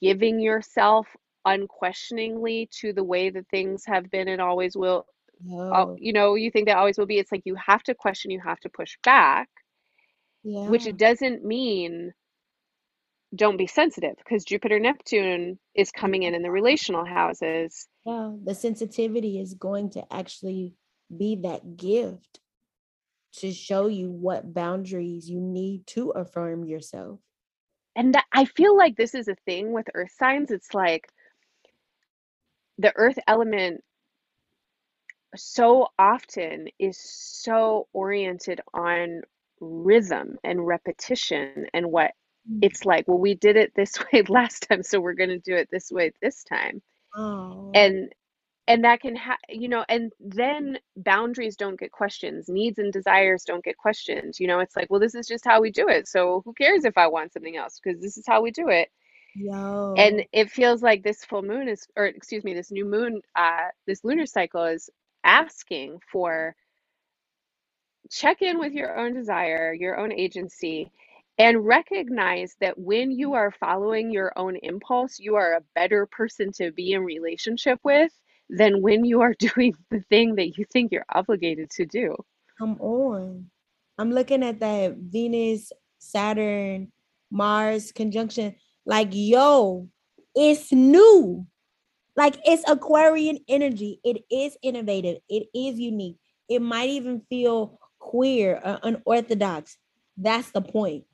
giving 0.00 0.40
yourself 0.40 1.06
unquestioningly 1.44 2.68
to 2.80 2.92
the 2.92 3.04
way 3.04 3.30
that 3.30 3.46
things 3.50 3.84
have 3.86 4.10
been 4.10 4.28
and 4.28 4.40
always 4.40 4.76
will 4.76 5.04
Yo. 5.44 5.96
you 5.98 6.12
know 6.12 6.36
you 6.36 6.50
think 6.50 6.68
that 6.68 6.78
always 6.78 6.96
will 6.96 7.06
be 7.06 7.18
it's 7.18 7.32
like 7.32 7.42
you 7.44 7.56
have 7.56 7.82
to 7.82 7.94
question 7.94 8.30
you 8.30 8.40
have 8.40 8.60
to 8.60 8.70
push 8.70 8.96
back 9.02 9.48
yeah. 10.42 10.68
which 10.68 10.86
it 10.86 10.96
doesn't 10.96 11.44
mean 11.44 12.12
don't 13.34 13.56
be 13.56 13.66
sensitive 13.66 14.14
because 14.16 14.44
Jupiter 14.44 14.78
Neptune 14.78 15.58
is 15.74 15.90
coming 15.90 16.22
in 16.22 16.34
in 16.34 16.42
the 16.42 16.50
relational 16.50 17.04
houses 17.04 17.88
Yeah. 18.04 18.32
The 18.44 18.54
sensitivity 18.54 19.40
is 19.40 19.54
going 19.54 19.90
to 19.90 20.12
actually 20.12 20.74
be 21.16 21.36
that 21.42 21.76
gift 21.76 22.40
to 23.36 23.52
show 23.52 23.86
you 23.86 24.10
what 24.10 24.54
boundaries 24.54 25.28
you 25.28 25.40
need 25.40 25.86
to 25.88 26.10
affirm 26.10 26.64
yourself. 26.64 27.20
and 27.96 28.14
that, 28.14 28.24
I 28.32 28.44
feel 28.44 28.76
like 28.76 28.96
this 28.96 29.14
is 29.14 29.28
a 29.28 29.36
thing 29.46 29.72
with 29.72 29.86
earth 29.94 30.12
signs 30.16 30.50
it's 30.50 30.74
like 30.74 31.08
the 32.78 32.92
earth 32.96 33.18
element 33.26 33.82
so 35.36 35.88
often 35.98 36.68
is 36.78 36.98
so 36.98 37.88
oriented 37.92 38.60
on 38.72 39.22
rhythm 39.60 40.38
and 40.44 40.66
repetition 40.66 41.66
and 41.72 41.90
what 41.90 42.12
mm. 42.50 42.58
it's 42.62 42.84
like 42.84 43.06
well 43.08 43.18
we 43.18 43.34
did 43.34 43.56
it 43.56 43.72
this 43.74 43.94
way 44.12 44.22
last 44.28 44.66
time 44.68 44.82
so 44.82 45.00
we're 45.00 45.14
going 45.14 45.30
to 45.30 45.38
do 45.38 45.54
it 45.54 45.68
this 45.70 45.90
way 45.90 46.12
this 46.22 46.44
time 46.44 46.82
Oh. 47.14 47.70
and 47.74 48.12
and 48.66 48.84
that 48.84 49.00
can 49.00 49.14
ha- 49.16 49.36
you 49.48 49.68
know 49.68 49.84
and 49.88 50.12
then 50.20 50.78
boundaries 50.96 51.56
don't 51.56 51.78
get 51.78 51.92
questions 51.92 52.48
needs 52.48 52.78
and 52.78 52.92
desires 52.92 53.44
don't 53.44 53.64
get 53.64 53.76
questioned 53.76 54.34
you 54.38 54.46
know 54.46 54.60
it's 54.60 54.76
like 54.76 54.88
well 54.90 55.00
this 55.00 55.14
is 55.14 55.26
just 55.26 55.44
how 55.44 55.60
we 55.60 55.70
do 55.70 55.88
it 55.88 56.08
so 56.08 56.42
who 56.44 56.52
cares 56.54 56.84
if 56.84 56.96
i 56.96 57.06
want 57.06 57.32
something 57.32 57.56
else 57.56 57.80
because 57.82 58.00
this 58.00 58.16
is 58.16 58.24
how 58.26 58.42
we 58.42 58.50
do 58.50 58.68
it 58.68 58.88
Yo. 59.36 59.94
and 59.98 60.24
it 60.32 60.50
feels 60.50 60.82
like 60.82 61.02
this 61.02 61.24
full 61.24 61.42
moon 61.42 61.68
is 61.68 61.86
or 61.96 62.06
excuse 62.06 62.44
me 62.44 62.54
this 62.54 62.70
new 62.70 62.84
moon 62.84 63.20
uh 63.36 63.68
this 63.86 64.04
lunar 64.04 64.26
cycle 64.26 64.64
is 64.64 64.88
asking 65.24 65.98
for 66.10 66.54
check 68.10 68.42
in 68.42 68.58
with 68.58 68.72
your 68.72 68.98
own 68.98 69.14
desire 69.14 69.74
your 69.74 69.98
own 69.98 70.12
agency 70.12 70.90
and 71.38 71.66
recognize 71.66 72.54
that 72.60 72.78
when 72.78 73.10
you 73.10 73.28
mm-hmm. 73.28 73.36
are 73.36 73.50
following 73.58 74.10
your 74.10 74.32
own 74.36 74.56
impulse 74.62 75.18
you 75.18 75.36
are 75.36 75.54
a 75.54 75.64
better 75.74 76.06
person 76.06 76.52
to 76.52 76.72
be 76.72 76.92
in 76.92 77.02
relationship 77.02 77.78
with 77.84 78.12
than 78.50 78.82
when 78.82 79.04
you 79.04 79.20
are 79.20 79.34
doing 79.38 79.74
the 79.90 80.00
thing 80.08 80.34
that 80.36 80.56
you 80.56 80.64
think 80.72 80.92
you're 80.92 81.06
obligated 81.12 81.70
to 81.70 81.86
do 81.86 82.14
Come 82.58 82.80
on. 82.80 83.50
I'm 83.98 84.12
looking 84.12 84.42
at 84.42 84.60
that 84.60 84.96
Venus, 84.96 85.72
Saturn, 85.98 86.92
Mars 87.30 87.92
conjunction. 87.92 88.54
Like, 88.86 89.08
yo, 89.12 89.88
it's 90.34 90.72
new. 90.72 91.46
Like, 92.16 92.36
it's 92.44 92.62
Aquarian 92.68 93.38
energy. 93.48 94.00
It 94.04 94.22
is 94.30 94.56
innovative. 94.62 95.18
It 95.28 95.48
is 95.54 95.78
unique. 95.78 96.16
It 96.48 96.62
might 96.62 96.90
even 96.90 97.22
feel 97.28 97.78
queer 97.98 98.60
or 98.64 98.78
unorthodox. 98.82 99.76
That's 100.16 100.50
the 100.50 100.60
point. 100.60 101.04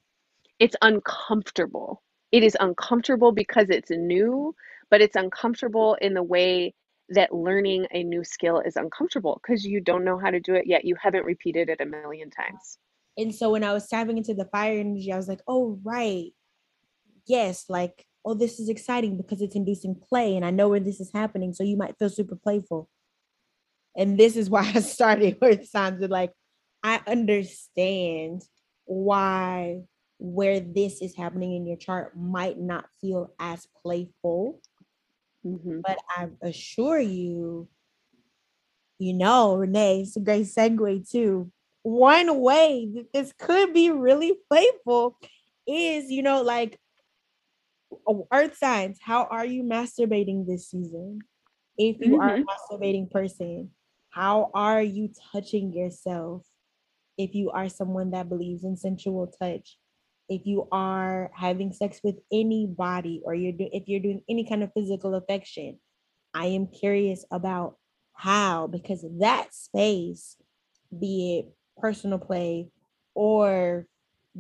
It's 0.61 0.77
uncomfortable 0.83 2.03
it 2.33 2.45
is 2.45 2.57
uncomfortable 2.61 3.33
because 3.33 3.69
it's 3.71 3.91
new 3.91 4.55
but 4.91 5.03
it's 5.03 5.17
uncomfortable 5.17 5.97
in 6.03 6.15
the 6.15 6.23
way 6.23 6.75
that 7.09 7.35
learning 7.35 7.87
a 7.93 8.05
new 8.05 8.25
skill 8.25 8.61
is 8.61 8.77
uncomfortable 8.77 9.41
because 9.43 9.65
you 9.67 9.81
don't 9.81 10.05
know 10.05 10.19
how 10.19 10.31
to 10.31 10.41
do 10.41 10.55
it 10.55 10.67
yet 10.67 10.85
you 10.85 10.97
haven't 11.03 11.25
repeated 11.27 11.69
it 11.71 11.81
a 11.81 11.87
million 11.87 12.31
times 12.31 12.79
And 13.19 13.35
so 13.35 13.51
when 13.51 13.65
I 13.65 13.73
was 13.73 13.89
tapping 13.89 14.19
into 14.19 14.35
the 14.35 14.47
fire 14.47 14.79
energy, 14.81 15.13
I 15.13 15.17
was 15.17 15.29
like, 15.29 15.43
oh, 15.49 15.79
right. 15.85 16.33
Yes, 17.27 17.67
like, 17.69 18.07
oh, 18.25 18.35
this 18.35 18.61
is 18.61 18.69
exciting 18.69 19.17
because 19.17 19.41
it's 19.43 19.57
inducing 19.57 19.95
play 20.09 20.37
and 20.37 20.45
I 20.45 20.51
know 20.51 20.69
where 20.69 20.81
this 20.81 21.01
is 21.01 21.13
happening. 21.13 21.53
So 21.53 21.65
you 21.65 21.77
might 21.77 21.99
feel 21.99 22.11
super 22.11 22.37
playful. 22.37 22.89
And 23.97 24.19
this 24.19 24.37
is 24.37 24.51
why 24.51 24.71
I 24.75 24.81
started 24.81 25.39
with 25.43 25.69
signs 25.69 26.03
of 26.03 26.11
like, 26.11 26.33
I 26.83 27.01
understand 27.07 28.43
why 28.87 29.83
where 30.21 30.61
this 30.61 31.01
is 31.01 31.17
happening 31.17 31.57
in 31.57 31.67
your 31.67 31.79
chart 31.79 32.17
might 32.17 32.59
not 32.59 32.85
feel 33.01 33.33
as 33.41 33.67
playful, 33.83 34.61
hmm 35.43 35.81
but 35.83 35.99
I 36.15 36.29
assure 36.43 37.01
you, 37.01 37.67
you 38.99 39.15
know, 39.15 39.57
Renee, 39.57 40.03
it's 40.03 40.17
a 40.17 40.21
great 40.21 40.47
segue 40.47 41.11
too. 41.11 41.51
One 41.83 42.41
way 42.41 42.91
that 42.95 43.13
this 43.15 43.33
could 43.39 43.73
be 43.73 43.91
really 43.91 44.35
playful 44.51 45.17
is, 45.67 46.11
you 46.11 46.23
know, 46.23 46.43
like 46.43 46.79
oh, 48.07 48.29
earth 48.31 48.59
signs, 48.59 48.99
how 49.01 49.25
are 49.25 49.47
you 49.47 49.63
masturbating 49.63 50.47
this 50.47 50.69
season? 50.69 51.21
If 51.79 51.97
you 52.01 52.19
mm-hmm. 52.19 52.21
are 52.21 52.35
a 52.35 52.39
mm-hmm. 52.39 52.75
masturbating 52.75 53.11
person, 53.11 53.71
how 54.11 54.51
are 54.53 54.83
you 54.83 55.11
touching 55.33 55.73
yourself? 55.73 56.45
If 57.17 57.35
you 57.35 57.51
are 57.51 57.71
someone 57.71 58.11
that 58.11 58.29
believes 58.29 58.65
in 58.65 58.77
sensual 58.77 59.33
touch, 59.41 59.79
if 60.31 60.47
you 60.47 60.69
are 60.71 61.31
having 61.35 61.73
sex 61.73 62.01
with 62.05 62.17
anybody 62.33 63.21
or 63.25 63.35
you're 63.35 63.53
do- 63.53 63.69
if 63.73 63.89
you're 63.89 64.01
doing 64.01 64.23
any 64.29 64.45
kind 64.45 64.63
of 64.63 64.73
physical 64.73 65.17
affection, 65.17 65.79
I 66.33 66.47
am 66.47 66.69
curious 66.69 67.25
about 67.33 67.77
how 68.15 68.69
because 68.69 69.05
that 69.19 69.53
space, 69.53 70.37
be 70.97 71.41
it 71.41 71.53
personal 71.79 72.19
play 72.19 72.69
or 73.15 73.87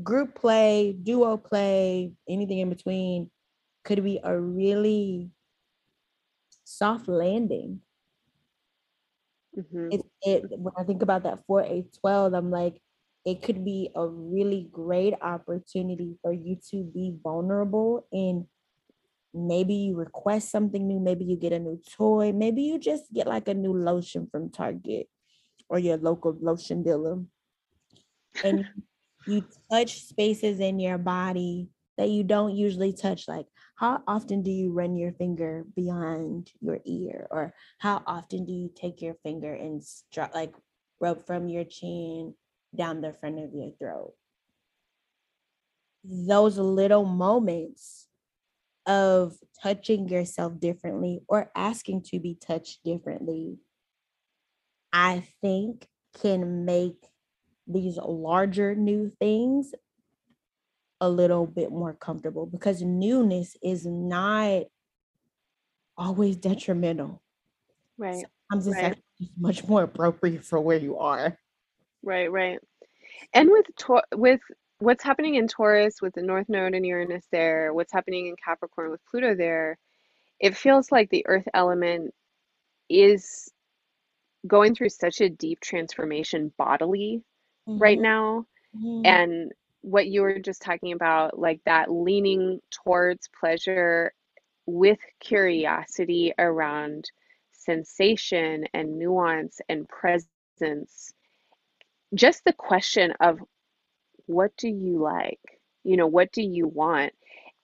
group 0.00 0.36
play, 0.36 0.92
duo 0.92 1.36
play, 1.36 2.12
anything 2.28 2.58
in 2.58 2.68
between, 2.68 3.28
could 3.84 4.04
be 4.04 4.20
a 4.22 4.38
really 4.38 5.30
soft 6.62 7.08
landing. 7.08 7.80
Mm-hmm. 9.58 9.88
It, 9.90 10.00
it 10.22 10.44
when 10.50 10.72
I 10.78 10.84
think 10.84 11.02
about 11.02 11.24
that 11.24 11.40
4 11.48 11.62
8 11.62 11.98
12, 12.00 12.32
I'm 12.32 12.52
like, 12.52 12.80
it 13.24 13.42
could 13.42 13.64
be 13.64 13.90
a 13.94 14.06
really 14.06 14.68
great 14.72 15.14
opportunity 15.20 16.16
for 16.22 16.32
you 16.32 16.56
to 16.70 16.82
be 16.82 17.14
vulnerable 17.22 18.06
and 18.12 18.46
maybe 19.32 19.74
you 19.74 19.96
request 19.96 20.50
something 20.50 20.88
new 20.88 20.98
maybe 20.98 21.24
you 21.24 21.36
get 21.36 21.52
a 21.52 21.58
new 21.58 21.80
toy 21.96 22.32
maybe 22.32 22.62
you 22.62 22.78
just 22.78 23.12
get 23.12 23.26
like 23.26 23.46
a 23.46 23.54
new 23.54 23.72
lotion 23.72 24.26
from 24.30 24.50
target 24.50 25.06
or 25.70 25.78
your 25.78 25.96
local 25.96 26.36
lotion 26.42 26.82
dealer. 26.82 27.22
And 28.44 28.66
you 29.26 29.44
touch 29.70 30.02
spaces 30.02 30.60
in 30.60 30.80
your 30.80 30.98
body 30.98 31.68
that 31.96 32.08
you 32.08 32.24
don't 32.24 32.56
usually 32.56 32.92
touch 32.92 33.28
like 33.28 33.46
how 33.76 34.02
often 34.06 34.42
do 34.42 34.50
you 34.50 34.72
run 34.72 34.96
your 34.96 35.12
finger 35.12 35.64
beyond 35.76 36.50
your 36.60 36.80
ear? 36.84 37.26
Or 37.30 37.54
how 37.78 38.02
often 38.06 38.44
do 38.44 38.52
you 38.52 38.70
take 38.74 39.00
your 39.00 39.14
finger 39.22 39.54
and 39.54 39.80
stru- 39.80 40.34
like 40.34 40.54
rub 41.00 41.24
from 41.26 41.48
your 41.48 41.64
chin 41.64 42.34
down 42.74 43.00
the 43.00 43.12
front 43.20 43.38
of 43.38 43.52
your 43.54 43.70
throat 43.78 44.12
those 46.02 46.56
little 46.56 47.04
moments 47.04 48.06
of 48.86 49.36
touching 49.62 50.08
yourself 50.08 50.58
differently 50.58 51.20
or 51.28 51.50
asking 51.54 52.02
to 52.02 52.18
be 52.18 52.34
touched 52.34 52.82
differently 52.84 53.58
i 54.92 55.22
think 55.40 55.86
can 56.20 56.64
make 56.64 57.06
these 57.66 57.98
larger 57.98 58.74
new 58.74 59.10
things 59.20 59.72
a 61.00 61.08
little 61.08 61.46
bit 61.46 61.70
more 61.70 61.94
comfortable 61.94 62.46
because 62.46 62.82
newness 62.82 63.56
is 63.62 63.86
not 63.86 64.64
always 65.96 66.36
detrimental. 66.36 67.22
Right. 67.98 68.24
Sometimes 68.50 68.66
it's 68.66 68.76
right. 68.76 68.84
actually 68.92 69.30
much 69.38 69.66
more 69.66 69.82
appropriate 69.82 70.44
for 70.44 70.60
where 70.60 70.78
you 70.78 70.98
are. 70.98 71.38
Right, 72.02 72.30
right. 72.30 72.58
And 73.34 73.50
with 73.50 73.66
with 74.14 74.40
what's 74.78 75.04
happening 75.04 75.34
in 75.34 75.46
Taurus 75.46 76.00
with 76.00 76.14
the 76.14 76.22
North 76.22 76.48
Node 76.48 76.74
and 76.74 76.86
Uranus 76.86 77.26
there, 77.30 77.72
what's 77.74 77.92
happening 77.92 78.28
in 78.28 78.36
Capricorn 78.42 78.90
with 78.90 79.04
Pluto 79.10 79.34
there, 79.34 79.78
it 80.40 80.56
feels 80.56 80.90
like 80.90 81.10
the 81.10 81.26
earth 81.26 81.46
element 81.54 82.14
is 82.88 83.50
going 84.46 84.74
through 84.74 84.88
such 84.88 85.20
a 85.20 85.28
deep 85.28 85.60
transformation 85.60 86.52
bodily 86.56 87.22
mm-hmm. 87.68 87.78
right 87.78 88.00
now. 88.00 88.46
Mm-hmm. 88.76 89.04
And 89.04 89.52
what 89.82 90.06
you 90.06 90.22
were 90.22 90.38
just 90.38 90.62
talking 90.62 90.92
about, 90.92 91.38
like 91.38 91.60
that 91.66 91.90
leaning 91.90 92.60
towards 92.70 93.28
pleasure 93.38 94.12
with 94.66 94.98
curiosity 95.20 96.32
around 96.38 97.10
sensation 97.52 98.64
and 98.72 98.98
nuance 98.98 99.60
and 99.68 99.88
presence. 99.88 101.12
Just 102.14 102.44
the 102.44 102.52
question 102.52 103.12
of 103.20 103.38
what 104.26 104.52
do 104.56 104.68
you 104.68 105.00
like? 105.00 105.40
You 105.84 105.96
know, 105.96 106.06
what 106.06 106.32
do 106.32 106.42
you 106.42 106.68
want? 106.68 107.12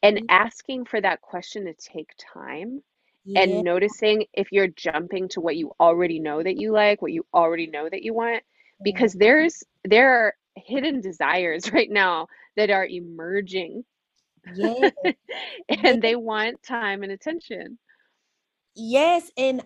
And 0.03 0.19
mm-hmm. 0.19 0.27
asking 0.29 0.85
for 0.87 1.01
that 1.01 1.21
question 1.21 1.65
to 1.67 1.75
take 1.75 2.11
time 2.33 2.83
yeah. 3.25 3.41
and 3.41 3.65
noticing 3.65 4.25
if 4.33 4.53
you're 4.53 4.69
jumping 4.69 5.29
to 5.31 5.41
what 5.41 5.57
you 5.57 5.73
already 5.81 6.21
know 6.21 6.43
that 6.43 6.57
you 6.57 6.73
like, 6.73 7.03
what 7.03 7.13
you 7.13 7.27
already 7.35 7.67
know 7.67 7.89
that 7.89 8.03
you 8.03 8.15
want, 8.15 8.43
because 8.83 9.13
there's 9.15 9.63
there 9.85 10.13
are 10.13 10.35
hidden 10.57 11.01
desires 11.01 11.73
right 11.73 11.91
now 11.91 12.29
that 12.57 12.71
are 12.71 12.87
emerging. 12.87 13.85
Yeah. 14.55 14.91
and 15.83 16.01
they 16.01 16.15
want 16.15 16.63
time 16.63 17.03
and 17.03 17.11
attention. 17.11 17.79
Yes, 18.77 19.29
and 19.37 19.65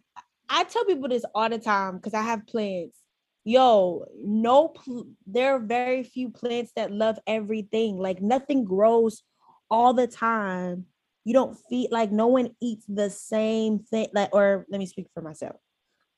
I 0.48 0.64
tell 0.64 0.86
people 0.86 1.08
this 1.10 1.24
all 1.34 1.50
the 1.50 1.58
time 1.58 1.96
because 1.96 2.14
I 2.14 2.22
have 2.22 2.46
plants. 2.46 2.99
Yo, 3.44 4.04
no, 4.22 4.68
pl- 4.68 5.08
there 5.26 5.54
are 5.54 5.58
very 5.58 6.02
few 6.02 6.30
plants 6.30 6.72
that 6.76 6.92
love 6.92 7.18
everything. 7.26 7.96
Like 7.96 8.20
nothing 8.20 8.64
grows 8.64 9.22
all 9.70 9.94
the 9.94 10.06
time. 10.06 10.86
You 11.24 11.32
don't 11.34 11.56
feed 11.68 11.90
like 11.90 12.12
no 12.12 12.26
one 12.26 12.50
eats 12.60 12.84
the 12.86 13.08
same 13.10 13.78
thing. 13.78 14.08
Like, 14.12 14.30
or 14.34 14.66
let 14.70 14.78
me 14.78 14.86
speak 14.86 15.06
for 15.14 15.22
myself. 15.22 15.56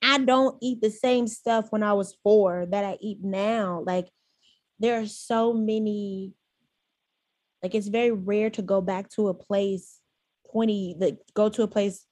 I 0.03 0.19
don't 0.19 0.57
eat 0.61 0.81
the 0.81 0.91
same 0.91 1.29
stuff 1.29 1.67
when 1.71 1.83
I 1.83 1.93
was 1.93 2.17
four 2.25 2.67
that 2.67 2.85
I 2.85 2.99
eat 3.01 3.19
now. 3.23 3.83
Like 3.87 4.09
there 4.81 5.01
are 5.01 5.07
so 5.07 5.53
many, 5.53 6.33
like 7.63 7.75
it's 7.77 7.87
very 7.89 8.11
rare 8.11 8.51
to 8.51 8.63
go 8.63 8.81
back 8.81 9.09
to 9.11 9.29
a 9.29 9.35
place 9.35 10.01
20, 10.51 10.97
like 10.99 11.19
go 11.35 11.49
to 11.49 11.63
a 11.63 11.69
place 11.69 12.05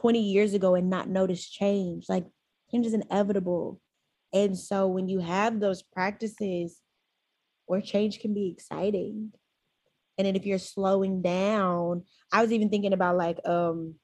20 0.00 0.20
years 0.20 0.54
ago 0.54 0.74
and 0.74 0.88
not 0.88 1.08
notice 1.08 1.46
change. 1.46 2.06
Like 2.08 2.24
change 2.70 2.86
is 2.86 2.94
inevitable. 2.94 3.78
And 4.32 4.58
so 4.58 4.86
when 4.86 5.08
you 5.08 5.20
have 5.20 5.60
those 5.60 5.82
practices 5.82 6.80
where 7.66 7.80
change 7.80 8.20
can 8.20 8.34
be 8.34 8.48
exciting. 8.48 9.32
And 10.18 10.26
then 10.26 10.36
if 10.36 10.44
you're 10.46 10.58
slowing 10.58 11.22
down, 11.22 12.04
I 12.32 12.42
was 12.42 12.52
even 12.52 12.68
thinking 12.68 12.92
about 12.92 13.16
like 13.16 13.38
um 13.46 13.94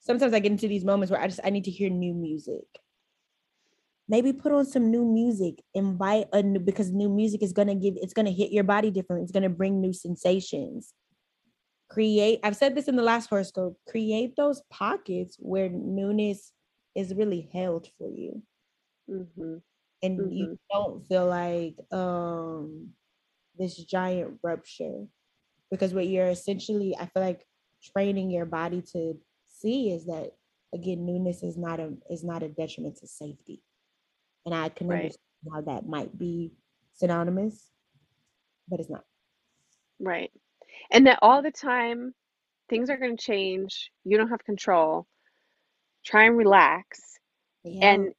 sometimes 0.00 0.32
I 0.32 0.38
get 0.38 0.52
into 0.52 0.68
these 0.68 0.84
moments 0.84 1.10
where 1.10 1.20
I 1.20 1.26
just 1.26 1.40
I 1.44 1.50
need 1.50 1.64
to 1.64 1.70
hear 1.70 1.90
new 1.90 2.14
music. 2.14 2.64
Maybe 4.08 4.32
put 4.32 4.52
on 4.52 4.64
some 4.64 4.90
new 4.90 5.04
music, 5.04 5.62
invite 5.74 6.28
a 6.32 6.42
new 6.42 6.60
because 6.60 6.90
new 6.90 7.08
music 7.08 7.42
is 7.42 7.52
gonna 7.52 7.74
give 7.74 7.94
it's 7.96 8.14
gonna 8.14 8.30
hit 8.30 8.52
your 8.52 8.64
body 8.64 8.90
differently. 8.90 9.24
It's 9.24 9.32
gonna 9.32 9.48
bring 9.48 9.80
new 9.80 9.92
sensations. 9.92 10.94
Create, 11.90 12.38
I've 12.44 12.56
said 12.56 12.74
this 12.74 12.86
in 12.86 12.96
the 12.96 13.02
last 13.02 13.30
horoscope, 13.30 13.78
create 13.88 14.36
those 14.36 14.62
pockets 14.70 15.36
where 15.38 15.70
newness 15.70 16.52
is 16.94 17.14
really 17.14 17.48
held 17.52 17.88
for 17.96 18.08
you. 18.08 18.42
Mm-hmm. 19.10 19.56
And 20.02 20.20
mm-hmm. 20.20 20.32
you 20.32 20.58
don't 20.70 21.06
feel 21.06 21.26
like 21.26 21.76
um 21.92 22.90
this 23.58 23.76
giant 23.76 24.38
rupture. 24.42 25.06
Because 25.70 25.92
what 25.92 26.06
you're 26.06 26.28
essentially, 26.28 26.96
I 26.98 27.06
feel 27.06 27.22
like 27.22 27.46
training 27.92 28.30
your 28.30 28.46
body 28.46 28.82
to 28.92 29.18
see 29.48 29.90
is 29.90 30.06
that 30.06 30.32
again, 30.74 31.04
newness 31.04 31.42
is 31.42 31.56
not 31.56 31.80
a 31.80 31.94
is 32.10 32.24
not 32.24 32.42
a 32.42 32.48
detriment 32.48 32.96
to 32.98 33.06
safety. 33.06 33.62
And 34.46 34.54
I 34.54 34.68
can 34.68 34.88
right. 34.88 34.96
understand 34.96 35.52
how 35.52 35.60
that 35.62 35.86
might 35.86 36.16
be 36.18 36.52
synonymous, 36.94 37.70
but 38.68 38.80
it's 38.80 38.90
not. 38.90 39.04
Right. 40.00 40.30
And 40.90 41.06
that 41.06 41.18
all 41.22 41.42
the 41.42 41.50
time 41.50 42.14
things 42.68 42.90
are 42.90 42.96
going 42.96 43.16
to 43.16 43.22
change. 43.22 43.90
You 44.04 44.16
don't 44.16 44.28
have 44.28 44.44
control. 44.44 45.06
Try 46.04 46.24
and 46.26 46.36
relax. 46.36 47.18
Yeah. 47.64 47.92
And 47.92 48.14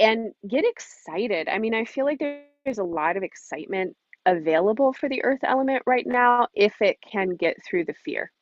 and 0.00 0.32
get 0.48 0.64
excited. 0.64 1.48
I 1.48 1.58
mean, 1.58 1.74
I 1.74 1.84
feel 1.84 2.06
like 2.06 2.18
there's 2.18 2.78
a 2.78 2.84
lot 2.84 3.16
of 3.16 3.22
excitement 3.22 3.96
available 4.26 4.92
for 4.92 5.08
the 5.08 5.22
earth 5.24 5.40
element 5.44 5.82
right 5.86 6.06
now 6.06 6.48
if 6.54 6.74
it 6.80 6.96
can 7.10 7.36
get 7.36 7.56
through 7.64 7.84
the 7.84 7.94
fear. 8.04 8.32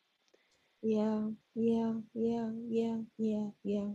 Yeah, 0.83 1.29
yeah, 1.55 1.95
yeah, 2.15 2.51
yeah, 2.69 2.99
yeah, 3.19 3.49
yeah. 3.65 3.89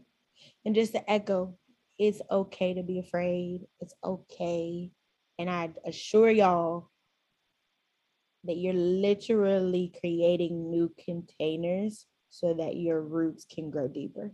And 0.65 0.75
just 0.75 0.93
to 0.93 1.09
echo, 1.09 1.57
it's 1.97 2.21
okay 2.29 2.73
to 2.73 2.83
be 2.83 2.99
afraid. 2.99 3.61
It's 3.79 3.93
okay. 4.03 4.91
And 5.39 5.49
I 5.49 5.71
assure 5.85 6.29
y'all 6.29 6.89
that 8.43 8.57
you're 8.57 8.73
literally 8.73 9.93
creating 9.99 10.69
new 10.69 10.93
containers 11.03 12.05
so 12.29 12.53
that 12.55 12.75
your 12.75 13.01
roots 13.01 13.45
can 13.45 13.69
grow 13.69 13.87
deeper. 13.87 14.31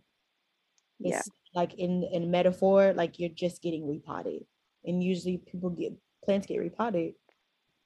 It's 1.03 1.27
yeah. 1.27 1.33
Like 1.55 1.73
in 1.75 2.03
in 2.11 2.31
metaphor, 2.31 2.93
like 2.93 3.19
you're 3.19 3.29
just 3.29 3.61
getting 3.61 3.87
repotted. 3.87 4.45
And 4.85 5.03
usually 5.03 5.37
people 5.37 5.69
get 5.71 5.93
plants 6.23 6.47
get 6.47 6.59
repotted 6.59 7.15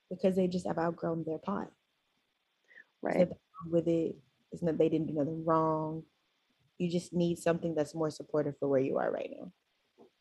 because 0.09 0.35
they 0.35 0.47
just 0.47 0.67
have 0.67 0.77
outgrown 0.77 1.23
their 1.25 1.39
pot. 1.39 1.71
Right. 3.01 3.29
So 3.29 3.37
with 3.69 3.87
it 3.87 4.15
it's 4.51 4.61
not 4.63 4.77
they 4.77 4.89
didn't 4.89 5.07
do 5.07 5.13
nothing 5.13 5.45
wrong. 5.45 6.03
You 6.79 6.89
just 6.89 7.13
need 7.13 7.39
something 7.39 7.75
that's 7.75 7.95
more 7.95 8.09
supportive 8.11 8.57
for 8.59 8.67
where 8.67 8.81
you 8.81 8.97
are 8.97 9.11
right 9.11 9.31
now. 9.37 9.51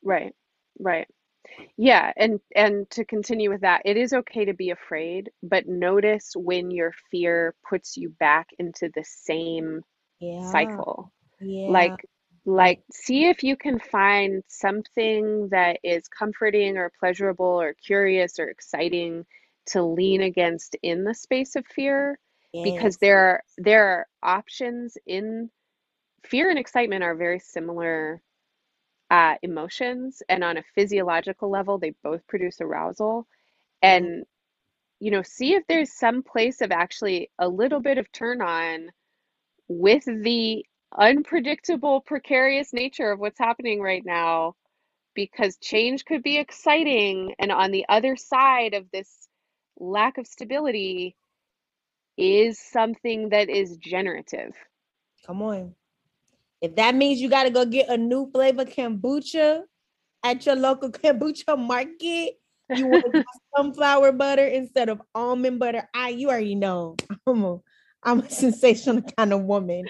Right. 0.03 0.35
Right. 0.79 1.09
Yeah, 1.77 2.13
and 2.17 2.41
and 2.55 2.89
to 2.91 3.05
continue 3.05 3.51
with 3.51 3.63
that, 3.63 3.83
it 3.85 3.97
is 3.97 4.13
okay 4.13 4.45
to 4.47 4.55
be 4.55 4.71
afraid, 4.71 5.31
but 5.43 5.67
notice 5.69 6.33
when 6.37 6.71
your 6.71 6.93
fear 7.11 7.55
puts 7.69 7.97
you 7.97 8.11
back 8.11 8.49
into 8.59 8.91
the 8.95 9.05
same 9.05 9.83
Yeah. 10.21 10.41
cycle. 10.53 11.13
Yeah. 11.41 11.69
Like 11.71 12.07
Like, 12.45 12.83
see 12.91 13.27
if 13.27 13.45
you 13.45 13.57
can 13.57 13.79
find 13.79 14.43
something 14.49 15.49
that 15.51 15.79
is 15.85 16.09
comforting 16.09 16.77
or 16.77 16.91
pleasurable 16.99 17.47
or 17.47 17.75
curious 17.75 18.39
or 18.39 18.49
exciting 18.49 19.25
to 19.67 19.83
lean 19.83 20.23
against 20.23 20.77
in 20.83 21.05
the 21.05 21.15
space 21.15 21.55
of 21.57 21.67
fear 21.67 22.19
because 22.65 22.97
there 22.99 23.19
are 23.19 23.43
there 23.59 23.87
are 23.87 24.07
options 24.23 24.99
in 25.07 25.51
fear 26.25 26.51
and 26.51 26.59
excitement 26.59 27.03
are 27.03 27.15
very 27.15 27.39
similar 27.39 28.23
uh, 29.11 29.35
emotions 29.43 30.23
and 30.29 30.43
on 30.43 30.57
a 30.57 30.63
physiological 30.75 31.51
level 31.51 31.79
they 31.79 31.95
both 32.03 32.27
produce 32.27 32.61
arousal 32.61 33.27
and 33.83 34.25
you 35.01 35.11
know 35.11 35.23
see 35.23 35.55
if 35.55 35.65
there's 35.69 35.93
some 35.93 36.23
place 36.23 36.61
of 36.61 36.73
actually 36.73 37.31
a 37.39 37.49
little 37.49 37.81
bit 37.81 37.99
of 37.99 38.11
turn 38.13 38.43
on 38.43 38.89
with 39.69 40.05
the 40.05 40.65
unpredictable 40.99 42.01
precarious 42.01 42.73
nature 42.73 43.13
of 43.13 43.19
what's 43.21 43.39
happening 43.39 43.81
right 43.81 44.05
now 44.05 44.55
because 45.15 45.57
change 45.59 46.05
could 46.05 46.23
be 46.23 46.39
exciting 46.39 47.35
and 47.39 47.53
on 47.53 47.71
the 47.71 47.85
other 47.89 48.17
side 48.17 48.75
of 48.75 48.91
this 48.93 49.29
lack 49.79 50.19
of 50.19 50.27
stability 50.27 51.17
is 52.17 52.59
something 52.59 53.31
that 53.31 53.49
is 53.49 53.77
generative 53.79 54.55
come 55.27 55.43
on. 55.43 55.75
If 56.61 56.77
that 56.77 56.95
means 56.95 57.21
you 57.21 57.29
got 57.29 57.45
to 57.45 57.51
go 57.51 57.65
get 57.65 57.89
a 57.89 57.97
new 57.97 58.31
flavor 58.31 58.65
kombucha 58.65 59.63
at 60.23 60.47
your 60.47 60.57
local 60.57 60.91
kombucha 60.91 61.59
market, 61.59 62.35
you 62.69 62.87
want 62.87 63.05
sunflower 63.57 64.13
butter 64.13 64.47
instead 64.47 64.89
of 64.89 65.03
almond 65.15 65.59
butter. 65.59 65.89
I 65.95 66.11
you 66.11 66.29
already 66.29 66.55
know 66.55 66.97
I'm 67.27 67.45
a 67.45 67.59
I'm 68.03 68.21
a 68.21 68.31
sensational 68.31 69.03
kind 69.17 69.33
of 69.33 69.43
woman. 69.43 69.87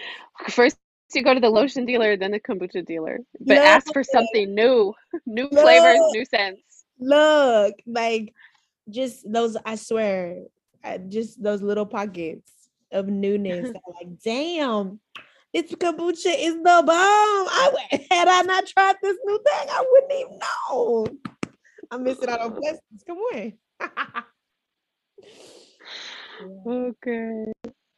First, 0.48 0.76
you 1.14 1.22
go 1.22 1.34
to 1.34 1.40
the 1.40 1.50
lotion 1.50 1.84
dealer, 1.84 2.16
then 2.16 2.30
the 2.32 2.40
kombucha 2.40 2.84
dealer, 2.86 3.18
but 3.40 3.56
Look, 3.56 3.66
ask 3.66 3.92
for 3.92 4.04
something 4.04 4.54
new, 4.54 4.94
new 5.26 5.48
flavors, 5.48 6.00
new 6.10 6.24
scents. 6.24 6.84
look, 6.98 7.74
like 7.86 8.32
just 8.90 9.30
those. 9.30 9.56
I 9.64 9.76
swear, 9.76 10.44
just 11.08 11.42
those 11.42 11.62
little 11.62 11.86
pockets 11.86 12.50
of 12.92 13.08
newness. 13.08 13.72
Like, 14.00 14.20
damn, 14.24 15.00
this 15.52 15.70
kombucha 15.72 16.34
is 16.38 16.54
the 16.54 16.62
bomb. 16.62 16.88
I 16.88 18.06
had 18.10 18.28
I 18.28 18.42
not 18.42 18.66
tried 18.66 18.96
this 19.02 19.18
new 19.24 19.38
thing, 19.38 19.68
I 19.70 19.84
wouldn't 19.90 20.12
even 20.12 20.38
know. 20.38 21.06
I'm 21.90 22.04
missing 22.04 22.28
out 22.28 22.40
on 22.40 22.54
blessings. 22.54 23.04
Come 23.06 23.18
on. 23.18 23.52
Okay. 26.66 27.51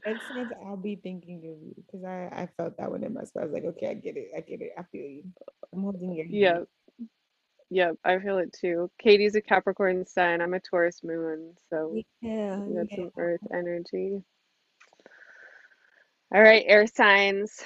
Next 0.07 0.29
time 0.29 0.51
I'll 0.67 0.77
be 0.77 0.97
thinking 0.97 1.39
of 1.39 1.45
you 1.45 1.75
because 1.77 2.05
I, 2.05 2.29
I 2.33 2.49
felt 2.57 2.77
that 2.79 2.91
one 2.91 3.05
in 3.05 3.15
my 3.15 3.25
spirit. 3.25 3.45
I 3.45 3.47
was 3.47 3.55
like, 3.55 3.65
okay, 3.77 3.91
I 3.91 3.95
get 3.95 4.17
it. 4.17 4.31
I 4.37 4.41
get 4.41 4.61
it. 4.63 4.73
I 4.79 4.83
feel 4.93 5.07
you. 5.07 5.25
I'm 5.75 5.83
holding 5.83 6.15
your 6.15 6.27
hand. 6.27 6.35
Yeah. 6.35 6.61
Yep. 7.71 7.97
I 8.05 8.19
feel 8.21 8.39
it 8.39 8.53
too. 8.53 8.91
Katie's 9.01 9.35
a 9.37 9.41
Capricorn 9.43 10.07
sun. 10.07 10.41
I'm 10.43 10.55
a 10.55 10.61
Taurus 10.61 11.03
moon. 11.05 11.55
So 11.71 12.03
Yeah, 12.23 12.59
we 12.59 12.75
got 12.77 12.87
yeah. 12.91 12.97
some 12.97 13.11
earth 13.19 13.41
energy. 13.53 14.23
All 16.35 16.43
right, 16.43 16.65
air 16.67 16.87
signs. 16.87 17.63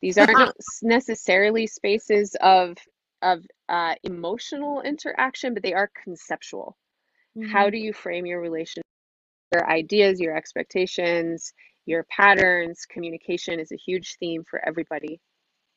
These 0.01 0.17
aren't 0.19 0.51
necessarily 0.83 1.67
spaces 1.67 2.35
of 2.41 2.77
of 3.21 3.45
uh, 3.69 3.95
emotional 4.03 4.81
interaction, 4.81 5.53
but 5.53 5.63
they 5.63 5.73
are 5.73 5.91
conceptual. 6.03 6.77
How 7.39 7.69
Mhm. 7.69 7.69
do 7.69 7.77
you 7.77 7.93
frame 7.93 8.25
your 8.25 8.41
relationship? 8.41 8.85
Your 9.53 9.69
ideas, 9.69 10.19
your 10.19 10.35
expectations, 10.35 11.53
your 11.85 12.03
patterns, 12.05 12.85
communication 12.85 13.59
is 13.59 13.71
a 13.71 13.77
huge 13.77 14.17
theme 14.19 14.43
for 14.49 14.67
everybody. 14.67 15.21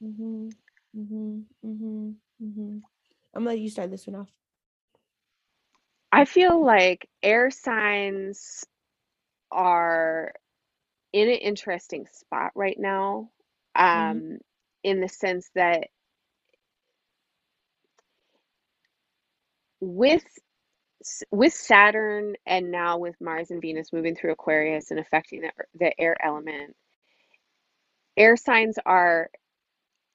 Mhm. 0.03 0.51
Mhm. 0.95 1.47
Mhm. 1.65 2.16
Mhm. 2.43 2.83
I'm 3.35 3.45
gonna 3.45 3.51
let 3.51 3.61
you 3.61 3.70
start 3.70 3.91
this 3.91 4.07
one 4.07 4.16
off. 4.16 4.31
I 6.12 6.24
feel 6.24 6.65
like 6.65 7.09
air 7.23 7.51
signs 7.51 8.65
are 9.51 10.35
in 11.12 11.29
an 11.29 11.35
interesting 11.37 12.07
spot 12.12 12.53
right 12.55 12.79
now, 12.79 13.31
Mhm. 13.93 14.23
um, 14.23 14.39
in 14.85 15.01
the 15.01 15.09
sense 15.09 15.51
that 15.55 15.89
with 19.81 20.24
with 21.33 21.53
Saturn 21.55 22.35
and 22.47 22.70
now 22.70 22.99
with 22.99 23.20
Mars 23.20 23.51
and 23.51 23.61
Venus 23.62 23.93
moving 23.93 24.15
through 24.16 24.33
Aquarius 24.33 24.91
and 24.91 25.01
affecting 25.01 25.43
the, 25.43 25.53
the 25.74 26.01
air 26.01 26.16
element, 26.24 26.77
air 28.16 28.37
signs 28.37 28.79
are 28.87 29.31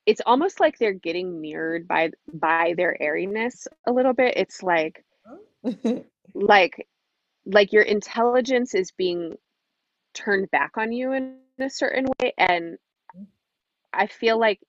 it's 0.07 0.23
almost 0.25 0.61
like 0.61 0.79
they're 0.79 0.93
getting 0.93 1.41
mirrored 1.41 1.87
by 1.87 2.11
by 2.33 2.73
their 2.77 3.01
airiness 3.01 3.67
a 3.87 3.91
little 3.93 4.13
bit. 4.13 4.35
It's 4.37 4.63
like 4.63 5.05
like 6.35 6.87
like 7.45 7.73
your 7.73 7.83
intelligence 7.83 8.73
is 8.75 8.91
being 8.91 9.37
turned 10.13 10.49
back 10.51 10.77
on 10.77 10.91
you 10.93 11.13
in 11.13 11.23
a 11.23 11.31
certain 11.31 11.67
way 11.75 11.89
and 12.37 12.77
I 13.93 14.07
feel 14.07 14.39
like 14.39 14.59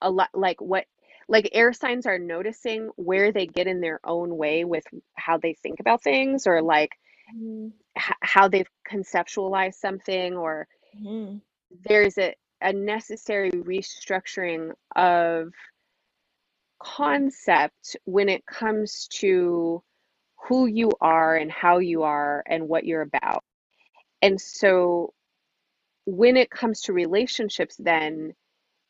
a 0.00 0.10
lot 0.10 0.30
like 0.34 0.60
what 0.60 0.84
like 1.28 1.48
air 1.52 1.72
signs 1.72 2.06
are 2.06 2.18
noticing 2.18 2.90
where 2.96 3.32
they 3.32 3.46
get 3.46 3.66
in 3.66 3.80
their 3.80 4.00
own 4.04 4.36
way 4.36 4.64
with 4.64 4.84
how 5.14 5.38
they 5.38 5.54
think 5.54 5.80
about 5.80 6.02
things 6.02 6.46
or 6.46 6.62
like 6.62 6.90
Mhm. 7.32 7.72
h- 7.96 8.12
how 8.22 8.48
they've 8.48 8.70
conceptualized 8.90 9.74
something 9.74 10.36
or 10.36 10.68
Mhm. 10.94 11.40
there's 11.84 12.18
a, 12.18 12.34
a 12.60 12.72
necessary 12.72 13.50
restructuring 13.50 14.72
of 14.96 15.52
concept 16.82 17.96
when 18.04 18.28
it 18.28 18.44
comes 18.46 19.08
to 19.10 19.82
who 20.48 20.66
you 20.66 20.90
are 21.00 21.36
and 21.36 21.50
how 21.50 21.78
you 21.78 22.02
are 22.04 22.42
and 22.46 22.68
what 22.68 22.84
you're 22.84 23.02
about. 23.02 23.42
And 24.22 24.40
so 24.40 25.12
when 26.06 26.36
it 26.36 26.50
comes 26.50 26.82
to 26.82 26.92
relationships, 26.92 27.76
then 27.78 28.32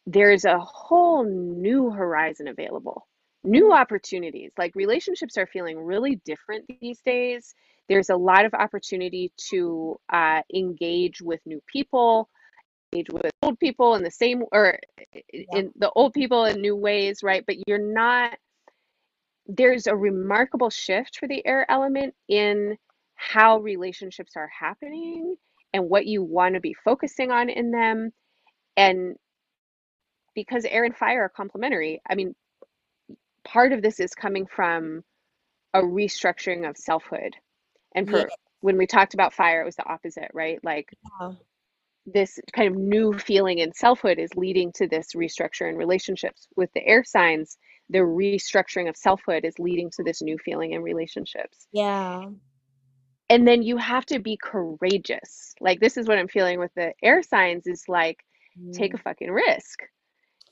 there's 0.07 0.45
a 0.45 0.59
whole 0.59 1.25
new 1.25 1.91
horizon 1.91 2.49
available, 2.49 3.07
new 3.45 3.73
opportunities. 3.73 4.53
Like 4.57 4.75
relationships 4.75 5.37
are 5.37 5.47
feeling 5.47 5.79
really 5.79 6.21
different 6.25 6.65
these 6.81 7.01
days. 7.01 7.55
There's 7.89 8.11
a 8.11 8.17
lot 8.17 8.45
of 8.45 8.55
opportunity 8.55 9.33
to 9.51 9.99
uh, 10.13 10.43
engage 10.55 11.21
with 11.21 11.41
new 11.45 11.61
people, 11.67 12.29
with 12.93 13.31
old 13.43 13.59
people 13.59 13.95
in 13.95 14.03
the 14.03 14.11
same 14.11 14.45
or 14.53 14.79
Yeah. 15.33 15.61
in 15.61 15.73
the 15.77 15.91
old 15.91 16.13
people 16.13 16.45
in 16.45 16.61
new 16.61 16.77
ways, 16.77 17.23
right? 17.23 17.45
But 17.47 17.57
you're 17.67 17.79
not, 17.79 18.39
there's 19.47 19.87
a 19.87 19.97
remarkable 19.97 20.71
shift 20.71 21.19
for 21.19 21.29
the 21.29 21.47
air 21.47 21.71
element 21.71 22.15
in 22.29 22.77
how 23.15 23.59
relationships 23.59 24.33
are 24.37 24.49
happening 24.49 25.37
and 25.73 25.89
what 25.89 26.07
you 26.07 26.23
want 26.23 26.55
to 26.55 26.61
be 26.61 26.75
focusing 26.85 27.31
on 27.31 27.49
in 27.49 27.71
them. 27.71 28.13
And 28.77 29.17
because 30.35 30.65
air 30.65 30.85
and 30.85 30.97
fire 30.97 31.25
are 31.25 31.29
complementary, 31.29 32.01
I 32.09 32.15
mean, 32.15 32.35
part 33.45 33.73
of 33.73 33.83
this 33.83 34.01
is 34.01 34.15
coming 34.15 34.47
from 34.47 35.03
a 35.75 35.81
restructuring 35.81 36.69
of 36.69 36.77
selfhood. 36.77 37.35
And 37.95 38.09
Yeah. 38.09 38.25
when 38.61 38.77
we 38.77 38.87
talked 38.87 39.15
about 39.15 39.35
fire, 39.35 39.63
it 39.63 39.67
was 39.67 39.77
the 39.77 39.87
opposite, 39.89 40.31
right? 40.33 40.59
Like 40.63 40.89
this 42.13 42.39
kind 42.53 42.69
of 42.69 42.77
new 42.77 43.15
feeling 43.19 43.59
in 43.59 43.73
selfhood 43.73 44.19
is 44.19 44.31
leading 44.37 44.73
to 44.75 44.87
this 44.89 45.15
restructure 45.15 45.69
in 45.69 45.77
relationships. 45.77 46.49
With 46.57 46.71
the 46.75 46.87
air 46.87 47.05
signs, 47.05 47.59
the 47.91 47.99
restructuring 48.01 48.89
of 48.89 48.97
selfhood 48.97 49.45
is 49.45 49.59
leading 49.59 49.91
to 49.93 49.97
this 49.97 50.15
new 50.23 50.39
feeling 50.39 50.73
in 50.73 50.83
relationships. 50.83 51.67
Yeah. 51.73 52.31
And 53.31 53.47
then 53.47 53.63
you 53.63 53.77
have 53.79 54.07
to 54.07 54.19
be 54.19 54.37
courageous. 54.37 55.55
Like 55.61 55.81
this 55.81 55.97
is 55.97 56.07
what 56.09 56.19
I'm 56.19 56.29
feeling 56.29 56.59
with 56.59 56.73
the 56.75 56.93
air 57.03 57.23
signs 57.23 57.67
is 57.67 57.85
like 57.89 58.19
take 58.73 58.95
a 58.95 58.99
Mm. 58.99 59.03
fucking 59.03 59.31
risk. 59.31 59.81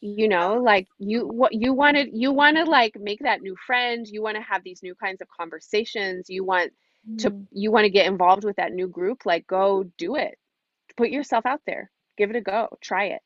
You 0.01 0.29
know, 0.29 0.55
like 0.55 0.89
you 0.99 1.27
what 1.27 1.53
you 1.53 1.73
wanted 1.73 2.11
you 2.13 2.33
want 2.33 2.57
to 2.57 2.65
like 2.65 2.95
make 3.01 3.21
that 3.21 3.43
new 3.43 3.57
friend, 3.67 4.07
you 4.07 4.23
want 4.23 4.37
to 4.37 4.43
have 4.43 4.63
these 4.63 4.83
new 4.83 4.95
kinds 4.95 5.21
of 5.21 5.29
conversations, 5.29 6.27
you 6.29 6.45
want 6.45 6.73
to 7.19 7.33
Mhm. 7.33 7.47
you 7.51 7.71
want 7.73 7.85
to 7.85 7.91
get 7.91 8.07
involved 8.07 8.45
with 8.45 8.57
that 8.57 8.73
new 8.73 8.89
group, 8.89 9.25
like 9.27 9.47
go 9.47 9.85
do 9.99 10.17
it. 10.17 10.39
Put 10.97 11.11
yourself 11.11 11.47
out 11.47 11.61
there. 11.67 11.91
Give 12.17 12.31
it 12.31 12.37
a 12.37 12.41
go. 12.41 12.69
Try 12.81 13.07
it. 13.07 13.21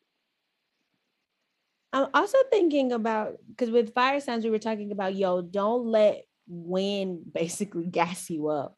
I'm 1.93 2.09
also 2.15 2.39
thinking 2.51 2.93
about 2.93 3.39
because 3.49 3.71
with 3.71 3.95
fire 3.95 4.21
signs, 4.21 4.45
we 4.45 4.51
were 4.51 4.59
talking 4.59 4.93
about, 4.93 5.15
yo, 5.15 5.43
don't 5.43 5.87
let 5.87 6.25
wind 6.47 7.23
basically 7.33 7.87
gas 7.87 8.31
you 8.31 8.49
up. 8.49 8.77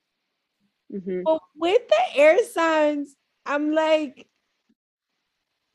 Mm-hmm. 0.93 1.23
But 1.25 1.41
with 1.57 1.83
the 1.89 2.21
air 2.21 2.45
signs, 2.45 3.15
I'm 3.47 3.73
like, 3.73 4.29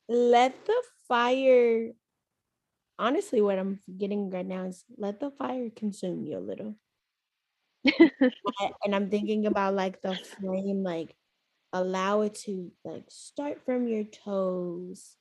let 0.08 0.66
the 0.66 0.82
fire. 1.08 1.92
Honestly, 3.00 3.42
what 3.42 3.60
I'm 3.60 3.80
getting 3.96 4.32
right 4.32 4.46
now 4.46 4.64
is 4.64 4.84
let 4.98 5.20
the 5.20 5.30
fire 5.30 5.70
consume 5.76 6.24
you 6.24 6.38
a 6.38 6.40
little. 6.40 6.76
and 8.86 8.96
I'm 8.96 9.10
thinking 9.10 9.46
about 9.46 9.76
like 9.76 10.02
the 10.02 10.16
flame, 10.16 10.84
like 10.84 11.16
allow 11.78 12.22
it 12.22 12.36
to 12.36 12.72
like 12.84 13.04
start 13.10 13.62
from 13.66 13.88
your 13.88 14.04
toes 14.04 15.16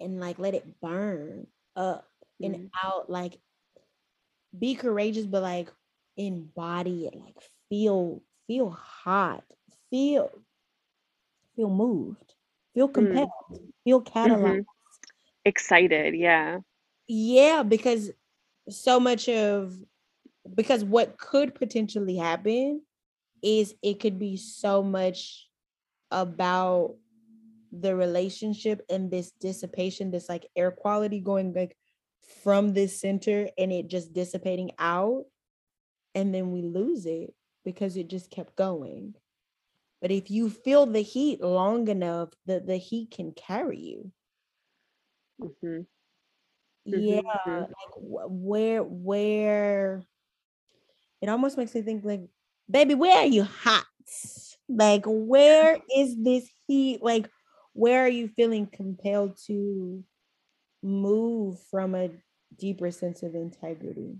and 0.00 0.20
like 0.20 0.38
let 0.38 0.54
it 0.54 0.80
burn 0.80 1.46
up 1.76 2.08
mm-hmm. 2.42 2.54
and 2.54 2.70
out 2.82 3.08
like 3.08 3.38
be 4.58 4.74
courageous 4.74 5.26
but 5.26 5.42
like 5.42 5.68
embody 6.16 7.06
it 7.06 7.14
like 7.14 7.36
feel 7.68 8.22
feel 8.46 8.70
hot 8.70 9.44
feel 9.90 10.30
feel 11.56 11.70
moved 11.70 12.34
feel 12.74 12.88
mm. 12.88 12.94
compelled 12.94 13.28
mm. 13.52 13.58
feel 13.84 14.02
catalyzed 14.02 14.42
mm-hmm. 14.42 14.60
excited 15.44 16.14
yeah 16.14 16.58
yeah 17.08 17.62
because 17.62 18.10
so 18.68 18.98
much 18.98 19.28
of 19.28 19.76
because 20.54 20.84
what 20.84 21.18
could 21.18 21.54
potentially 21.54 22.16
happen 22.16 22.80
is 23.44 23.74
it 23.82 24.00
could 24.00 24.18
be 24.18 24.36
so 24.36 24.82
much 24.82 25.48
about 26.10 26.96
the 27.70 27.94
relationship 27.94 28.82
and 28.88 29.10
this 29.10 29.32
dissipation, 29.32 30.10
this 30.10 30.28
like 30.28 30.46
air 30.56 30.70
quality 30.70 31.20
going 31.20 31.52
like 31.52 31.76
from 32.42 32.72
this 32.72 32.98
center 32.98 33.48
and 33.58 33.70
it 33.70 33.88
just 33.88 34.12
dissipating 34.12 34.70
out. 34.78 35.24
And 36.14 36.34
then 36.34 36.52
we 36.52 36.62
lose 36.62 37.06
it 37.06 37.34
because 37.64 37.96
it 37.96 38.08
just 38.08 38.30
kept 38.30 38.56
going. 38.56 39.14
But 40.00 40.10
if 40.10 40.30
you 40.30 40.48
feel 40.50 40.86
the 40.86 41.02
heat 41.02 41.42
long 41.42 41.88
enough, 41.88 42.30
the, 42.46 42.60
the 42.60 42.76
heat 42.76 43.10
can 43.10 43.32
carry 43.32 43.78
you. 43.78 44.12
Mm-hmm. 45.42 45.80
Yeah, 46.86 47.20
mm-hmm. 47.20 47.60
like 47.60 47.94
where 47.96 48.82
where 48.82 50.02
it 51.22 51.28
almost 51.30 51.56
makes 51.56 51.74
me 51.74 51.80
think 51.80 52.04
like, 52.04 52.20
baby, 52.70 52.94
where 52.94 53.18
are 53.18 53.26
you 53.26 53.44
hot? 53.44 53.84
Like, 54.68 55.04
where 55.06 55.78
is 55.96 56.16
this 56.22 56.48
heat? 56.66 57.02
Like, 57.02 57.28
where 57.72 58.04
are 58.04 58.08
you 58.08 58.28
feeling 58.28 58.66
compelled 58.66 59.38
to 59.46 60.02
move 60.82 61.58
from 61.70 61.94
a 61.94 62.10
deeper 62.56 62.90
sense 62.90 63.22
of 63.22 63.34
integrity? 63.34 64.16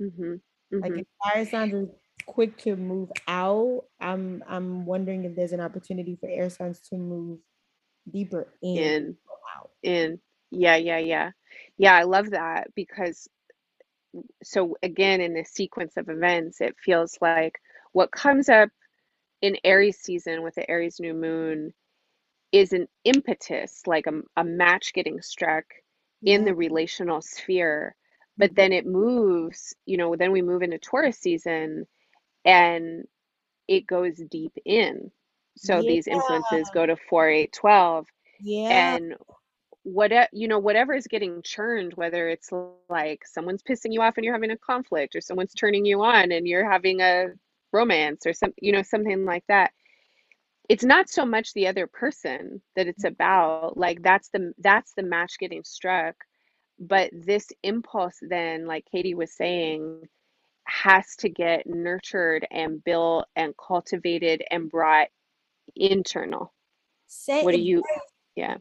Mm-hmm. 0.00 0.22
Mm-hmm. 0.22 0.80
Like 0.80 0.92
if 0.98 1.06
fire 1.22 1.46
signs 1.46 1.74
are 1.74 1.86
quick 2.26 2.56
to 2.58 2.76
move 2.76 3.10
out, 3.28 3.84
I'm 4.00 4.42
I'm 4.48 4.86
wondering 4.86 5.24
if 5.24 5.36
there's 5.36 5.52
an 5.52 5.60
opportunity 5.60 6.16
for 6.16 6.28
air 6.28 6.50
signs 6.50 6.80
to 6.90 6.96
move 6.96 7.38
deeper 8.10 8.48
in. 8.62 8.78
In. 8.78 9.16
In. 9.82 10.20
Yeah, 10.50 10.76
yeah, 10.76 10.98
yeah. 10.98 11.30
Yeah, 11.78 11.94
I 11.94 12.04
love 12.04 12.30
that 12.30 12.68
because 12.74 13.28
so 14.42 14.76
again 14.82 15.20
in 15.20 15.34
this 15.34 15.50
sequence 15.50 15.96
of 15.96 16.08
events, 16.08 16.60
it 16.60 16.76
feels 16.78 17.18
like 17.20 17.58
what 17.92 18.10
comes 18.10 18.48
up 18.48 18.70
in 19.42 19.56
Aries 19.64 19.98
season 19.98 20.42
with 20.42 20.54
the 20.54 20.68
Aries 20.70 21.00
new 21.00 21.14
moon 21.14 21.72
is 22.52 22.72
an 22.72 22.86
impetus, 23.04 23.82
like 23.86 24.06
a, 24.06 24.20
a 24.40 24.44
match 24.44 24.92
getting 24.94 25.20
struck 25.20 25.64
yeah. 26.22 26.36
in 26.36 26.44
the 26.44 26.54
relational 26.54 27.20
sphere. 27.20 27.96
But 28.36 28.50
mm-hmm. 28.50 28.54
then 28.56 28.72
it 28.72 28.86
moves, 28.86 29.74
you 29.86 29.96
know, 29.96 30.16
then 30.16 30.32
we 30.32 30.42
move 30.42 30.62
into 30.62 30.78
Taurus 30.78 31.18
season 31.18 31.86
and 32.44 33.04
it 33.68 33.86
goes 33.86 34.20
deep 34.30 34.52
in. 34.64 35.10
So 35.56 35.76
yeah. 35.76 35.88
these 35.88 36.06
influences 36.06 36.70
go 36.72 36.86
to 36.86 36.96
4, 36.96 37.28
8, 37.28 37.52
12. 37.52 38.06
Yeah. 38.40 38.96
And 38.96 39.14
what 39.84 40.10
you 40.32 40.48
know 40.48 40.58
whatever 40.58 40.94
is 40.94 41.06
getting 41.06 41.42
churned 41.42 41.92
whether 41.94 42.28
it's 42.28 42.50
like 42.88 43.22
someone's 43.26 43.62
pissing 43.62 43.92
you 43.92 44.00
off 44.00 44.16
and 44.16 44.24
you're 44.24 44.34
having 44.34 44.50
a 44.50 44.56
conflict 44.56 45.14
or 45.14 45.20
someone's 45.20 45.54
turning 45.54 45.84
you 45.84 46.02
on 46.02 46.32
and 46.32 46.46
you're 46.46 46.68
having 46.68 47.00
a 47.00 47.26
romance 47.72 48.26
or 48.26 48.32
some 48.32 48.52
you 48.60 48.72
know 48.72 48.82
something 48.82 49.24
like 49.24 49.44
that 49.46 49.72
it's 50.70 50.84
not 50.84 51.10
so 51.10 51.26
much 51.26 51.52
the 51.52 51.66
other 51.66 51.86
person 51.86 52.62
that 52.76 52.86
it's 52.86 53.04
about 53.04 53.76
like 53.76 54.02
that's 54.02 54.30
the 54.30 54.52
that's 54.58 54.94
the 54.94 55.02
match 55.02 55.38
getting 55.38 55.62
struck 55.62 56.14
but 56.78 57.10
this 57.12 57.48
impulse 57.62 58.16
then 58.22 58.66
like 58.66 58.86
katie 58.90 59.14
was 59.14 59.32
saying 59.32 60.00
has 60.66 61.16
to 61.16 61.28
get 61.28 61.66
nurtured 61.66 62.46
and 62.50 62.82
built 62.84 63.26
and 63.36 63.54
cultivated 63.56 64.42
and 64.50 64.70
brought 64.70 65.08
internal. 65.76 66.52
Say, 67.06 67.42
what 67.42 67.54
do 67.54 67.60
you 67.60 67.82
yeah 68.34 68.56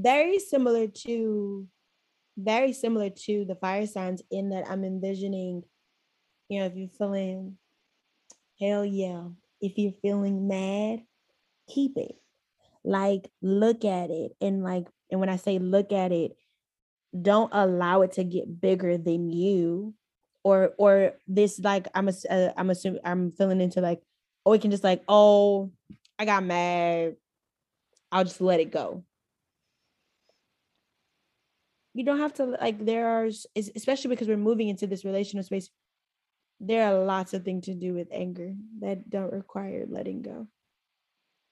very 0.00 0.38
similar 0.38 0.86
to 0.86 1.66
very 2.36 2.72
similar 2.72 3.10
to 3.10 3.44
the 3.44 3.56
fire 3.56 3.86
signs 3.86 4.22
in 4.30 4.50
that 4.50 4.68
i'm 4.70 4.84
envisioning 4.84 5.62
you 6.48 6.60
know 6.60 6.66
if 6.66 6.76
you're 6.76 6.88
feeling 6.96 7.56
hell 8.60 8.84
yeah 8.84 9.24
if 9.60 9.76
you're 9.76 9.92
feeling 10.02 10.46
mad 10.46 11.00
keep 11.68 11.96
it. 11.96 12.16
Like 12.84 13.30
look 13.42 13.84
at 13.84 14.10
it 14.10 14.32
and 14.40 14.62
like 14.62 14.86
and 15.10 15.20
when 15.20 15.28
I 15.28 15.36
say 15.36 15.58
look 15.58 15.92
at 15.92 16.12
it, 16.12 16.36
don't 17.20 17.50
allow 17.52 18.02
it 18.02 18.12
to 18.12 18.24
get 18.24 18.60
bigger 18.60 18.96
than 18.96 19.30
you 19.30 19.94
or 20.42 20.72
or 20.78 21.12
this 21.26 21.58
like 21.58 21.88
I'm 21.94 22.08
uh, 22.08 22.48
I'm 22.56 22.70
assuming 22.70 23.00
I'm 23.04 23.32
feeling 23.32 23.60
into 23.60 23.80
like 23.80 24.00
oh 24.46 24.52
we 24.52 24.58
can 24.58 24.70
just 24.70 24.84
like 24.84 25.02
oh 25.08 25.70
I 26.18 26.24
got 26.24 26.44
mad 26.44 27.16
I'll 28.10 28.24
just 28.24 28.40
let 28.40 28.60
it 28.60 28.72
go. 28.72 29.04
You 31.98 32.04
don't 32.04 32.20
have 32.20 32.34
to 32.34 32.44
like 32.44 32.86
there 32.86 33.08
are 33.08 33.28
especially 33.56 34.10
because 34.10 34.28
we're 34.28 34.36
moving 34.36 34.68
into 34.68 34.86
this 34.86 35.04
relational 35.04 35.42
space 35.42 35.68
there 36.60 36.86
are 36.86 37.04
lots 37.04 37.34
of 37.34 37.44
things 37.44 37.64
to 37.64 37.74
do 37.74 37.92
with 37.92 38.06
anger 38.12 38.54
that 38.80 39.10
don't 39.10 39.32
require 39.32 39.84
letting 39.88 40.22
go. 40.22 40.46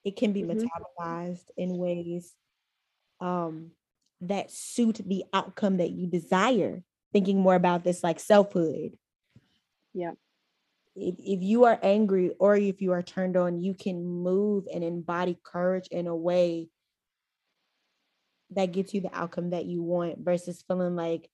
It 0.05 0.15
can 0.15 0.33
be 0.33 0.43
mm-hmm. 0.43 0.65
metabolized 1.01 1.47
in 1.57 1.77
ways 1.77 2.33
um, 3.21 3.73
that 4.21 4.53
suit 4.53 5.01
the 5.05 5.25
outcome 5.33 5.79
that 5.79 5.91
you 5.91 6.07
desire 6.07 6.85
thinking 7.13 7.41
more 7.41 7.57
about 7.57 7.83
this 7.83 8.05
like 8.05 8.21
selfhood. 8.21 8.97
Yeah. 9.95 10.13
If, 10.95 11.17
if 11.19 11.43
you 11.43 11.65
are 11.65 11.81
angry 11.83 12.35
or 12.39 12.55
if 12.55 12.81
you 12.81 12.93
are 12.93 13.03
turned 13.03 13.37
on 13.37 13.59
you 13.59 13.75
can 13.75 14.05
move 14.05 14.69
and 14.73 14.85
embody 14.85 15.41
courage 15.43 15.89
in 15.91 16.07
a 16.07 16.15
way 16.15 16.69
that 18.51 18.73
gets 18.73 18.95
you 18.95 19.01
the 19.01 19.15
outcome 19.17 19.51
that 19.51 19.67
you 19.67 19.83
want 19.83 20.19
versus 20.19 20.63
feeling 20.67 20.97
like 20.97 21.29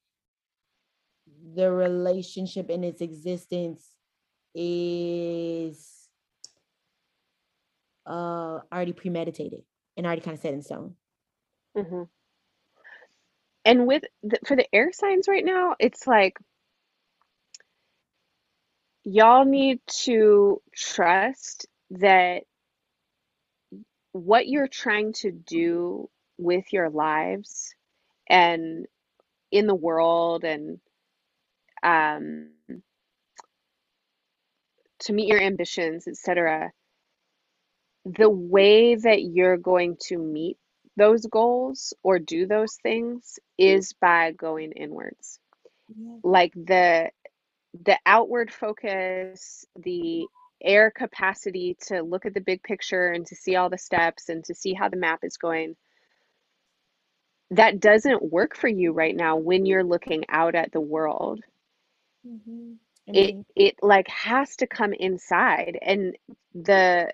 the 1.54 1.70
relationship 1.70 2.70
in 2.70 2.84
its 2.84 3.00
existence 3.00 3.94
is 4.54 6.08
uh 8.06 8.60
already 8.72 8.92
premeditated 8.92 9.62
and 9.96 10.06
already 10.06 10.20
kind 10.20 10.36
of 10.36 10.40
set 10.40 10.54
in 10.54 10.62
stone. 10.62 10.94
Mm-hmm. 11.76 12.02
And 13.64 13.86
with 13.86 14.02
the, 14.22 14.38
for 14.46 14.56
the 14.56 14.66
air 14.74 14.90
signs 14.92 15.28
right 15.28 15.44
now, 15.44 15.76
it's 15.78 16.06
like 16.06 16.36
y'all 19.04 19.44
need 19.44 19.80
to 20.04 20.60
trust 20.74 21.66
that 21.90 22.42
what 24.12 24.48
you're 24.48 24.68
trying 24.68 25.12
to 25.12 25.30
do 25.30 26.08
with 26.42 26.72
your 26.72 26.90
lives 26.90 27.74
and 28.28 28.86
in 29.50 29.66
the 29.66 29.74
world 29.74 30.44
and 30.44 30.80
um, 31.82 32.50
to 35.00 35.12
meet 35.12 35.28
your 35.28 35.40
ambitions, 35.40 36.06
etc 36.08 36.70
the 38.04 38.28
way 38.30 38.96
that 38.96 39.22
you're 39.22 39.56
going 39.56 39.96
to 40.08 40.18
meet 40.18 40.56
those 40.96 41.24
goals 41.26 41.94
or 42.02 42.18
do 42.18 42.46
those 42.46 42.76
things 42.82 43.38
is 43.58 43.94
by 44.00 44.32
going 44.32 44.72
inwards 44.72 45.38
yeah. 45.96 46.16
like 46.22 46.52
the 46.54 47.10
the 47.84 47.98
outward 48.04 48.52
focus 48.52 49.64
the 49.76 50.26
air 50.62 50.90
capacity 50.90 51.76
to 51.80 52.02
look 52.02 52.26
at 52.26 52.34
the 52.34 52.40
big 52.40 52.62
picture 52.62 53.08
and 53.08 53.26
to 53.26 53.34
see 53.34 53.56
all 53.56 53.70
the 53.70 53.78
steps 53.78 54.28
and 54.28 54.44
to 54.44 54.54
see 54.54 54.74
how 54.74 54.88
the 54.88 54.96
map 54.96 55.20
is 55.22 55.36
going 55.38 55.74
that 57.52 57.80
doesn't 57.80 58.32
work 58.32 58.56
for 58.56 58.68
you 58.68 58.92
right 58.92 59.16
now 59.16 59.36
when 59.36 59.66
you're 59.66 59.84
looking 59.84 60.24
out 60.28 60.54
at 60.54 60.72
the 60.72 60.80
world 60.80 61.40
mm-hmm. 62.26 62.72
it 63.06 63.36
it 63.56 63.76
like 63.82 64.08
has 64.08 64.56
to 64.56 64.66
come 64.66 64.92
inside 64.92 65.78
and 65.82 66.16
the 66.54 67.12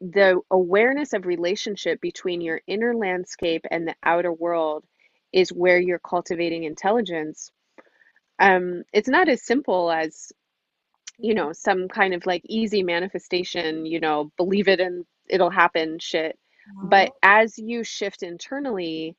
the 0.00 0.40
awareness 0.50 1.12
of 1.12 1.26
relationship 1.26 2.00
between 2.00 2.40
your 2.40 2.60
inner 2.66 2.94
landscape 2.94 3.64
and 3.70 3.86
the 3.88 3.94
outer 4.02 4.32
world 4.32 4.84
is 5.32 5.52
where 5.52 5.80
you're 5.80 5.98
cultivating 6.00 6.64
intelligence. 6.64 7.50
Um, 8.38 8.82
it's 8.92 9.08
not 9.08 9.28
as 9.28 9.44
simple 9.44 9.90
as, 9.90 10.32
you 11.18 11.34
know, 11.34 11.52
some 11.52 11.88
kind 11.88 12.14
of 12.14 12.26
like 12.26 12.42
easy 12.46 12.82
manifestation, 12.82 13.86
you 13.86 14.00
know, 14.00 14.32
believe 14.36 14.68
it 14.68 14.80
and 14.80 15.04
it'll 15.28 15.50
happen 15.50 15.98
shit. 15.98 16.38
But 16.82 17.12
as 17.22 17.58
you 17.58 17.84
shift 17.84 18.22
internally, 18.22 19.16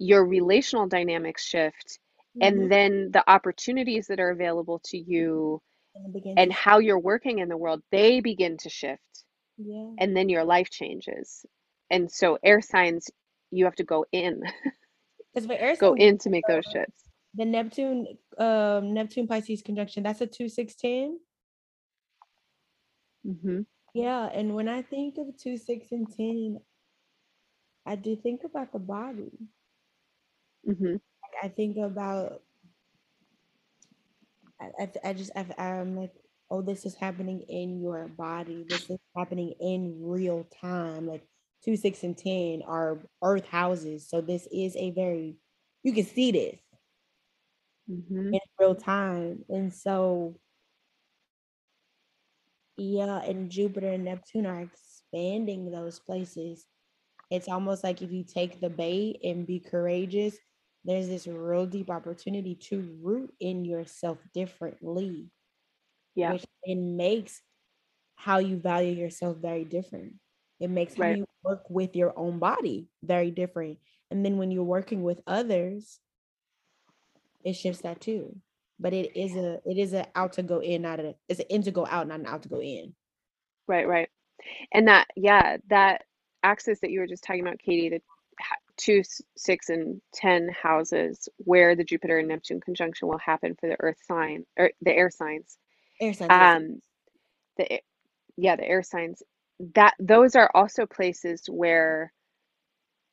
your 0.00 0.26
relational 0.26 0.88
dynamics 0.88 1.44
shift, 1.46 2.00
and 2.42 2.70
Mhm. 2.70 2.72
then 2.72 3.12
the 3.12 3.28
opportunities 3.30 4.08
that 4.08 4.20
are 4.20 4.30
available 4.32 4.80
to 4.86 4.98
you 4.98 5.62
And 5.94 6.06
it 6.06 6.12
begin 6.12 6.38
and 6.38 6.52
to 6.52 6.52
how 6.52 6.78
you're 6.78 6.98
working 7.00 7.38
in 7.40 7.48
the 7.48 7.58
world, 7.58 7.82
they 7.92 8.20
begin 8.20 8.58
to 8.58 8.70
shift, 8.70 9.24
Yeah. 9.58 9.90
and 9.98 10.16
then 10.16 10.28
your 10.30 10.44
life 10.44 10.70
changes. 10.70 11.46
And 11.90 12.10
so 12.10 12.38
air 12.44 12.60
signs, 12.62 13.10
you 13.50 13.66
have 13.66 13.76
to 13.76 13.84
go 13.84 14.06
in 14.12 14.42
go 15.78 15.94
in 15.94 16.18
to 16.18 16.30
make 16.30 16.46
those 16.46 16.66
shifts. 16.66 17.04
the 17.34 17.44
Neptune, 17.44 18.06
um, 18.38 18.94
Neptune 18.94 19.26
Pisces 19.28 19.62
conjunction, 19.62 20.02
that's 20.04 20.20
a 20.22 20.26
2-6-10? 20.26 21.20
Mhm. 23.24 23.64
Yeah, 23.94 24.26
and 24.32 24.54
when 24.56 24.68
I 24.68 24.82
think 24.82 25.18
of 25.18 25.36
2, 25.36 25.56
6, 25.56 25.92
and 25.92 26.10
10 26.10 26.60
I 27.86 27.96
do 27.96 28.16
think 28.16 28.44
about 28.44 28.72
the 28.72 28.78
body. 28.80 29.48
Mhm. 30.64 31.00
I 31.42 31.48
think 31.48 31.76
about 31.78 32.42
I 34.60 34.70
I 34.78 34.92
I 35.04 35.12
just 35.14 35.30
I've 35.36 35.52
I'm 35.58 35.96
like, 35.96 36.12
"Oh, 36.50 36.62
this 36.62 36.84
is 36.86 36.94
happening 36.94 37.40
in 37.48 37.80
your 37.80 38.08
body. 38.08 38.64
This 38.68 38.88
is 38.90 38.98
happening 39.16 39.54
in 39.60 40.02
real 40.04 40.44
time." 40.44 41.06
Like, 41.06 41.26
2, 41.64 41.76
6, 41.76 42.02
and 42.04 42.16
10 42.16 42.62
are 42.62 42.98
earth 43.22 43.46
houses, 43.46 44.08
so 44.08 44.20
this 44.20 44.46
is 44.52 44.76
a 44.76 44.90
very 44.92 45.36
you 45.82 45.92
can 45.92 46.04
see 46.04 46.30
this 46.32 46.60
Mhm. 47.86 48.32
in 48.32 48.40
real 48.58 48.74
time, 48.74 49.44
and 49.48 49.72
so 49.72 50.36
Yeah, 52.78 53.18
and 53.22 53.50
Jupiter 53.50 53.88
and 53.88 54.04
Neptune 54.04 54.46
are 54.46 54.60
expanding 54.62 55.70
those 55.70 55.98
places. 55.98 56.66
It's 57.30 57.48
almost 57.48 57.84
like 57.84 58.02
if 58.02 58.12
you 58.12 58.24
take 58.24 58.60
the 58.60 58.70
bait 58.70 59.20
and 59.24 59.46
be 59.46 59.60
courageous, 59.60 60.36
there's 60.84 61.08
this 61.08 61.26
real 61.26 61.66
deep 61.66 61.90
opportunity 61.90 62.54
to 62.54 62.98
root 63.02 63.34
in 63.40 63.64
yourself 63.64 64.18
differently, 64.32 65.30
Yeah. 66.14 66.32
which 66.32 66.44
it 66.64 66.76
makes 66.76 67.42
how 68.16 68.38
you 68.38 68.56
value 68.56 68.92
yourself 68.92 69.36
very 69.38 69.64
different. 69.64 70.14
It 70.58 70.68
makes 70.70 70.94
how 70.94 71.02
Right. 71.04 71.16
you 71.18 71.26
work 71.42 71.68
with 71.70 71.96
your 71.96 72.18
own 72.18 72.38
body 72.38 72.88
very 73.02 73.30
different, 73.30 73.78
and 74.10 74.24
then 74.24 74.38
when 74.38 74.50
you're 74.50 74.64
working 74.64 75.02
with 75.02 75.20
others 75.26 76.00
it 77.42 77.54
shifts 77.54 77.82
that 77.82 78.00
too. 78.00 78.36
But 78.78 78.92
it 78.92 79.16
is 79.16 79.34
a 79.36 79.60
it 79.64 79.78
is 79.78 79.92
a 79.94 80.06
out 80.14 80.34
to 80.34 80.42
go 80.42 80.60
in, 80.60 80.82
not 80.82 81.00
a 81.00 81.14
it's 81.28 81.40
an 81.40 81.46
in 81.50 81.62
to 81.62 81.70
go 81.70 81.86
out, 81.86 82.06
not 82.08 82.20
an 82.20 82.26
out 82.26 82.42
to 82.42 82.48
go 82.48 82.60
in. 82.60 82.94
Right, 83.66 83.86
right. 83.86 84.08
And 84.72 84.88
that 84.88 85.08
yeah, 85.16 85.58
that 85.68 86.04
access 86.42 86.80
that 86.80 86.90
you 86.90 87.00
were 87.00 87.06
just 87.06 87.24
talking 87.24 87.42
about, 87.42 87.58
Katie, 87.58 87.88
the 87.90 88.02
ha 88.86 88.92
2, 88.94 89.00
s 89.00 89.22
6, 89.36 89.70
and 89.70 90.00
10 90.14 90.48
houses 90.50 91.28
where 91.38 91.76
the 91.76 91.84
Jupiter 91.84 92.18
and 92.18 92.28
Neptune 92.28 92.60
conjunction 92.60 93.08
will 93.08 93.18
happen 93.18 93.56
for 93.60 93.68
the 93.68 93.76
earth 93.80 93.98
sign 94.06 94.44
or 94.58 94.70
the 94.82 94.92
air 94.92 95.10
signs. 95.10 95.58
Air 96.00 96.14
signs. 96.14 96.56
Um, 96.56 96.80
the 97.58 97.80
yeah, 98.36 98.56
the 98.56 98.68
air 98.68 98.82
signs. 98.82 99.22
That 99.74 99.94
those 100.00 100.36
are 100.36 100.50
also 100.54 100.86
places 100.86 101.44
where 101.50 102.12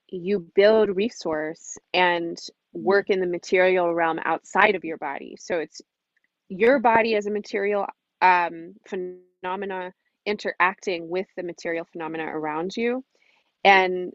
you 0.10 0.40
build 0.56 0.96
resource 0.96 1.78
and 1.94 2.38
Mhm. 2.74 2.84
work 2.84 3.10
in 3.10 3.20
the 3.20 3.28
material 3.28 3.94
realm 3.94 4.20
outside 4.26 4.76
of 4.76 4.86
your 4.86 4.98
body. 4.98 5.36
So 5.40 5.60
it's 5.60 5.82
your 6.50 6.80
body 6.80 7.16
as 7.16 7.28
a 7.28 7.32
material, 7.32 7.88
um, 8.22 8.76
phenomena 8.88 9.94
interacting 10.26 11.10
with 11.10 11.28
the 11.38 11.44
material 11.44 11.86
phenomena 11.92 12.26
around 12.26 12.76
you. 12.78 13.04
And 13.64 14.14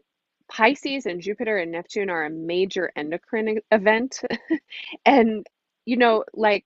Pisces 0.53 1.05
and 1.07 1.21
Jupiter 1.21 1.57
and 1.57 1.71
Neptune 1.71 2.09
are 2.09 2.25
a 2.25 2.29
major 2.29 2.91
endocrine 2.95 3.59
event. 3.71 4.21
And, 5.05 5.45
you 5.85 5.97
know, 5.97 6.23
like 6.33 6.65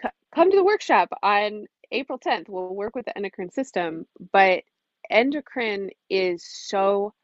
co 0.00 0.08
come 0.34 0.50
to 0.50 0.56
the 0.56 0.64
workshop 0.64 1.08
on 1.22 1.66
April 1.92 2.18
10th. 2.18 2.48
We'll 2.48 2.74
work 2.74 2.94
with 2.94 3.06
the 3.06 3.16
endocrine 3.16 3.50
system, 3.50 4.06
but 4.32 4.62
endocrine 5.10 5.90
is 6.10 6.44
so 6.44 7.14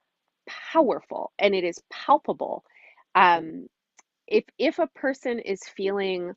powerful 0.72 1.32
and 1.38 1.54
it 1.54 1.64
is 1.64 1.80
palpable. 1.90 2.64
Um, 3.14 3.68
if 4.28 4.44
if 4.58 4.78
a 4.78 4.88
person 4.88 5.40
is 5.40 5.62
feeling 5.76 6.34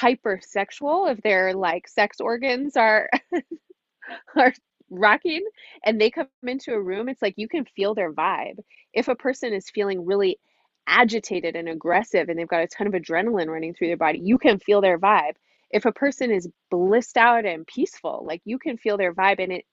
hypersexual, 0.00 1.12
if 1.12 1.20
their, 1.22 1.54
like, 1.54 1.88
sex 1.88 2.20
organs 2.20 2.76
are 2.76 3.10
are 4.36 4.52
rocking 4.90 5.44
and 5.84 6.00
they 6.00 6.10
come 6.10 6.28
into 6.44 6.72
a 6.72 6.80
room, 6.82 7.08
it's 7.08 7.22
like 7.22 7.34
you 7.36 7.48
can 7.48 7.64
feel 7.64 7.94
their 7.94 8.12
vibe. 8.12 8.58
If 8.92 9.08
a 9.08 9.14
person 9.16 9.52
is 9.52 9.70
feeling 9.70 10.04
really 10.06 10.38
agitated 10.86 11.56
and 11.56 11.68
aggressive 11.68 12.28
and 12.28 12.38
they've 12.38 12.48
got 12.48 12.62
a 12.62 12.66
ton 12.68 12.86
of 12.86 12.94
adrenaline 12.94 13.48
running 13.48 13.74
through 13.74 13.88
their 13.88 13.96
body, 13.96 14.20
you 14.20 14.38
can 14.38 14.58
feel 14.58 14.80
their 14.80 14.98
vibe. 14.98 15.34
If 15.70 15.84
a 15.86 15.92
person 15.92 16.30
is 16.30 16.48
blissed 16.70 17.16
out 17.18 17.44
and 17.46 17.66
peaceful, 17.66 18.24
like, 18.26 18.42
you 18.44 18.58
can 18.58 18.78
feel 18.78 18.96
their 18.96 19.14
vibe, 19.14 19.40
and 19.42 19.52
it 19.52 19.66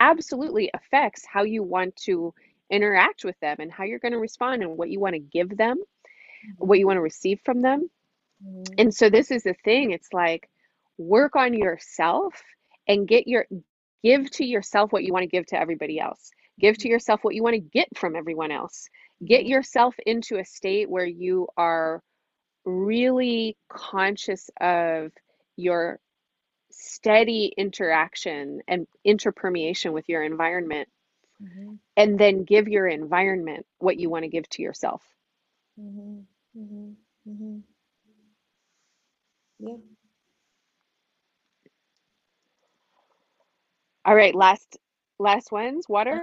absolutely 0.00 0.70
affects 0.74 1.24
how 1.26 1.44
you 1.44 1.62
want 1.62 1.96
to 1.96 2.34
interact 2.70 3.24
with 3.24 3.38
them 3.40 3.56
and 3.60 3.72
how 3.72 3.84
you're 3.84 3.98
gonna 4.00 4.18
respond 4.18 4.62
and 4.62 4.76
what 4.78 4.90
you 4.90 5.00
wanna 5.00 5.18
give 5.20 5.56
them, 5.56 5.78
what 6.58 6.78
Mhm. 6.78 6.80
you 6.80 6.86
wanna 6.86 7.02
receive 7.02 7.40
from 7.44 7.62
them. 7.62 7.90
Mhm. 8.40 8.78
And 8.78 8.94
so 8.94 9.10
this 9.10 9.30
is 9.30 9.44
the 9.44 9.54
thing, 9.64 9.92
it's 9.92 10.12
like, 10.12 10.48
work 10.98 11.36
on 11.36 11.54
yourself 11.54 12.34
and 12.88 13.08
get 13.08 13.28
your 13.28 13.46
give 14.02 14.30
to 14.32 14.44
yourself 14.44 14.92
what 14.92 15.04
you 15.04 15.12
wanna 15.12 15.26
give 15.26 15.46
to 15.46 15.60
everybody 15.60 15.98
else. 16.00 16.30
Give 16.60 16.76
to 16.78 16.88
yourself 16.88 17.24
what 17.24 17.34
you 17.34 17.42
wanna 17.42 17.58
get 17.60 17.88
from 17.96 18.16
everyone 18.16 18.50
else. 18.50 18.88
Get 19.24 19.46
yourself 19.46 19.94
into 20.06 20.38
a 20.38 20.44
state 20.44 20.88
where 20.90 21.06
you 21.06 21.48
are 21.56 22.02
really 22.64 23.56
conscious 23.68 24.50
of 24.60 25.12
your 25.56 26.00
steady 26.70 27.52
interaction 27.56 28.60
and 28.68 28.86
interpermeation 29.06 29.92
with 29.92 30.08
your 30.08 30.22
environment 30.22 30.88
Mhm. 31.40 31.78
and 31.96 32.18
then 32.18 32.44
give 32.44 32.68
your 32.68 32.86
environment 32.86 33.66
what 33.78 33.98
you 33.98 34.08
wanna 34.08 34.28
give 34.28 34.48
to 34.50 34.62
yourself. 34.62 35.02
Mhm, 35.76 36.26
mhm, 36.54 36.96
mhm. 37.26 37.64
Yep. 44.08 44.12
Alright, 44.12 44.34
last 44.34 44.78
last 45.18 45.52
ones, 45.52 45.86
water? 45.88 46.22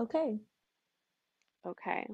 Okay. 0.00 0.38
Okay. 1.66 2.06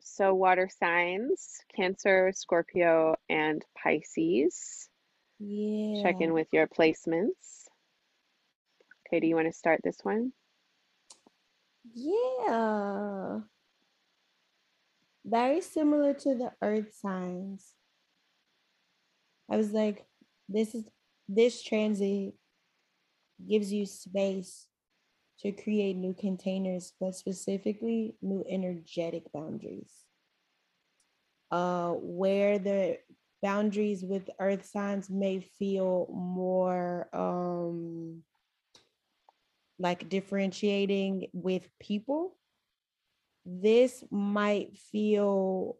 So 0.00 0.34
water 0.34 0.70
signs, 0.78 1.58
Cancer, 1.76 2.32
Scorpio, 2.34 3.16
and 3.28 3.64
Pisces. 3.76 4.88
Yeah. 5.38 6.02
Check 6.02 6.16
in 6.20 6.32
with 6.32 6.48
your 6.52 6.66
placements. 6.66 7.68
Okay, 9.06 9.20
do 9.20 9.26
you 9.26 9.34
wanna 9.34 9.52
start 9.52 9.80
this 9.84 9.98
one? 10.02 10.32
Yeah. 11.94 13.40
Very 15.24 15.60
similar 15.60 16.14
to 16.14 16.34
the 16.34 16.52
earth 16.62 16.94
signs. 16.94 17.74
I 19.50 19.56
was 19.56 19.72
like, 19.72 20.06
this 20.48 20.74
is 20.74 20.84
this 21.28 21.62
transit 21.62 22.34
gives 23.48 23.72
you 23.72 23.86
space 23.86 24.66
to 25.40 25.52
create 25.52 25.96
new 25.96 26.14
containers, 26.14 26.92
but 27.00 27.14
specifically 27.14 28.14
new 28.20 28.44
energetic 28.48 29.30
boundaries. 29.32 30.04
Uh, 31.50 31.92
where 31.92 32.58
the 32.58 32.98
boundaries 33.42 34.04
with 34.04 34.30
earth 34.38 34.66
signs 34.66 35.10
may 35.10 35.40
feel 35.40 36.06
more 36.12 37.08
um 37.12 38.22
like 39.78 40.10
differentiating 40.10 41.26
with 41.32 41.66
people, 41.80 42.36
this 43.46 44.04
might 44.10 44.76
feel 44.76 45.78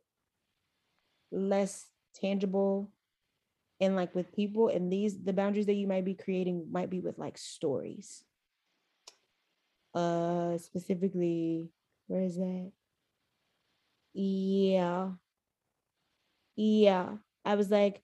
less 1.31 1.87
tangible 2.15 2.91
and 3.81 3.97
like 3.97 4.15
with 4.15 4.35
people 4.35 4.69
and 4.69 4.93
these 4.93 5.19
the 5.23 5.33
boundaries 5.33 5.67
that 5.67 5.75
you 5.75 5.87
might 5.87 6.05
be 6.05 6.15
creating 6.15 6.67
might 6.71 6.91
be 6.91 7.01
with 7.01 7.19
like 7.19 7.39
stories. 7.39 8.25
Uh 9.95 10.57
specifically, 10.59 11.71
where 12.07 12.23
is 12.23 12.37
that? 12.37 12.73
Yeah. 14.13 15.13
Yeah. 16.57 17.17
I 17.45 17.55
was 17.55 17.71
like, 17.71 18.03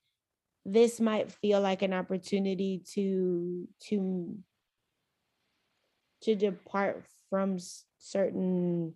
this 0.64 1.00
might 1.00 1.32
feel 1.32 1.60
like 1.60 1.82
an 1.82 1.94
opportunity 1.94 2.82
to 2.94 3.68
to 3.88 4.38
to 6.22 6.34
depart 6.34 7.04
from 7.30 7.58
certain 7.98 8.94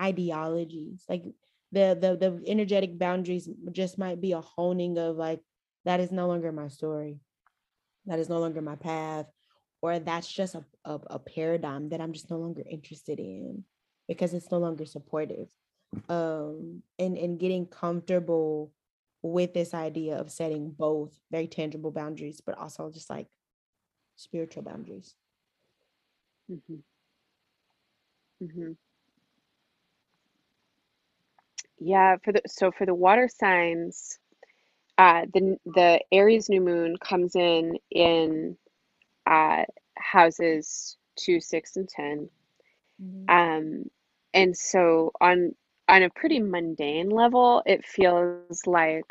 ideologies 0.00 1.04
like 1.08 1.24
the 1.72 1.96
the 2.00 2.16
the 2.16 2.42
energetic 2.50 2.98
boundaries 2.98 3.48
just 3.72 3.98
might 3.98 4.20
be 4.20 4.32
a 4.32 4.40
honing 4.40 4.98
of 4.98 5.16
like 5.16 5.40
that 5.84 6.00
is 6.00 6.12
no 6.12 6.26
longer 6.26 6.52
my 6.52 6.68
story 6.68 7.18
that 8.06 8.18
is 8.18 8.28
no 8.28 8.38
longer 8.40 8.60
my 8.62 8.76
path 8.76 9.26
or 9.82 9.98
that's 9.98 10.30
just 10.32 10.54
a, 10.54 10.64
a, 10.84 11.00
a 11.10 11.18
paradigm 11.18 11.88
that 11.90 12.00
i'm 12.00 12.12
just 12.12 12.30
no 12.30 12.36
longer 12.38 12.62
interested 12.70 13.18
in 13.18 13.64
because 14.08 14.34
it's 14.34 14.50
no 14.50 14.58
longer 14.58 14.84
supportive 14.86 15.48
um 16.08 16.82
and 16.98 17.16
and 17.16 17.38
getting 17.38 17.66
comfortable 17.66 18.72
with 19.22 19.54
this 19.54 19.74
idea 19.74 20.16
of 20.16 20.30
setting 20.30 20.70
both 20.70 21.18
very 21.30 21.46
tangible 21.46 21.90
boundaries 21.92 22.40
but 22.44 22.58
also 22.58 22.90
just 22.90 23.10
like 23.10 23.28
spiritual 24.16 24.62
boundaries 24.62 25.14
mm-hmm. 26.50 26.76
Mm-hmm. 28.42 28.72
Yeah, 31.78 32.16
for 32.24 32.32
the 32.32 32.42
so 32.46 32.70
for 32.72 32.86
the 32.86 32.94
water 32.94 33.28
signs, 33.28 34.18
uh, 34.98 35.22
the 35.32 35.56
the 35.66 36.00
Aries 36.12 36.48
new 36.48 36.60
moon 36.60 36.96
comes 36.96 37.34
in 37.34 37.78
in 37.90 38.56
uh, 39.26 39.64
houses 39.96 40.96
two, 41.16 41.40
six, 41.40 41.76
and 41.76 41.88
10 41.88 42.28
mm-hmm. 43.02 43.30
Um, 43.30 43.84
and 44.34 44.56
so 44.56 45.12
on 45.20 45.54
on 45.88 46.02
a 46.02 46.10
pretty 46.10 46.40
mundane 46.40 47.10
level, 47.10 47.62
it 47.66 47.84
feels 47.84 48.66
like 48.66 49.04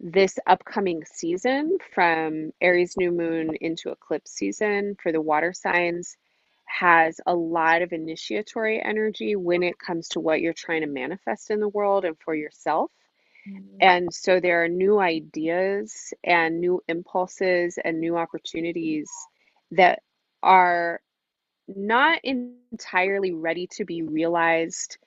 this 0.00 0.38
upcoming 0.46 1.02
season 1.04 1.78
from 1.94 2.52
Aries 2.60 2.96
new 2.96 3.12
moon 3.12 3.54
into 3.60 3.90
eclipse 3.90 4.32
season 4.32 4.96
for 5.00 5.12
the 5.12 5.20
water 5.20 5.52
signs 5.52 6.16
has 6.64 7.20
a 7.26 7.34
lot 7.34 7.82
of 7.82 7.92
initiatory 7.92 8.82
energy 8.82 9.36
when 9.36 9.62
it 9.62 9.78
comes 9.78 10.08
to 10.08 10.20
what 10.20 10.40
you're 10.40 10.54
trying 10.54 10.80
to 10.80 10.86
manifest 10.86 11.50
in 11.50 11.60
the 11.60 11.68
world 11.68 12.04
and 12.04 12.16
for 12.18 12.34
yourself. 12.34 12.90
Mm-hmm. 13.48 13.76
And 13.80 14.12
so 14.12 14.40
there 14.40 14.62
are 14.64 14.68
new 14.68 14.98
ideas 15.00 16.12
and 16.24 16.60
new 16.60 16.82
impulses 16.88 17.78
and 17.84 18.00
new 18.00 18.16
opportunities 18.16 19.10
that 19.72 20.00
are 20.42 21.00
not 21.68 22.20
entirely 22.24 23.32
ready 23.32 23.66
to 23.72 23.84
be 23.84 24.02
realized 24.02 24.98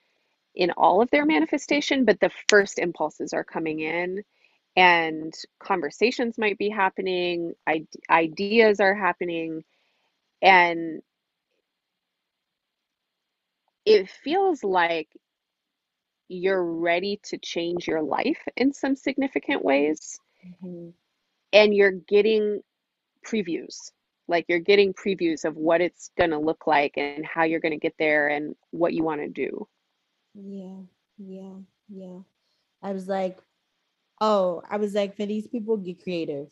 in 0.56 0.72
all 0.72 1.02
of 1.02 1.10
their 1.12 1.26
manifestation, 1.26 2.06
but 2.06 2.20
the 2.20 2.32
first 2.49 2.80
impulses 2.80 3.34
are 3.34 3.44
coming 3.44 3.80
in 3.80 4.24
and 4.76 5.34
conversations 5.60 6.38
might 6.38 6.57
be 6.57 6.70
happening, 6.70 7.53
ideas 8.10 8.80
are 8.80 8.95
happening, 8.95 9.64
and 10.41 11.02
it 13.86 14.10
feels 14.10 14.64
like 14.64 15.10
you're 16.27 16.64
ready 16.64 17.19
to 17.23 17.38
change 17.38 17.88
your 17.88 18.02
life 18.02 18.41
in 18.57 18.73
some 18.73 18.95
significant 18.95 19.64
ways 19.64 20.19
mm-hmm. 20.45 20.89
and 21.53 21.73
you're 21.73 21.91
getting 21.91 22.61
previews 23.26 23.91
like 24.27 24.45
you're 24.47 24.60
getting 24.60 24.93
previews 24.93 25.45
of 25.45 25.56
what 25.56 25.81
it's 25.81 26.10
going 26.18 26.31
to 26.31 26.39
look 26.39 26.65
like 26.65 26.93
and 26.97 27.26
how 27.26 27.43
you're 27.43 27.60
going 27.60 27.72
to 27.72 27.80
get 27.80 27.95
there 27.99 28.27
and 28.27 28.56
what 28.72 28.93
you 28.93 29.03
want 29.03 29.22
to 29.22 29.30
do 29.30 29.68
yeah 30.34 30.77
yeah 31.18 31.56
yeah 31.89 32.19
i 32.81 32.91
was 32.91 33.07
like 33.07 33.38
oh 34.22 34.61
i 34.69 34.77
was 34.77 34.93
like 34.93 35.15
for 35.15 35.26
these 35.26 35.47
people 35.47 35.77
get 35.77 36.02
creative 36.02 36.47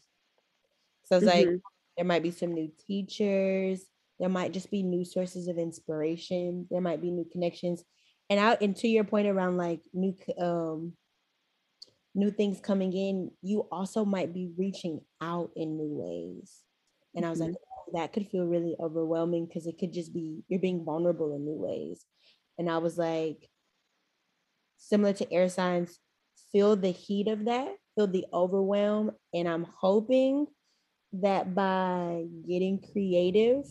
so 1.06 1.18
it's 1.18 1.26
mm-hmm. 1.26 1.50
like 1.50 1.60
there 1.98 2.06
might 2.06 2.24
be 2.24 2.32
some 2.32 2.54
new 2.54 2.72
teachers 2.88 3.86
there 4.20 4.30
might 4.30 4.54
just 4.54 4.72
be 4.72 4.84
new 4.84 5.04
sources 5.04 5.48
of 5.48 5.58
inspiration. 5.58 6.68
There 6.70 6.82
might 6.82 7.02
be 7.02 7.12
new 7.12 7.26
connections. 7.32 7.84
And 8.34 8.40
out 8.40 8.62
and 8.62 8.76
to 8.78 8.88
your 8.88 9.04
point 9.04 9.28
around 9.28 9.58
like 9.58 9.82
new 9.94 10.16
um 10.40 10.94
new 12.16 12.32
things 12.32 12.60
coming 12.60 12.92
in, 12.92 13.30
you 13.44 13.68
also 13.72 14.06
might 14.06 14.34
be 14.34 14.50
reaching 14.58 15.02
out 15.22 15.52
in 15.56 15.78
new 15.78 15.94
ways. 15.94 16.64
And 17.16 17.28
I 17.28 17.30
was 17.30 17.42
mm-hmm. 17.42 17.50
like, 17.50 17.58
oh, 17.62 17.92
that 17.94 18.12
could 18.12 18.28
feel 18.32 18.48
really 18.48 18.76
overwhelming 18.80 19.46
because 19.46 19.68
it 19.68 19.78
could 19.78 19.94
just 19.94 20.16
be 20.16 20.42
you're 20.48 20.60
being 20.60 20.84
vulnerable 20.84 21.36
in 21.36 21.46
new 21.46 21.54
ways. 21.54 22.08
And 22.58 22.72
I 22.72 22.80
was 22.80 22.98
like, 22.98 23.48
similar 24.78 25.14
to 25.14 25.32
air 25.32 25.48
signs, 25.48 26.00
feel 26.52 26.76
the 26.76 26.90
heat 26.90 27.28
of 27.28 27.46
that, 27.46 27.76
feel 27.94 28.08
the 28.08 28.26
overwhelm. 28.34 29.12
And 29.32 29.48
I'm 29.48 29.68
hoping 29.80 30.48
that 31.22 31.54
by 31.54 32.26
getting 32.48 32.82
creative 32.92 33.66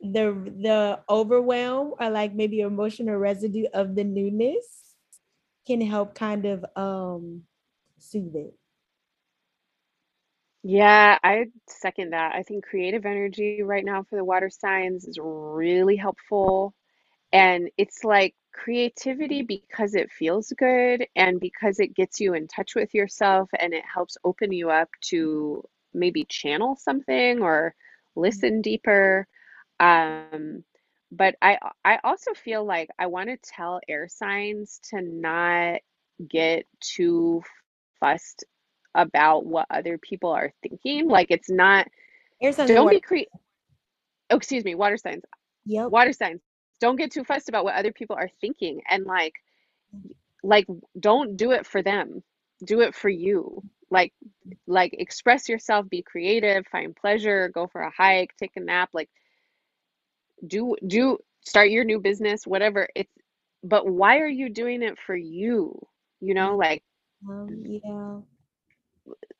the 0.00 0.32
the 0.62 1.00
overwhelm 1.08 1.94
or 2.00 2.10
like 2.10 2.34
maybe 2.34 2.60
emotional 2.60 3.16
residue 3.16 3.66
of 3.74 3.94
the 3.94 4.04
newness 4.04 4.94
can 5.66 5.80
help 5.80 6.14
kind 6.14 6.46
of 6.46 6.64
um 6.76 7.42
soothe 7.98 8.36
it. 8.36 8.54
Yeah, 10.62 11.18
I 11.22 11.46
second 11.68 12.10
that. 12.12 12.34
I 12.34 12.42
think 12.42 12.64
creative 12.66 13.06
energy 13.06 13.62
right 13.62 13.84
now 13.84 14.02
for 14.02 14.16
the 14.16 14.24
water 14.24 14.50
signs 14.50 15.06
is 15.06 15.18
really 15.20 15.96
helpful. 15.96 16.74
And 17.32 17.70
it's 17.78 18.04
like 18.04 18.34
creativity 18.54 19.42
because 19.42 19.94
it 19.94 20.10
feels 20.12 20.52
good 20.58 21.06
and 21.16 21.40
because 21.40 21.80
it 21.80 21.94
gets 21.94 22.20
you 22.20 22.34
in 22.34 22.48
touch 22.48 22.74
with 22.76 22.94
yourself 22.94 23.50
and 23.58 23.74
it 23.74 23.84
helps 23.92 24.16
open 24.24 24.52
you 24.52 24.70
up 24.70 24.88
to 25.10 25.64
maybe 25.94 26.24
channel 26.28 26.76
something 26.76 27.42
or 27.42 27.74
listen 28.16 28.62
deeper. 28.62 29.28
Um, 29.80 30.64
but 31.10 31.34
I 31.42 31.58
I 31.84 31.98
also 32.04 32.34
feel 32.34 32.64
like 32.64 32.90
I 32.98 33.06
want 33.06 33.30
to 33.30 33.36
tell 33.38 33.80
air 33.88 34.08
signs 34.08 34.80
to 34.90 35.00
not 35.00 35.80
get 36.28 36.66
too 36.80 37.42
fussed 37.98 38.44
about 38.94 39.46
what 39.46 39.66
other 39.70 39.98
people 39.98 40.30
are 40.30 40.52
thinking. 40.62 41.08
Like 41.08 41.28
it's 41.30 41.50
not 41.50 41.88
air 42.40 42.52
signs 42.52 42.70
don't 42.70 42.90
be 42.90 43.00
cre- 43.00 43.30
oh 44.30 44.36
excuse 44.36 44.64
me, 44.64 44.74
water 44.74 44.96
signs. 44.96 45.24
Yep. 45.66 45.90
Water 45.90 46.12
signs. 46.12 46.42
Don't 46.80 46.96
get 46.96 47.10
too 47.10 47.24
fussed 47.24 47.48
about 47.48 47.64
what 47.64 47.74
other 47.74 47.92
people 47.92 48.16
are 48.16 48.30
thinking 48.40 48.82
and 48.88 49.04
like 49.04 49.34
like 50.42 50.66
don't 50.98 51.36
do 51.36 51.50
it 51.52 51.66
for 51.66 51.82
them. 51.82 52.22
Do 52.64 52.82
it 52.82 52.94
for 52.94 53.08
you 53.08 53.62
like 53.90 54.12
like 54.66 54.94
express 54.98 55.48
yourself 55.48 55.88
be 55.88 56.02
creative 56.02 56.64
find 56.70 56.94
pleasure 56.96 57.50
go 57.52 57.66
for 57.66 57.82
a 57.82 57.90
hike 57.90 58.30
take 58.38 58.52
a 58.56 58.60
nap 58.60 58.88
like 58.92 59.10
do 60.46 60.76
do 60.86 61.18
start 61.42 61.70
your 61.70 61.84
new 61.84 62.00
business 62.00 62.46
whatever 62.46 62.88
it's 62.94 63.12
but 63.62 63.86
why 63.88 64.18
are 64.20 64.28
you 64.28 64.48
doing 64.48 64.82
it 64.82 64.98
for 65.06 65.16
you? 65.16 65.78
You 66.20 66.34
know 66.34 66.56
like 66.56 66.82
um, 67.28 67.62
yeah. 67.64 68.20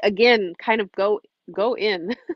again 0.02 0.54
kind 0.58 0.80
of 0.80 0.92
go 0.92 1.20
go 1.52 1.74
in. 1.76 2.14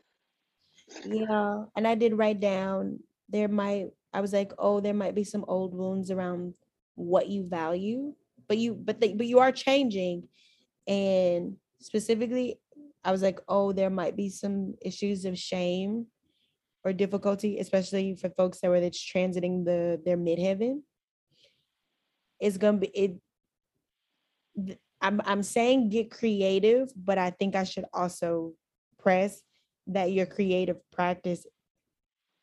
Yeah 1.05 1.65
and 1.77 1.87
i 1.87 1.95
did 1.95 2.17
write 2.19 2.41
down 2.41 3.01
there 3.31 3.49
might 3.49 3.89
i 4.13 4.21
was 4.21 4.33
like 4.33 4.53
oh 4.59 4.81
there 4.81 4.95
might 4.95 5.15
be 5.15 5.25
some 5.25 5.45
old 5.49 5.75
wounds 5.75 6.11
around 6.11 6.55
what 6.97 7.29
you 7.29 7.45
value 7.49 8.15
but 8.49 8.59
you 8.59 8.75
but 8.75 9.01
they, 9.01 9.13
but 9.15 9.27
you 9.27 9.39
are 9.39 9.53
changing. 9.53 10.29
And 10.87 11.57
specifically, 11.81 12.59
I 13.05 13.13
was 13.13 13.23
like, 13.23 13.41
oh, 13.49 13.73
there 13.73 13.91
might 13.91 14.17
be 14.17 14.29
some 14.29 14.75
issues 14.83 15.25
of 15.25 15.39
shame 15.39 16.07
or 16.85 16.93
difficulty, 16.93 17.59
especially 17.59 18.15
for 18.15 18.29
folks 18.31 18.61
that 18.61 18.69
were 18.69 18.81
that's 18.81 19.03
transiting 19.03 19.65
the 19.65 20.01
their 20.05 20.19
midheaven. 20.19 20.83
It's 22.39 22.59
gonna 22.59 22.79
be 22.79 22.89
it. 22.89 24.79
I'm 25.01 25.21
I'm 25.25 25.43
saying 25.43 25.89
get 25.89 26.11
creative, 26.11 26.91
but 26.97 27.19
I 27.19 27.31
think 27.31 27.57
I 27.57 27.65
should 27.65 27.87
also 27.93 28.53
press 28.99 29.43
that 29.87 30.13
your 30.13 30.27
creative 30.27 30.79
practice. 30.93 31.47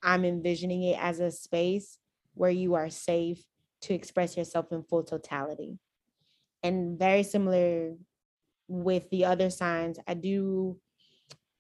I'm 0.03 0.25
envisioning 0.25 0.83
it 0.83 0.97
as 0.99 1.19
a 1.19 1.31
space 1.31 1.99
where 2.33 2.49
you 2.49 2.73
are 2.73 2.89
safe 2.89 3.43
to 3.81 3.93
express 3.93 4.37
yourself 4.37 4.71
in 4.71 4.83
full 4.83 5.03
totality. 5.03 5.77
And 6.63 6.97
very 6.97 7.23
similar 7.23 7.93
with 8.67 9.09
the 9.09 9.25
other 9.25 9.49
signs, 9.49 9.99
I 10.07 10.15
do. 10.15 10.79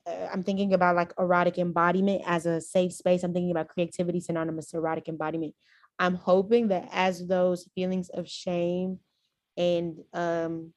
Uh, 0.07 0.27
I'm 0.31 0.43
thinking 0.43 0.73
about 0.73 0.95
like 0.95 1.13
erotic 1.19 1.57
embodiment 1.57 2.23
as 2.25 2.45
a 2.45 2.59
safe 2.59 2.93
space. 2.93 3.23
I'm 3.23 3.33
thinking 3.33 3.51
about 3.51 3.67
creativity 3.67 4.19
synonymous 4.19 4.67
to 4.67 4.77
erotic 4.77 5.07
embodiment. 5.07 5.53
I'm 5.99 6.15
hoping 6.15 6.69
that 6.69 6.89
as 6.91 7.27
those 7.27 7.67
feelings 7.75 8.09
of 8.09 8.27
shame 8.27 8.99
and 9.57 9.99
um, 10.13 10.73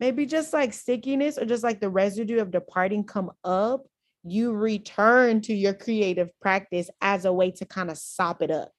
maybe 0.00 0.24
just 0.24 0.52
like 0.52 0.72
stickiness 0.72 1.36
or 1.36 1.44
just 1.44 1.62
like 1.62 1.80
the 1.80 1.90
residue 1.90 2.40
of 2.40 2.50
departing 2.50 3.04
come 3.04 3.30
up, 3.44 3.82
you 4.24 4.52
return 4.52 5.40
to 5.42 5.54
your 5.54 5.74
creative 5.74 6.30
practice 6.40 6.88
as 7.00 7.24
a 7.24 7.32
way 7.32 7.50
to 7.50 7.66
kind 7.66 7.90
of 7.90 7.98
sop 7.98 8.40
it 8.40 8.50
up. 8.50 8.72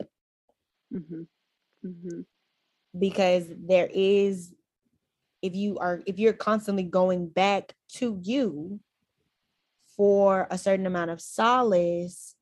Mm-hmm. 0.94 1.24
Mm-hmm. 1.86 2.22
Because 2.98 3.46
there 3.50 3.90
is 3.94 4.54
if 5.42 5.56
you 5.56 5.78
are 5.78 6.02
if 6.06 6.18
you're 6.18 6.34
constantly 6.34 6.84
going 6.84 7.28
back 7.28 7.74
to 7.96 8.18
you 8.24 8.80
for 9.96 10.48
a 10.50 10.58
certain 10.58 10.86
amount 10.86 11.12
of 11.12 11.22
solace, 11.22 12.36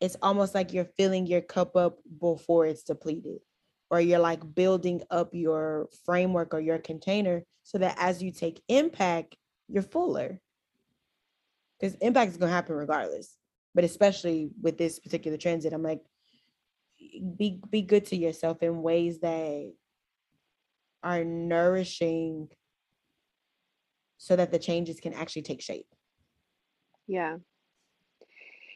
it's 0.00 0.16
almost 0.22 0.54
like 0.54 0.72
you're 0.72 0.90
filling 0.96 1.26
your 1.26 1.40
cup 1.40 1.76
up 1.76 1.98
before 2.20 2.66
it's 2.66 2.82
depleted, 2.82 3.40
or 3.90 4.00
you're 4.00 4.18
like 4.18 4.54
building 4.54 5.02
up 5.10 5.30
your 5.32 5.88
framework 6.04 6.54
or 6.54 6.60
your 6.60 6.78
container 6.78 7.42
so 7.62 7.78
that 7.78 7.96
as 7.98 8.22
you 8.22 8.30
take 8.30 8.62
impact, 8.68 9.36
you're 9.68 9.82
fuller. 9.82 10.40
Because 11.78 11.94
impact 11.96 12.32
is 12.32 12.36
going 12.38 12.48
to 12.48 12.54
happen 12.54 12.74
regardless, 12.74 13.36
but 13.74 13.84
especially 13.84 14.50
with 14.62 14.78
this 14.78 14.98
particular 14.98 15.36
transit, 15.36 15.72
I'm 15.72 15.82
like, 15.82 16.00
be 17.36 17.60
be 17.70 17.82
good 17.82 18.06
to 18.06 18.16
yourself 18.16 18.62
in 18.62 18.82
ways 18.82 19.20
that 19.20 19.72
are 21.02 21.24
nourishing 21.24 22.48
so 24.18 24.34
that 24.36 24.50
the 24.50 24.58
changes 24.58 24.98
can 24.98 25.12
actually 25.12 25.42
take 25.42 25.60
shape. 25.60 25.86
Yeah. 27.06 27.38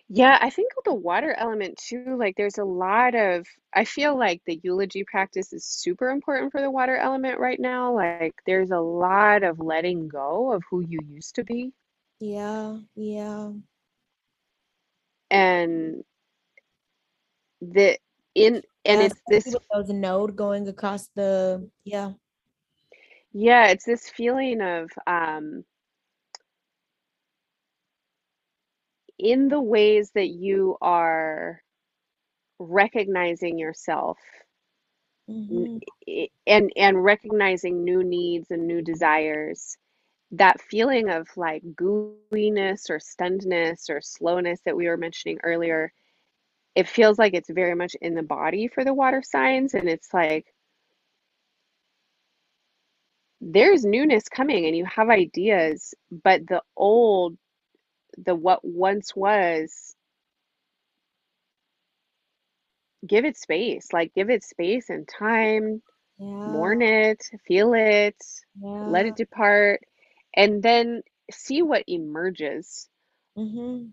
Yeah, 0.08 0.38
I 0.40 0.50
think 0.50 0.72
of 0.78 0.84
the 0.84 0.94
water 0.94 1.32
element 1.38 1.78
too, 1.78 2.16
like 2.16 2.36
there's 2.36 2.58
a 2.58 2.64
lot 2.64 3.14
of, 3.14 3.46
I 3.72 3.84
feel 3.84 4.16
like 4.18 4.42
the 4.44 4.60
eulogy 4.62 5.04
practice 5.04 5.52
is 5.52 5.64
super 5.64 6.10
important 6.10 6.52
for 6.52 6.60
the 6.60 6.70
water 6.70 6.96
element 6.96 7.38
right 7.40 7.60
now. 7.60 7.94
Like 7.94 8.26
there's 8.46 8.70
a 8.70 8.78
lot 8.80 9.42
of 9.42 9.58
letting 9.60 10.08
go 10.08 10.52
of 10.52 10.62
who 10.70 10.80
you 10.80 11.00
used 11.02 11.34
to 11.36 11.44
be. 11.44 11.72
Yeah, 12.20 12.80
yeah. 12.94 13.52
And 15.30 16.04
the 17.60 17.98
in 18.34 18.62
and 18.84 19.00
Yeah, 19.00 19.02
it's 19.02 19.20
this 19.28 19.44
especially 19.44 19.52
with 19.52 19.62
those 19.72 19.88
node 19.90 20.36
going 20.36 20.68
across 20.68 21.08
the 21.08 21.70
yeah. 21.84 22.12
yeah, 23.32 23.68
it's 23.68 23.84
this 23.84 24.08
feeling 24.10 24.60
of 24.60 24.90
um 25.06 25.64
in 29.20 29.48
the 29.48 29.60
ways 29.60 30.12
that 30.14 30.28
you 30.28 30.76
are 30.82 31.62
recognizing 32.58 33.58
yourself 33.58 34.18
Mhm. 35.28 35.80
and 36.46 36.72
and 36.76 37.04
recognizing 37.04 37.84
new 37.84 38.02
needs 38.04 38.50
and 38.50 38.66
new 38.66 38.82
desires 38.82 39.76
that 40.32 40.60
feeling 40.60 41.10
of 41.10 41.28
like 41.36 41.62
gooiness 41.74 42.54
or 42.54 42.64
stunnedness 42.64 43.58
or 43.58 43.64
slowness 44.00 44.30
that 44.38 44.48
we 44.48 44.58
were 44.58 44.70
mentioning 44.70 45.20
earlier 45.26 45.84
it 46.74 46.86
feels 46.88 47.18
like 47.18 47.34
it's 47.34 47.50
very 47.50 47.74
much 47.74 47.94
in 48.00 48.14
the 48.14 48.22
body 48.22 48.68
for 48.68 48.84
the 48.84 48.94
water 48.94 49.22
signs 49.22 49.74
and 49.74 49.88
it's 49.88 50.12
like 50.14 50.46
there's 53.40 53.84
newness 53.84 54.28
coming 54.28 54.66
and 54.66 54.76
you 54.76 54.84
have 54.84 55.10
ideas 55.10 55.94
but 56.24 56.46
the 56.48 56.62
old 56.76 57.36
the 58.18 58.34
what 58.34 58.60
once 58.64 59.14
was 59.16 59.96
give 63.06 63.24
it 63.24 63.36
space 63.36 63.92
like 63.92 64.12
give 64.14 64.30
it 64.30 64.42
space 64.44 64.90
and 64.90 65.08
time 65.08 65.82
Yeah, 66.18 66.44
mourn 66.44 66.82
it 66.82 67.22
feel 67.46 67.72
it 67.74 68.16
let 68.80 69.06
it 69.06 69.16
depart 69.16 69.80
and 70.36 70.62
then 70.62 71.02
see 71.30 71.62
what 71.62 71.84
emerges 71.88 72.88
Mm-hmm. 73.36 73.90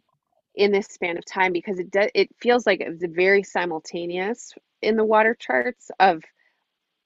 in 0.55 0.71
this 0.71 0.87
span 0.87 1.17
of 1.17 1.25
time 1.25 1.51
because 1.53 1.79
it 1.79 1.91
does 1.91 2.09
it 2.15 2.29
feels 2.41 2.65
like 2.65 2.79
it's 2.81 3.03
very 3.15 3.43
simultaneous 3.43 4.53
in 4.81 4.95
the 4.95 5.05
water 5.05 5.35
charts 5.39 5.91
of 5.99 6.23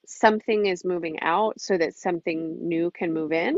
something 0.06 0.66
is 0.68 0.84
moving 0.86 1.20
out 1.22 1.60
so 1.60 1.78
that 1.78 1.96
something 1.96 2.68
new 2.68 2.92
can 2.92 3.14
move 3.14 3.32
in 3.32 3.56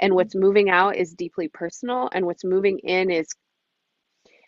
and 0.00 0.14
what's 0.14 0.34
moving 0.34 0.70
out 0.70 0.96
is 0.96 1.14
deeply 1.14 1.48
personal 1.48 2.08
and 2.12 2.26
what's 2.26 2.44
moving 2.44 2.78
in 2.80 3.10
is 3.10 3.28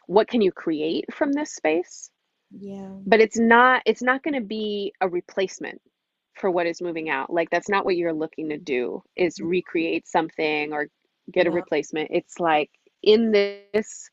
what 0.06 0.28
can 0.28 0.40
you 0.40 0.52
create 0.52 1.04
from 1.12 1.32
this 1.32 1.54
space? 1.54 2.10
Yeah. 2.50 3.00
but 3.06 3.20
it's 3.20 3.38
not 3.38 3.82
it's 3.86 4.02
not 4.02 4.22
going 4.22 4.34
to 4.34 4.40
be 4.46 4.92
a 5.00 5.08
replacement 5.08 5.80
for 6.34 6.50
what 6.50 6.66
is 6.66 6.82
moving 6.82 7.08
out. 7.08 7.32
Like 7.32 7.50
that's 7.50 7.68
not 7.68 7.84
what 7.84 7.96
you're 7.96 8.12
looking 8.12 8.50
to 8.50 8.58
do 8.58 9.02
is 9.16 9.40
recreate 9.40 10.06
something 10.06 10.72
or 10.72 10.88
get 11.32 11.46
a 11.46 11.50
replacement. 11.50 12.10
It's 12.12 12.38
like 12.40 12.70
in 13.02 13.32
this 13.32 14.10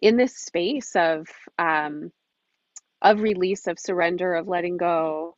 in 0.00 0.16
this 0.16 0.36
space 0.36 0.94
of 0.96 1.04
um 1.58 2.10
of 3.02 3.20
release 3.20 3.66
of 3.66 3.78
surrender 3.78 4.34
of 4.34 4.48
letting 4.48 4.76
go 4.76 5.36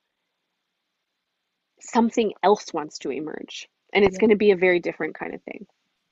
something 1.80 2.32
else 2.42 2.72
wants 2.72 2.98
to 2.98 3.10
emerge 3.10 3.68
and 3.92 4.04
it's 4.04 4.16
Yeah. 4.16 4.20
going 4.20 4.30
to 4.30 4.36
be 4.36 4.50
a 4.50 4.56
very 4.56 4.80
different 4.80 5.14
kind 5.14 5.34
of 5.34 5.42
thing 5.42 5.66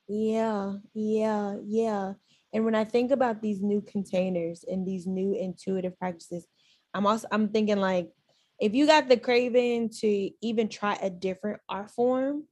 Yeah, 0.08 0.74
yeah, 0.94 1.56
yeah. 1.64 2.14
And 2.52 2.64
when 2.64 2.74
I 2.74 2.84
think 2.84 3.10
about 3.10 3.42
these 3.42 3.60
new 3.60 3.82
containers 3.82 4.64
and 4.64 4.86
these 4.86 5.06
new 5.06 5.34
intuitive 5.34 5.98
practices, 5.98 6.46
I'm 6.94 7.06
also 7.06 7.28
I'm 7.30 7.50
thinking 7.50 7.76
like 7.78 8.10
if 8.58 8.74
you 8.74 8.86
got 8.86 9.08
the 9.08 9.18
craving 9.18 9.90
to 10.00 10.30
even 10.40 10.68
try 10.68 10.94
a 10.94 11.10
different 11.10 11.60
art 11.68 11.90
form, 11.90 12.44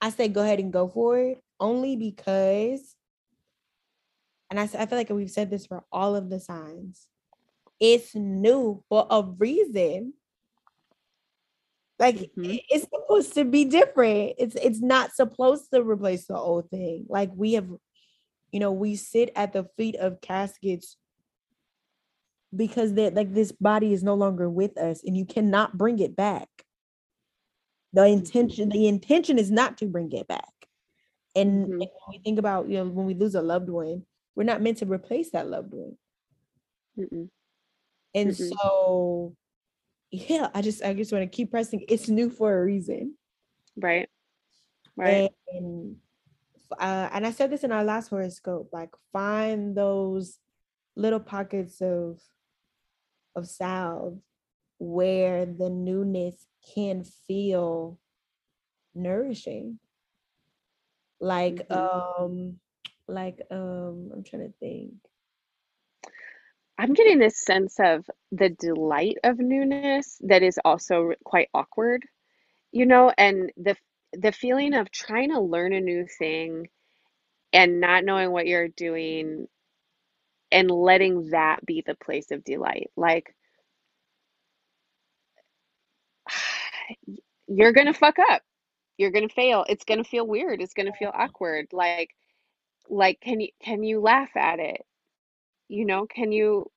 I 0.00 0.10
say 0.10 0.28
go 0.28 0.42
ahead 0.42 0.60
and 0.60 0.72
go 0.72 0.88
for 0.88 1.18
it 1.18 1.42
only 1.58 1.96
because 1.96 2.94
and 4.50 4.58
I, 4.58 4.64
I 4.64 4.86
feel 4.86 4.98
like 4.98 5.10
we've 5.10 5.30
said 5.30 5.50
this 5.50 5.66
for 5.66 5.84
all 5.92 6.16
of 6.16 6.30
the 6.30 6.40
signs. 6.40 7.06
It's 7.78 8.14
new 8.14 8.82
for 8.88 9.06
a 9.10 9.22
reason. 9.22 10.14
Like 12.00 12.16
Mhm. 12.36 12.60
it's 12.70 12.86
supposed 12.92 13.34
to 13.34 13.44
be 13.44 13.66
different. 13.66 14.34
It's 14.38 14.56
it's 14.56 14.80
not 14.82 15.12
supposed 15.14 15.70
to 15.74 15.82
replace 15.82 16.26
the 16.26 16.36
old 16.36 16.70
thing. 16.70 17.06
Like 17.08 17.30
we 17.36 17.54
have, 17.54 17.68
you 18.52 18.60
know, 18.60 18.72
we 18.72 18.96
sit 18.96 19.32
at 19.36 19.52
the 19.52 19.66
feet 19.76 19.96
of 19.96 20.22
caskets 20.22 20.96
because 22.56 22.94
that 22.94 23.14
like 23.14 23.34
this 23.34 23.52
body 23.52 23.92
is 23.92 24.02
no 24.02 24.14
longer 24.14 24.50
with 24.50 24.78
us 24.78 25.02
and 25.04 25.16
you 25.16 25.26
cannot 25.26 25.78
bring 25.78 26.00
it 26.00 26.16
back. 26.16 26.48
The 27.92 28.06
intention, 28.06 28.70
the 28.70 28.88
intention 28.88 29.38
is 29.38 29.50
not 29.50 29.78
to 29.78 29.86
bring 29.86 30.12
it 30.12 30.28
back. 30.28 30.52
And, 31.36 31.66
Mhm. 31.66 31.78
when 31.78 31.88
we 32.10 32.18
think 32.24 32.38
about, 32.38 32.68
you 32.68 32.78
know, 32.78 32.88
when 32.88 33.06
we 33.06 33.14
lose 33.14 33.34
a 33.34 33.42
loved 33.42 33.68
one, 33.70 34.06
we're 34.36 34.44
not 34.44 34.62
meant 34.62 34.78
to 34.78 34.86
replace 34.86 35.30
that 35.32 35.48
loved 35.48 35.72
one. 35.74 35.98
Mm-mm. 36.98 37.28
And 38.14 38.30
Mm-mm. 38.30 38.34
so 38.34 39.36
yeah, 40.10 40.48
I 40.54 40.62
just 40.62 40.82
I 40.82 40.94
just 40.94 41.12
want 41.12 41.22
to 41.22 41.28
keep 41.36 41.50
pressing. 41.50 41.84
It's 41.88 42.08
new 42.08 42.30
for 42.30 42.58
a 42.58 42.64
reason. 42.64 43.14
right 43.76 44.08
right 44.96 45.30
And 45.52 45.96
uh, 46.78 47.08
and 47.12 47.26
I 47.26 47.30
said 47.32 47.50
this 47.50 47.64
in 47.64 47.72
our 47.72 47.84
last 47.84 48.08
horoscope, 48.08 48.70
like 48.72 48.90
find 49.12 49.76
those 49.76 50.38
little 50.96 51.20
pockets 51.20 51.80
of 51.80 52.20
of 53.36 53.46
salve 53.48 54.18
where 54.78 55.46
the 55.46 55.70
newness 55.70 56.46
can 56.74 57.04
feel 57.26 57.98
nourishing. 58.94 59.78
Like 61.20 61.68
Mhm. 61.68 62.26
um 62.26 62.60
like 63.06 63.40
um 63.50 64.10
I'm 64.14 64.24
trying 64.24 64.46
to 64.48 64.54
think. 64.58 64.94
I'm 66.80 66.94
getting 66.94 67.18
this 67.20 67.38
sense 67.38 67.78
of 67.80 68.10
the 68.32 68.50
delight 68.50 69.18
of 69.24 69.38
newness 69.38 70.18
that 70.22 70.42
is 70.42 70.58
also 70.64 71.12
quite 71.24 71.48
awkward 71.54 72.04
you 72.72 72.86
know 72.86 73.12
and 73.18 73.52
the 73.56 73.76
the 74.14 74.32
feeling 74.32 74.74
of 74.74 74.90
trying 74.90 75.30
to 75.30 75.40
learn 75.40 75.72
a 75.72 75.80
new 75.80 76.06
thing 76.18 76.68
and 77.52 77.80
not 77.80 78.04
knowing 78.04 78.30
what 78.32 78.46
you're 78.46 78.68
doing 78.68 79.46
and 80.52 80.70
letting 80.70 81.30
that 81.30 81.64
be 81.64 81.82
the 81.86 81.94
place 81.96 82.30
of 82.30 82.44
delight. 82.44 82.90
Like 82.96 83.34
you're 87.48 87.72
gonna 87.72 87.94
fuck 87.94 88.16
up. 88.30 88.42
You're 88.98 89.12
gonna 89.12 89.28
fail. 89.28 89.64
It's 89.68 89.84
gonna 89.84 90.04
feel 90.04 90.26
weird. 90.26 90.60
It's 90.62 90.74
gonna 90.74 90.92
feel 90.92 91.12
awkward. 91.14 91.68
Like 91.72 92.10
like 92.88 93.20
can 93.20 93.40
you 93.40 93.50
can 93.62 93.82
you 93.84 94.00
laugh 94.00 94.36
at 94.36 94.58
it 94.58 94.82
you 95.70 95.86
know 95.86 96.06
can 96.06 96.32
you 96.32 96.70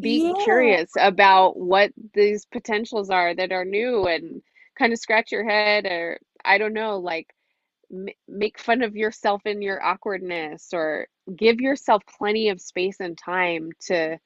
be 0.00 0.34
Yeah. 0.34 0.34
curious 0.34 0.92
about 1.00 1.58
what 1.58 1.92
these 2.14 2.46
potentials 2.46 3.10
are 3.10 3.34
that 3.34 3.52
are 3.52 3.64
new 3.64 4.06
and 4.06 4.42
kind 4.78 4.92
of 4.92 4.98
scratch 5.00 5.32
your 5.32 5.44
head 5.48 5.86
or 5.86 6.18
I 6.44 6.58
don't 6.58 6.72
know 6.74 6.98
like 6.98 7.28
m- 7.92 8.06
make 8.28 8.58
fun 8.58 8.82
of 8.82 8.96
yourself 8.96 9.42
in 9.46 9.62
your 9.62 9.82
awkwardness 9.82 10.70
or 10.74 11.08
give 11.36 11.60
yourself 11.60 12.02
plenty 12.18 12.48
of 12.50 12.60
space 12.60 13.00
and 13.00 13.16
time 13.18 13.70
to 13.88 14.18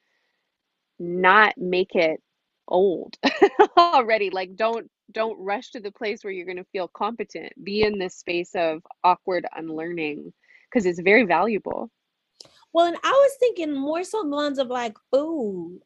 not 0.99 1.57
make 1.57 1.95
it 1.95 2.21
old 2.67 3.17
already 3.77 4.29
like 4.29 4.55
don't 4.55 4.89
don't 5.11 5.39
rush 5.39 5.71
to 5.71 5.79
the 5.79 5.91
place 5.91 6.23
where 6.23 6.31
you're 6.31 6.45
going 6.45 6.57
to 6.57 6.63
feel 6.71 6.87
competent 6.87 7.51
be 7.63 7.81
in 7.83 7.97
this 7.97 8.15
space 8.15 8.55
of 8.55 8.81
awkward 9.03 9.45
unlearning 9.55 10.31
because 10.69 10.85
it's 10.85 11.01
very 11.01 11.23
valuable 11.25 11.89
Well, 12.73 12.85
and 12.85 12.97
I 13.03 13.11
was 13.11 13.31
thinking 13.39 13.73
more 13.73 14.03
so 14.03 14.19
lines 14.19 14.59
of 14.59 14.67
like 14.67 14.95
food. 15.11 15.79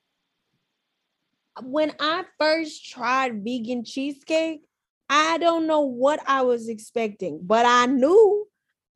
When 1.61 1.93
I 1.99 2.25
first 2.39 2.89
tried 2.89 3.43
vegan 3.43 3.85
cheesecake, 3.85 4.61
I 5.09 5.37
don't 5.37 5.67
know 5.67 5.81
what 5.81 6.19
I 6.27 6.41
was 6.41 6.67
expecting, 6.67 7.39
but 7.43 7.65
I 7.65 7.85
knew 7.85 8.47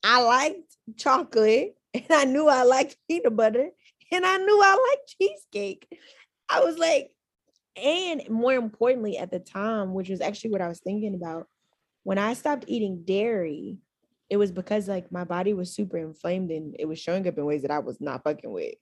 I 0.04 0.22
liked 0.24 0.76
chocolate 0.98 1.76
and 1.94 2.06
I 2.10 2.26
knew 2.26 2.48
I 2.48 2.64
liked 2.64 2.98
peanut 3.08 3.36
butter 3.36 3.70
and 4.12 4.26
I 4.26 4.38
knew 4.38 4.62
I 4.62 4.72
liked 4.90 5.16
cheesecake. 5.20 5.88
I 6.50 6.62
was 6.62 6.78
like, 6.78 7.12
and 7.76 8.28
more 8.30 8.54
importantly, 8.54 9.18
at 9.18 9.32
the 9.32 9.40
time, 9.40 9.94
which 9.94 10.10
was 10.10 10.22
actually 10.22 10.52
what 10.52 10.62
I 10.62 10.68
was 10.68 10.80
thinking 10.80 11.14
about, 11.14 11.48
when 12.04 12.18
I 12.18 12.34
stopped 12.34 12.66
eating 12.68 13.04
dairy, 13.06 13.78
it 14.30 14.38
was 14.38 14.52
because 14.52 14.88
like 14.88 15.12
my 15.12 15.24
body 15.24 15.54
was 15.54 15.74
super 15.74 15.98
inflamed 15.98 16.52
and 16.52 16.76
it 16.78 16.86
was 16.86 17.00
showing 17.00 17.28
up 17.28 17.38
in 17.38 17.46
ways 17.46 17.62
that 17.62 17.72
I 17.72 17.80
was 17.80 18.02
not 18.02 18.24
fucking 18.24 18.52
with. 18.52 18.76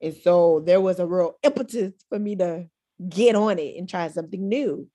And 0.00 0.14
so 0.14 0.62
there 0.64 0.80
was 0.80 0.98
a 0.98 1.06
real 1.06 1.36
impetus 1.42 1.94
for 2.08 2.18
me 2.18 2.36
to 2.36 2.68
get 3.08 3.34
on 3.34 3.58
it 3.58 3.76
and 3.76 3.88
try 3.88 4.08
something 4.08 4.48
new. 4.48 4.88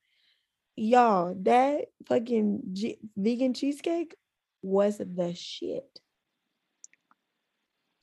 Y'all, 0.75 1.35
that 1.41 1.85
fucking 2.07 2.61
G- 2.73 2.99
vegan 3.17 3.53
cheesecake 3.53 4.15
was 4.61 4.97
the 4.97 5.33
shit. 5.33 5.99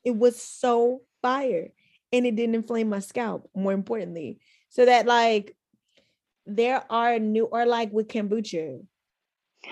It 0.05 0.15
was 0.15 0.41
so 0.41 1.03
fire 1.23 1.69
and 2.13 2.27
it 2.27 2.37
didn't 2.37 2.55
inflame 2.55 2.89
my 2.89 3.01
scalp, 3.01 3.49
more 3.55 3.73
importantly. 3.73 4.41
So 4.69 4.85
that 4.85 5.07
like 5.07 5.57
there 6.47 6.85
are 6.91 7.19
new 7.19 7.45
or 7.45 7.67
like 7.67 7.93
with 7.93 8.09
kombucha. 8.09 8.85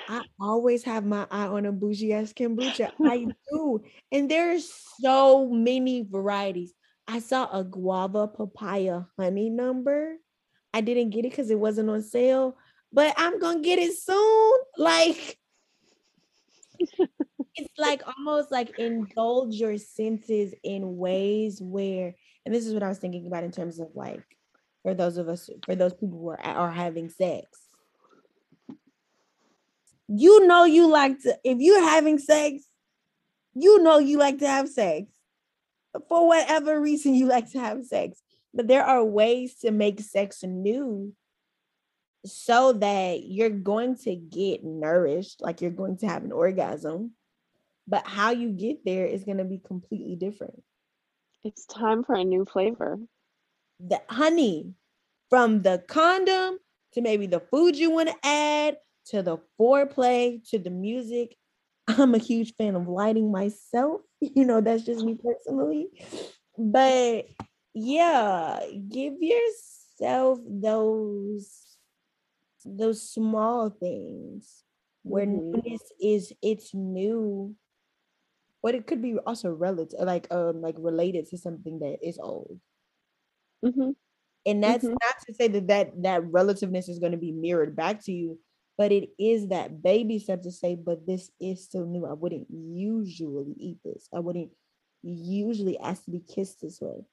I 0.08 0.22
always 0.40 0.84
have 0.84 1.04
my 1.04 1.26
eye 1.30 1.46
on 1.46 1.66
a 1.66 1.72
bougie 1.72 2.12
ass 2.12 2.32
kombucha. 2.32 2.92
I 3.04 3.26
do. 3.50 3.82
And 4.12 4.30
there's 4.30 4.72
so 5.00 5.48
many 5.48 6.06
varieties. 6.08 6.72
I 7.08 7.20
saw 7.20 7.48
a 7.50 7.64
guava 7.64 8.28
papaya 8.28 9.02
honey 9.18 9.50
number. 9.50 10.16
I 10.74 10.80
didn't 10.80 11.10
get 11.10 11.20
it 11.20 11.30
because 11.30 11.50
it 11.50 11.58
wasn't 11.58 11.90
on 11.90 12.02
sale, 12.02 12.56
but 12.92 13.14
I'm 13.16 13.38
gonna 13.38 13.60
get 13.60 13.78
it 13.78 13.96
soon. 13.96 14.58
Like 14.76 15.38
it's 17.54 17.78
like 17.78 18.02
almost 18.06 18.52
like 18.52 18.78
indulge 18.78 19.54
your 19.54 19.78
senses 19.78 20.54
in 20.62 20.96
ways 20.96 21.60
where, 21.62 22.14
and 22.44 22.54
this 22.54 22.66
is 22.66 22.74
what 22.74 22.82
I 22.82 22.88
was 22.88 22.98
thinking 22.98 23.26
about 23.26 23.44
in 23.44 23.52
terms 23.52 23.78
of 23.78 23.88
like 23.94 24.22
for 24.82 24.94
those 24.94 25.16
of 25.16 25.28
us, 25.28 25.48
for 25.64 25.74
those 25.74 25.94
people 25.94 26.18
who 26.18 26.28
are, 26.28 26.40
are 26.40 26.70
having 26.70 27.08
sex. 27.08 27.65
You 30.08 30.46
know, 30.46 30.64
you 30.64 30.88
like 30.88 31.20
to, 31.22 31.36
if 31.44 31.58
you're 31.58 31.82
having 31.82 32.18
sex, 32.18 32.64
you 33.54 33.82
know, 33.82 33.98
you 33.98 34.18
like 34.18 34.38
to 34.38 34.48
have 34.48 34.68
sex 34.68 35.10
for 36.08 36.28
whatever 36.28 36.80
reason 36.80 37.14
you 37.14 37.26
like 37.26 37.50
to 37.52 37.58
have 37.58 37.84
sex. 37.84 38.22
But 38.54 38.68
there 38.68 38.84
are 38.84 39.04
ways 39.04 39.56
to 39.60 39.70
make 39.70 40.00
sex 40.00 40.42
new 40.42 41.12
so 42.24 42.72
that 42.72 43.24
you're 43.24 43.50
going 43.50 43.96
to 43.96 44.14
get 44.14 44.64
nourished, 44.64 45.40
like 45.40 45.60
you're 45.60 45.70
going 45.70 45.98
to 45.98 46.06
have 46.06 46.24
an 46.24 46.32
orgasm. 46.32 47.12
But 47.88 48.06
how 48.06 48.30
you 48.30 48.50
get 48.50 48.84
there 48.84 49.06
is 49.06 49.24
going 49.24 49.38
to 49.38 49.44
be 49.44 49.60
completely 49.64 50.16
different. 50.16 50.62
It's 51.44 51.66
time 51.66 52.02
for 52.02 52.14
a 52.14 52.24
new 52.24 52.44
flavor. 52.44 52.98
The 53.78 54.00
honey, 54.08 54.74
from 55.30 55.62
the 55.62 55.82
condom 55.86 56.58
to 56.92 57.00
maybe 57.00 57.26
the 57.26 57.40
food 57.40 57.76
you 57.76 57.90
want 57.90 58.08
to 58.08 58.16
add 58.26 58.76
to 59.06 59.22
the 59.22 59.38
foreplay 59.58 60.46
to 60.50 60.58
the 60.58 60.70
music. 60.70 61.36
I'm 61.88 62.14
a 62.14 62.18
huge 62.18 62.54
fan 62.56 62.74
of 62.74 62.88
lighting 62.88 63.30
myself. 63.30 64.02
You 64.20 64.46
know, 64.46 64.62
that's 64.62 64.82
just 64.82 65.04
me 65.04 65.14
personally. 65.22 65.88
But 66.56 67.26
yeah, 67.74 68.60
give 68.88 69.14
yourself 69.20 70.38
those 70.48 71.66
those 72.64 73.02
small 73.08 73.70
things 73.70 74.64
where 75.02 75.26
mm-hmm. 75.26 75.52
newness 75.52 75.82
is 76.00 76.32
it's 76.42 76.74
new 76.74 77.54
but 78.62 78.74
it 78.74 78.86
could 78.86 79.00
be 79.00 79.16
also 79.24 79.50
relative 79.50 80.00
like 80.00 80.26
um 80.32 80.60
like 80.60 80.74
related 80.78 81.28
to 81.28 81.38
something 81.38 81.78
that 81.78 81.98
is 82.02 82.18
old 82.18 82.58
mm-hmm. 83.64 83.90
and 84.44 84.64
that's 84.64 84.84
mm-hmm. 84.84 84.94
not 84.94 85.14
to 85.24 85.32
say 85.32 85.46
that 85.46 85.68
that 85.68 86.02
that 86.02 86.24
relativeness 86.32 86.88
is 86.88 86.98
going 86.98 87.12
to 87.12 87.18
be 87.18 87.30
mirrored 87.30 87.76
back 87.76 88.02
to 88.04 88.12
you 88.12 88.38
but 88.78 88.92
it 88.92 89.10
is 89.18 89.48
that 89.48 89.82
baby 89.82 90.18
step 90.18 90.42
to 90.42 90.50
say 90.50 90.74
but 90.74 91.06
this 91.06 91.30
is 91.40 91.64
still 91.64 91.86
new 91.86 92.06
i 92.06 92.12
wouldn't 92.12 92.46
usually 92.50 93.54
eat 93.58 93.78
this 93.84 94.08
i 94.14 94.18
wouldn't 94.18 94.50
usually 95.02 95.78
ask 95.78 96.04
to 96.04 96.10
be 96.10 96.20
kissed 96.20 96.60
this 96.60 96.80
way 96.80 97.04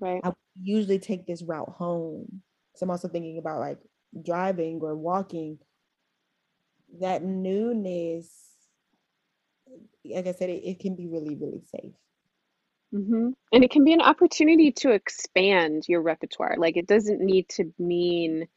right 0.00 0.20
i 0.24 0.32
usually 0.62 0.98
take 0.98 1.26
this 1.26 1.42
route 1.42 1.70
home 1.70 2.42
so 2.74 2.84
i'm 2.84 2.90
also 2.90 3.08
thinking 3.08 3.38
about 3.38 3.60
like 3.60 3.78
driving 4.24 4.80
or 4.82 4.96
walking, 4.96 5.58
that 7.00 7.22
newness, 7.22 8.30
like 10.04 10.26
I 10.26 10.32
said, 10.32 10.50
it, 10.50 10.62
it 10.64 10.80
can 10.80 10.96
be 10.96 11.06
really, 11.06 11.34
really 11.34 11.62
safe. 11.64 11.92
Mm-hmm. 12.94 13.30
And 13.52 13.64
it 13.64 13.70
can 13.70 13.84
be 13.84 13.92
an 13.92 14.00
opportunity 14.00 14.72
to 14.72 14.92
expand 14.92 15.84
your 15.88 16.00
repertoire. 16.00 16.56
Like 16.56 16.76
it 16.76 16.86
doesn't 16.86 17.20
need 17.20 17.48
to 17.50 17.72
mean 17.78 18.48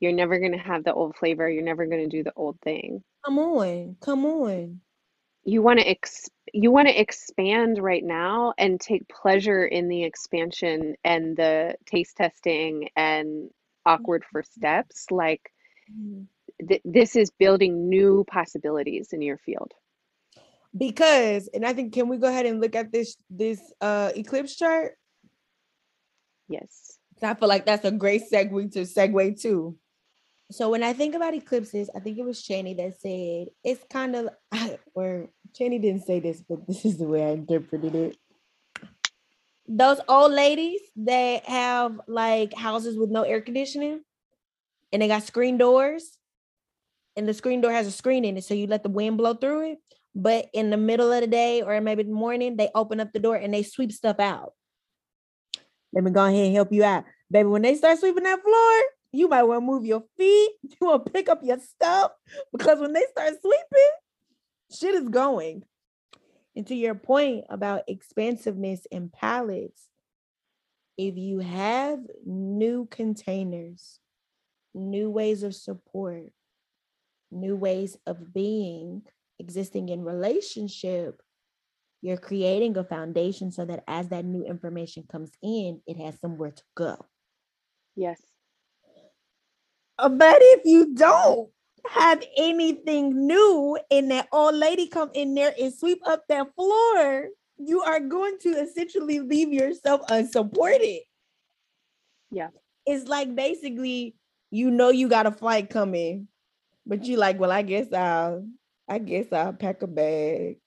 you're 0.00 0.12
never 0.12 0.38
going 0.38 0.52
to 0.52 0.58
have 0.58 0.84
the 0.84 0.94
old 0.94 1.16
flavor. 1.16 1.48
You're 1.48 1.64
never 1.64 1.86
going 1.86 2.08
to 2.08 2.16
do 2.16 2.22
the 2.22 2.32
old 2.36 2.58
thing. 2.60 3.02
Come 3.24 3.38
on, 3.38 3.96
come 4.00 4.24
on. 4.24 4.80
You 5.44 5.62
want 5.62 5.80
to 5.80 5.88
ex- 5.88 6.28
you 6.52 6.70
want 6.70 6.88
to 6.88 7.00
expand 7.00 7.78
right 7.78 8.04
now 8.04 8.54
and 8.58 8.80
take 8.80 9.08
pleasure 9.08 9.64
in 9.64 9.88
the 9.88 10.04
expansion 10.04 10.94
and 11.04 11.36
the 11.36 11.74
taste 11.86 12.16
testing 12.16 12.88
and 12.96 13.50
awkward 13.86 14.24
first 14.30 14.52
steps 14.54 15.06
like 15.10 15.50
mm-hmm. 15.90 16.22
th- 16.66 16.82
this 16.84 17.16
is 17.16 17.30
building 17.30 17.88
new 17.88 18.24
possibilities 18.30 19.08
in 19.12 19.22
your 19.22 19.38
field 19.38 19.72
because 20.76 21.48
and 21.54 21.64
i 21.64 21.72
think 21.72 21.94
can 21.94 22.08
we 22.08 22.18
go 22.18 22.28
ahead 22.28 22.44
and 22.44 22.60
look 22.60 22.76
at 22.76 22.92
this 22.92 23.16
this 23.30 23.60
uh 23.80 24.10
eclipse 24.14 24.56
chart 24.56 24.92
yes 26.48 26.98
i 27.22 27.32
feel 27.32 27.48
like 27.48 27.64
that's 27.64 27.86
a 27.86 27.90
great 27.90 28.22
segue 28.30 28.70
to 28.70 28.80
segue 28.80 29.40
too 29.40 29.74
so 30.50 30.70
when 30.70 30.82
i 30.82 30.92
think 30.92 31.14
about 31.14 31.34
eclipses 31.34 31.90
i 31.94 32.00
think 32.00 32.18
it 32.18 32.24
was 32.24 32.42
Chani 32.42 32.76
that 32.76 33.00
said 33.00 33.48
it's 33.64 33.84
kind 33.90 34.16
of 34.16 34.30
or 34.94 35.28
Chani 35.58 35.80
didn't 35.80 36.06
say 36.06 36.20
this 36.20 36.42
but 36.48 36.66
this 36.66 36.84
is 36.84 36.98
the 36.98 37.04
way 37.06 37.24
i 37.24 37.30
interpreted 37.30 37.94
it. 37.94 38.16
Those 39.70 40.00
old 40.08 40.32
ladies 40.32 40.80
that 40.96 41.44
have 41.44 42.00
like 42.08 42.54
houses 42.54 42.96
with 42.96 43.10
no 43.10 43.22
air 43.22 43.42
conditioning 43.42 44.00
and 44.92 45.02
they 45.02 45.08
got 45.08 45.24
screen 45.24 45.58
doors 45.58 46.16
and 47.16 47.28
the 47.28 47.34
screen 47.34 47.60
door 47.60 47.72
has 47.72 47.86
a 47.86 47.92
screen 47.92 48.24
in 48.24 48.38
it 48.38 48.44
so 48.44 48.54
you 48.54 48.66
let 48.66 48.82
the 48.82 48.88
wind 48.88 49.18
blow 49.18 49.34
through 49.34 49.72
it 49.72 49.78
but 50.14 50.46
in 50.54 50.70
the 50.70 50.78
middle 50.78 51.12
of 51.12 51.20
the 51.20 51.26
day 51.26 51.60
or 51.60 51.78
maybe 51.82 52.02
the 52.02 52.10
morning 52.10 52.56
they 52.56 52.70
open 52.74 52.98
up 52.98 53.12
the 53.12 53.20
door 53.20 53.36
and 53.36 53.52
they 53.52 53.62
sweep 53.62 53.92
stuff 53.92 54.18
out. 54.18 54.52
Let 55.92 56.02
me 56.04 56.10
go 56.10 56.24
ahead 56.24 56.46
and 56.46 56.54
help 56.54 56.72
you 56.72 56.84
out. 56.84 57.04
Baby 57.30 57.48
when 57.48 57.62
they 57.62 57.74
start 57.74 57.98
sweeping 57.98 58.24
that 58.24 58.42
floor 58.42 58.82
you 59.12 59.28
might 59.28 59.42
want 59.42 59.62
to 59.62 59.66
move 59.66 59.84
your 59.84 60.04
feet 60.16 60.50
you 60.62 60.76
want 60.80 61.04
to 61.06 61.12
pick 61.12 61.28
up 61.28 61.40
your 61.42 61.58
stuff 61.58 62.12
because 62.52 62.78
when 62.78 62.92
they 62.92 63.04
start 63.10 63.34
sweeping 63.40 63.92
shit 64.70 64.94
is 64.94 65.08
going 65.08 65.62
and 66.58 66.66
to 66.66 66.74
your 66.74 66.96
point 66.96 67.44
about 67.50 67.84
expansiveness 67.86 68.84
and 68.90 69.12
palettes, 69.12 69.84
if 70.96 71.16
you 71.16 71.38
have 71.38 72.00
new 72.26 72.88
containers, 72.90 74.00
new 74.74 75.08
ways 75.08 75.44
of 75.44 75.54
support, 75.54 76.32
new 77.30 77.54
ways 77.54 77.96
of 78.08 78.34
being, 78.34 79.02
existing 79.38 79.88
in 79.88 80.02
relationship, 80.02 81.22
you're 82.02 82.16
creating 82.16 82.76
a 82.76 82.82
foundation 82.82 83.52
so 83.52 83.64
that 83.64 83.84
as 83.86 84.08
that 84.08 84.24
new 84.24 84.44
information 84.44 85.04
comes 85.08 85.30
in, 85.40 85.80
it 85.86 85.96
has 85.96 86.18
somewhere 86.18 86.50
to 86.50 86.62
go. 86.76 86.96
Yes. 87.94 88.20
Uh, 89.98 90.08
but 90.08 90.38
if 90.40 90.62
you 90.64 90.94
don't, 90.94 91.50
have 91.86 92.22
anything 92.36 93.26
new 93.26 93.78
and 93.90 94.10
that 94.10 94.28
old 94.32 94.54
lady 94.54 94.88
come 94.88 95.10
in 95.14 95.34
there 95.34 95.54
and 95.58 95.72
sweep 95.72 96.00
up 96.06 96.22
that 96.28 96.54
floor, 96.54 97.28
you 97.58 97.82
are 97.82 98.00
going 98.00 98.38
to 98.40 98.50
essentially 98.50 99.20
leave 99.20 99.52
yourself 99.52 100.02
unsupported. 100.08 101.00
Yeah. 102.30 102.48
It's 102.86 103.08
like 103.08 103.34
basically 103.34 104.14
you 104.50 104.70
know 104.70 104.90
you 104.90 105.08
got 105.08 105.26
a 105.26 105.30
flight 105.30 105.70
coming, 105.70 106.28
but 106.86 107.04
you 107.04 107.16
like, 107.16 107.38
well, 107.38 107.52
I 107.52 107.62
guess 107.62 107.92
I'll 107.92 108.46
I 108.88 108.98
guess 108.98 109.26
I'll 109.32 109.52
pack 109.52 109.82
a 109.82 109.86
bag. 109.86 110.58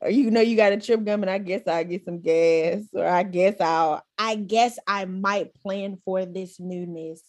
Or 0.00 0.10
you 0.10 0.30
know 0.30 0.42
you 0.42 0.56
got 0.56 0.72
a 0.72 0.76
trip 0.76 1.06
coming, 1.06 1.28
I 1.28 1.38
guess 1.38 1.62
I'll 1.66 1.84
get 1.84 2.04
some 2.04 2.20
gas. 2.20 2.82
Or 2.92 3.06
I 3.06 3.22
guess 3.22 3.54
I'll 3.60 4.02
I 4.18 4.36
guess 4.36 4.78
I 4.86 5.06
might 5.06 5.54
plan 5.62 5.98
for 6.04 6.26
this 6.26 6.60
newness 6.60 7.22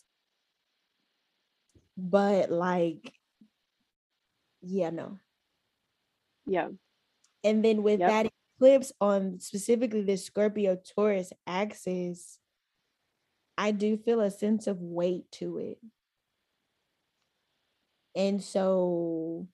but 1.98 2.52
like 2.52 3.14
yeah 4.62 4.90
no 4.90 5.18
yeah 6.46 6.68
and 7.44 7.66
then 7.66 7.84
with 7.84 8.00
yep. 8.00 8.10
that 8.10 8.32
eclipse 8.56 8.92
on 9.02 9.40
specifically 9.40 10.02
the 10.04 10.16
scorpio 10.16 10.78
taurus 10.96 11.34
axis 11.46 12.40
i 13.58 13.72
do 13.72 13.98
feel 13.98 14.22
a 14.22 14.32
sense 14.32 14.68
of 14.68 14.80
weight 14.80 15.30
to 15.32 15.58
it 15.58 15.80
and 18.16 18.44
so 18.44 19.48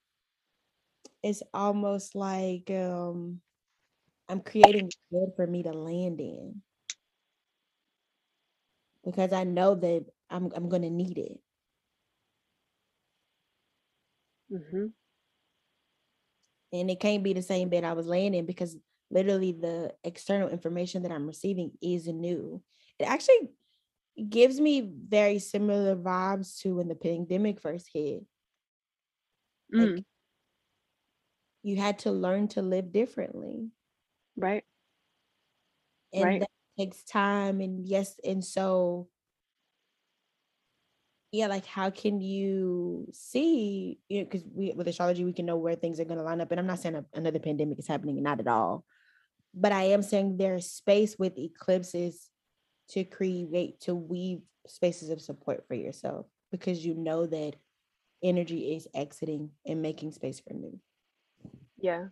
it's 1.22 1.44
almost 1.54 2.16
like 2.16 2.70
um 2.70 3.40
I'm 4.30 4.42
creating 4.42 4.90
bed 5.12 5.34
for 5.36 5.46
me 5.46 5.64
to 5.64 5.72
land 5.72 6.20
in 6.20 6.62
because 9.04 9.34
I 9.34 9.44
know 9.44 9.76
that 9.76 10.06
I'm 10.30 10.52
I'm 10.56 10.70
gonna 10.70 10.90
need 10.90 11.18
it. 11.18 11.40
Hmm 14.54 14.88
And 16.72 16.90
it 16.90 17.00
can't 17.00 17.24
be 17.24 17.34
the 17.34 17.42
same 17.42 17.70
bed 17.70 17.84
I 17.84 17.94
was 17.94 18.08
laying 18.08 18.34
in 18.34 18.46
because 18.46 18.78
literally 19.12 19.52
the 19.52 19.94
external 20.04 20.50
information 20.50 21.04
that 21.04 21.12
I'm 21.12 21.28
receiving 21.28 21.72
is 21.82 22.08
new. 22.08 22.64
It 22.98 23.06
actually 23.06 23.52
gives 24.30 24.60
me 24.62 24.82
very 24.82 25.40
similar 25.40 25.96
vibes 25.96 26.60
to 26.62 26.76
when 26.78 26.90
the 26.90 26.96
pandemic 26.96 27.62
first 27.62 27.90
hit. 27.94 28.26
Like 29.78 29.92
Mm, 29.92 30.04
you 31.64 31.78
had 31.78 31.98
to 31.98 32.12
learn 32.12 32.48
to 32.50 32.62
live 32.62 32.92
differently. 32.92 33.72
right, 34.36 34.64
And 36.14 36.32
right. 36.32 36.40
that 36.40 36.50
takes 36.78 37.04
time. 37.04 37.62
And 37.62 37.86
yes, 37.88 38.20
and 38.24 38.44
so 38.44 39.10
yeah, 41.34 41.48
like 41.48 41.66
how 41.66 41.90
can 41.90 42.22
you 42.22 43.08
see, 43.12 43.98
you 44.08 44.20
know, 44.20 44.26
because 44.26 44.46
we 44.54 44.72
with 44.74 44.88
astrology, 44.88 45.26
we 45.26 45.34
can 45.34 45.48
know 45.48 45.58
where 45.58 45.74
things 45.74 46.00
are 46.00 46.06
gonna 46.06 46.22
line 46.22 46.40
up. 46.40 46.52
And 46.52 46.60
I'm 46.60 46.68
not 46.68 46.78
saying 46.80 46.94
a- 46.94 47.06
another 47.16 47.40
pandemic 47.40 47.80
is 47.80 47.88
happening, 47.88 48.22
not 48.22 48.40
at 48.40 48.48
all. 48.48 48.86
But 49.52 49.72
I 49.72 49.86
am 49.86 50.04
saying 50.04 50.38
there's 50.38 50.70
space 50.70 51.18
with 51.18 51.40
eclipses 51.40 52.30
to 52.90 53.04
create, 53.04 53.80
to 53.82 53.96
weave 53.96 54.42
spaces 54.68 55.10
of 55.10 55.22
support 55.22 55.66
for 55.68 55.74
yourself 55.74 56.28
because 56.52 56.86
you 56.86 56.94
know 56.94 57.26
that 57.26 57.56
energy 58.24 58.76
is 58.76 58.88
exiting 58.94 59.50
and 59.66 59.82
making 59.82 60.12
space 60.12 60.40
for 60.40 60.54
new. 60.54 60.80
Yeah. 61.80 62.10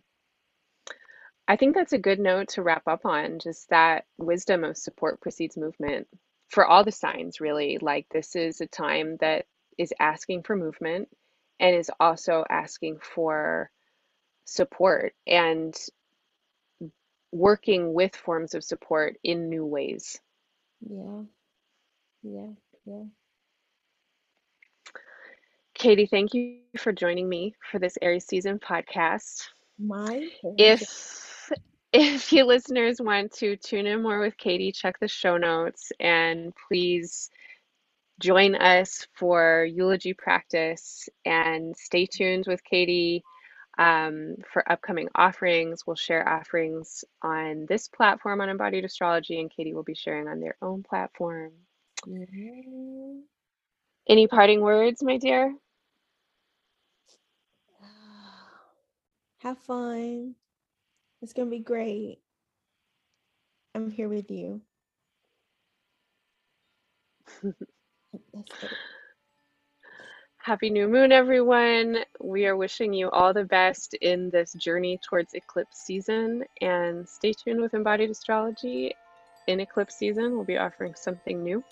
I 1.46 1.54
think 1.56 1.76
that's 1.76 1.92
a 1.92 1.98
good 1.98 2.18
note 2.18 2.48
to 2.50 2.62
wrap 2.62 2.88
up 2.88 3.06
on, 3.06 3.38
just 3.38 3.70
that 3.70 4.04
wisdom 4.18 4.64
of 4.64 4.76
support 4.76 5.20
precedes 5.20 5.56
movement 5.56 6.08
for 6.52 6.66
all 6.66 6.84
the 6.84 6.92
signs, 6.92 7.40
really. 7.40 7.78
Like, 7.80 8.08
this 8.10 8.36
is 8.36 8.60
a 8.60 8.66
time 8.68 9.18
that 9.20 9.46
is 9.78 9.94
asking 10.00 10.44
for 10.44 10.56
movement 10.56 11.08
and 11.60 11.76
is 11.76 11.90
also 12.00 12.44
asking 12.50 12.98
for 13.00 13.70
support 14.44 15.14
and 15.26 15.74
working 17.32 17.94
with 17.94 18.14
forms 18.16 18.54
of 18.54 18.64
support 18.64 19.18
in 19.24 19.48
new 19.50 19.66
ways. 19.66 20.20
Yeah, 20.80 21.22
yeah, 22.22 22.52
yeah. 22.86 23.04
Katie, 25.74 26.06
thank 26.06 26.34
you 26.34 26.44
for 26.44 26.56
joining 26.56 27.28
me 27.28 27.54
for 27.70 27.78
this 27.78 27.98
Aries 28.02 28.26
season 28.26 28.58
podcast. 28.58 29.22
My 29.78 30.28
pleasure. 30.40 30.76
If 30.76 31.31
if 31.92 32.32
you 32.32 32.44
listeners 32.44 33.00
want 33.00 33.32
to 33.34 33.56
tune 33.56 33.86
in 33.86 34.02
more 34.02 34.20
with 34.20 34.36
Katie, 34.36 34.72
check 34.72 34.98
the 34.98 35.08
show 35.08 35.36
notes 35.36 35.92
and 36.00 36.52
please 36.68 37.30
join 38.20 38.54
us 38.54 39.06
for 39.14 39.64
eulogy 39.64 40.14
practice 40.14 41.08
and 41.24 41.76
stay 41.76 42.06
tuned 42.06 42.46
with 42.46 42.62
Katie 42.64 43.22
um, 43.78 44.36
for 44.52 44.70
upcoming 44.70 45.08
offerings. 45.14 45.86
We'll 45.86 45.96
share 45.96 46.28
offerings 46.28 47.04
on 47.22 47.66
this 47.68 47.88
platform 47.88 48.40
on 48.40 48.48
Embodied 48.48 48.84
Astrology, 48.84 49.40
and 49.40 49.50
Katie 49.50 49.74
will 49.74 49.82
be 49.82 49.94
sharing 49.94 50.28
on 50.28 50.40
their 50.40 50.56
own 50.62 50.82
platform. 50.82 51.52
Yeah. 52.06 53.20
Any 54.08 54.26
parting 54.26 54.60
words, 54.60 55.02
my 55.02 55.16
dear? 55.18 55.54
Have 59.38 59.58
fun. 59.58 60.36
It's 61.22 61.32
gonna 61.32 61.48
be 61.48 61.60
great. 61.60 62.18
I'm 63.76 63.90
here 63.90 64.08
with 64.08 64.28
you. 64.28 64.60
Happy 70.38 70.68
new 70.68 70.88
moon, 70.88 71.12
everyone. 71.12 71.98
We 72.20 72.46
are 72.46 72.56
wishing 72.56 72.92
you 72.92 73.08
all 73.10 73.32
the 73.32 73.44
best 73.44 73.94
in 73.94 74.30
this 74.30 74.52
journey 74.54 74.98
towards 75.08 75.34
eclipse 75.34 75.78
season. 75.78 76.42
And 76.60 77.08
stay 77.08 77.32
tuned 77.32 77.60
with 77.60 77.72
Embodied 77.72 78.10
Astrology. 78.10 78.92
In 79.46 79.60
eclipse 79.60 79.94
season, 79.94 80.32
we'll 80.32 80.44
be 80.44 80.58
offering 80.58 80.94
something 80.96 81.44
new. 81.44 81.62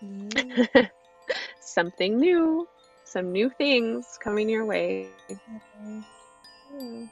Yeah. 0.00 0.08
Mm. 0.08 0.90
something 1.60 2.18
new. 2.18 2.66
Some 3.04 3.32
new 3.32 3.50
things 3.50 4.18
coming 4.22 4.48
your 4.48 4.64
way. 4.64 5.08
Yeah. 5.28 7.02